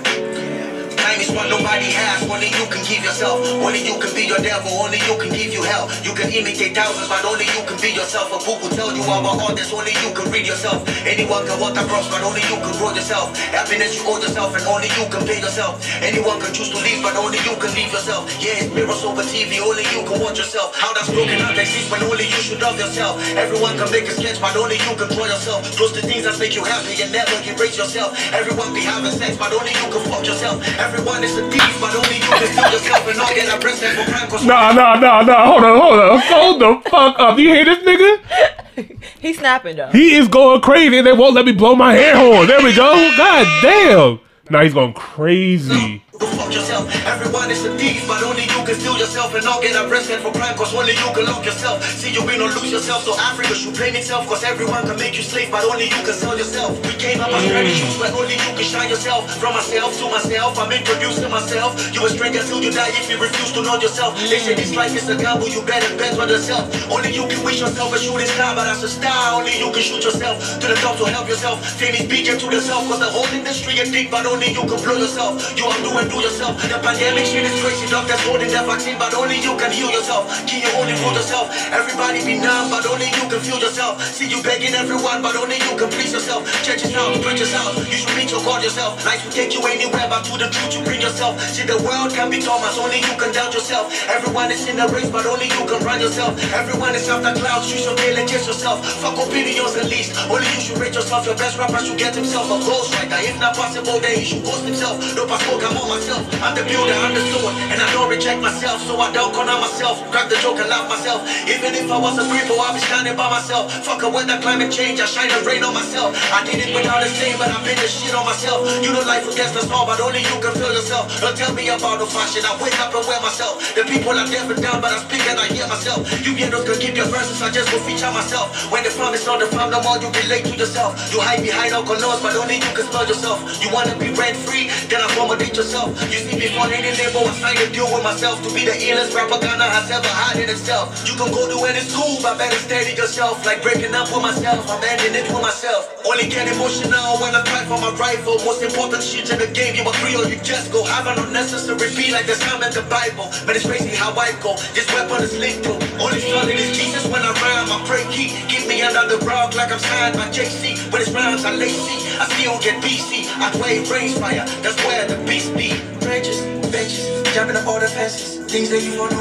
Is 1.29 1.35
what 1.37 1.45
nobody 1.45 1.93
has. 1.93 2.25
Only 2.25 2.49
you 2.49 2.65
can 2.73 2.81
give 2.89 3.05
yourself. 3.05 3.45
Only 3.61 3.85
you 3.85 4.01
can 4.01 4.09
be 4.17 4.25
your 4.25 4.41
devil. 4.41 4.73
Only 4.81 4.97
you 5.05 5.13
can 5.21 5.29
give 5.29 5.53
you 5.53 5.61
hell. 5.61 5.85
You 6.01 6.17
can 6.17 6.33
imitate 6.33 6.73
thousands, 6.73 7.05
but 7.05 7.21
only 7.21 7.45
you 7.45 7.61
can 7.69 7.77
be 7.77 7.93
yourself. 7.93 8.33
A 8.33 8.41
book 8.41 8.57
will 8.65 8.73
tell 8.73 8.89
you 8.89 9.05
about 9.05 9.37
all 9.37 9.53
this. 9.53 9.69
Only 9.69 9.93
you 10.01 10.09
can 10.17 10.25
read 10.33 10.49
yourself. 10.49 10.81
Anyone 11.05 11.45
can 11.45 11.61
walk 11.61 11.77
across, 11.77 12.09
but 12.09 12.25
only 12.25 12.41
you 12.49 12.57
can 12.57 12.73
grow 12.81 12.89
yourself. 12.97 13.37
Happiness 13.53 13.93
you 13.93 14.01
owe 14.09 14.17
yourself, 14.17 14.57
and 14.57 14.65
only 14.65 14.89
you 14.97 15.05
can 15.05 15.21
pay 15.29 15.37
yourself. 15.37 15.77
Anyone 16.01 16.41
can 16.41 16.49
choose 16.49 16.73
to 16.73 16.81
leave, 16.81 17.05
but 17.05 17.13
only 17.13 17.37
you 17.45 17.53
can 17.61 17.69
leave 17.77 17.93
yourself. 17.93 18.25
Yeah, 18.41 18.65
it's 18.65 18.73
mirrors 18.73 19.05
over 19.05 19.21
TV. 19.21 19.61
Only 19.61 19.85
you 19.93 20.01
can 20.09 20.17
watch 20.17 20.41
yourself. 20.41 20.73
How 20.73 20.89
that's 20.97 21.13
broken 21.13 21.37
up 21.45 21.53
exists 21.53 21.93
when 21.93 22.01
only 22.09 22.25
you 22.25 22.41
should 22.41 22.57
love 22.57 22.81
yourself. 22.81 23.21
Everyone 23.37 23.77
can 23.77 23.91
make 23.93 24.09
a 24.09 24.17
sketch, 24.17 24.41
but 24.41 24.57
only 24.57 24.81
you 24.81 24.93
can 24.97 25.05
draw 25.13 25.29
yourself. 25.29 25.61
Those 25.77 25.93
the 25.93 26.01
things 26.01 26.25
that 26.25 26.41
make 26.41 26.57
you 26.57 26.65
happy 26.65 26.97
and 27.05 27.13
never 27.13 27.37
erase 27.45 27.77
yourself. 27.77 28.17
Everyone 28.33 28.73
be 28.73 28.81
having 28.81 29.13
sex, 29.13 29.37
but 29.37 29.53
only 29.53 29.77
you 29.77 29.87
can 29.93 30.01
fuck 30.09 30.25
yourself. 30.25 30.57
Everyone 30.81 31.18
is 31.23 31.37
a 31.37 31.49
thief, 31.49 31.77
but 31.81 31.95
only 31.95 32.15
you 32.15 32.21
can 32.21 32.47
steal 32.47 32.71
yourself 32.71 33.07
and 33.07 33.17
not 33.17 33.29
get 33.35 33.63
arrested 33.63 33.89
for 33.97 34.11
crime. 34.11 34.29
Cause 34.29 34.45
Nah, 34.45 34.71
nah, 34.71 34.95
nah, 34.99 35.21
nah. 35.21 35.45
Hold 35.45 35.63
on, 35.63 35.79
hold 35.79 35.99
on. 35.99 36.19
Hold 36.19 36.61
the 36.61 36.89
fuck 36.89 37.19
up. 37.19 37.37
You 37.39 37.49
hear 37.53 37.65
this 37.65 37.79
nigga? 37.79 38.99
He's 39.19 39.37
snapping 39.39 39.75
though. 39.75 39.89
He 39.89 40.15
is 40.15 40.27
going 40.27 40.61
crazy. 40.61 41.01
They 41.01 41.13
won't 41.13 41.35
let 41.35 41.45
me 41.45 41.51
blow 41.51 41.75
my 41.75 41.93
hair 41.93 42.15
horn. 42.17 42.47
There 42.47 42.61
we 42.63 42.73
go. 42.73 42.93
God 43.17 43.61
damn. 43.61 44.19
Now 44.49 44.63
he's 44.63 44.73
going 44.73 44.93
crazy. 44.93 46.03
fuck 46.49 46.55
yourself. 46.57 46.89
Everyone 47.05 47.51
is 47.51 47.63
a 47.65 47.77
thief, 47.77 48.05
but 48.07 48.23
only 48.23 48.43
you 48.43 48.61
can 48.65 48.75
steal 48.75 48.97
yourself 48.97 49.33
and 49.35 49.45
not 49.45 49.61
get 49.61 49.75
arrested 49.77 50.19
for 50.21 50.31
crime, 50.31 50.55
cause 50.57 50.73
only 50.73 50.93
you 50.93 51.09
can 51.13 51.25
lock 51.25 51.45
yourself. 51.45 51.83
See 51.83 52.13
you 52.13 52.25
win 52.25 52.41
or 52.41 52.49
lose 52.49 52.71
yourself, 52.71 53.03
so 53.03 53.13
Africa 53.17 53.53
should 53.53 53.75
blame 53.75 53.95
itself, 53.95 54.27
cause 54.27 54.43
everyone 54.43 54.85
can 54.85 54.97
make 54.97 55.15
you 55.15 55.23
slave, 55.23 55.51
but 55.51 55.63
only 55.65 55.85
you 55.85 56.01
can 56.01 56.13
sell 56.13 56.37
yourself. 56.37 56.73
We 56.85 56.93
came 56.97 57.21
up 57.21 57.29
mm. 57.29 57.37
as 57.37 57.77
shoes 57.77 57.97
where 57.99 58.11
only 58.13 58.33
you 58.33 58.51
can 58.57 58.65
shine 58.65 58.89
yourself. 58.89 59.29
From 59.37 59.53
myself 59.53 59.97
to 59.99 60.05
myself, 60.09 60.57
I'm 60.57 60.71
introducing 60.71 61.29
myself. 61.29 61.77
You 61.93 62.05
a 62.05 62.09
stranger 62.09 62.41
till 62.43 62.61
you 62.61 62.71
die 62.71 62.93
if 62.97 63.09
you 63.09 63.21
refuse 63.21 63.51
to 63.53 63.61
know 63.61 63.77
yourself. 63.77 64.17
They 64.17 64.39
say 64.39 64.55
this 64.55 64.73
life 64.75 64.95
is 64.95 65.07
a 65.09 65.17
gamble, 65.17 65.49
you 65.49 65.61
better 65.61 65.89
bet 65.97 66.17
on 66.17 66.29
yourself. 66.29 66.65
Only 66.89 67.13
you 67.13 67.27
can 67.29 67.43
wish 67.45 67.61
yourself 67.61 67.93
a 67.93 67.99
shooting 67.99 68.27
star, 68.27 68.55
but 68.55 68.67
as 68.67 68.83
a 68.83 68.89
star, 68.89 69.37
only 69.37 69.53
you 69.57 69.69
can 69.71 69.81
shoot 69.81 70.03
yourself 70.03 70.41
to 70.59 70.65
the 70.67 70.77
top 70.81 70.97
to 70.97 71.05
help 71.05 71.27
yourself. 71.29 71.61
Fame 71.77 71.93
is 71.93 72.05
bigger 72.09 72.37
to 72.37 72.45
yourself, 72.49 72.87
cause 72.89 72.99
the 72.99 73.11
whole 73.11 73.29
industry 73.37 73.77
is 73.77 73.91
deep, 73.91 74.09
but 74.09 74.25
only 74.25 74.49
you 74.49 74.65
can 74.65 74.79
blow 74.81 74.97
yourself. 74.97 75.37
You 75.57 75.65
are 75.65 75.77
do 75.85 75.93
and 75.93 76.09
do 76.09 76.17
yourself. 76.17 76.38
The 76.39 76.79
pandemic 76.79 77.27
shit 77.27 77.43
is 77.43 77.51
crazy, 77.59 77.83
doctors 77.91 78.23
holding 78.23 78.47
the 78.47 78.63
vaccine, 78.63 78.95
but 78.95 79.11
only 79.11 79.43
you 79.43 79.59
can 79.59 79.75
heal 79.75 79.91
yourself. 79.91 80.23
Can 80.47 80.63
you 80.63 80.71
only 80.79 80.95
fool 80.95 81.11
yourself? 81.11 81.51
Everybody 81.67 82.23
be 82.23 82.39
numb, 82.39 82.71
but 82.71 82.87
only 82.87 83.11
you 83.11 83.27
can 83.27 83.43
feel 83.43 83.59
yourself. 83.59 83.99
See 84.07 84.31
you 84.31 84.39
begging 84.39 84.71
everyone, 84.71 85.19
but 85.19 85.35
only 85.35 85.59
you 85.59 85.75
can 85.75 85.91
please 85.91 86.15
yourself. 86.15 86.47
Church 86.63 86.87
is 86.87 86.95
out, 86.95 87.11
preach 87.19 87.43
yourself. 87.43 87.75
You 87.83 87.91
should 87.91 88.15
meet 88.15 88.31
your 88.31 88.39
God 88.47 88.63
yourself. 88.63 89.03
Life 89.03 89.19
will 89.27 89.35
take 89.35 89.51
you 89.51 89.59
anywhere, 89.67 90.07
but 90.07 90.23
to 90.31 90.39
the 90.39 90.47
truth 90.47 90.79
you 90.79 90.81
bring 90.87 91.03
yourself. 91.03 91.35
See 91.43 91.67
the 91.67 91.75
world 91.83 92.15
can 92.15 92.31
be 92.31 92.39
Thomas, 92.39 92.79
only 92.79 93.03
you 93.03 93.15
can 93.19 93.35
doubt 93.35 93.51
yourself. 93.51 93.91
Everyone 94.07 94.47
is 94.47 94.63
in 94.63 94.79
the 94.79 94.87
race, 94.95 95.11
but 95.11 95.27
only 95.27 95.51
you 95.51 95.63
can 95.67 95.83
run 95.83 95.99
yourself. 95.99 96.39
Everyone 96.55 96.95
is 96.95 97.03
after 97.11 97.35
clouds, 97.35 97.67
you 97.67 97.83
should 97.83 97.99
and 97.99 98.29
kiss 98.29 98.47
yourself. 98.47 98.79
Fuck 99.03 99.19
opinions 99.19 99.75
at 99.75 99.91
least. 99.91 100.15
Only 100.31 100.47
you 100.55 100.61
should 100.63 100.79
rate 100.79 100.95
yourself. 100.95 101.25
Your 101.25 101.35
best 101.35 101.59
rapper 101.59 101.83
should 101.83 101.99
get 101.99 102.15
himself 102.15 102.47
a 102.47 102.57
ghostwriter. 102.63 103.19
If 103.27 103.39
not 103.39 103.55
possible, 103.55 103.99
then 103.99 104.15
he 104.17 104.23
should 104.23 104.43
ghost 104.43 104.63
himself. 104.63 105.03
No 105.15 105.27
passport, 105.27 105.63
I'm 105.63 105.75
on 105.75 105.89
myself. 105.89 106.28
I'm 106.39 106.53
the 106.55 106.63
builder, 106.63 106.93
I'm 106.93 107.13
the 107.13 107.23
sword, 107.33 107.53
and 107.73 107.81
I 107.81 107.87
don't 107.93 108.09
reject 108.09 108.41
myself, 108.41 108.81
so 108.85 108.95
I 109.01 109.11
don't 109.11 109.33
corner 109.33 109.57
myself. 109.59 109.99
Crack 110.11 110.29
the 110.29 110.37
joke 110.39 110.61
and 110.61 110.69
laugh 110.69 110.87
myself. 110.87 111.25
Even 111.49 111.75
if 111.75 111.89
I 111.91 111.97
was 111.97 112.15
a 112.17 112.25
cripple, 112.29 112.61
I'll 112.61 112.73
be 112.73 112.79
standing 112.79 113.15
by 113.17 113.29
myself. 113.29 113.73
Fuck 113.83 114.03
a 114.03 114.09
weather, 114.09 114.39
climate 114.39 114.71
change, 114.71 114.99
I 115.01 115.05
shine 115.05 115.29
the 115.29 115.41
rain 115.43 115.63
on 115.63 115.73
myself. 115.73 116.15
I 116.31 116.45
did 116.45 116.61
it 116.61 116.71
without 116.75 117.03
a 117.03 117.09
stain, 117.09 117.35
but 117.41 117.49
I've 117.49 117.65
been 117.65 117.75
the 117.75 117.89
shit 117.89 118.13
on 118.13 118.25
myself. 118.25 118.63
You 118.85 118.93
know 118.93 119.03
life 119.03 119.27
against 119.27 119.57
us 119.57 119.69
all, 119.71 119.85
but 119.85 119.99
only 119.99 120.21
you 120.21 120.37
can 120.39 120.53
feel 120.55 120.71
yourself. 120.71 121.09
Don't 121.19 121.35
tell 121.35 121.53
me 121.53 121.67
about 121.69 121.99
no 121.99 122.05
fashion, 122.05 122.45
I 122.45 122.53
wake 122.61 122.77
up 122.79 122.93
and 122.93 123.03
wear 123.03 123.19
myself. 123.19 123.59
The 123.75 123.83
people 123.83 124.13
are 124.13 124.27
deaf 124.27 124.47
and 124.47 124.61
down, 124.61 124.79
but 124.79 124.93
I 124.93 124.99
speak 125.03 125.25
and 125.27 125.39
I 125.39 125.47
hear 125.51 125.67
myself. 125.67 126.07
You 126.23 126.37
weirdos 126.37 126.63
can 126.63 126.77
keep 126.79 126.95
your 126.95 127.09
verses, 127.11 127.41
I 127.41 127.51
just 127.51 127.67
will 127.73 127.83
feature 127.83 128.11
myself. 128.11 128.53
When 128.71 128.83
the 128.83 128.91
farm 128.91 129.13
is 129.13 129.25
not 129.25 129.39
the 129.39 129.47
farm, 129.49 129.71
no 129.71 129.81
more 129.81 129.97
you 129.99 130.07
relate 130.23 130.45
to 130.45 130.55
yourself. 130.55 130.95
You 131.11 131.19
hide 131.19 131.41
behind 131.43 131.73
alcohol 131.73 131.99
laws, 131.99 132.21
but 132.21 132.35
only 132.35 132.61
you 132.61 132.71
can 132.75 132.85
spell 132.87 133.07
yourself. 133.07 133.39
You 133.63 133.71
wanna 133.73 133.95
be 133.97 134.11
rent 134.13 134.37
free, 134.37 134.69
then 134.87 135.01
accommodate 135.01 135.55
yourself. 135.55 135.91
You 136.11 136.18
see 136.19 136.37
me 136.37 136.47
falling 136.55 136.83
in 136.83 136.95
label, 136.99 137.23
I 137.23 137.33
signed 137.39 137.59
a 137.59 137.67
deal 137.71 137.87
with 137.87 138.03
myself 138.03 138.41
to 138.43 138.49
be 138.53 138.65
the 138.65 138.75
illest 138.75 139.15
rapper 139.15 139.39
Ghana 139.39 139.63
has 139.63 139.89
ever 139.91 140.07
had 140.07 140.37
in 140.39 140.49
itself. 140.49 140.91
You 141.07 141.15
can 141.15 141.31
go 141.31 141.47
to 141.47 141.57
any 141.65 141.79
school, 141.79 142.19
but 142.21 142.37
better 142.37 142.59
steady 142.59 142.95
yourself. 142.95 143.45
Like 143.45 143.61
breaking 143.63 143.95
up 143.95 144.11
with 144.11 144.21
myself, 144.21 144.67
I'm 144.69 144.83
ending 144.83 145.15
it 145.15 145.27
with 145.31 145.41
myself. 145.41 145.87
Only 146.05 146.27
get 146.27 146.47
emotional 146.51 147.19
when 147.23 147.35
I 147.35 147.43
fight 147.47 147.67
for 147.67 147.79
my 147.79 147.91
rifle. 147.95 148.39
Most 148.43 148.61
important 148.63 149.03
shit 149.03 149.29
in 149.31 149.39
the 149.39 149.47
game, 149.51 149.75
you 149.75 149.83
agree 149.87 150.15
or 150.15 150.25
you 150.27 150.39
just 150.43 150.71
go. 150.71 150.83
Have 150.83 151.07
an 151.07 151.19
unnecessary 151.23 151.89
beat 151.95 152.11
like 152.11 152.25
the 152.25 152.35
Psalm 152.35 152.63
in 152.63 152.73
the 152.73 152.83
Bible. 152.91 153.31
But 153.45 153.55
it's 153.55 153.65
crazy 153.65 153.95
how 153.95 154.11
I 154.15 154.35
go. 154.43 154.55
This 154.75 154.87
weapon 154.91 155.23
is 155.23 155.37
lethal. 155.37 155.79
Only 156.01 156.19
solid 156.19 156.55
is 156.55 156.75
Jesus 156.75 157.05
when 157.07 157.21
I 157.23 157.31
rhyme. 157.39 157.69
I 157.71 157.77
pray 157.87 158.03
key. 158.11 158.35
Keep 158.51 158.67
me 158.67 158.81
under 158.81 159.07
the 159.07 159.23
rock 159.25 159.55
like 159.55 159.71
I'm 159.71 159.79
signed 159.79 160.15
by 160.15 160.27
JC. 160.29 160.75
When 160.91 161.01
it's 161.01 161.11
rhymes, 161.11 161.45
I 161.45 161.53
lazy. 161.55 161.99
I 162.19 162.25
still 162.35 162.59
get 162.59 162.81
BC. 162.83 163.27
I 163.39 163.51
play 163.51 163.79
range 163.87 164.17
fire. 164.17 164.45
That's 164.63 164.77
where 164.83 165.07
the 165.07 165.17
beast 165.25 165.55
be. 165.55 165.77
Trenches, 166.09 166.41
benches, 166.71 167.05
jumping 167.35 167.55
up 167.55 167.67
all 167.67 167.79
the 167.79 167.87
fences. 167.87 168.39
Things 168.51 168.71
that 168.71 168.81
you 168.81 168.97
want 168.97 169.11
to 169.11 169.17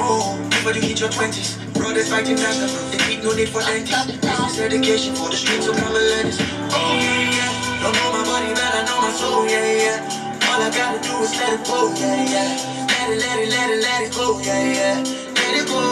before 0.48 0.72
you 0.72 0.80
hit 0.80 0.98
your 0.98 1.10
twenties. 1.10 1.58
Brothers 1.74 2.08
fighting 2.08 2.38
faster. 2.38 2.64
They 2.88 2.96
need 3.12 3.22
no 3.22 3.34
need 3.36 3.50
for 3.50 3.60
dentists. 3.60 4.08
Is 4.08 4.58
education 4.58 5.14
for 5.14 5.28
the 5.28 5.36
streets, 5.36 5.68
and. 5.68 5.76
Oh 5.76 6.96
yeah, 6.96 7.28
yeah. 7.28 7.84
Don't 7.84 7.92
know 7.92 8.08
my 8.08 8.24
body, 8.24 8.56
but 8.56 8.72
I 8.72 8.88
know 8.88 9.04
my 9.04 9.12
soul. 9.12 9.44
Yeah, 9.44 9.68
yeah. 9.68 10.48
All 10.48 10.62
I 10.64 10.72
gotta 10.72 10.96
do 11.04 11.12
is 11.20 11.36
let 11.36 11.60
it 11.60 11.66
go. 11.68 11.92
Yeah, 11.92 12.24
yeah. 12.24 12.56
Let 12.88 13.12
it, 13.12 13.20
let 13.20 13.36
it, 13.36 13.50
let 13.52 13.68
it, 13.68 13.80
let 13.84 14.08
it 14.08 14.12
go. 14.16 14.40
Yeah, 14.40 14.72
yeah. 14.72 15.04
Let 15.36 15.60
it 15.60 15.68
go. 15.68 15.84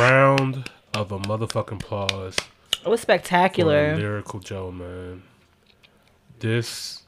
Round 0.00 0.71
of 0.94 1.12
a 1.12 1.18
motherfucking 1.18 1.80
applause. 1.82 2.36
It 2.84 2.88
was 2.88 3.00
spectacular. 3.00 3.96
Lyrical 3.96 4.40
Joe, 4.40 4.70
man. 4.70 5.22
This 6.40 7.02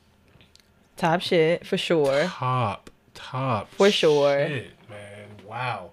Top 0.96 1.20
shit 1.20 1.66
for 1.66 1.76
sure. 1.76 2.26
top, 2.26 2.88
top. 3.14 3.68
For 3.72 3.90
sure. 3.90 4.46
Shit, 4.46 4.70
man. 4.88 5.26
Wow. 5.46 5.90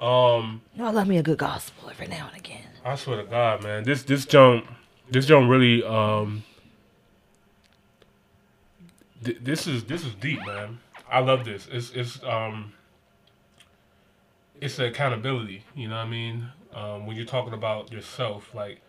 Um, 0.00 0.60
No, 0.76 0.86
I 0.86 0.90
love 0.90 1.08
me 1.08 1.16
a 1.16 1.22
good 1.22 1.38
gospel 1.38 1.88
every 1.88 2.06
now 2.06 2.28
and 2.28 2.36
again. 2.36 2.66
I 2.84 2.96
swear 2.96 3.16
to 3.16 3.24
God, 3.24 3.62
man. 3.62 3.82
This 3.84 4.02
this 4.02 4.26
jump, 4.26 4.66
this 5.10 5.24
jump 5.26 5.48
really. 5.50 5.82
Um, 5.82 6.44
th- 9.24 9.38
this 9.40 9.66
is 9.66 9.84
this 9.84 10.04
is 10.04 10.14
deep, 10.14 10.44
man. 10.44 10.78
I 11.10 11.20
love 11.20 11.44
this. 11.44 11.66
It's 11.72 11.90
it's 11.92 12.22
um. 12.22 12.72
It's 14.60 14.78
accountability. 14.78 15.64
You 15.74 15.88
know 15.88 15.96
what 15.96 16.06
I 16.06 16.10
mean? 16.10 16.48
Um, 16.76 17.06
when 17.06 17.16
you're 17.16 17.24
talking 17.26 17.54
about 17.54 17.90
yourself, 17.90 18.54
like 18.54 18.80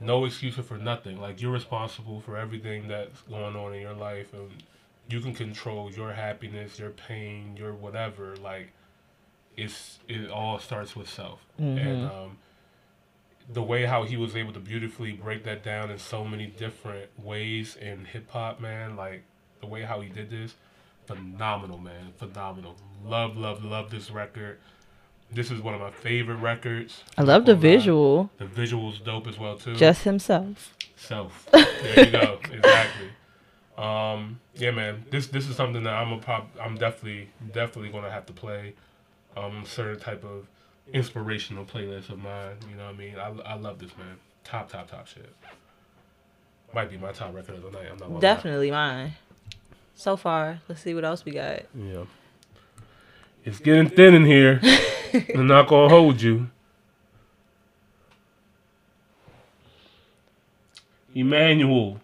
no 0.00 0.24
excuses 0.24 0.64
for 0.66 0.78
nothing. 0.78 1.20
Like 1.20 1.40
you're 1.40 1.52
responsible 1.52 2.20
for 2.20 2.36
everything 2.36 2.88
that's 2.88 3.20
going 3.22 3.54
on 3.54 3.74
in 3.74 3.80
your 3.82 3.92
life, 3.94 4.32
and 4.32 4.50
you 5.08 5.20
can 5.20 5.34
control 5.34 5.90
your 5.92 6.12
happiness, 6.14 6.78
your 6.78 6.90
pain, 6.90 7.56
your 7.58 7.74
whatever. 7.74 8.34
Like 8.36 8.72
it's 9.56 9.98
it 10.08 10.30
all 10.30 10.58
starts 10.58 10.96
with 10.96 11.08
self, 11.08 11.44
and 11.58 11.78
Mhm. 11.78 12.10
um, 12.10 12.38
the 13.52 13.62
way 13.62 13.84
how 13.84 14.04
he 14.04 14.16
was 14.16 14.34
able 14.34 14.54
to 14.54 14.58
beautifully 14.60 15.12
break 15.12 15.44
that 15.44 15.62
down 15.62 15.90
in 15.90 15.98
so 15.98 16.24
many 16.24 16.46
different 16.46 17.10
ways 17.22 17.76
in 17.76 18.06
hip 18.06 18.30
hop, 18.30 18.58
man. 18.60 18.96
Like 18.96 19.22
the 19.60 19.66
way 19.66 19.82
how 19.82 20.00
he 20.00 20.08
did 20.08 20.30
this, 20.30 20.54
phenomenal, 21.06 21.76
man, 21.78 22.14
phenomenal. 22.16 22.76
Love, 23.04 23.36
love, 23.36 23.62
love 23.62 23.90
this 23.90 24.10
record. 24.10 24.58
This 25.34 25.50
is 25.50 25.60
one 25.60 25.74
of 25.74 25.80
my 25.80 25.90
favorite 25.90 26.36
records. 26.36 27.02
I 27.18 27.22
love 27.22 27.44
the 27.44 27.56
visual. 27.56 28.30
The 28.38 28.44
visuals 28.44 29.02
dope 29.04 29.26
as 29.26 29.36
well 29.38 29.56
too. 29.56 29.74
Just 29.74 30.04
himself. 30.04 30.76
Self. 30.94 31.48
There 31.50 32.04
you 32.04 32.10
go. 32.10 32.38
exactly. 32.52 33.08
Um, 33.76 34.38
yeah, 34.54 34.70
man. 34.70 35.04
This 35.10 35.26
this 35.26 35.48
is 35.48 35.56
something 35.56 35.82
that 35.82 35.92
I'm 35.92 36.12
a 36.12 36.18
pop. 36.18 36.48
I'm 36.60 36.76
definitely 36.76 37.30
definitely 37.52 37.90
gonna 37.90 38.10
have 38.10 38.26
to 38.26 38.32
play. 38.32 38.74
Um, 39.36 39.64
certain 39.66 39.98
type 39.98 40.22
of 40.24 40.46
inspirational 40.92 41.64
playlist 41.64 42.10
of 42.10 42.18
mine. 42.20 42.56
You 42.70 42.76
know 42.76 42.84
what 42.84 42.94
I 42.94 42.96
mean? 42.96 43.16
I, 43.18 43.54
I 43.54 43.54
love 43.54 43.80
this 43.80 43.90
man. 43.98 44.16
Top 44.44 44.70
top 44.70 44.88
top 44.88 45.08
shit. 45.08 45.34
Might 46.72 46.90
be 46.90 46.96
my 46.96 47.10
top 47.10 47.34
record 47.34 47.56
of 47.56 47.62
the 47.62 47.70
night. 47.70 47.86
I'm 47.90 47.98
not 47.98 48.00
gonna 48.00 48.14
lie. 48.14 48.20
Definitely 48.20 48.70
mine. 48.70 49.14
So 49.96 50.16
far, 50.16 50.60
let's 50.68 50.80
see 50.80 50.94
what 50.94 51.04
else 51.04 51.24
we 51.24 51.32
got. 51.32 51.62
Yeah. 51.74 52.04
It's 53.44 53.58
getting 53.58 53.88
thin 53.88 54.14
in 54.14 54.24
here. 54.24 54.60
I'm 55.14 55.46
not 55.46 55.68
gonna 55.68 55.88
hold 55.88 56.20
you. 56.20 56.50
Emmanuel, 61.14 62.00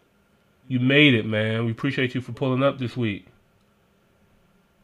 you 0.69 0.79
made 0.79 1.15
it, 1.15 1.27
man. 1.27 1.65
We 1.65 1.73
appreciate 1.73 2.15
you 2.15 2.21
for 2.21 2.33
pulling 2.33 2.63
up 2.63 2.79
this 2.79 2.97
week. 2.97 3.27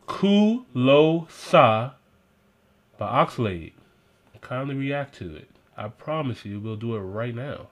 Ku 0.07 0.67
Lo 0.75 1.27
Sa 1.31 1.93
by 2.99 3.25
Oxlade. 3.25 3.73
Kindly 4.41 4.75
react 4.75 5.17
to 5.17 5.35
it. 5.35 5.49
I 5.77 5.89
promise 5.89 6.45
you, 6.45 6.61
we'll 6.61 6.77
do 6.77 6.95
it 6.95 7.01
right 7.01 7.35
now. 7.35 7.67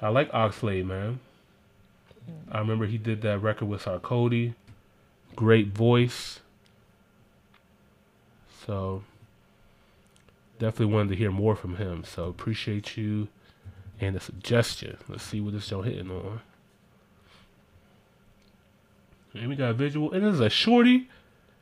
I 0.00 0.08
like 0.08 0.30
Oxlade, 0.32 0.86
man. 0.86 1.20
I 2.50 2.58
remember 2.58 2.86
he 2.86 2.98
did 2.98 3.22
that 3.22 3.40
record 3.40 3.66
with 3.66 3.84
Sarkodie. 3.84 4.54
Great 5.34 5.68
voice. 5.68 6.40
So 8.66 9.04
definitely 10.58 10.92
wanted 10.94 11.10
to 11.10 11.16
hear 11.16 11.30
more 11.30 11.54
from 11.54 11.76
him. 11.76 12.02
So 12.04 12.24
appreciate 12.24 12.96
you 12.96 13.28
and 14.00 14.16
the 14.16 14.20
suggestion. 14.20 14.96
Let's 15.08 15.22
see 15.22 15.40
what 15.40 15.54
this 15.54 15.66
show 15.66 15.82
hitting 15.82 16.10
on. 16.10 16.40
And 19.34 19.48
we 19.48 19.56
got 19.56 19.70
a 19.70 19.74
visual. 19.74 20.12
And 20.12 20.24
this 20.24 20.34
is 20.34 20.40
a 20.40 20.50
shorty 20.50 21.08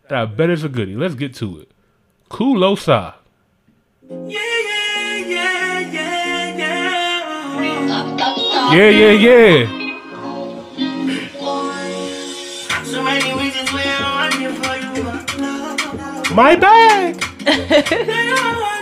that 0.09 0.19
I 0.19 0.25
bet 0.25 0.49
is 0.51 0.65
a 0.65 0.69
goodie. 0.69 0.97
Let's 0.97 1.15
get 1.15 1.35
to 1.35 1.61
it. 1.61 1.71
Kulosa. 2.31 3.15
Yeah, 8.73 8.89
yeah, 8.89 9.13
yeah. 9.13 9.67
So 9.67 9.84
My 16.35 16.57
bag. 16.57 17.23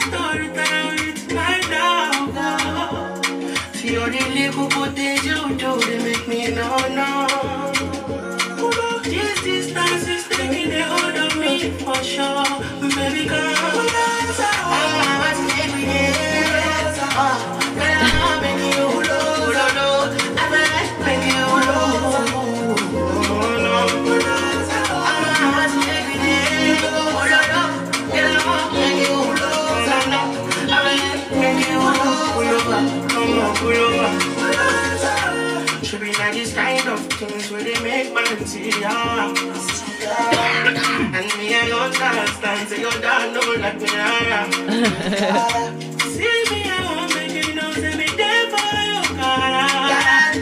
And 41.63 41.71
me 41.71 41.77
alone 41.77 41.95
understand, 41.95 42.69
say 42.69 42.81
you 42.81 42.91
don't 42.91 43.35
know 43.35 43.55
like 43.63 43.79
me 43.81 43.89
are. 43.95 44.51
See 46.11 46.43
me, 46.51 46.67
I 46.67 46.83
won't 46.91 47.15
make 47.15 47.31
you 47.31 47.55
know, 47.55 47.71
say 47.73 47.95
me 47.95 48.07
there 48.19 48.51
for 48.51 48.67
you, 48.91 48.99
God. 49.15 50.35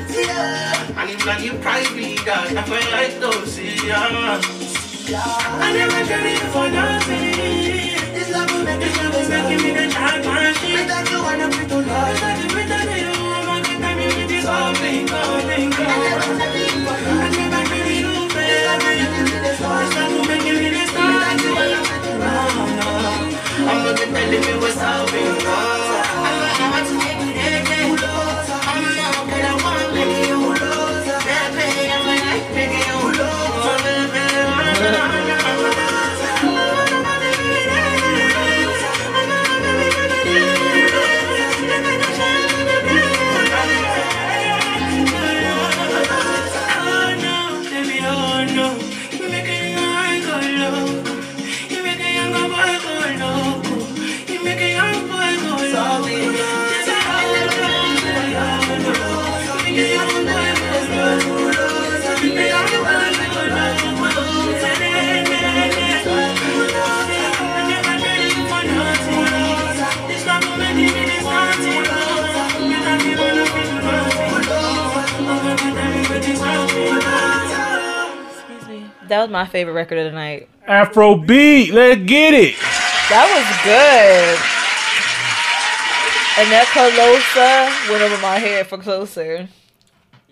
And 0.96 1.10
if 1.10 1.26
not 1.26 1.42
you 1.42 1.52
private, 1.60 2.24
God, 2.24 2.48
that's 2.56 2.70
why 2.70 2.80
I 2.80 3.20
don't 3.20 3.46
see 3.46 3.86
ya. 3.86 4.40
I 5.60 5.72
never 5.76 6.00
carry 6.08 6.32
you 6.32 6.48
for 6.56 6.70
nothing. 6.70 7.36
This 8.16 8.30
love 8.32 8.50
will 8.50 8.64
make 8.64 8.80
this 8.80 8.96
love 8.96 9.14
is 9.20 9.28
making 9.28 9.62
me 9.62 9.70
the 9.76 9.92
child 9.92 10.24
machine. 10.24 10.72
Without 10.72 11.10
you, 11.10 11.20
I 11.20 11.36
don't 11.36 11.52
feel 11.52 11.68
to 11.68 11.76
love. 11.84 12.12
Without 12.14 12.38
you, 12.40 12.48
without 12.56 12.96
you, 12.96 13.12
I'm 13.12 13.60
a 13.60 13.68
good 13.68 13.78
time, 13.82 14.00
you 14.00 14.08
get 14.08 14.28
this 14.28 14.46
whole 14.46 14.74
thing 14.74 15.04
going, 15.04 15.72
I 15.74 16.69
Not 24.20 24.30
gonna 24.32 24.72
tell 24.74 25.64
you 25.64 25.69
That 79.10 79.20
was 79.22 79.28
my 79.30 79.44
favorite 79.44 79.72
record 79.72 79.98
of 79.98 80.04
the 80.04 80.12
night. 80.12 80.48
Afro 80.68 81.16
beat, 81.16 81.74
let's 81.74 82.00
get 82.04 82.32
it. 82.32 82.54
That 83.10 83.26
was 83.34 83.44
good. 83.66 84.38
And 86.38 86.52
that 86.52 86.66
Kulosa 86.70 87.90
went 87.90 88.02
over 88.04 88.22
my 88.22 88.38
head 88.38 88.68
for 88.68 88.78
closer. 88.78 89.48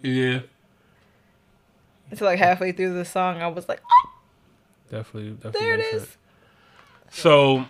Yeah, 0.00 0.40
It's 2.12 2.20
like 2.20 2.38
halfway 2.38 2.70
through 2.70 2.94
the 2.94 3.04
song, 3.04 3.42
I 3.42 3.48
was 3.48 3.68
like, 3.68 3.80
oh, 3.84 4.10
definitely. 4.88 5.30
definitely 5.32 5.60
there 5.60 5.74
it 5.74 5.78
makes 5.78 5.92
is. 5.94 6.02
sense. 6.02 6.16
So, 7.10 7.64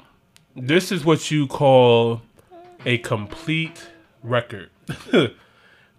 this 0.54 0.92
is 0.92 1.06
what 1.06 1.30
you 1.30 1.46
call 1.46 2.20
a 2.84 2.98
complete 2.98 3.88
record. 4.22 4.68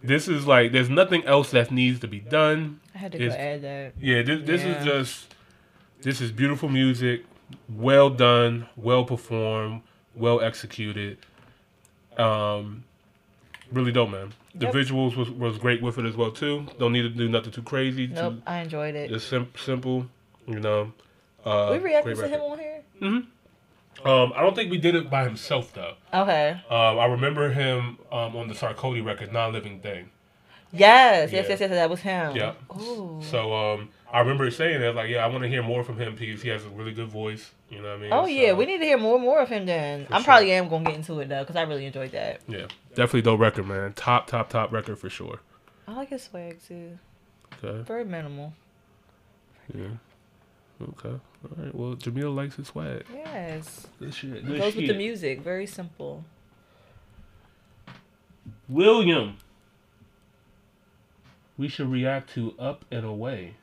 this 0.03 0.27
is 0.27 0.45
like 0.47 0.71
there's 0.71 0.89
nothing 0.89 1.23
else 1.25 1.51
that 1.51 1.71
needs 1.71 1.99
to 1.99 2.07
be 2.07 2.19
done. 2.19 2.79
I 2.95 2.97
had 2.99 3.11
to 3.13 3.17
go 3.17 3.25
add 3.29 3.61
that. 3.63 3.93
Yeah, 3.99 4.21
this, 4.23 4.41
this 4.45 4.61
Yeah. 4.63 4.77
is 4.79 4.85
just 4.85 5.35
this 6.01 6.21
is 6.21 6.31
beautiful 6.31 6.69
music, 6.69 7.25
well 7.67 8.09
done, 8.09 8.67
well 8.75 9.03
performed, 9.05 9.81
well 10.15 10.39
executed. 10.41 11.17
Um, 12.17 12.83
really 13.71 13.91
dope, 13.91 14.09
man. 14.09 14.33
The 14.55 14.65
Yep. 14.65 14.73
visuals 14.75 15.15
was, 15.15 15.29
was 15.29 15.57
great 15.57 15.81
with 15.81 15.97
it 15.99 16.05
as 16.05 16.15
well 16.17 16.31
too. 16.31 16.65
Don't 16.79 16.91
need 16.91 17.03
to 17.03 17.09
do 17.09 17.29
nothing 17.29 17.51
too 17.51 17.61
crazy. 17.61 18.07
Nope, 18.07 18.35
Too, 18.35 18.41
I 18.47 18.59
enjoyed 18.61 18.95
it. 18.95 19.09
just 19.09 19.27
sim- 19.29 19.51
simple, 19.55 20.07
you 20.47 20.59
know. 20.59 20.91
Uh, 21.45 21.69
we 21.71 21.77
reacted 21.77 22.17
to 22.17 22.27
him 22.27 22.41
on 22.41 22.59
here. 22.59 23.23
Um, 24.05 24.33
I 24.35 24.41
don't 24.41 24.55
think 24.55 24.71
we 24.71 24.77
did 24.77 24.95
it 24.95 25.09
by 25.09 25.23
himself 25.23 25.73
though. 25.73 25.95
Okay. 26.13 26.51
Um, 26.69 26.99
I 26.99 27.05
remember 27.05 27.51
him 27.51 27.97
um, 28.11 28.35
on 28.35 28.47
the 28.47 28.53
Sarkodie 28.53 29.05
record, 29.05 29.33
"Non 29.33 29.51
Living 29.53 29.79
Thing." 29.79 30.09
Yes, 30.71 31.31
yes, 31.31 31.45
Yeah. 31.45 31.49
yes, 31.49 31.59
yes. 31.61 31.69
That 31.71 31.89
was 31.89 31.99
him. 32.01 32.35
Yeah. 32.35 32.53
Ooh. 32.79 33.19
So 33.23 33.53
um, 33.55 33.89
I 34.13 34.19
remember 34.19 34.49
saying 34.51 34.81
that, 34.81 34.95
like, 34.95 35.09
yeah, 35.09 35.25
I 35.25 35.27
want 35.27 35.41
to 35.41 35.49
hear 35.49 35.63
more 35.63 35.83
from 35.83 35.97
him 35.97 36.15
because 36.15 36.41
he 36.43 36.49
has 36.49 36.63
a 36.63 36.69
really 36.69 36.93
good 36.93 37.07
voice. 37.09 37.51
You 37.69 37.81
know 37.81 37.89
what 37.89 37.97
I 37.97 38.01
mean? 38.01 38.13
Oh 38.13 38.25
yeah, 38.25 38.53
we 38.53 38.65
need 38.65 38.77
to 38.79 38.85
hear 38.85 38.97
more 38.97 39.15
and 39.15 39.23
more 39.23 39.39
of 39.41 39.49
him 39.49 39.65
then. 39.65 40.07
I'm 40.11 40.21
sure. 40.21 40.25
probably 40.25 40.51
am 40.51 40.69
gonna 40.69 40.85
get 40.85 40.95
into 40.95 41.19
it 41.19 41.29
though, 41.29 41.41
because 41.41 41.55
I 41.55 41.63
really 41.63 41.85
enjoyed 41.85 42.11
that. 42.11 42.41
Yeah, 42.47 42.67
definitely 42.89 43.23
dope 43.23 43.39
record, 43.39 43.67
man. 43.67 43.93
Top, 43.93 44.27
top, 44.27 44.49
top 44.49 44.71
record 44.71 44.97
for 44.99 45.09
sure. 45.09 45.39
I 45.87 45.93
like 45.93 46.09
his 46.09 46.23
swag 46.23 46.59
too. 46.67 46.97
Okay. 47.63 47.83
Very 47.83 48.05
minimal. 48.05 48.53
Yeah. 49.73 49.87
Okay. 50.81 51.09
All 51.09 51.19
right. 51.57 51.75
Well, 51.75 51.95
Jamil 51.95 52.33
likes 52.33 52.55
his 52.55 52.67
swag. 52.67 53.03
Yes. 53.13 53.87
Good 53.99 54.13
shit. 54.13 54.37
It 54.37 54.47
goes 54.47 54.75
with 54.75 54.87
the 54.87 54.93
music. 54.93 55.41
Very 55.41 55.65
simple. 55.65 56.23
William. 58.69 59.37
We 61.57 61.67
should 61.67 61.91
react 61.91 62.33
to 62.35 62.53
Up 62.57 62.85
and 62.91 63.05
Away. 63.05 63.55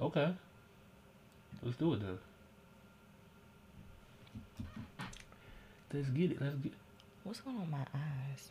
Okay. 0.00 0.34
Let's 1.62 1.76
do 1.76 1.94
it 1.94 2.00
then. 2.00 2.18
Let's 5.92 6.08
get 6.08 6.32
it. 6.32 6.40
Let's 6.40 6.56
get. 6.56 6.72
What's 7.22 7.40
going 7.40 7.56
on 7.56 7.62
with 7.62 7.70
my 7.70 7.86
eyes? 7.94 8.50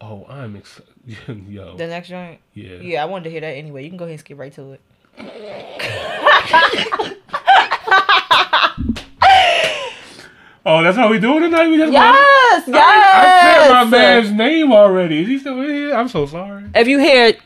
Oh, 0.00 0.26
I'm 0.28 0.56
excited. 0.56 0.92
Yo. 1.48 1.76
The 1.76 1.86
next 1.86 2.08
joint. 2.08 2.40
Yeah. 2.52 2.76
Yeah, 2.80 3.02
I 3.02 3.06
wanted 3.06 3.24
to 3.24 3.30
hear 3.30 3.40
that 3.40 3.56
anyway. 3.56 3.84
You 3.84 3.90
can 3.90 3.96
go 3.96 4.04
ahead 4.04 4.12
and 4.12 4.20
skip 4.20 4.38
right 4.38 4.52
to 4.54 4.72
it. 4.72 4.80
Oh, 10.68 10.82
that's 10.82 10.96
how 10.96 11.08
we 11.08 11.20
do 11.20 11.36
it 11.36 11.40
tonight. 11.42 11.68
We 11.68 11.76
just 11.76 11.92
Yes, 11.92 12.64
I, 12.66 12.70
mean, 12.70 12.74
I, 12.76 13.58
said 13.62 13.70
my 13.70 13.84
man's 13.84 14.32
name 14.32 14.72
already. 14.72 15.22
Is 15.22 15.28
he 15.28 15.38
still 15.38 15.60
here? 15.60 15.94
I'm 15.94 16.08
so 16.08 16.26
sorry. 16.26 16.64
If 16.74 16.88
you 16.88 16.98
hear 16.98 17.26
it, 17.26 17.40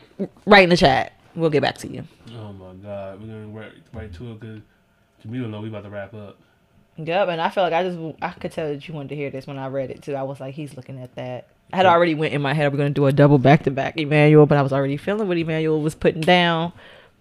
write 0.47 0.63
in 0.63 0.71
the 0.71 0.77
chat. 0.77 1.13
We'll 1.35 1.51
get 1.51 1.61
back 1.61 1.77
to 1.79 1.87
you. 1.87 2.03
Oh 2.31 2.51
my 2.51 2.73
god, 2.73 3.21
we're 3.21 3.27
gonna 3.27 3.47
right, 3.49 3.71
right 3.93 4.11
to 4.11 4.31
it 4.31 4.39
because 4.39 4.61
Jamil 5.23 5.47
know 5.51 5.61
we 5.61 5.69
about 5.69 5.83
to 5.83 5.91
wrap 5.91 6.15
up. 6.15 6.39
Yep, 6.97 7.29
and 7.29 7.39
I 7.39 7.49
feel 7.49 7.63
like 7.63 7.73
I 7.73 7.83
just 7.83 7.99
I 8.23 8.31
could 8.31 8.53
tell 8.53 8.67
that 8.67 8.87
you 8.87 8.95
wanted 8.95 9.09
to 9.09 9.15
hear 9.15 9.29
this 9.29 9.45
when 9.45 9.59
I 9.59 9.67
read 9.67 9.91
it 9.91 10.01
too. 10.01 10.15
I 10.15 10.23
was 10.23 10.39
like, 10.39 10.55
he's 10.55 10.75
looking 10.75 10.99
at 10.99 11.13
that. 11.13 11.47
I 11.71 11.77
had 11.77 11.85
already 11.85 12.15
went 12.15 12.33
in 12.33 12.41
my 12.41 12.55
head. 12.55 12.71
We're 12.71 12.79
gonna 12.79 12.89
do 12.89 13.05
a 13.05 13.13
double 13.13 13.37
back 13.37 13.65
to 13.65 13.71
back 13.71 13.97
Emmanuel, 13.97 14.47
but 14.47 14.57
I 14.57 14.63
was 14.63 14.73
already 14.73 14.97
feeling 14.97 15.27
what 15.27 15.37
Emmanuel 15.37 15.79
was 15.79 15.93
putting 15.93 16.21
down. 16.21 16.73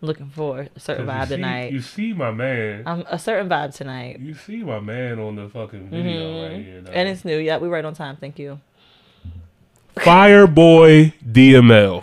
Looking 0.03 0.31
for 0.31 0.67
a 0.75 0.81
certain 0.81 1.07
vibe 1.07 1.29
see, 1.29 1.35
tonight. 1.37 1.73
You 1.73 1.83
see 1.83 2.13
my 2.15 2.31
man. 2.31 2.85
Um, 2.87 3.05
a 3.11 3.19
certain 3.19 3.51
vibe 3.51 3.75
tonight. 3.75 4.19
You 4.19 4.35
see 4.35 4.63
my 4.63 4.81
man 4.81 5.19
on 5.19 5.37
the 5.37 5.49
fucking 5.49 5.91
video 5.91 6.49
right 6.49 6.65
here. 6.65 6.81
though. 6.81 6.93
And 6.93 7.09
it's 7.09 7.23
new. 7.23 7.37
Yeah, 7.37 7.59
we 7.59 7.69
right 7.69 7.85
on 7.85 7.93
time. 7.93 8.17
Thank 8.17 8.39
you. 8.39 8.61
Fireboy 9.97 11.13
DML, 11.23 12.03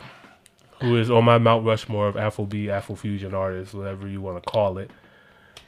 who 0.81 0.95
is 0.97 1.09
on 1.09 1.25
my 1.25 1.39
Mount 1.39 1.65
Rushmore 1.65 2.07
of 2.07 2.15
Afrobeat, 2.15 2.67
Afrofusion 2.67 3.33
artists, 3.33 3.73
whatever 3.73 4.07
you 4.07 4.21
want 4.21 4.43
to 4.43 4.47
call 4.47 4.77
it. 4.77 4.91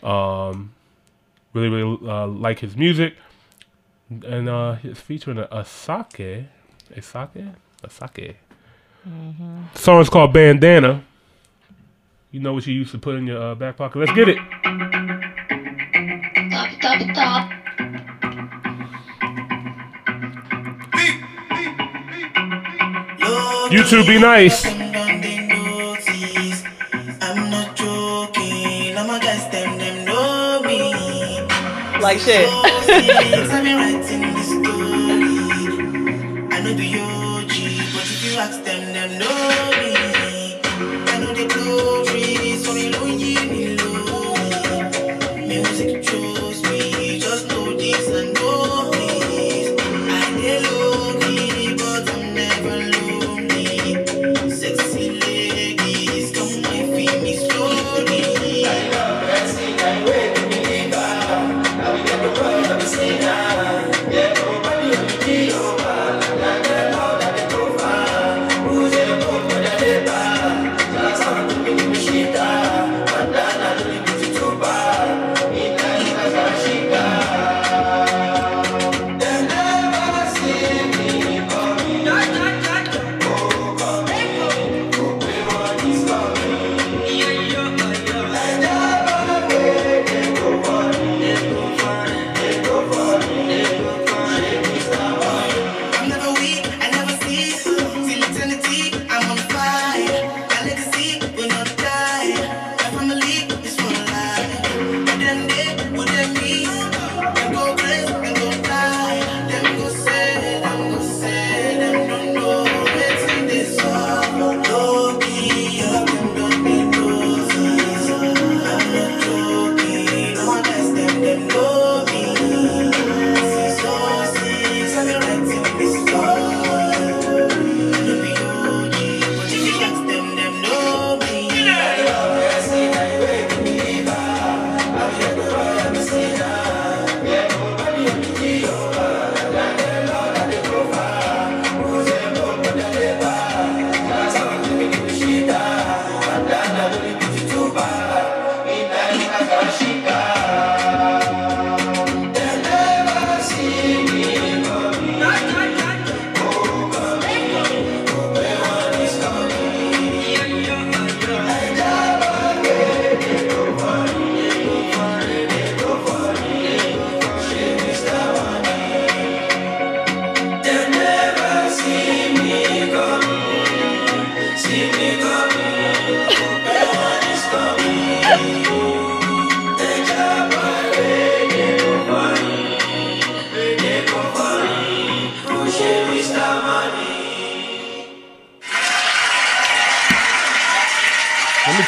Um, 0.03 0.75
really, 1.53 1.69
really 1.69 2.07
uh, 2.07 2.27
like 2.27 2.59
his 2.59 2.77
music, 2.77 3.15
and 4.09 4.47
uh, 4.47 4.75
he's 4.75 4.99
featuring 4.99 5.39
a 5.39 5.47
Asake, 5.47 6.45
Asake, 6.93 7.55
Asake. 7.83 8.35
The 9.03 9.79
song 9.79 10.01
is 10.01 10.09
called 10.09 10.31
Bandana. 10.33 11.03
You 12.31 12.39
know 12.39 12.53
what 12.53 12.67
you 12.67 12.75
used 12.75 12.91
to 12.91 12.99
put 12.99 13.15
in 13.15 13.25
your 13.25 13.41
uh, 13.41 13.55
back 13.55 13.75
pocket. 13.75 13.97
Let's 13.97 14.11
get 14.11 14.29
it. 14.29 14.37
Top, 16.51 16.69
top, 16.79 17.01
top. 17.15 17.51
You 23.71 23.83
two 23.83 24.05
be 24.05 24.19
nice. 24.19 24.63
I'm 24.63 24.93
not 36.73 36.98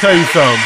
tell 0.01 0.17
you 0.17 0.23
something. 0.25 0.59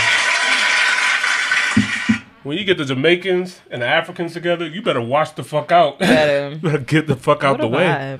When 2.44 2.58
you 2.58 2.64
get 2.64 2.78
the 2.78 2.86
Jamaicans 2.86 3.60
and 3.72 3.82
the 3.82 3.88
Africans 3.88 4.34
together, 4.34 4.68
you 4.68 4.82
better 4.82 5.02
watch 5.02 5.36
the 5.36 5.44
fuck 5.44 5.72
out. 5.72 6.00
Better. 6.00 6.56
better 6.62 6.78
get 6.80 7.08
the 7.08 7.16
fuck 7.16 7.44
out 7.44 7.60
What 7.60 7.62
the 7.62 7.68
way. 7.68 7.84
vibe. 7.86 8.20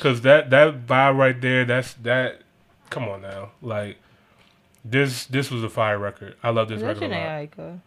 Cause 0.00 0.20
that 0.22 0.50
that 0.50 0.86
vibe 0.86 1.16
right 1.18 1.38
there, 1.40 1.64
that's 1.64 1.94
that. 1.94 2.40
Come 2.90 3.04
on 3.08 3.22
now, 3.22 3.50
like 3.60 3.96
this 4.84 5.26
this 5.26 5.50
was 5.50 5.64
a 5.64 5.68
fire 5.68 5.98
record. 5.98 6.36
I 6.42 6.50
love 6.50 6.68
this 6.68 6.78
Is 6.78 6.82
record 6.84 7.10
a 7.10 7.48
lot. 7.58 7.78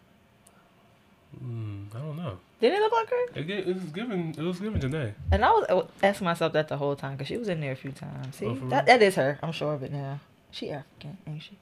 Mm, 1.42 1.94
I 1.94 1.98
don't 1.98 2.16
know. 2.16 2.38
Didn't 2.60 2.78
it 2.78 2.80
look 2.82 2.92
like 2.92 3.10
her? 3.10 3.40
It, 3.40 3.50
it 3.50 3.74
was 3.74 3.84
given. 3.84 4.34
It 4.36 4.42
was 4.42 4.58
given 4.60 4.80
Jhené. 4.80 5.14
And 5.30 5.44
I 5.44 5.50
was 5.52 5.88
asking 6.02 6.24
myself 6.24 6.52
that 6.54 6.68
the 6.68 6.76
whole 6.76 6.96
time 6.96 7.12
because 7.12 7.28
she 7.28 7.36
was 7.36 7.48
in 7.48 7.60
there 7.60 7.72
a 7.72 7.76
few 7.76 7.92
times. 7.92 8.36
See, 8.36 8.46
Oh, 8.46 8.54
that, 8.68 8.86
that 8.86 9.00
is 9.02 9.14
her. 9.14 9.38
I'm 9.42 9.52
sure 9.52 9.74
of 9.74 9.82
it 9.82 9.92
now. 9.92 10.20
She 10.50 10.70
African, 10.70 11.18
ain't 11.26 11.42
she? 11.42 11.56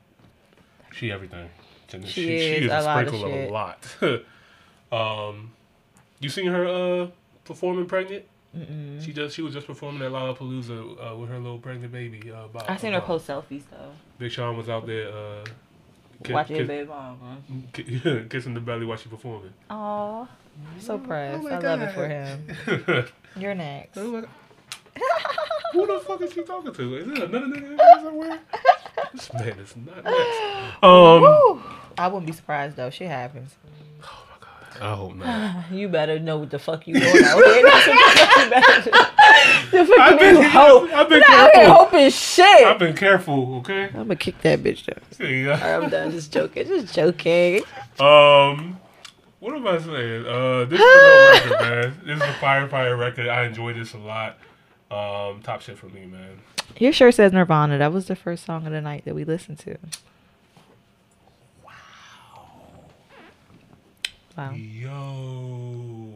She 0.96 1.12
everything. 1.12 1.48
Jhené- 1.88 2.06
She 2.06 2.22
she, 2.22 2.36
is 2.36 2.64
is 2.64 2.70
a 2.70 2.78
a 2.78 2.82
lot 2.82 3.02
of 3.02 3.08
sprinkle 3.08 3.32
of, 3.32 3.50
a 3.50 3.52
lot. 3.52 3.96
um, 5.30 5.52
you 6.20 6.28
seen 6.28 6.46
her 6.46 6.66
uh 6.66 7.06
performing 7.44 7.86
pregnant? 7.86 8.24
Mm-mm. 8.56 9.04
She 9.04 9.12
just 9.12 9.36
she 9.36 9.42
was 9.42 9.52
just 9.52 9.66
performing 9.66 10.02
at 10.02 10.10
Lollapalooza 10.12 11.12
uh, 11.12 11.16
with 11.16 11.28
her 11.28 11.38
little 11.38 11.58
pregnant 11.58 11.92
baby. 11.92 12.30
Uh, 12.32 12.46
Bob, 12.48 12.64
I 12.68 12.76
seen 12.78 12.92
her 12.94 13.00
post 13.02 13.26
selfies 13.28 13.62
though. 13.70 13.92
Big 14.18 14.32
Sean 14.32 14.56
was 14.56 14.68
out 14.70 14.86
there 14.86 15.08
uh, 15.08 15.44
ki- 16.24 16.32
Watching 16.32 16.56
kiss- 16.56 16.66
baby 16.68 16.88
mama. 16.88 17.36
kissing 18.30 18.54
the 18.54 18.60
belly 18.60 18.86
while 18.86 18.96
she 18.96 19.08
performing. 19.10 19.52
Aw, 19.68 20.26
so 20.80 20.98
proud. 20.98 21.42
my 21.44 21.50
I 21.50 21.58
love 21.58 21.82
it 21.82 21.92
for 21.92 22.08
him. 22.08 23.06
You're 23.36 23.54
next. 23.54 23.98
Oh 23.98 24.10
my 24.10 24.20
God. 24.22 24.30
Who 25.72 25.86
the 25.86 26.00
fuck 26.00 26.22
is 26.22 26.32
she 26.32 26.42
talking 26.42 26.72
to? 26.72 26.96
Is 26.96 27.06
it 27.08 27.18
another 27.18 27.46
nigga 27.46 27.56
in 27.72 27.76
there 27.76 28.00
somewhere? 28.00 28.38
This 29.16 29.32
man 29.34 29.58
is 29.58 29.74
not 29.76 30.04
next. 30.04 30.82
Um, 30.82 31.20
Woo. 31.22 31.62
I 31.98 32.08
wouldn't 32.08 32.26
be 32.26 32.32
surprised 32.32 32.76
though. 32.76 32.90
Shit 32.90 33.08
happens. 33.08 33.54
Oh 34.02 34.24
my 34.30 34.46
god. 34.46 34.82
I 34.82 34.94
hope 34.94 35.16
not. 35.16 35.72
You 35.72 35.88
better 35.88 36.18
know 36.18 36.36
what 36.38 36.50
the 36.50 36.58
fuck 36.58 36.86
you 36.86 36.94
doing 36.94 37.06
out 37.24 37.44
here. 37.44 37.62
The 37.62 37.70
fuck 37.70 38.44
you 38.44 38.50
better 38.50 38.82
do. 38.82 38.90
The 39.70 39.84
fuck 39.86 39.98
I've 39.98 40.12
you 40.12 40.18
been- 40.18 40.42
hope. 40.50 40.90
I've 40.92 41.08
been 41.08 41.22
You're 41.26 41.36
out 41.38 41.50
here 41.54 41.64
careful. 41.64 41.74
hoping 41.74 42.10
shit. 42.10 42.66
I've 42.66 42.78
been 42.78 42.94
careful, 42.96 43.56
okay? 43.58 43.84
I'm 43.86 43.92
gonna 43.94 44.16
kick 44.16 44.40
that 44.42 44.60
bitch 44.62 44.84
down. 44.86 45.02
There 45.18 45.30
you. 45.30 45.50
All 45.50 45.56
right, 45.58 45.74
I'm 45.84 45.90
done. 45.90 46.10
Just 46.10 46.32
joking. 46.32 46.66
Just 46.66 46.94
joking. 46.94 47.62
Um, 47.98 48.78
what 49.40 49.54
am 49.54 49.66
I 49.66 49.78
saying? 49.78 50.26
Uh, 50.26 50.64
this 50.66 50.78
is 50.78 50.84
a 50.84 51.40
good 51.48 51.50
record, 51.50 51.60
man. 51.60 52.00
This 52.06 52.16
is 52.16 52.22
a 52.22 52.32
fire, 52.34 52.68
fire 52.68 52.96
record. 52.96 53.28
I 53.28 53.44
enjoy 53.46 53.72
this 53.72 53.94
a 53.94 53.98
lot. 53.98 54.36
Um, 54.90 55.40
top 55.42 55.62
shit 55.62 55.78
for 55.78 55.86
me, 55.86 56.04
man. 56.06 56.38
Your 56.78 56.92
shirt 56.92 57.14
says 57.14 57.32
Nirvana. 57.32 57.78
That 57.78 57.92
was 57.92 58.06
the 58.06 58.16
first 58.16 58.44
song 58.44 58.66
of 58.66 58.72
the 58.72 58.80
night 58.80 59.04
that 59.04 59.14
we 59.14 59.24
listened 59.24 59.58
to. 59.60 59.78
Wow. 61.64 61.72
Wow. 64.36 64.50
Yo, 64.52 66.12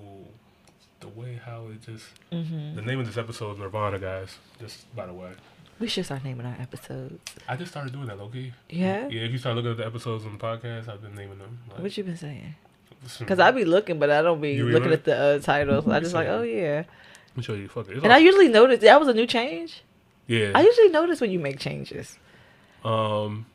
the 1.01 1.09
way 1.09 1.40
how 1.44 1.66
it 1.68 1.81
just. 1.82 2.05
Mhm. 2.31 2.74
The 2.77 2.82
name 2.82 3.01
of 3.01 3.06
this 3.06 3.16
episode 3.16 3.52
is 3.52 3.59
Nirvana, 3.59 3.98
guys. 3.98 4.36
Just 4.60 4.94
by 4.94 5.06
the 5.06 5.14
way. 5.14 5.31
We 5.78 5.86
should 5.89 6.05
start 6.05 6.22
naming 6.24 6.44
our 6.44 6.56
episodes. 6.60 7.18
I 7.48 7.56
just 7.56 7.70
started 7.70 7.94
doing 7.94 8.06
that, 8.09 8.18
Loki. 8.18 8.52
Yeah? 8.68 9.09
Yeah, 9.09 9.22
if 9.22 9.32
you 9.32 9.39
start 9.39 9.56
looking 9.56 9.70
at 9.70 9.78
the 9.78 9.86
episodes 9.86 10.27
on 10.27 10.32
the 10.36 10.39
podcast, 10.39 10.89
I've 10.90 11.01
been 11.01 11.14
naming 11.14 11.39
them. 11.39 11.59
Like, 11.70 11.78
What 11.81 11.97
you 11.97 12.05
been 12.05 12.18
saying? 12.18 12.55
Because 13.18 13.39
I 13.39 13.51
be 13.51 13.64
looking, 13.64 13.98
but 13.98 14.10
I 14.10 14.20
don't 14.20 14.43
be 14.43 14.52
You 14.52 14.68
looking 14.68 14.90
right. 14.90 14.98
at 14.98 15.05
the 15.05 15.16
uh, 15.16 15.39
titles. 15.39 15.89
I 15.89 16.01
just 16.01 16.12
like, 16.12 16.28
oh 16.28 16.43
yeah. 16.43 16.85
Let 17.28 17.36
me 17.36 17.43
show 17.43 17.55
you. 17.55 17.66
Fuck 17.68 17.89
it. 17.89 17.93
It's 17.93 18.02
And 18.02 18.12
all- 18.12 18.18
I 18.18 18.20
usually 18.20 18.48
notice 18.48 18.81
that 18.81 19.01
was 19.01 19.09
a 19.09 19.14
new 19.14 19.27
change. 19.27 19.82
Yeah. 20.31 20.52
I 20.55 20.62
usually 20.62 20.89
notice 20.90 21.20
when 21.20 21.31
you 21.31 21.39
make 21.40 21.59
changes. 21.59 22.19
Um, 22.85 23.47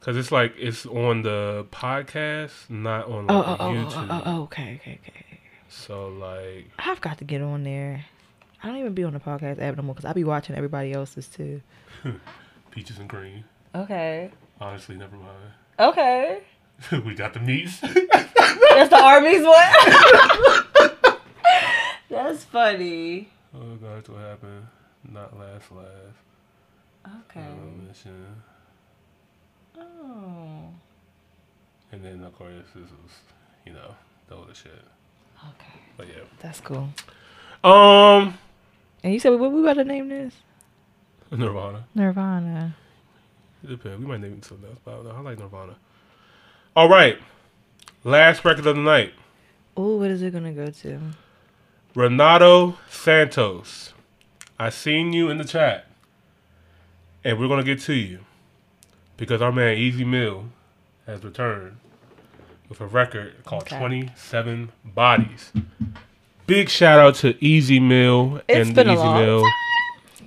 cause 0.00 0.16
it's 0.16 0.32
like 0.32 0.54
it's 0.58 0.86
on 0.86 1.22
the 1.22 1.66
podcast, 1.70 2.68
not 2.70 3.06
on 3.06 3.26
Oh, 3.30 3.38
like, 3.38 3.46
oh, 3.46 3.56
oh, 3.60 3.72
YouTube. 3.72 4.06
oh, 4.10 4.10
oh, 4.10 4.22
oh, 4.24 4.42
okay, 4.44 4.80
okay, 4.80 4.98
okay. 5.02 5.40
So 5.68 6.08
like, 6.08 6.70
I've 6.78 7.00
got 7.00 7.18
to 7.18 7.24
get 7.24 7.42
on 7.42 7.62
there. 7.64 8.04
I 8.62 8.68
don't 8.68 8.76
even 8.78 8.94
be 8.94 9.04
on 9.04 9.12
the 9.12 9.20
podcast 9.20 9.60
app 9.60 9.76
no 9.76 9.82
more 9.82 9.94
because 9.94 10.08
I 10.08 10.14
be 10.14 10.24
watching 10.24 10.56
everybody 10.56 10.92
else's 10.92 11.28
too. 11.28 11.60
Peaches 12.70 12.98
and 12.98 13.08
cream. 13.08 13.44
Okay. 13.74 14.30
Honestly, 14.60 14.96
never 14.96 15.16
mind. 15.16 15.52
Okay. 15.78 16.40
we 17.04 17.14
got 17.14 17.34
the 17.34 17.40
meats. 17.40 17.80
That's 17.80 18.90
the 18.90 18.98
Arby's 19.02 19.44
one. 19.44 21.12
That's 22.10 22.44
funny. 22.44 23.28
oh 23.54 23.76
God, 23.76 23.96
that's 23.96 24.08
what 24.08 24.20
happened. 24.20 24.66
Not 25.10 25.38
last, 25.38 25.70
last. 25.72 27.18
Okay. 27.30 27.40
Um, 27.46 27.86
mission. 27.86 28.26
Oh. 29.78 30.68
And 31.92 32.04
then 32.04 32.24
of 32.24 32.36
course 32.36 32.52
this 32.74 32.90
was, 32.90 33.10
you 33.66 33.72
know, 33.72 33.94
the 34.28 34.36
other 34.36 34.54
shit. 34.54 34.72
Okay. 35.50 35.80
But 35.96 36.08
yeah. 36.08 36.24
That's 36.40 36.60
cool. 36.60 36.88
Um, 37.62 38.38
And 39.02 39.12
you 39.12 39.18
said 39.20 39.30
what 39.38 39.52
we 39.52 39.60
about 39.60 39.74
to 39.74 39.84
name 39.84 40.08
this? 40.08 40.34
Nirvana. 41.30 41.84
Nirvana. 41.94 42.74
It 43.62 43.68
depends. 43.68 44.00
We 44.00 44.06
might 44.06 44.20
name 44.20 44.34
it 44.34 44.44
something 44.44 44.68
else, 44.68 44.78
but 44.84 44.92
I 44.92 44.94
don't 44.96 45.04
know. 45.06 45.10
I 45.16 45.20
like 45.20 45.38
Nirvana. 45.38 45.76
All 46.76 46.88
right. 46.88 47.18
Last 48.04 48.44
record 48.44 48.66
of 48.66 48.76
the 48.76 48.82
night. 48.82 49.14
Oh, 49.76 49.96
what 49.96 50.10
is 50.10 50.22
it 50.22 50.32
gonna 50.32 50.52
go 50.52 50.70
to? 50.70 51.00
Renato 51.94 52.76
Santos. 52.90 53.93
I 54.58 54.70
seen 54.70 55.12
you 55.12 55.28
in 55.30 55.38
the 55.38 55.44
chat. 55.44 55.86
And 57.24 57.38
we're 57.38 57.48
gonna 57.48 57.64
get 57.64 57.80
to 57.82 57.94
you. 57.94 58.20
Because 59.16 59.40
our 59.40 59.52
man 59.52 59.76
Ez 59.78 59.96
Mil 59.96 60.46
has 61.06 61.22
returned 61.24 61.76
with 62.68 62.80
a 62.80 62.86
record 62.86 63.34
called 63.44 63.62
Okay. 63.62 63.78
27 63.78 64.72
Bodies. 64.84 65.52
Big 66.46 66.68
shout 66.68 66.98
out 66.98 67.14
to 67.16 67.28
Ez 67.44 67.70
Mil 67.70 68.42
It's 68.48 68.68
and 68.68 68.76
the 68.76 68.86
Ez 68.86 68.98
Mil 69.02 69.44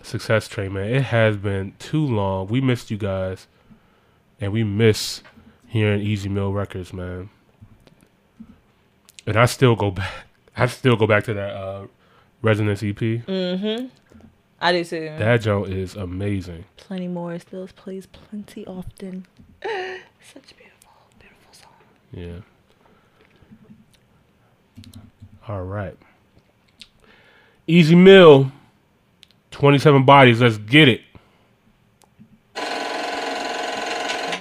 Success 0.02 0.48
Train, 0.48 0.74
man. 0.74 0.90
It 0.90 1.04
has 1.04 1.38
been 1.38 1.74
too 1.80 2.06
long. 2.06 2.48
We 2.48 2.62
missed 2.62 2.90
you 2.90 2.98
guys. 2.98 3.48
And 4.40 4.52
we 4.52 4.64
miss 4.64 5.22
hearing 5.68 6.06
Ez 6.06 6.28
Mil 6.28 6.54
records, 6.54 6.94
man. 6.94 7.30
And 9.26 9.38
I 9.38 9.46
still 9.46 9.76
go 9.76 9.92
back. 9.92 10.12
I 10.58 10.66
still 10.68 10.96
go 10.96 11.06
back 11.06 11.24
to 11.26 11.34
that 11.36 11.54
uh, 11.54 11.86
Resonance 12.42 12.82
EP. 12.82 12.96
Mm-hmm. 12.96 13.88
I 14.60 14.72
do 14.72 14.84
too. 14.84 15.14
That 15.18 15.42
joint 15.42 15.72
is 15.72 15.96
amazing. 15.96 16.66
Plenty 16.78 17.08
more 17.08 17.38
still 17.40 17.68
plays 17.76 18.08
plenty 18.08 18.66
often. 18.66 19.28
Such 19.62 20.52
a 20.52 20.56
beautiful, 20.56 20.92
beautiful 21.20 21.54
song. 21.54 21.72
Yeah. 22.12 22.40
All 25.48 25.64
right. 25.64 25.98
Ez 27.70 27.92
Mil. 27.92 28.52
27 29.52 30.06
bodies. 30.06 30.42
Let's 30.42 30.58
get 30.58 30.88
it. 30.88 31.02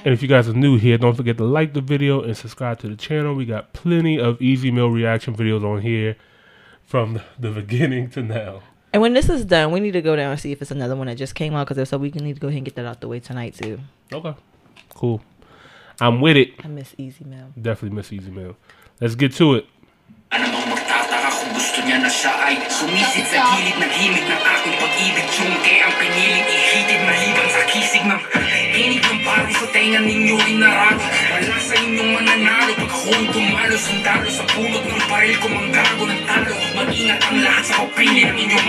And 0.07 0.13
if 0.13 0.23
you 0.23 0.29
guys 0.29 0.49
are 0.49 0.53
new 0.53 0.77
here, 0.79 0.99
don't 0.99 1.17
forget 1.17 1.37
to 1.39 1.45
like 1.45 1.75
the 1.75 1.81
video 1.81 2.23
and 2.23 2.37
subscribe 2.37 2.79
to 2.79 2.89
the 2.89 2.95
channel. 2.97 3.35
We 3.35 3.45
got 3.45 3.73
plenty 3.73 4.21
of 4.21 4.41
Ez 4.41 4.65
Mil 4.65 4.89
reaction 4.89 5.35
videos 5.37 5.65
on 5.65 5.83
here 5.83 6.17
from 6.85 7.21
the 7.39 7.51
beginning 7.51 8.11
to 8.11 8.23
now. 8.23 8.63
And 8.93 9.03
when 9.03 9.13
this 9.13 9.29
is 9.29 9.45
done, 9.45 9.73
we 9.73 9.81
need 9.81 9.93
to 9.93 10.03
go 10.03 10.17
down 10.17 10.31
and 10.31 10.41
see 10.41 10.53
if 10.53 10.63
it's 10.63 10.71
another 10.71 10.97
one 10.97 11.07
that 11.07 11.17
just 11.17 11.35
came 11.35 11.55
out 11.55 11.67
because 11.67 11.79
if 11.79 11.89
so, 11.89 11.99
we 11.99 12.11
can 12.11 12.25
need 12.25 12.35
to 12.35 12.41
go 12.41 12.49
ahead 12.49 12.59
and 12.59 12.65
get 12.65 12.77
that 12.77 12.87
out 12.87 13.01
the 13.01 13.09
way 13.09 13.21
tonight 13.21 13.55
too. 13.55 13.81
Okay. 14.13 14.35
Cool. 14.95 15.21
I'm 16.01 16.21
with 16.21 16.37
it. 16.37 16.55
I 16.65 16.69
miss 16.69 16.95
Ez 16.99 17.21
Mil. 17.21 17.53
Definitely 17.61 17.97
miss 17.97 18.13
Ez 18.13 18.29
Mil. 18.29 18.57
Let's 19.01 19.15
get 19.15 19.33
to 19.35 19.55
it. 19.55 19.67
Anong 20.33 20.67
gusto 21.57 21.81
niya 21.89 22.01
na 22.01 22.11
siya 22.11 22.33
ay 22.41 22.57
Sumisid 22.69 23.27
sa 23.29 23.39
gilid 23.53 23.77
ng 23.81 23.93
himig 24.01 24.25
ng 24.25 24.43
aking 24.45 24.77
pag-ibig 24.81 25.27
Tiyungke 25.33 25.75
ang 25.85 25.95
piniling 25.97 26.47
ihitid 26.49 27.01
maliban 27.05 27.49
sa 27.49 27.63
kisig 27.69 28.05
ng 28.05 28.21
Hinig 28.77 29.01
ng 29.01 29.25
sa 29.57 29.67
tenga 29.73 30.05
ninyo 30.05 30.37
Wala 30.37 31.57
sa 31.57 31.75
inyong 31.81 32.13
mananalo 32.13 32.77
Pag 32.77 32.93
ako'y 32.93 33.25
tumalo 33.33 33.77
Sundalo 33.81 34.29
sa 34.29 34.45
pulot 34.53 34.85
ng 34.85 35.01
ng 35.01 36.21
talo. 36.29 36.53
Mag-ingat 36.77 37.21
ang 37.25 37.41
lahat 37.41 37.65
sa 37.65 37.75
kapili 37.89 38.29
ng 38.29 38.37
inyong 38.37 38.69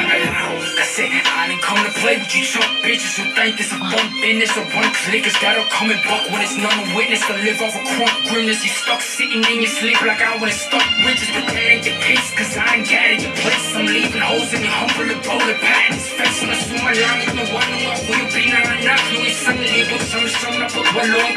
Kasi 0.80 1.12
I 1.12 1.52
didn't 1.52 1.60
come 1.60 1.84
to 1.84 1.92
play 2.00 2.16
with 2.24 2.32
you 2.32 2.48
chump 2.48 2.72
bitches 2.88 3.20
Who 3.20 3.28
think 3.36 3.60
this 3.60 3.76
a 3.76 3.80
fun 3.84 4.08
business. 4.24 4.56
Or 4.56 4.64
one 4.72 4.88
clickers 4.96 5.36
that'll 5.44 5.68
come 5.68 5.92
and 5.92 6.00
when 6.32 6.40
it's 6.40 6.56
none 6.56 6.80
witness. 6.96 7.20
To 7.28 7.36
live 7.44 7.60
off 7.60 7.76
a 7.76 7.84
crunk 7.84 8.16
grimness 8.32 8.64
You 8.64 8.72
stuck 8.72 9.04
sitting 9.04 9.44
in 9.44 9.60
your 9.60 9.74
sleep 9.76 10.00
like 10.08 10.24
I 10.24 10.40
would've 10.40 10.56
stuck 10.56 10.88
riches 11.04 11.36
But 11.36 11.52
that 11.52 11.68
ain't 11.68 11.84
your 11.84 12.00
Cause 12.32 12.56
I 12.56 12.80
ain't 12.80 12.88
got 12.88 13.20
your 13.20 13.36
place 13.36 13.76
I'm 13.76 13.92
leaving 13.92 14.24
holes 14.24 14.56
in 14.56 14.64
your 14.64 14.72
humble 14.72 15.12
and 15.12 15.20
bullet 15.20 15.60
patents 15.60 16.08
Face 16.16 16.48
na 16.48 16.56
sumalangit 16.56 17.32
na 17.36 17.44
wanong 17.52 17.86
ako 17.92 18.10
yung 18.16 18.32
pinanganak 18.32 19.02
Yung 19.12 19.26
isang 19.28 19.58
libot 19.58 19.97
sa 19.97 19.97
na 19.98 20.68
pagwalong 20.69 21.34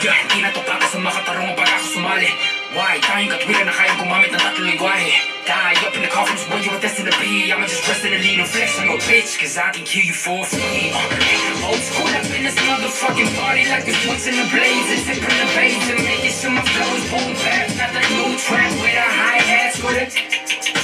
Yeah, 0.00 0.16
di 0.32 0.40
na 0.40 0.48
to 0.56 0.64
para 0.64 0.80
sa 0.88 0.96
pag 0.96 1.36
ako 1.36 1.86
sumali 1.92 2.30
Why? 2.72 3.02
Tayong 3.02 3.28
na 3.28 3.74
kayang 3.74 3.98
gumamit 4.00 4.30
ng 4.32 4.40
tatlong 4.40 4.78
Die 4.80 5.74
up 5.82 5.94
in 5.96 6.02
the 6.06 6.12
coffins 6.12 6.46
where 6.48 6.62
you 6.62 6.70
were 6.70 6.80
destined 6.80 7.10
to 7.10 7.16
be 7.20 7.52
I'ma 7.52 7.66
just 7.66 7.84
rest 7.84 8.06
in 8.06 8.16
the 8.16 8.20
lead 8.22 8.40
and 8.40 8.48
flex 8.48 8.78
on 8.80 8.88
your 8.88 9.00
bitch 9.04 9.36
Cause 9.36 9.58
I 9.58 9.74
can 9.74 9.84
kill 9.84 10.06
you 10.06 10.16
for 10.16 10.46
free 10.46 10.94
uh, 10.94 11.66
Old 11.68 11.82
school 11.82 12.08
up 12.08 12.24
in 12.32 12.46
this 12.46 12.56
motherfucking 12.56 13.30
party 13.36 13.68
Like 13.68 13.84
the 13.84 13.92
switch 14.00 14.24
in 14.30 14.40
the 14.40 14.46
blaze 14.48 14.88
and 14.88 15.00
sipping 15.04 15.36
the 15.36 15.48
bass 15.52 15.84
And 15.90 16.00
making 16.00 16.32
sure 16.32 16.54
my 16.54 16.64
flow 16.64 16.90
is 16.96 17.04
boom 17.10 17.30
Got 17.76 17.90
that 17.92 18.06
new 18.08 18.38
trap 18.38 18.70
with 18.80 18.96
a 18.96 19.08
hi-hats 19.12 19.76
with 19.82 19.98
it 20.00 20.79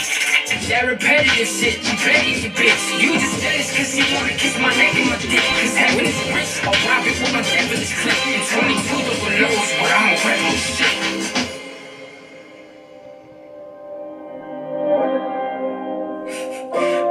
that 0.69 0.87
repetitive 0.87 1.47
shit, 1.47 1.79
you 1.79 1.95
petty, 2.03 2.43
you 2.43 2.51
bitch. 2.51 3.01
You 3.01 3.13
just 3.15 3.41
jealous 3.41 3.71
cause 3.77 3.95
you 3.97 4.05
wanna 4.15 4.35
kiss 4.35 4.59
my 4.59 4.75
neck 4.75 4.95
and 4.97 5.11
my 5.11 5.17
dick. 5.19 5.39
Cause 5.39 5.77
heaven 5.77 6.05
is 6.07 6.19
rich, 6.35 6.59
I'll 6.67 6.75
rob 6.89 7.07
it 7.07 7.15
with 7.21 7.33
my 7.33 7.43
devilish 7.43 7.95
clip 7.95 8.27
And 8.27 8.43
22 8.43 9.07
double 9.07 9.31
lows, 9.47 9.71
but 9.79 9.91
I'm 9.95 10.11
a 10.11 10.19
rebel 10.27 10.57
shit. 10.59 11.47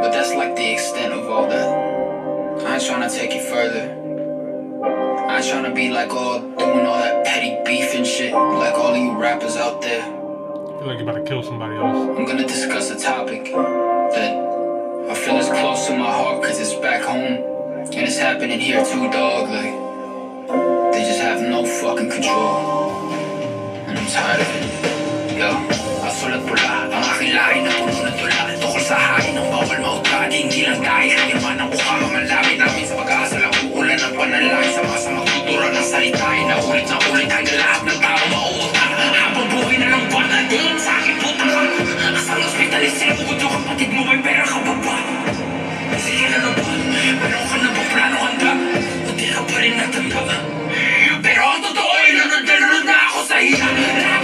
But 0.02 0.11
that's 0.11 0.34
like 0.36 0.56
the 0.56 0.73
extent 0.73 1.14
of 1.14 1.30
all 1.30 1.48
that. 1.48 1.68
I 2.65 2.73
ain't 2.76 2.84
tryna 2.84 3.11
take 3.11 3.32
it 3.32 3.44
further. 3.44 3.90
I 5.30 5.38
ain't 5.38 5.45
tryna 5.45 5.73
be 5.73 5.90
like 5.90 6.11
all 6.11 6.40
doing 6.40 6.86
all 6.86 6.99
that 6.99 7.26
petty 7.26 7.57
beef 7.65 7.95
and 7.95 8.06
shit 8.06 8.34
Like 8.34 8.76
all 8.76 8.95
you 8.95 9.18
rappers 9.18 9.57
out 9.57 9.82
there 9.82 10.15
feel 10.86 10.94
like 10.94 11.02
you're 11.02 11.10
about 11.10 11.26
to 11.26 11.28
kill 11.28 11.41
somebody 11.41 11.76
else. 11.78 11.98
I'm 12.16 12.26
gonna 12.26 12.45
discuss 12.45 12.91
a 12.91 12.99
topic 12.99 13.45
that 13.45 14.38
I 15.10 15.16
feel 15.16 15.38
is 15.38 15.49
close 15.49 15.88
to 15.88 15.98
my 15.98 16.06
heart 16.06 16.44
cause 16.44 16.60
it's 16.60 16.76
back 16.76 17.02
home. 17.02 17.41
And 17.90 18.06
it's 18.06 18.20
happening 18.20 18.60
here 18.60 18.86
too, 18.86 19.10
dog. 19.10 19.49
Like, 19.49 19.74
they 20.94 21.02
just 21.10 21.22
have 21.22 21.41
no 21.41 21.66
fucking 21.66 22.12
control. 22.12 23.02
And 23.90 23.98
I'm 23.98 24.06
tired 24.06 24.41
of 24.41 24.49
it. 24.62 24.86
Yo, 25.36 25.52
asulat 26.06 26.45
pula, 26.45 26.88
ang 26.88 27.03
aking 27.18 27.34
lahi 27.34 27.60
na 27.66 27.72
puno 27.76 28.07
ng 28.07 28.16
tula 28.16 28.56
Tukol 28.56 28.84
sa 28.88 28.95
hain 28.95 29.36
ng 29.36 29.48
bawal 29.52 29.80
mautagi 29.84 30.48
Hindi 30.48 30.64
lang 30.64 30.80
dahil 30.80 31.12
kaya 31.12 31.36
man 31.44 31.60
ang 31.60 31.68
mukha 31.68 31.95
Malapit 32.07 32.56
namin 32.56 32.88
sa 32.88 32.95
pag-asa 32.95 33.36
lang 33.44 33.52
uulan 33.68 33.99
ng 33.99 34.14
panalangin 34.16 34.72
Sa 34.72 34.82
masamang 34.88 35.28
tutura 35.28 35.68
ng 35.76 35.84
salita 35.84 36.24
ay 36.24 36.48
naulit 36.48 36.88
na 36.88 36.98
ulit 37.12 37.28
Hanggang 37.28 37.60
lahat 37.60 37.74
Sila 42.76 43.15
bukod 43.15 43.39
yung 43.39 43.53
kapatid 43.56 43.89
mo 43.95 44.03
May 44.03 44.19
pera 44.19 44.43
ka 44.43 44.60
ba 44.60 44.76
ba? 44.84 44.95
Sige 45.95 46.27
na 46.27 46.43
naman 46.43 46.80
Meron 47.23 47.45
ka 47.47 47.56
na 47.56 47.69
ba 47.72 47.84
plano 47.88 48.18
handa? 48.19 48.52
O 49.07 49.11
di 49.15 49.31
ka 49.31 49.41
pa 49.47 49.56
rin 49.64 49.80
natanda? 49.80 50.43
Pero 51.23 51.41
ang 51.56 51.61
totoo 51.64 51.91
ay 52.03 52.11
nanadalo 52.19 52.77
na 52.84 52.95
ako 53.07 53.19
sa 53.23 53.38
hiya 53.39 54.15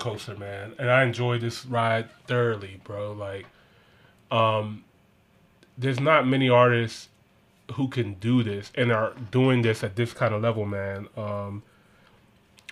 coaster, 0.00 0.36
man. 0.36 0.74
And 0.78 0.90
I 0.90 1.04
enjoyed 1.04 1.40
this 1.40 1.64
ride 1.64 2.10
thoroughly, 2.26 2.80
bro. 2.82 3.12
Like, 3.12 3.46
um, 4.30 4.84
there's 5.78 6.00
not 6.00 6.26
many 6.26 6.48
artists 6.48 7.08
who 7.74 7.88
can 7.88 8.14
do 8.14 8.42
this 8.42 8.72
and 8.74 8.90
are 8.90 9.14
doing 9.30 9.62
this 9.62 9.84
at 9.84 9.96
this 9.96 10.12
kind 10.12 10.34
of 10.34 10.42
level, 10.42 10.66
man. 10.66 11.08
Um, 11.16 11.62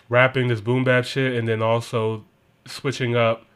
rapping 0.09 0.49
this 0.49 0.61
boom 0.61 0.85
bap 0.85 1.05
shit 1.05 1.35
and 1.35 1.47
then 1.47 1.63
also 1.63 2.25
switching 2.67 3.17
up, 3.17 3.47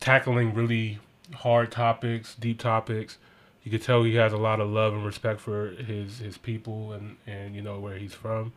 tackling 0.00 0.54
really 0.54 0.98
hard 1.34 1.70
topics, 1.70 2.34
deep 2.34 2.58
topics. 2.58 3.18
You 3.62 3.70
could 3.70 3.82
tell 3.82 4.02
he 4.02 4.16
has 4.16 4.32
a 4.32 4.38
lot 4.38 4.60
of 4.60 4.68
love 4.68 4.92
and 4.92 5.04
respect 5.04 5.40
for 5.40 5.70
his 5.70 6.18
his 6.18 6.36
people 6.36 6.92
and 6.92 7.16
and 7.26 7.54
you 7.54 7.62
know 7.62 7.78
where 7.78 7.96
he's 7.96 8.14
from. 8.14 8.52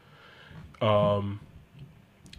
Um, 0.81 1.39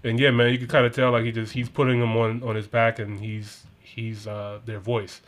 and 0.06 0.20
yeah, 0.20 0.30
man, 0.30 0.52
you 0.52 0.58
can 0.58 0.68
kind 0.68 0.86
of 0.86 0.94
tell 0.94 1.10
like 1.10 1.24
he 1.24 1.32
just 1.32 1.52
he's 1.52 1.68
putting 1.68 1.98
them 1.98 2.16
on 2.16 2.42
on 2.44 2.54
his 2.54 2.68
back 2.68 2.98
and 3.00 3.18
he's 3.18 3.64
he's 3.80 4.26
uh, 4.26 4.60
their 4.64 4.78
voice, 4.78 5.20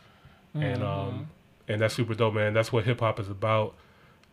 and 0.53 0.81
um, 0.81 1.29
and 1.67 1.81
that's 1.81 1.93
super 1.93 2.13
dope, 2.13 2.33
man. 2.33 2.53
That's 2.53 2.71
what 2.71 2.85
hip 2.85 3.01
hop 3.01 3.19
is 3.19 3.29
about. 3.29 3.75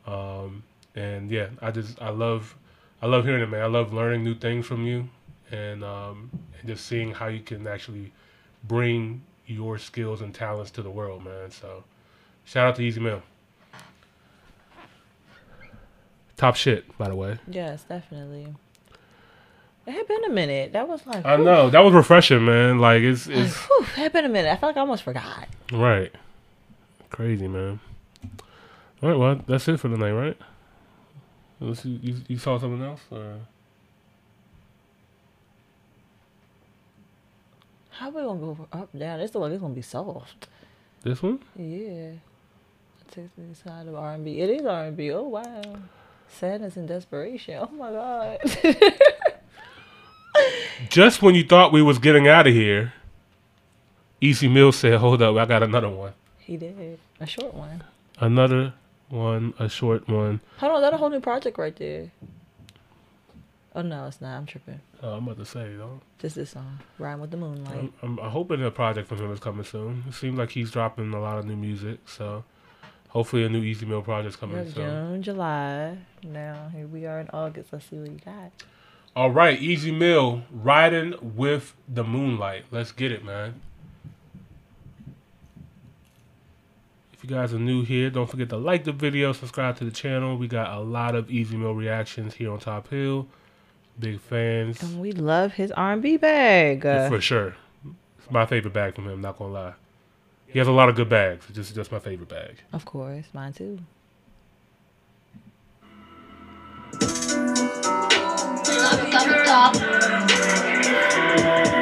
Um, 0.06 0.62
and 0.94 1.30
yeah, 1.30 1.48
I 1.60 1.72
just 1.72 2.00
I 2.00 2.10
love 2.10 2.56
I 3.02 3.06
love 3.06 3.24
hearing 3.24 3.42
it, 3.42 3.48
man. 3.48 3.62
I 3.62 3.66
love 3.66 3.92
learning 3.92 4.22
new 4.22 4.34
things 4.34 4.66
from 4.66 4.86
you, 4.86 5.08
and 5.50 5.82
um, 5.82 6.30
and 6.60 6.68
just 6.68 6.86
seeing 6.86 7.12
how 7.12 7.26
you 7.26 7.40
can 7.40 7.66
actually 7.66 8.12
bring 8.64 9.22
your 9.46 9.78
skills 9.78 10.22
and 10.22 10.32
talents 10.32 10.70
to 10.72 10.82
the 10.82 10.90
world, 10.90 11.24
man. 11.24 11.50
So 11.50 11.82
shout 12.44 12.68
out 12.68 12.76
to 12.76 12.86
Ez 12.86 12.98
Mil. 12.98 13.20
Top 16.36 16.54
shit, 16.54 16.96
by 16.98 17.08
the 17.08 17.16
way. 17.16 17.38
Yes, 17.48 17.82
definitely. 17.84 18.54
It 19.86 19.92
had 19.92 20.08
been 20.08 20.24
a 20.24 20.30
minute. 20.30 20.72
That 20.72 20.88
was 20.88 21.06
like. 21.06 21.24
I 21.24 21.36
whew. 21.36 21.44
know 21.44 21.70
that 21.70 21.80
was 21.80 21.94
refreshing, 21.94 22.44
man. 22.44 22.78
Like 22.78 23.02
it's 23.02 23.26
Like, 23.26 23.36
it's 23.38 23.56
whew, 23.66 23.80
it 23.82 23.86
had 23.86 24.12
been 24.12 24.24
a 24.24 24.28
minute. 24.28 24.50
I 24.50 24.56
felt 24.56 24.70
like 24.70 24.76
I 24.78 24.80
almost 24.80 25.02
forgot. 25.04 25.48
right, 25.72 26.12
crazy, 27.10 27.46
man. 27.48 27.78
All 29.02 29.10
right, 29.10 29.18
well 29.18 29.40
that's 29.46 29.68
it 29.68 29.78
for 29.78 29.88
the 29.88 29.96
night, 29.96 30.12
right? 30.12 30.36
Unless 31.60 31.84
you, 31.84 31.98
you, 32.02 32.16
you 32.28 32.38
saw 32.38 32.58
something 32.58 32.82
else, 32.82 33.00
or 33.10 33.36
How 37.90 38.10
we 38.10 38.20
gonna 38.22 38.38
go 38.38 38.68
up 38.72 38.90
down? 38.98 39.20
This 39.20 39.34
like 39.34 39.52
it's 39.52 39.60
gonna 39.62 39.72
be 39.74 39.82
soft. 39.82 40.48
this 41.02 41.22
one? 41.22 41.38
Yeah. 41.56 42.10
Takes 43.10 43.38
me 43.38 43.54
side 43.54 43.86
of 43.86 43.94
R 43.94 44.14
and 44.14 44.24
B. 44.24 44.40
It 44.40 44.50
is 44.50 44.66
R 44.66 44.84
and 44.86 44.96
B. 44.96 45.12
Oh 45.12 45.22
wow. 45.22 45.62
Sadness 46.28 46.76
and 46.76 46.86
desperation. 46.88 47.58
Oh 47.62 47.70
my 47.72 47.90
god. 47.90 48.38
Just 50.88 51.22
when 51.22 51.34
you 51.34 51.44
thought 51.44 51.72
we 51.72 51.82
was 51.82 51.98
getting 51.98 52.28
out 52.28 52.46
of 52.46 52.52
here, 52.54 52.92
Ez 54.22 54.42
Mil 54.42 54.72
said, 54.72 54.98
"Hold 54.98 55.22
up, 55.22 55.36
I 55.36 55.44
got 55.46 55.62
another 55.62 55.88
one, 55.90 56.12
he 56.38 56.56
did 56.56 56.98
a 57.20 57.26
short 57.26 57.54
one. 57.54 57.82
another 58.20 58.74
one, 59.08 59.54
a 59.58 59.68
short 59.68 60.08
one." 60.08 60.40
Hold 60.58 60.72
on, 60.76 60.80
that 60.82 60.94
a 60.94 60.96
whole 60.96 61.10
new 61.10 61.20
project 61.20 61.58
right 61.58 61.74
there. 61.76 62.10
Oh 63.74 63.82
no, 63.82 64.06
it's 64.06 64.20
not. 64.22 64.36
I'm 64.38 64.46
tripping. 64.46 64.80
Oh, 65.02 65.14
I'm 65.14 65.24
about 65.24 65.36
to 65.38 65.44
say, 65.44 65.74
though. 65.76 66.00
Just 66.18 66.36
this 66.36 66.50
song, 66.50 66.78
um, 66.78 66.80
"Rhyme 66.98 67.20
with 67.20 67.30
the 67.30 67.36
Moonlight." 67.36 67.76
I'm, 67.78 67.92
I'm, 68.02 68.18
I'm 68.20 68.30
hoping 68.30 68.64
a 68.64 68.70
project 68.70 69.08
from 69.08 69.18
him 69.18 69.30
is 69.32 69.40
coming 69.40 69.64
soon. 69.64 70.04
It 70.08 70.14
seems 70.14 70.38
like 70.38 70.50
he's 70.50 70.70
dropping 70.70 71.12
a 71.12 71.20
lot 71.20 71.38
of 71.38 71.44
new 71.44 71.56
music, 71.56 71.98
so 72.06 72.44
hopefully 73.08 73.44
a 73.44 73.48
new 73.50 73.62
Ez 73.70 73.82
Mil 73.82 74.00
project's 74.02 74.36
coming 74.36 74.56
Yeah, 74.56 74.72
soon. 74.72 74.74
June, 75.12 75.22
July. 75.22 75.98
Now 76.22 76.70
here 76.74 76.86
we 76.86 77.04
are 77.06 77.20
in 77.20 77.28
August. 77.34 77.70
Let's 77.72 77.86
see 77.86 77.96
what 77.96 78.10
you 78.10 78.18
got. 78.24 78.50
All 79.16 79.30
right, 79.30 79.58
Ez 79.58 79.86
Mil, 79.86 80.42
riding 80.52 81.14
with 81.22 81.74
the 81.88 82.04
moonlight. 82.04 82.66
Let's 82.70 82.92
get 82.92 83.10
it, 83.10 83.24
man. 83.24 83.62
If 87.14 87.24
you 87.24 87.30
guys 87.30 87.54
are 87.54 87.58
new 87.58 87.82
here, 87.82 88.10
don't 88.10 88.28
forget 88.28 88.50
to 88.50 88.58
like 88.58 88.84
the 88.84 88.92
video, 88.92 89.32
subscribe 89.32 89.78
to 89.78 89.86
the 89.86 89.90
channel. 89.90 90.36
We 90.36 90.48
got 90.48 90.76
a 90.76 90.80
lot 90.80 91.14
of 91.14 91.30
Ez 91.32 91.50
Mil 91.52 91.74
reactions 91.74 92.34
here 92.34 92.52
on 92.52 92.58
Top 92.58 92.88
Hill. 92.88 93.26
Big 93.98 94.20
fans. 94.20 94.82
And 94.82 95.00
we 95.00 95.12
love 95.12 95.54
his 95.54 95.72
R&B 95.72 96.18
bag. 96.18 96.82
For 96.82 97.18
sure. 97.18 97.56
It's 98.18 98.30
my 98.30 98.44
favorite 98.44 98.74
bag 98.74 98.94
from 98.96 99.08
him, 99.08 99.22
not 99.22 99.38
gonna 99.38 99.50
lie. 99.50 99.74
He 100.46 100.58
has 100.58 100.68
a 100.68 100.72
lot 100.72 100.90
of 100.90 100.94
good 100.94 101.08
bags. 101.08 101.46
It's 101.48 101.56
just 101.56 101.74
just 101.74 101.90
my 101.90 102.00
favorite 102.00 102.28
bag. 102.28 102.56
of 102.74 102.84
course, 102.84 103.24
mine 103.32 103.54
too. 103.54 103.78
Top, 109.16 109.72
top. 109.72 111.75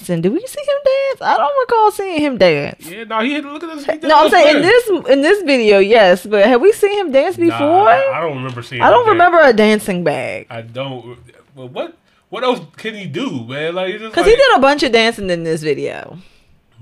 Dancing. 0.00 0.22
Did 0.22 0.32
we 0.32 0.46
see 0.46 0.60
him 0.60 0.78
dance? 0.84 1.22
I 1.22 1.36
don't 1.36 1.60
recall 1.60 1.90
seeing 1.92 2.20
him 2.20 2.38
dance. 2.38 2.90
Yeah, 2.90 3.04
no, 3.04 3.20
he 3.20 3.34
had 3.34 3.44
look 3.44 3.62
at 3.62 3.76
this. 3.76 4.02
No, 4.02 4.16
I'm 4.16 4.30
saying 4.30 4.56
in 4.56 4.62
this 4.62 4.88
in 5.08 5.22
this 5.22 5.42
video, 5.42 5.78
yes, 5.78 6.26
but 6.26 6.46
have 6.46 6.60
we 6.60 6.72
seen 6.72 6.98
him 6.98 7.12
dance 7.12 7.36
before? 7.36 7.58
Nah, 7.58 7.84
I, 7.84 8.18
I 8.18 8.20
don't 8.20 8.36
remember 8.36 8.62
seeing. 8.62 8.82
I 8.82 8.90
don't 8.90 9.02
him 9.02 9.18
dance. 9.18 9.32
remember 9.32 9.48
a 9.48 9.52
dancing 9.52 10.04
bag. 10.04 10.46
I 10.50 10.62
don't. 10.62 11.18
Well, 11.54 11.68
what 11.68 11.96
what 12.28 12.44
else 12.44 12.60
can 12.76 12.94
he 12.94 13.06
do, 13.06 13.44
man? 13.46 13.74
Like, 13.74 13.94
it's 13.94 14.14
Cause 14.14 14.24
like, 14.24 14.26
he 14.26 14.36
did 14.36 14.56
a 14.56 14.60
bunch 14.60 14.82
of 14.82 14.92
dancing 14.92 15.30
in 15.30 15.44
this 15.44 15.62
video. 15.62 16.18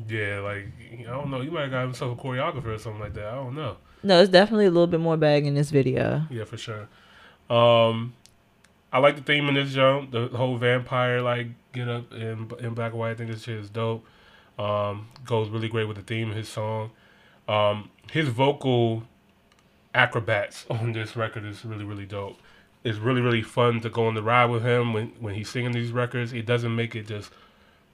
Yeah, 0.08 0.40
like 0.40 0.66
I 1.00 1.10
don't 1.10 1.30
know. 1.30 1.40
He 1.40 1.50
might 1.50 1.62
have 1.62 1.70
got 1.70 1.82
himself 1.82 2.18
a 2.18 2.22
choreographer 2.22 2.74
or 2.74 2.78
something 2.78 3.00
like 3.00 3.14
that. 3.14 3.26
I 3.26 3.34
don't 3.34 3.54
know. 3.54 3.76
No, 4.02 4.20
it's 4.20 4.30
definitely 4.30 4.66
a 4.66 4.70
little 4.70 4.86
bit 4.86 5.00
more 5.00 5.16
bag 5.16 5.44
in 5.44 5.54
this 5.54 5.70
video. 5.70 6.22
Yeah, 6.30 6.44
for 6.44 6.56
sure. 6.56 6.88
Um, 7.50 8.14
I 8.92 8.98
like 8.98 9.16
the 9.16 9.22
theme 9.22 9.48
in 9.48 9.54
this 9.54 9.72
jump. 9.72 10.12
The 10.12 10.28
whole 10.28 10.56
vampire 10.56 11.20
like 11.20 11.48
get 11.72 11.88
up 11.88 12.12
in 12.12 12.50
in 12.60 12.74
black 12.74 12.92
and 12.92 13.00
white. 13.00 13.10
I 13.10 13.14
think 13.14 13.30
this 13.30 13.42
shit 13.44 13.56
is 13.58 13.70
dope. 13.70 14.04
Um, 14.58 15.08
goes 15.24 15.48
really 15.50 15.68
great 15.68 15.86
with 15.86 15.96
the 15.96 16.02
theme 16.02 16.30
of 16.30 16.36
his 16.36 16.48
song. 16.48 16.90
Um, 17.48 17.90
his 18.10 18.28
vocal 18.28 19.04
acrobats 19.94 20.66
on 20.70 20.92
this 20.92 21.16
record 21.16 21.44
is 21.44 21.64
really 21.64 21.84
really 21.84 22.06
dope. 22.06 22.38
It's 22.84 22.98
really 22.98 23.20
really 23.20 23.42
fun 23.42 23.80
to 23.80 23.90
go 23.90 24.06
on 24.06 24.14
the 24.14 24.22
ride 24.22 24.46
with 24.46 24.62
him 24.62 24.92
when 24.92 25.08
when 25.20 25.34
he's 25.34 25.48
singing 25.50 25.72
these 25.72 25.92
records. 25.92 26.32
It 26.32 26.46
doesn't 26.46 26.74
make 26.74 26.94
it 26.94 27.06
just 27.06 27.30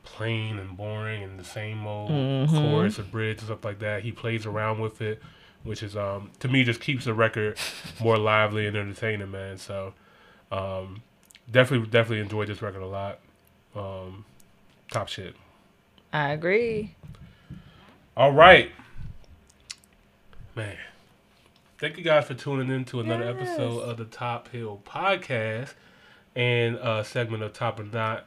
plain 0.03 0.59
and 0.59 0.77
boring 0.77 1.23
and 1.23 1.39
the 1.39 1.45
same 1.45 1.87
old 1.87 2.11
Mhm. 2.11 2.51
chorus 2.51 2.99
or 2.99 3.05
bridge 3.05 3.39
and 3.39 3.47
stuff 3.47 3.65
like 3.65 3.79
that. 3.79 4.03
He 4.03 4.13
plays 4.13 4.45
around 4.45 4.81
with 4.81 5.01
it, 5.01 5.23
which 5.63 5.83
is 5.83 5.97
um 5.97 6.31
to 6.41 6.49
me 6.49 6.65
just 6.65 6.81
keeps 6.81 7.05
the 7.07 7.15
record 7.15 7.57
more 8.01 8.19
lively 8.19 8.67
and 8.67 8.77
entertaining, 8.77 9.31
man. 9.31 9.57
So 9.59 9.95
um 10.53 11.03
definitely 11.51 11.87
definitely 11.89 12.21
enjoyed 12.21 12.49
this 12.49 12.61
record 12.63 12.83
a 12.83 12.87
lot. 12.87 13.19
Um 13.75 14.25
top 14.91 15.09
shit. 15.09 15.35
I 16.13 16.31
agree. 16.31 16.95
All 18.17 18.33
right. 18.33 18.71
Man. 20.55 20.77
Thank 21.79 21.99
you 21.99 22.05
guys 22.05 22.27
for 22.27 22.35
tuning 22.35 22.71
in 22.71 22.85
to 22.87 23.01
another 23.01 23.25
episode 23.25 23.81
of 23.81 23.97
the 23.97 24.05
Top 24.05 24.49
Hill 24.49 24.81
Podcast 24.87 25.75
and 26.37 26.77
a 26.77 27.05
segment 27.05 27.43
of 27.43 27.53
Top 27.53 27.81
or 27.81 27.85
Not. 27.85 28.27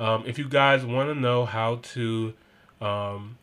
Um, 0.00 0.24
if 0.26 0.38
you 0.38 0.48
guys 0.48 0.84
want 0.84 1.10
to 1.10 1.14
know 1.14 1.44
how 1.44 1.76
to 1.76 2.34
um, 2.80 3.36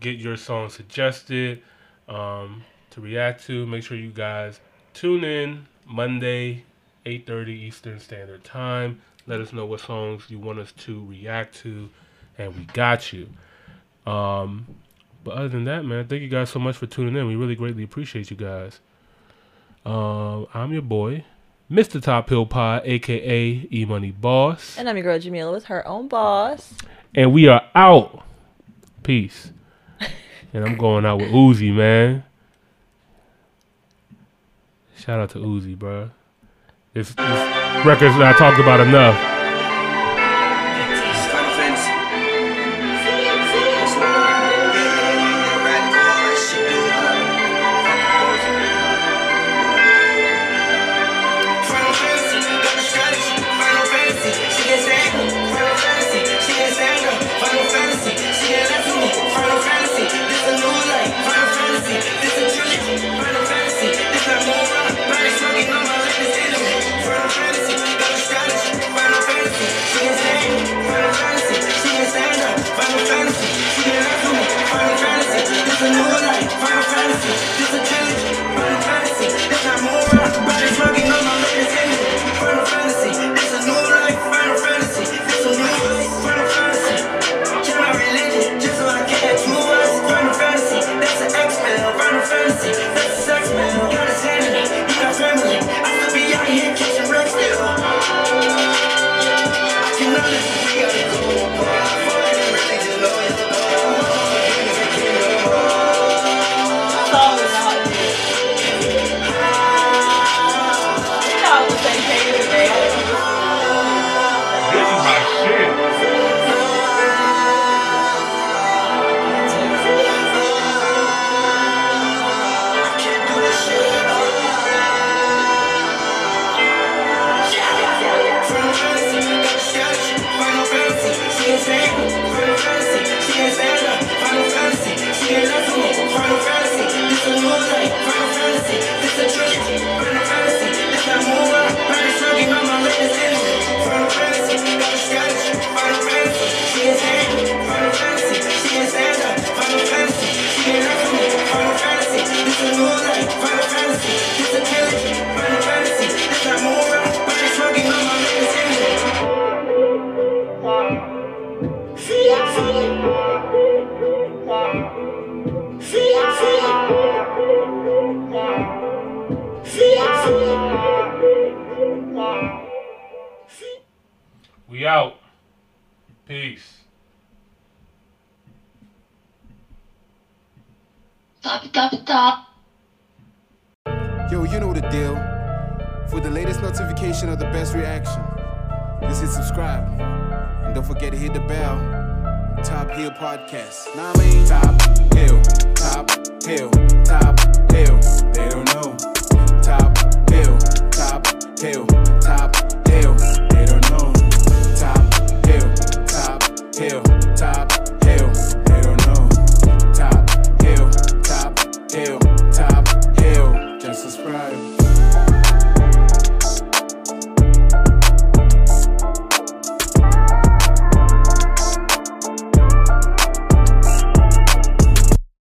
get 0.00 0.18
your 0.18 0.36
song 0.36 0.70
suggested 0.70 1.62
um, 2.08 2.64
to 2.90 3.00
react 3.00 3.44
to, 3.44 3.66
make 3.66 3.84
sure 3.84 3.96
you 3.96 4.10
guys 4.10 4.60
tune 4.94 5.22
in 5.22 5.66
Monday, 5.86 6.64
8.30 7.06 7.48
Eastern 7.48 8.00
Standard 8.00 8.42
Time. 8.42 9.00
Let 9.26 9.40
us 9.40 9.52
know 9.52 9.64
what 9.66 9.80
songs 9.80 10.24
you 10.28 10.38
want 10.38 10.58
us 10.58 10.72
to 10.72 11.04
react 11.06 11.56
to, 11.62 11.88
and 12.36 12.54
we 12.54 12.64
got 12.66 13.12
you. 13.12 13.28
Um, 14.06 14.66
but 15.22 15.34
other 15.34 15.48
than 15.48 15.64
that, 15.64 15.84
man, 15.84 16.06
thank 16.06 16.20
you 16.22 16.28
guys 16.28 16.50
so 16.50 16.58
much 16.58 16.76
for 16.76 16.86
tuning 16.86 17.16
in. 17.16 17.26
We 17.26 17.36
really 17.36 17.54
greatly 17.54 17.82
appreciate 17.84 18.30
you 18.30 18.36
guys. 18.36 18.80
Um, 19.86 20.46
I'm 20.52 20.72
your 20.72 20.82
boy, 20.82 21.24
Mr. 21.70 22.02
Top 22.02 22.28
Hill 22.28 22.44
Pod, 22.46 22.82
aka 22.84 23.66
E 23.72 23.84
Money 23.86 24.10
Boss, 24.10 24.76
And 24.78 24.88
I'm 24.88 24.96
your 24.96 25.04
girl 25.04 25.18
Jamila 25.18 25.52
with 25.52 25.64
her 25.66 25.86
own 25.88 26.08
boss. 26.08 26.74
and 27.14 27.32
we 27.32 27.48
are 27.48 27.62
out. 27.74 28.22
Peace. 29.02 29.52
and 30.52 30.64
I'm 30.64 30.76
going 30.76 31.06
out 31.06 31.18
with 31.18 31.30
Uzi, 31.30 31.74
man. 31.74 32.24
Shout 34.96 35.20
out 35.20 35.30
to 35.30 35.38
Uzi, 35.38 35.78
bro. 35.78 36.10
This, 36.94 37.12
this 37.12 37.84
record's 37.84 38.16
not 38.18 38.38
talked 38.38 38.60
about 38.60 38.78
enough. 38.78 39.33